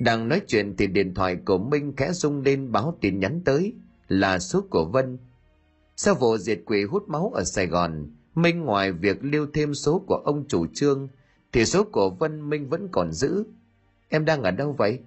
Đang 0.00 0.28
nói 0.28 0.40
chuyện 0.46 0.76
thì 0.76 0.86
điện 0.86 1.14
thoại 1.14 1.36
của 1.36 1.58
minh 1.58 1.92
khẽ 1.96 2.12
rung 2.12 2.42
lên 2.42 2.72
báo 2.72 2.98
tin 3.00 3.20
nhắn 3.20 3.40
tới, 3.44 3.74
là 4.08 4.38
số 4.38 4.60
của 4.70 4.84
vân. 4.84 5.18
Sau 5.96 6.14
vụ 6.14 6.38
diệt 6.38 6.60
quỷ 6.66 6.84
hút 6.84 7.08
máu 7.08 7.32
ở 7.34 7.44
sài 7.44 7.66
gòn, 7.66 8.10
minh 8.34 8.60
ngoài 8.60 8.92
việc 8.92 9.24
lưu 9.24 9.46
thêm 9.52 9.74
số 9.74 10.04
của 10.06 10.16
ông 10.16 10.48
chủ 10.48 10.66
trương 10.74 11.08
thì 11.56 11.64
số 11.64 11.84
của 11.84 12.10
vân 12.10 12.50
minh 12.50 12.68
vẫn 12.68 12.88
còn 12.92 13.12
giữ 13.12 13.44
em 14.08 14.24
đang 14.24 14.42
ở 14.42 14.50
đâu 14.50 14.72
vậy 14.72 15.00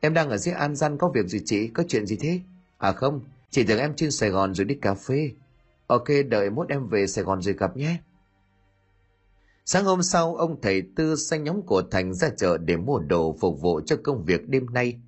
em 0.00 0.14
đang 0.14 0.30
ở 0.30 0.36
dưới 0.36 0.54
an 0.54 0.76
giang 0.76 0.98
có 0.98 1.08
việc 1.08 1.26
gì 1.26 1.40
chị 1.44 1.68
có 1.68 1.84
chuyện 1.88 2.06
gì 2.06 2.16
thế 2.16 2.40
à 2.78 2.92
không 2.92 3.20
chỉ 3.50 3.64
tưởng 3.64 3.78
em 3.78 3.94
trên 3.96 4.10
sài 4.10 4.30
gòn 4.30 4.54
rồi 4.54 4.64
đi 4.64 4.74
cà 4.74 4.94
phê 4.94 5.30
ok 5.86 6.04
đợi 6.28 6.50
mốt 6.50 6.68
em 6.68 6.88
về 6.88 7.06
sài 7.06 7.24
gòn 7.24 7.42
rồi 7.42 7.54
gặp 7.54 7.76
nhé 7.76 7.96
Sáng 9.64 9.84
hôm 9.84 10.02
sau, 10.02 10.36
ông 10.36 10.60
thầy 10.60 10.82
Tư 10.96 11.16
xanh 11.16 11.44
nhóm 11.44 11.62
của 11.62 11.82
Thành 11.90 12.14
ra 12.14 12.28
chợ 12.28 12.58
để 12.58 12.76
mua 12.76 12.98
đồ 12.98 13.36
phục 13.40 13.60
vụ 13.60 13.80
cho 13.86 13.96
công 14.02 14.24
việc 14.24 14.48
đêm 14.48 14.66
nay. 14.72 15.00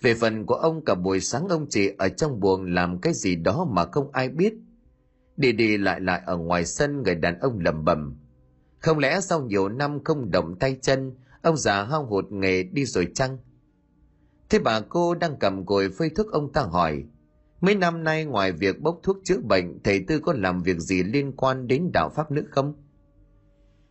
Về 0.00 0.14
phần 0.14 0.46
của 0.46 0.54
ông 0.54 0.84
cả 0.84 0.94
buổi 0.94 1.20
sáng 1.20 1.48
ông 1.48 1.66
chỉ 1.70 1.90
ở 1.98 2.08
trong 2.08 2.40
buồng 2.40 2.74
làm 2.74 2.98
cái 2.98 3.14
gì 3.14 3.36
đó 3.36 3.66
mà 3.70 3.84
không 3.84 4.10
ai 4.12 4.28
biết. 4.28 4.54
Đi 5.36 5.52
đi 5.52 5.76
lại 5.76 6.00
lại 6.00 6.22
ở 6.26 6.36
ngoài 6.36 6.64
sân 6.64 7.02
người 7.02 7.14
đàn 7.14 7.38
ông 7.38 7.58
lầm 7.58 7.84
bầm. 7.84 8.16
Không 8.84 8.98
lẽ 8.98 9.20
sau 9.20 9.42
nhiều 9.42 9.68
năm 9.68 10.04
không 10.04 10.30
động 10.30 10.56
tay 10.58 10.76
chân, 10.82 11.14
ông 11.42 11.56
già 11.56 11.84
hao 11.84 12.06
hụt 12.06 12.24
nghề 12.30 12.62
đi 12.62 12.84
rồi 12.84 13.08
chăng? 13.14 13.38
Thế 14.48 14.58
bà 14.58 14.80
cô 14.80 15.14
đang 15.14 15.36
cầm 15.40 15.66
cùi 15.66 15.88
phơi 15.88 16.10
thuốc 16.10 16.32
ông 16.32 16.52
ta 16.52 16.62
hỏi. 16.62 17.04
Mấy 17.60 17.74
năm 17.74 18.04
nay 18.04 18.24
ngoài 18.24 18.52
việc 18.52 18.80
bốc 18.80 19.00
thuốc 19.02 19.16
chữa 19.24 19.38
bệnh, 19.40 19.78
thầy 19.84 20.04
Tư 20.08 20.20
có 20.20 20.32
làm 20.32 20.62
việc 20.62 20.78
gì 20.78 21.02
liên 21.02 21.32
quan 21.36 21.66
đến 21.66 21.90
đạo 21.92 22.10
Pháp 22.16 22.30
nữa 22.30 22.42
không? 22.50 22.74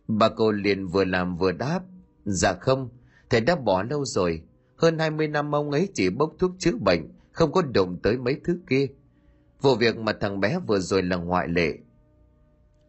Bà 0.08 0.28
cô 0.28 0.52
liền 0.52 0.86
vừa 0.86 1.04
làm 1.04 1.36
vừa 1.36 1.52
đáp. 1.52 1.80
Dạ 2.24 2.52
không, 2.52 2.88
thầy 3.30 3.40
đã 3.40 3.56
bỏ 3.56 3.82
lâu 3.82 4.04
rồi. 4.04 4.42
Hơn 4.76 4.98
20 4.98 5.28
năm 5.28 5.54
ông 5.54 5.70
ấy 5.70 5.88
chỉ 5.94 6.10
bốc 6.10 6.34
thuốc 6.38 6.50
chữa 6.58 6.76
bệnh, 6.80 7.08
không 7.32 7.52
có 7.52 7.62
đụng 7.62 7.98
tới 8.02 8.16
mấy 8.18 8.40
thứ 8.44 8.58
kia. 8.68 8.86
Vụ 9.60 9.74
việc 9.74 9.98
mà 9.98 10.12
thằng 10.20 10.40
bé 10.40 10.58
vừa 10.66 10.78
rồi 10.78 11.02
là 11.02 11.16
ngoại 11.16 11.48
lệ. 11.48 11.78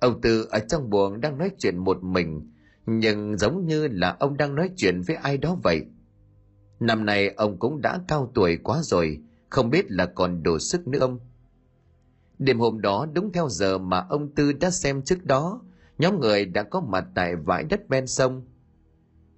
Ông 0.05 0.21
Tư 0.21 0.47
ở 0.51 0.59
trong 0.59 0.89
buồng 0.89 1.21
đang 1.21 1.37
nói 1.37 1.51
chuyện 1.57 1.77
một 1.77 2.03
mình, 2.03 2.51
nhưng 2.85 3.37
giống 3.37 3.65
như 3.65 3.87
là 3.87 4.15
ông 4.19 4.37
đang 4.37 4.55
nói 4.55 4.69
chuyện 4.75 5.01
với 5.01 5.15
ai 5.15 5.37
đó 5.37 5.57
vậy. 5.63 5.85
Năm 6.79 7.05
nay 7.05 7.29
ông 7.29 7.59
cũng 7.59 7.81
đã 7.81 7.99
cao 8.07 8.31
tuổi 8.33 8.57
quá 8.57 8.81
rồi, 8.81 9.19
không 9.49 9.69
biết 9.69 9.91
là 9.91 10.05
còn 10.05 10.43
đủ 10.43 10.59
sức 10.59 10.87
nữa 10.87 10.99
ông. 10.99 11.19
Đêm 12.39 12.59
hôm 12.59 12.81
đó 12.81 13.07
đúng 13.13 13.31
theo 13.31 13.49
giờ 13.49 13.77
mà 13.77 14.05
ông 14.09 14.35
Tư 14.35 14.53
đã 14.53 14.69
xem 14.69 15.01
trước 15.01 15.23
đó, 15.23 15.61
nhóm 15.97 16.19
người 16.19 16.45
đã 16.45 16.63
có 16.63 16.81
mặt 16.81 17.05
tại 17.15 17.35
vãi 17.35 17.63
đất 17.63 17.89
ven 17.89 18.07
sông. 18.07 18.41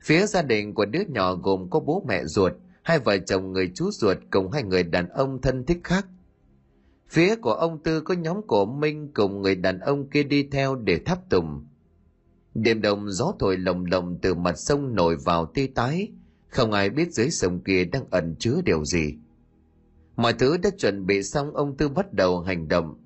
Phía 0.04 0.26
gia 0.26 0.42
đình 0.42 0.74
của 0.74 0.86
đứa 0.86 1.04
nhỏ 1.08 1.36
gồm 1.36 1.70
có 1.70 1.80
bố 1.80 2.06
mẹ 2.08 2.26
ruột, 2.26 2.54
hai 2.84 3.00
vợ 3.00 3.18
chồng 3.18 3.54
người 3.54 3.72
chú 3.76 3.92
ruột 3.92 4.18
cùng 4.32 4.52
hai 4.52 4.64
người 4.64 4.84
đàn 4.84 5.10
ông 5.10 5.42
thân 5.42 5.66
thích 5.66 5.80
khác. 5.84 6.06
Phía 7.10 7.36
của 7.36 7.54
ông 7.54 7.84
Tư 7.84 8.02
có 8.02 8.14
nhóm 8.14 8.42
của 8.48 8.66
Minh 8.66 9.12
cùng 9.14 9.42
người 9.42 9.56
đàn 9.56 9.80
ông 9.80 10.10
kia 10.10 10.24
đi 10.24 10.44
theo 10.52 10.76
để 10.76 11.00
thắp 11.06 11.20
tùng. 11.30 11.68
Đêm 12.54 12.82
đông 12.82 13.12
gió 13.12 13.34
thổi 13.40 13.58
lồng 13.58 13.86
lồng 13.86 14.20
từ 14.22 14.34
mặt 14.34 14.58
sông 14.58 14.96
nổi 14.96 15.18
vào 15.26 15.46
tê 15.46 15.68
tái, 15.76 16.12
không 16.48 16.72
ai 16.72 16.90
biết 16.90 17.12
dưới 17.12 17.30
sông 17.30 17.64
kia 17.64 17.86
đang 17.86 18.06
ẩn 18.10 18.36
chứa 18.40 18.62
điều 18.66 18.86
gì. 18.86 19.14
Mọi 20.16 20.34
thứ 20.34 20.58
đã 20.58 20.70
chuẩn 20.78 21.06
bị 21.06 21.24
xong 21.24 21.54
ông 21.54 21.78
Tư 21.78 21.90
bắt 21.90 22.14
đầu 22.14 22.40
hành 22.40 22.68
động. 22.68 23.04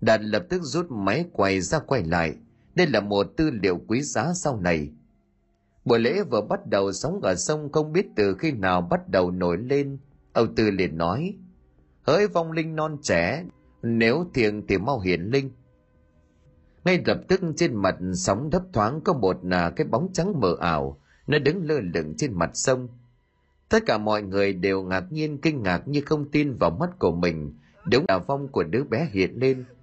Đạt 0.00 0.20
lập 0.22 0.46
tức 0.48 0.62
rút 0.62 0.90
máy 0.90 1.24
quay 1.32 1.60
ra 1.60 1.78
quay 1.78 2.04
lại– 2.04 2.34
đây 2.78 2.86
là 2.86 3.00
một 3.00 3.26
tư 3.36 3.50
liệu 3.50 3.80
quý 3.88 4.02
giá 4.02 4.32
sau 4.34 4.60
này. 4.60 4.90
Buổi 5.84 5.98
lễ 5.98 6.22
vừa 6.30 6.40
bắt 6.40 6.66
đầu 6.66 6.92
sóng 6.92 7.20
ở 7.20 7.34
sông 7.34 7.72
không 7.72 7.92
biết 7.92 8.06
từ 8.16 8.34
khi 8.34 8.52
nào 8.52 8.80
bắt 8.80 9.08
đầu 9.08 9.30
nổi 9.30 9.58
lên. 9.58 9.98
ông 10.32 10.54
Tư 10.54 10.70
liền 10.70 10.98
nói, 10.98 11.34
hỡi 12.08 12.28
vong 12.28 12.52
linh 12.52 12.76
non 12.76 12.98
trẻ, 13.02 13.44
nếu 13.82 14.26
thiêng 14.34 14.66
thì 14.66 14.78
mau 14.78 15.00
hiển 15.00 15.20
linh. 15.22 15.50
Ngay 16.84 17.02
lập 17.06 17.20
tức 17.28 17.40
trên 17.56 17.74
mặt 17.74 17.96
sóng 18.14 18.50
thấp 18.50 18.62
thoáng 18.72 19.00
có 19.00 19.12
một 19.12 19.44
là 19.44 19.70
cái 19.70 19.86
bóng 19.86 20.08
trắng 20.12 20.40
mờ 20.40 20.56
ảo, 20.60 21.00
nó 21.26 21.38
đứng 21.38 21.66
lơ 21.66 21.80
lửng 21.94 22.14
trên 22.16 22.32
mặt 22.32 22.50
sông. 22.54 22.88
Tất 23.68 23.82
cả 23.86 23.98
mọi 23.98 24.22
người 24.22 24.52
đều 24.52 24.82
ngạc 24.82 25.04
nhiên 25.12 25.38
kinh 25.38 25.62
ngạc 25.62 25.88
như 25.88 26.00
không 26.06 26.30
tin 26.30 26.56
vào 26.56 26.70
mắt 26.70 26.98
của 26.98 27.12
mình, 27.12 27.58
đúng 27.90 28.04
là 28.08 28.18
vong 28.18 28.48
của 28.48 28.64
đứa 28.64 28.84
bé 28.84 29.08
hiện 29.12 29.34
lên– 29.40 29.64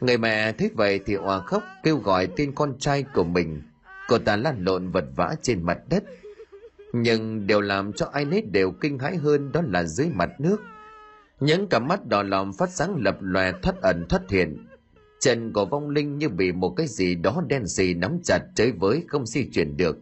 Người 0.00 0.18
mẹ 0.18 0.52
thấy 0.52 0.70
vậy 0.74 1.00
thì 1.06 1.14
òa 1.14 1.40
khóc 1.40 1.62
kêu 1.82 1.96
gọi 1.96 2.28
tên 2.36 2.52
con 2.54 2.78
trai 2.78 3.04
của 3.14 3.24
mình. 3.24 3.62
Cô 4.08 4.18
ta 4.18 4.36
lăn 4.36 4.64
lộn 4.64 4.90
vật 4.90 5.04
vã 5.16 5.34
trên 5.42 5.62
mặt 5.62 5.78
đất. 5.88 6.04
Nhưng 6.92 7.46
điều 7.46 7.60
làm 7.60 7.92
cho 7.92 8.06
ai 8.12 8.24
nấy 8.24 8.42
đều 8.42 8.70
kinh 8.70 8.98
hãi 8.98 9.16
hơn 9.16 9.52
đó 9.52 9.62
là 9.66 9.84
dưới 9.84 10.08
mặt 10.14 10.30
nước. 10.38 10.56
Những 11.40 11.68
cặp 11.68 11.82
mắt 11.82 12.06
đỏ 12.06 12.22
lòm 12.22 12.52
phát 12.52 12.70
sáng 12.70 12.96
lập 12.96 13.16
lòe 13.20 13.52
thoát 13.62 13.82
ẩn 13.82 14.06
thoát 14.08 14.30
hiện. 14.30 14.66
Chân 15.20 15.52
của 15.52 15.64
vong 15.64 15.90
linh 15.90 16.18
như 16.18 16.28
bị 16.28 16.52
một 16.52 16.74
cái 16.76 16.86
gì 16.86 17.14
đó 17.14 17.42
đen 17.48 17.68
xì 17.68 17.94
nắm 17.94 18.18
chặt 18.24 18.38
chơi 18.54 18.72
với 18.72 19.04
không 19.08 19.26
di 19.26 19.50
chuyển 19.50 19.76
được. 19.76 19.98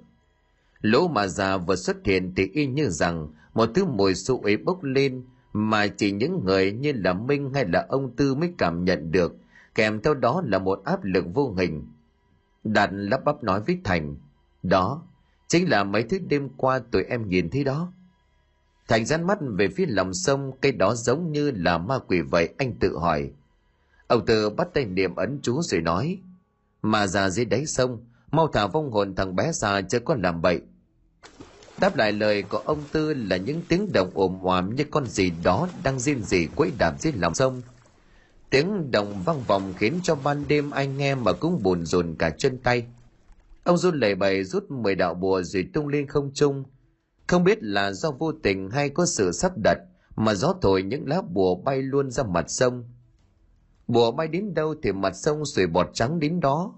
Lỗ 0.80 1.08
mà 1.08 1.26
già 1.26 1.56
vừa 1.56 1.76
xuất 1.76 1.96
hiện 2.04 2.32
thì 2.36 2.50
y 2.52 2.66
như 2.66 2.88
rằng 2.88 3.28
một 3.54 3.70
thứ 3.74 3.84
mùi 3.84 4.14
xú 4.14 4.40
ấy 4.40 4.56
bốc 4.56 4.82
lên 4.82 5.24
mà 5.52 5.86
chỉ 5.86 6.12
những 6.12 6.44
người 6.44 6.72
như 6.72 6.92
là 6.92 7.12
Minh 7.12 7.54
hay 7.54 7.64
là 7.64 7.86
ông 7.88 8.16
Tư 8.16 8.34
mới 8.34 8.52
cảm 8.58 8.84
nhận 8.84 9.12
được 9.12 9.36
kèm 9.74 10.00
theo 10.00 10.14
đó 10.14 10.42
là 10.46 10.58
một 10.58 10.84
áp 10.84 11.04
lực 11.04 11.24
vô 11.34 11.54
hình. 11.58 11.86
Đạt 12.64 12.90
lắp 12.92 13.24
bắp 13.24 13.42
nói 13.42 13.60
với 13.66 13.80
Thành, 13.84 14.16
đó, 14.62 15.02
chính 15.48 15.70
là 15.70 15.84
mấy 15.84 16.02
thứ 16.02 16.18
đêm 16.28 16.48
qua 16.56 16.78
tụi 16.78 17.02
em 17.04 17.28
nhìn 17.28 17.50
thấy 17.50 17.64
đó 17.64 17.92
thành 18.88 19.06
dán 19.06 19.26
mắt 19.26 19.38
về 19.58 19.68
phía 19.76 19.86
lòng 19.88 20.14
sông 20.14 20.52
cây 20.60 20.72
đó 20.72 20.94
giống 20.94 21.32
như 21.32 21.50
là 21.50 21.78
ma 21.78 21.98
quỷ 21.98 22.20
vậy, 22.20 22.48
anh 22.58 22.74
tự 22.80 22.98
hỏi. 22.98 23.30
Ông 24.06 24.26
tư 24.26 24.50
bắt 24.50 24.68
tay 24.74 24.84
niệm 24.84 25.14
ấn 25.14 25.38
chú 25.42 25.62
rồi 25.62 25.80
nói, 25.80 26.18
mà 26.82 27.06
già 27.06 27.30
dưới 27.30 27.44
đáy 27.44 27.66
sông, 27.66 28.04
mau 28.30 28.48
thả 28.48 28.66
vong 28.66 28.90
hồn 28.90 29.14
thằng 29.14 29.36
bé 29.36 29.52
già 29.52 29.80
chưa 29.80 30.00
có 30.00 30.16
làm 30.22 30.42
bậy. 30.42 30.60
Đáp 31.80 31.96
lại 31.96 32.12
lời 32.12 32.42
của 32.42 32.58
ông 32.58 32.82
tư 32.92 33.14
là 33.14 33.36
những 33.36 33.62
tiếng 33.68 33.92
động 33.92 34.10
ồm 34.14 34.38
oàm 34.42 34.74
như 34.74 34.84
con 34.90 35.06
gì 35.06 35.32
đó 35.44 35.68
đang 35.84 35.98
riêng 36.00 36.22
gì 36.22 36.48
quấy 36.56 36.72
đạp 36.78 36.94
dưới 37.00 37.12
lòng 37.12 37.34
sông. 37.34 37.62
Tiếng 38.50 38.90
động 38.90 39.22
vang 39.24 39.40
vọng 39.40 39.74
khiến 39.78 40.00
cho 40.02 40.14
ban 40.14 40.44
đêm 40.48 40.70
anh 40.70 40.96
nghe 40.96 41.14
mà 41.14 41.32
cũng 41.32 41.62
buồn 41.62 41.86
rồn 41.86 42.14
cả 42.18 42.30
chân 42.30 42.58
tay. 42.58 42.86
Ông 43.64 43.78
run 43.78 44.00
lẩy 44.00 44.14
bẩy 44.14 44.44
rút 44.44 44.70
mười 44.70 44.94
đạo 44.94 45.14
bùa 45.14 45.42
rồi 45.42 45.68
tung 45.72 45.88
lên 45.88 46.06
không 46.06 46.30
trung 46.34 46.64
không 47.26 47.44
biết 47.44 47.62
là 47.62 47.92
do 47.92 48.10
vô 48.10 48.32
tình 48.32 48.70
hay 48.70 48.88
có 48.88 49.06
sự 49.06 49.32
sắp 49.32 49.52
đặt 49.64 49.78
mà 50.16 50.34
gió 50.34 50.54
thổi 50.62 50.82
những 50.82 51.08
lá 51.08 51.22
bùa 51.22 51.54
bay 51.54 51.82
luôn 51.82 52.10
ra 52.10 52.22
mặt 52.22 52.44
sông. 52.48 52.84
Bùa 53.86 54.12
bay 54.12 54.28
đến 54.28 54.54
đâu 54.54 54.74
thì 54.82 54.92
mặt 54.92 55.16
sông 55.16 55.44
sủi 55.44 55.66
bọt 55.66 55.90
trắng 55.94 56.20
đến 56.20 56.40
đó. 56.40 56.74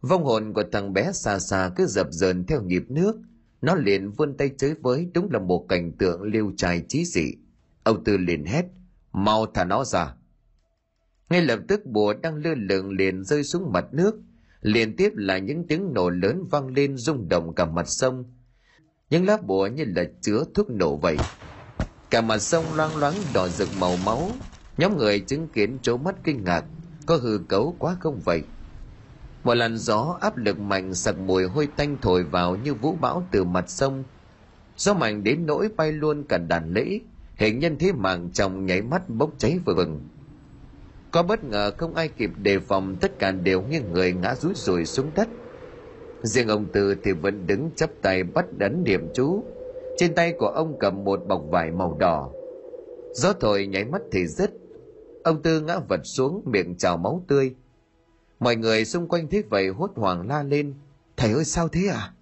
Vong 0.00 0.24
hồn 0.24 0.52
của 0.52 0.64
thằng 0.72 0.92
bé 0.92 1.12
xa 1.12 1.38
xa 1.38 1.70
cứ 1.76 1.86
dập 1.86 2.06
dờn 2.10 2.46
theo 2.46 2.62
nhịp 2.62 2.84
nước. 2.88 3.16
Nó 3.62 3.74
liền 3.74 4.10
vươn 4.10 4.36
tay 4.36 4.50
chơi 4.58 4.74
với, 4.74 5.10
đúng 5.14 5.30
là 5.30 5.38
một 5.38 5.66
cảnh 5.68 5.92
tượng 5.92 6.22
liêu 6.22 6.52
trai 6.56 6.84
trí 6.88 7.04
dị. 7.04 7.32
Ông 7.82 8.04
tư 8.04 8.16
liền 8.16 8.44
hét, 8.44 8.64
mau 9.12 9.46
thả 9.46 9.64
nó 9.64 9.84
ra. 9.84 10.14
Ngay 11.30 11.42
lập 11.42 11.60
tức 11.68 11.86
bùa 11.86 12.14
đang 12.22 12.34
lơ 12.36 12.54
lửng 12.54 12.90
liền 12.90 13.24
rơi 13.24 13.44
xuống 13.44 13.72
mặt 13.72 13.84
nước. 13.92 14.20
Liên 14.60 14.96
tiếp 14.96 15.12
là 15.14 15.38
những 15.38 15.66
tiếng 15.66 15.92
nổ 15.94 16.10
lớn 16.10 16.44
vang 16.50 16.66
lên 16.66 16.96
rung 16.96 17.28
động 17.28 17.54
cả 17.54 17.64
mặt 17.64 17.88
sông 17.88 18.24
những 19.14 19.26
lá 19.26 19.36
bùa 19.36 19.66
như 19.66 19.84
là 19.96 20.04
chứa 20.20 20.44
thuốc 20.54 20.70
nổ 20.70 20.96
vậy. 20.96 21.16
Cả 22.10 22.20
mặt 22.20 22.38
sông 22.38 22.64
loang 22.74 22.96
loáng 22.96 23.14
đỏ 23.34 23.48
rực 23.48 23.68
màu 23.80 23.96
máu. 24.04 24.30
Nhóm 24.78 24.96
người 24.96 25.20
chứng 25.20 25.48
kiến 25.48 25.78
trố 25.82 25.96
mắt 25.96 26.14
kinh 26.24 26.44
ngạc. 26.44 26.64
Có 27.06 27.16
hư 27.16 27.38
cấu 27.48 27.76
quá 27.78 27.96
không 28.00 28.20
vậy? 28.24 28.42
Một 29.44 29.54
làn 29.54 29.76
gió 29.76 30.18
áp 30.20 30.36
lực 30.36 30.60
mạnh 30.60 30.94
sặc 30.94 31.18
mùi 31.18 31.44
hôi 31.44 31.68
tanh 31.76 31.96
thổi 32.02 32.22
vào 32.22 32.56
như 32.56 32.74
vũ 32.74 32.96
bão 33.00 33.28
từ 33.30 33.44
mặt 33.44 33.70
sông. 33.70 34.04
Gió 34.76 34.94
mạnh 34.94 35.24
đến 35.24 35.46
nỗi 35.46 35.68
bay 35.76 35.92
luôn 35.92 36.24
cả 36.28 36.38
đàn 36.38 36.72
lễ. 36.72 37.00
Hình 37.36 37.58
nhân 37.58 37.76
thế 37.78 37.92
mạng 37.92 38.30
trong 38.32 38.66
nháy 38.66 38.82
mắt 38.82 39.08
bốc 39.08 39.30
cháy 39.38 39.58
vừa 39.64 39.74
vừng. 39.74 40.00
Có 41.10 41.22
bất 41.22 41.44
ngờ 41.44 41.72
không 41.78 41.94
ai 41.94 42.08
kịp 42.08 42.30
đề 42.36 42.58
phòng 42.58 42.96
tất 43.00 43.18
cả 43.18 43.30
đều 43.30 43.62
nghiêng 43.62 43.92
người 43.92 44.12
ngã 44.12 44.34
rúi 44.34 44.52
rùi 44.56 44.84
xuống 44.84 45.10
đất 45.14 45.28
riêng 46.26 46.48
ông 46.48 46.66
tư 46.72 46.94
thì 47.04 47.12
vẫn 47.12 47.46
đứng 47.46 47.70
chắp 47.76 47.90
tay 48.02 48.22
bắt 48.22 48.46
đấn 48.58 48.84
niệm 48.84 49.08
chú. 49.14 49.44
Trên 49.96 50.14
tay 50.14 50.32
của 50.38 50.46
ông 50.46 50.76
cầm 50.80 51.04
một 51.04 51.20
bọc 51.28 51.42
vải 51.50 51.70
màu 51.70 51.96
đỏ. 51.98 52.30
Gió 53.12 53.32
thổi 53.32 53.66
nháy 53.66 53.84
mắt 53.84 54.02
thì 54.12 54.26
dứt. 54.26 54.50
Ông 55.24 55.42
tư 55.42 55.60
ngã 55.60 55.78
vật 55.88 56.00
xuống, 56.04 56.42
miệng 56.44 56.76
trào 56.76 56.96
máu 56.96 57.24
tươi. 57.28 57.54
Mọi 58.40 58.56
người 58.56 58.84
xung 58.84 59.08
quanh 59.08 59.28
thấy 59.28 59.42
vậy 59.42 59.68
hốt 59.68 59.90
hoảng 59.94 60.28
la 60.28 60.42
lên. 60.42 60.74
Thầy 61.16 61.32
ơi, 61.32 61.44
sao 61.44 61.68
thế 61.68 61.86
à 61.88 62.14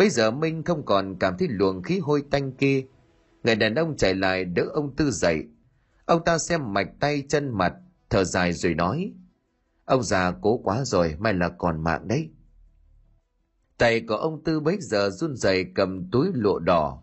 bây 0.00 0.10
giờ 0.10 0.30
minh 0.30 0.62
không 0.62 0.84
còn 0.84 1.16
cảm 1.20 1.36
thấy 1.38 1.48
luồng 1.48 1.82
khí 1.82 1.98
hôi 1.98 2.22
tanh 2.30 2.52
kia. 2.52 2.84
Người 3.44 3.54
đàn 3.54 3.74
ông 3.74 3.96
chạy 3.96 4.14
lại 4.14 4.44
đỡ 4.44 4.62
ông 4.72 4.96
tư 4.96 5.10
dậy. 5.10 5.44
Ông 6.04 6.24
ta 6.24 6.38
xem 6.38 6.72
mạch 6.72 6.88
tay 7.00 7.22
chân 7.28 7.58
mặt, 7.58 7.72
thở 8.10 8.24
dài 8.24 8.52
rồi 8.52 8.74
nói. 8.74 9.12
Ông 9.84 10.02
già 10.02 10.32
cố 10.42 10.58
quá 10.58 10.84
rồi, 10.84 11.16
may 11.18 11.34
là 11.34 11.48
còn 11.48 11.84
mạng 11.84 12.08
đấy 12.08 12.30
tay 13.80 14.00
của 14.00 14.14
ông 14.14 14.44
tư 14.44 14.60
bấy 14.60 14.76
giờ 14.80 15.10
run 15.10 15.36
rẩy 15.36 15.64
cầm 15.74 16.10
túi 16.12 16.28
lụa 16.34 16.58
đỏ. 16.58 17.02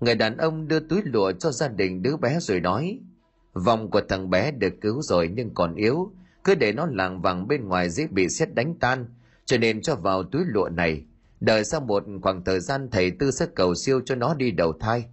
Người 0.00 0.14
đàn 0.14 0.36
ông 0.36 0.68
đưa 0.68 0.80
túi 0.80 1.02
lụa 1.04 1.32
cho 1.32 1.50
gia 1.50 1.68
đình 1.68 2.02
đứa 2.02 2.16
bé 2.16 2.38
rồi 2.40 2.60
nói 2.60 3.00
vòng 3.52 3.90
của 3.90 4.00
thằng 4.08 4.30
bé 4.30 4.50
được 4.50 4.74
cứu 4.80 5.02
rồi 5.02 5.30
nhưng 5.34 5.54
còn 5.54 5.74
yếu 5.74 6.12
cứ 6.44 6.54
để 6.54 6.72
nó 6.72 6.86
làng 6.86 7.22
vàng 7.22 7.48
bên 7.48 7.68
ngoài 7.68 7.90
dễ 7.90 8.06
bị 8.06 8.28
xét 8.28 8.54
đánh 8.54 8.74
tan 8.74 9.06
cho 9.44 9.58
nên 9.58 9.82
cho 9.82 9.96
vào 9.96 10.22
túi 10.22 10.42
lụa 10.46 10.68
này. 10.68 11.04
Đợi 11.40 11.64
sau 11.64 11.80
một 11.80 12.04
khoảng 12.22 12.44
thời 12.44 12.60
gian 12.60 12.88
thầy 12.90 13.10
tư 13.10 13.30
sẽ 13.30 13.46
cầu 13.54 13.74
siêu 13.74 14.00
cho 14.04 14.14
nó 14.14 14.34
đi 14.34 14.50
đầu 14.50 14.72
thai. 14.80 15.04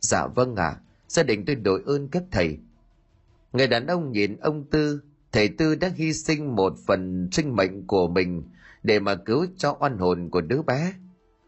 Dạ 0.00 0.26
vâng 0.26 0.56
ạ 0.56 0.66
à, 0.66 0.80
gia 1.08 1.22
đình 1.22 1.44
tôi 1.44 1.56
đội 1.56 1.82
ơn 1.86 2.08
các 2.08 2.22
thầy. 2.30 2.58
Người 3.52 3.66
đàn 3.66 3.86
ông 3.86 4.12
nhìn 4.12 4.36
ông 4.36 4.64
tư 4.70 5.00
thầy 5.32 5.48
tư 5.48 5.74
đã 5.74 5.90
hy 5.96 6.12
sinh 6.12 6.56
một 6.56 6.72
phần 6.86 7.28
sinh 7.32 7.56
mệnh 7.56 7.86
của 7.86 8.08
mình 8.08 8.42
để 8.82 9.00
mà 9.00 9.14
cứu 9.14 9.46
cho 9.56 9.76
oan 9.80 9.98
hồn 9.98 10.28
của 10.30 10.40
đứa 10.40 10.62
bé. 10.62 10.92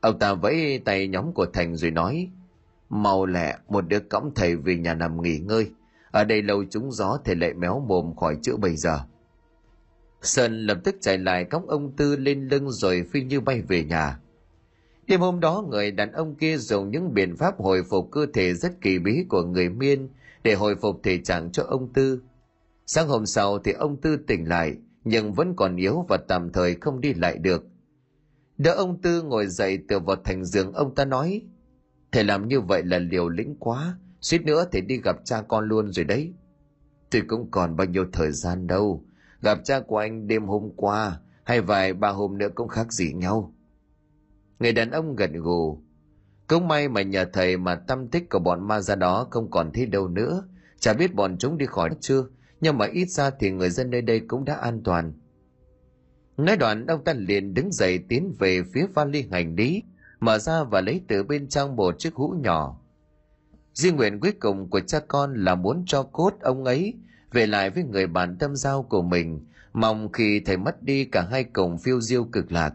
Ông 0.01 0.19
ta 0.19 0.35
vẫy 0.35 0.83
tay 0.85 1.09
nhóm 1.09 1.33
của 1.33 1.47
thành 1.47 1.77
rồi 1.77 1.91
nói, 1.91 2.31
mau 2.89 3.27
lẹ, 3.27 3.59
một 3.69 3.89
đứa 3.89 4.01
cõng 4.01 4.31
thầy 4.35 4.57
về 4.57 4.77
nhà 4.77 4.95
nằm 4.95 5.23
nghỉ 5.23 5.39
ngơi. 5.39 5.71
Ở 6.11 6.25
đây 6.25 6.43
lâu 6.43 6.65
trúng 6.65 6.93
gió 6.93 7.19
thầy 7.25 7.37
lại 7.37 7.55
méo 7.55 7.81
mồm 7.81 8.17
khỏi 8.17 8.37
chữa 8.43 8.57
bây 8.57 8.77
giờ. 8.77 9.01
Sơn 10.23 10.67
lập 10.67 10.79
tức 10.85 10.97
chạy 11.01 11.19
lại 11.19 11.45
cõng 11.45 11.67
ông 11.67 11.93
tư 11.97 12.17
lên 12.17 12.49
lưng 12.49 12.71
rồi 12.71 13.05
phi 13.13 13.23
như 13.23 13.41
bay 13.41 13.63
về 13.63 13.85
nhà. 13.85 14.19
Đêm 15.07 15.21
hôm 15.21 15.41
đó, 15.41 15.65
người 15.71 15.91
đàn 15.91 16.13
ông 16.13 16.35
kia 16.35 16.57
dùng 16.57 16.91
những 16.91 17.15
biện 17.15 17.37
pháp 17.37 17.59
hồi 17.59 17.83
phục 17.91 18.09
cơ 18.11 18.27
thể 18.35 18.55
rất 18.55 18.81
kỳ 18.81 18.99
bí 18.99 19.25
của 19.29 19.43
người 19.43 19.69
miên 19.69 20.09
để 20.43 20.55
hồi 20.55 20.77
phục 20.77 21.01
thể 21.03 21.19
trạng 21.19 21.53
cho 21.53 21.63
ông 21.63 21.93
tư. 21.93 22.23
Sáng 22.87 23.09
hôm 23.09 23.27
sau 23.27 23.59
thì 23.59 23.73
ông 23.73 23.97
tư 23.97 24.17
tỉnh 24.17 24.49
lại 24.49 24.77
nhưng 25.05 25.33
vẫn 25.33 25.57
còn 25.57 25.77
yếu 25.77 26.07
và 26.09 26.17
tạm 26.17 26.53
thời 26.53 26.75
không 26.75 27.01
đi 27.01 27.15
lại 27.15 27.39
được. 27.39 27.65
Đỡ 28.59 28.71
ông 28.71 29.03
tư 29.03 29.23
ngồi 29.23 29.47
dậy 29.47 29.79
tựa 29.89 29.99
vào 29.99 30.17
thành 30.25 30.45
giường, 30.45 30.73
ông 30.73 30.95
ta 30.95 31.05
nói, 31.05 31.43
thầy 32.13 32.25
làm 32.25 32.49
như 32.49 32.61
vậy 32.61 32.83
là 32.85 32.99
liều 32.99 33.29
lĩnh 33.29 33.57
quá, 33.59 33.99
suýt 34.21 34.43
nữa 34.43 34.65
thầy 34.73 34.81
đi 34.81 35.01
gặp 35.01 35.17
cha 35.25 35.43
con 35.43 35.69
luôn 35.69 35.93
rồi 35.93 36.05
đấy. 36.05 36.33
Tôi 37.11 37.23
cũng 37.29 37.51
còn 37.51 37.77
bao 37.77 37.87
nhiêu 37.87 38.05
thời 38.13 38.33
gian 38.33 38.67
đâu, 38.67 39.05
gặp 39.43 39.59
cha 39.65 39.81
của 39.81 39.99
anh 39.99 40.29
đêm 40.29 40.45
hôm 40.45 40.71
qua, 40.77 41.21
hay 41.45 41.61
vài 41.61 41.93
ba 41.93 42.09
hôm 42.09 42.39
nữa 42.39 42.49
cũng 42.55 42.69
khác 42.69 42.93
gì 42.93 43.13
nhau. 43.13 43.55
Người 44.59 44.73
đàn 44.73 44.91
ông 44.91 45.17
gật 45.17 45.31
gù, 45.33 45.83
cũng 46.49 46.69
may 46.69 46.89
mà 46.89 47.03
nhờ 47.03 47.25
thầy 47.33 47.57
mà 47.57 47.75
tâm 47.75 48.09
tích 48.09 48.31
của 48.31 48.39
bọn 48.39 48.69
ma 48.69 48.81
ra 48.81 48.95
đó 48.95 49.27
không 49.31 49.51
còn 49.51 49.71
thấy 49.73 49.87
đâu 49.87 50.09
nữa. 50.09 50.49
Chả 50.79 50.93
biết 50.93 51.15
bọn 51.15 51.39
chúng 51.39 51.59
đi 51.59 51.67
khỏi 51.67 51.91
chưa? 52.01 52.25
Nhưng 52.65 52.79
mà 52.79 52.87
ít 52.87 53.11
ra 53.11 53.31
thì 53.31 53.51
người 53.51 53.71
dân 53.71 53.91
nơi 53.91 54.03
đây 54.03 54.21
cũng 54.21 54.45
đã 54.45 54.55
an 54.55 54.83
toàn. 54.85 55.13
Nói 56.37 56.57
đoạn 56.57 56.87
ông 56.87 57.05
ta 57.05 57.13
liền 57.13 57.55
đứng 57.55 57.73
dậy 57.73 57.99
tiến 58.09 58.35
về 58.39 58.63
phía 58.73 58.87
vali 58.95 59.27
hành 59.31 59.55
lý, 59.55 59.83
mở 60.21 60.39
ra 60.39 60.65
và 60.65 60.81
lấy 60.81 61.01
từ 61.09 61.23
bên 61.23 61.49
trong 61.49 61.77
một 61.77 61.99
chiếc 61.99 62.15
hũ 62.15 62.35
nhỏ. 62.43 62.81
Di 63.75 63.91
nguyện 63.91 64.21
cuối 64.21 64.33
cùng 64.33 64.71
của 64.71 64.81
cha 64.81 65.01
con 65.09 65.35
là 65.35 65.55
muốn 65.55 65.85
cho 65.87 66.03
cốt 66.03 66.35
ông 66.41 66.65
ấy 66.65 66.95
về 67.33 67.47
lại 67.47 67.71
với 67.71 67.85
người 67.85 68.07
bạn 68.07 68.37
tâm 68.39 68.57
giao 68.57 68.83
của 68.83 69.03
mình, 69.03 69.47
mong 69.73 70.13
khi 70.13 70.41
thầy 70.41 70.57
mất 70.57 70.83
đi 70.83 71.05
cả 71.05 71.27
hai 71.31 71.45
cùng 71.45 71.79
phiêu 71.79 72.01
diêu 72.01 72.25
cực 72.25 72.53
lạc. 72.53 72.75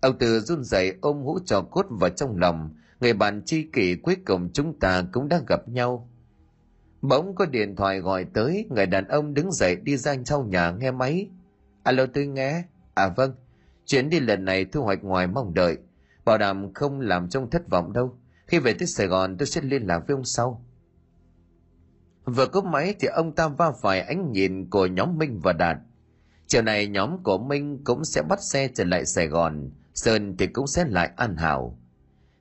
Ông 0.00 0.18
từ 0.18 0.40
run 0.40 0.64
rẩy 0.64 0.94
ôm 1.00 1.22
hũ 1.22 1.38
trò 1.46 1.62
cốt 1.62 1.86
vào 1.90 2.10
trong 2.10 2.38
lòng, 2.38 2.70
người 3.00 3.12
bạn 3.12 3.42
tri 3.44 3.62
kỷ 3.62 3.94
cuối 3.94 4.16
cùng 4.26 4.50
chúng 4.52 4.78
ta 4.78 5.04
cũng 5.12 5.28
đã 5.28 5.40
gặp 5.48 5.68
nhau. 5.68 6.10
Bỗng 7.08 7.34
có 7.34 7.46
điện 7.46 7.76
thoại 7.76 8.00
gọi 8.00 8.24
tới, 8.24 8.66
người 8.70 8.86
đàn 8.86 9.08
ông 9.08 9.34
đứng 9.34 9.52
dậy 9.52 9.76
đi 9.76 9.96
ra 9.96 10.14
sau 10.24 10.44
nhà 10.44 10.70
nghe 10.70 10.90
máy. 10.90 11.28
Alo 11.82 12.06
tôi 12.06 12.26
nghe. 12.26 12.64
À 12.94 13.08
vâng, 13.08 13.34
chuyến 13.86 14.10
đi 14.10 14.20
lần 14.20 14.44
này 14.44 14.64
thu 14.64 14.82
hoạch 14.82 15.04
ngoài 15.04 15.26
mong 15.26 15.54
đợi. 15.54 15.78
Bảo 16.24 16.38
đảm 16.38 16.74
không 16.74 17.00
làm 17.00 17.28
trông 17.28 17.50
thất 17.50 17.68
vọng 17.70 17.92
đâu. 17.92 18.18
Khi 18.46 18.58
về 18.58 18.74
tới 18.74 18.86
Sài 18.86 19.06
Gòn 19.06 19.36
tôi 19.38 19.46
sẽ 19.46 19.60
liên 19.60 19.86
lạc 19.86 19.98
với 20.06 20.14
ông 20.14 20.24
sau. 20.24 20.64
Vừa 22.24 22.46
cúp 22.46 22.64
máy 22.64 22.94
thì 23.00 23.08
ông 23.08 23.34
ta 23.34 23.48
va 23.48 23.72
phải 23.82 24.00
ánh 24.00 24.32
nhìn 24.32 24.70
của 24.70 24.86
nhóm 24.86 25.18
Minh 25.18 25.40
và 25.42 25.52
Đạt. 25.52 25.76
Chiều 26.46 26.62
này 26.62 26.86
nhóm 26.86 27.22
của 27.22 27.38
Minh 27.38 27.84
cũng 27.84 28.04
sẽ 28.04 28.22
bắt 28.22 28.38
xe 28.42 28.68
trở 28.74 28.84
lại 28.84 29.06
Sài 29.06 29.26
Gòn, 29.26 29.70
Sơn 29.94 30.36
thì 30.38 30.46
cũng 30.46 30.66
sẽ 30.66 30.84
lại 30.88 31.10
An 31.16 31.36
Hảo. 31.36 31.78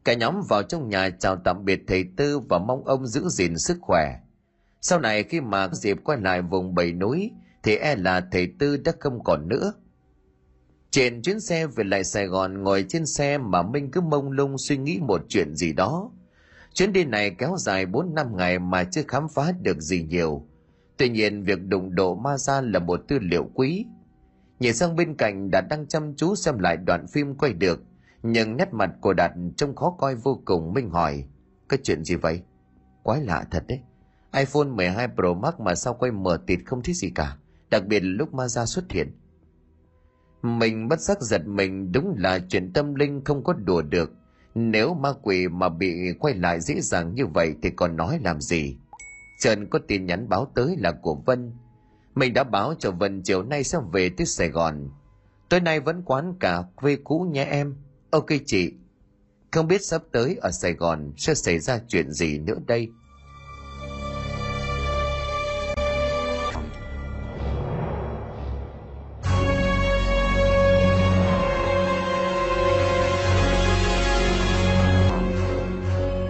Cả 0.05 0.13
nhóm 0.13 0.41
vào 0.49 0.63
trong 0.63 0.89
nhà 0.89 1.09
chào 1.09 1.35
tạm 1.35 1.65
biệt 1.65 1.83
thầy 1.87 2.05
Tư 2.17 2.39
và 2.39 2.59
mong 2.59 2.85
ông 2.85 3.07
giữ 3.07 3.29
gìn 3.29 3.57
sức 3.57 3.77
khỏe. 3.81 4.19
Sau 4.85 4.99
này 4.99 5.23
khi 5.23 5.41
mà 5.41 5.69
diệp 5.71 5.97
quay 6.03 6.17
lại 6.21 6.41
vùng 6.41 6.75
bảy 6.75 6.93
núi 6.93 7.31
thì 7.63 7.75
e 7.75 7.95
là 7.95 8.27
thầy 8.31 8.47
Tư 8.59 8.77
đã 8.77 8.91
không 8.99 9.23
còn 9.23 9.47
nữa. 9.47 9.73
Trên 10.91 11.21
chuyến 11.21 11.39
xe 11.39 11.67
về 11.67 11.83
lại 11.83 12.03
Sài 12.03 12.27
Gòn 12.27 12.63
ngồi 12.63 12.85
trên 12.89 13.05
xe 13.05 13.37
mà 13.37 13.63
Minh 13.63 13.91
cứ 13.91 14.01
mông 14.01 14.31
lung 14.31 14.57
suy 14.57 14.77
nghĩ 14.77 14.99
một 15.01 15.21
chuyện 15.29 15.55
gì 15.55 15.73
đó. 15.73 16.11
Chuyến 16.73 16.93
đi 16.93 17.05
này 17.05 17.35
kéo 17.37 17.55
dài 17.57 17.85
4 17.85 18.15
năm 18.15 18.37
ngày 18.37 18.59
mà 18.59 18.83
chưa 18.83 19.01
khám 19.07 19.27
phá 19.35 19.51
được 19.61 19.81
gì 19.81 20.03
nhiều. 20.03 20.47
Tuy 20.97 21.09
nhiên 21.09 21.43
việc 21.43 21.59
đụng 21.65 21.95
độ 21.95 22.15
ma 22.15 22.37
ra 22.37 22.61
là 22.61 22.79
một 22.79 22.99
tư 23.07 23.19
liệu 23.21 23.49
quý. 23.53 23.85
Nhìn 24.59 24.73
sang 24.73 24.95
bên 24.95 25.15
cạnh 25.15 25.51
đã 25.51 25.61
đang 25.61 25.87
chăm 25.87 26.15
chú 26.15 26.35
xem 26.35 26.59
lại 26.59 26.77
đoạn 26.77 27.07
phim 27.07 27.35
quay 27.35 27.53
được, 27.53 27.83
nhưng 28.23 28.57
nét 28.57 28.73
mặt 28.73 28.89
của 29.01 29.13
Đạt 29.13 29.31
trông 29.57 29.75
khó 29.75 29.95
coi 29.99 30.15
vô 30.15 30.41
cùng 30.45 30.73
Minh 30.73 30.89
hỏi, 30.89 31.23
cái 31.69 31.79
chuyện 31.83 32.03
gì 32.03 32.15
vậy? 32.15 32.41
Quái 33.03 33.21
lạ 33.21 33.45
thật 33.51 33.63
đấy 33.67 33.79
iPhone 34.33 34.67
12 34.67 35.07
Pro 35.15 35.33
Max 35.33 35.53
mà 35.59 35.75
sao 35.75 35.93
quay 35.93 36.11
mở 36.11 36.37
tịt 36.47 36.59
không 36.65 36.83
thấy 36.83 36.93
gì 36.93 37.09
cả, 37.15 37.37
đặc 37.69 37.85
biệt 37.87 37.99
lúc 37.99 38.33
ma 38.33 38.47
ra 38.47 38.65
xuất 38.65 38.91
hiện. 38.91 39.11
mình 40.41 40.87
bất 40.87 40.99
giác 40.99 41.21
giật 41.21 41.47
mình 41.47 41.91
đúng 41.91 42.15
là 42.17 42.39
chuyện 42.49 42.73
tâm 42.73 42.95
linh 42.95 43.23
không 43.23 43.43
có 43.43 43.53
đùa 43.53 43.81
được. 43.81 44.11
Nếu 44.55 44.93
ma 44.93 45.13
quỷ 45.21 45.47
mà 45.47 45.69
bị 45.69 46.13
quay 46.19 46.33
lại 46.33 46.61
dễ 46.61 46.81
dàng 46.81 47.15
như 47.15 47.25
vậy 47.25 47.55
thì 47.61 47.69
còn 47.69 47.95
nói 47.95 48.19
làm 48.23 48.41
gì? 48.41 48.77
Trần 49.39 49.69
có 49.69 49.79
tin 49.87 50.05
nhắn 50.05 50.29
báo 50.29 50.51
tới 50.55 50.75
là 50.79 50.91
của 50.91 51.15
vân. 51.15 51.53
Mình 52.15 52.33
đã 52.33 52.43
báo 52.43 52.73
cho 52.79 52.91
vân 52.91 53.21
chiều 53.21 53.43
nay 53.43 53.63
sẽ 53.63 53.77
về 53.93 54.09
tới 54.17 54.25
sài 54.25 54.49
gòn. 54.49 54.89
Tối 55.49 55.59
nay 55.59 55.79
vẫn 55.79 56.03
quán 56.05 56.33
cà 56.39 56.63
phê 56.83 56.97
cũ 57.03 57.27
nhé 57.31 57.43
em. 57.43 57.75
Ok 58.11 58.27
chị. 58.45 58.73
Không 59.51 59.67
biết 59.67 59.85
sắp 59.85 60.01
tới 60.11 60.37
ở 60.41 60.51
sài 60.51 60.73
gòn 60.73 61.13
sẽ 61.17 61.33
xảy 61.33 61.59
ra 61.59 61.79
chuyện 61.87 62.11
gì 62.11 62.39
nữa 62.39 62.57
đây? 62.67 62.89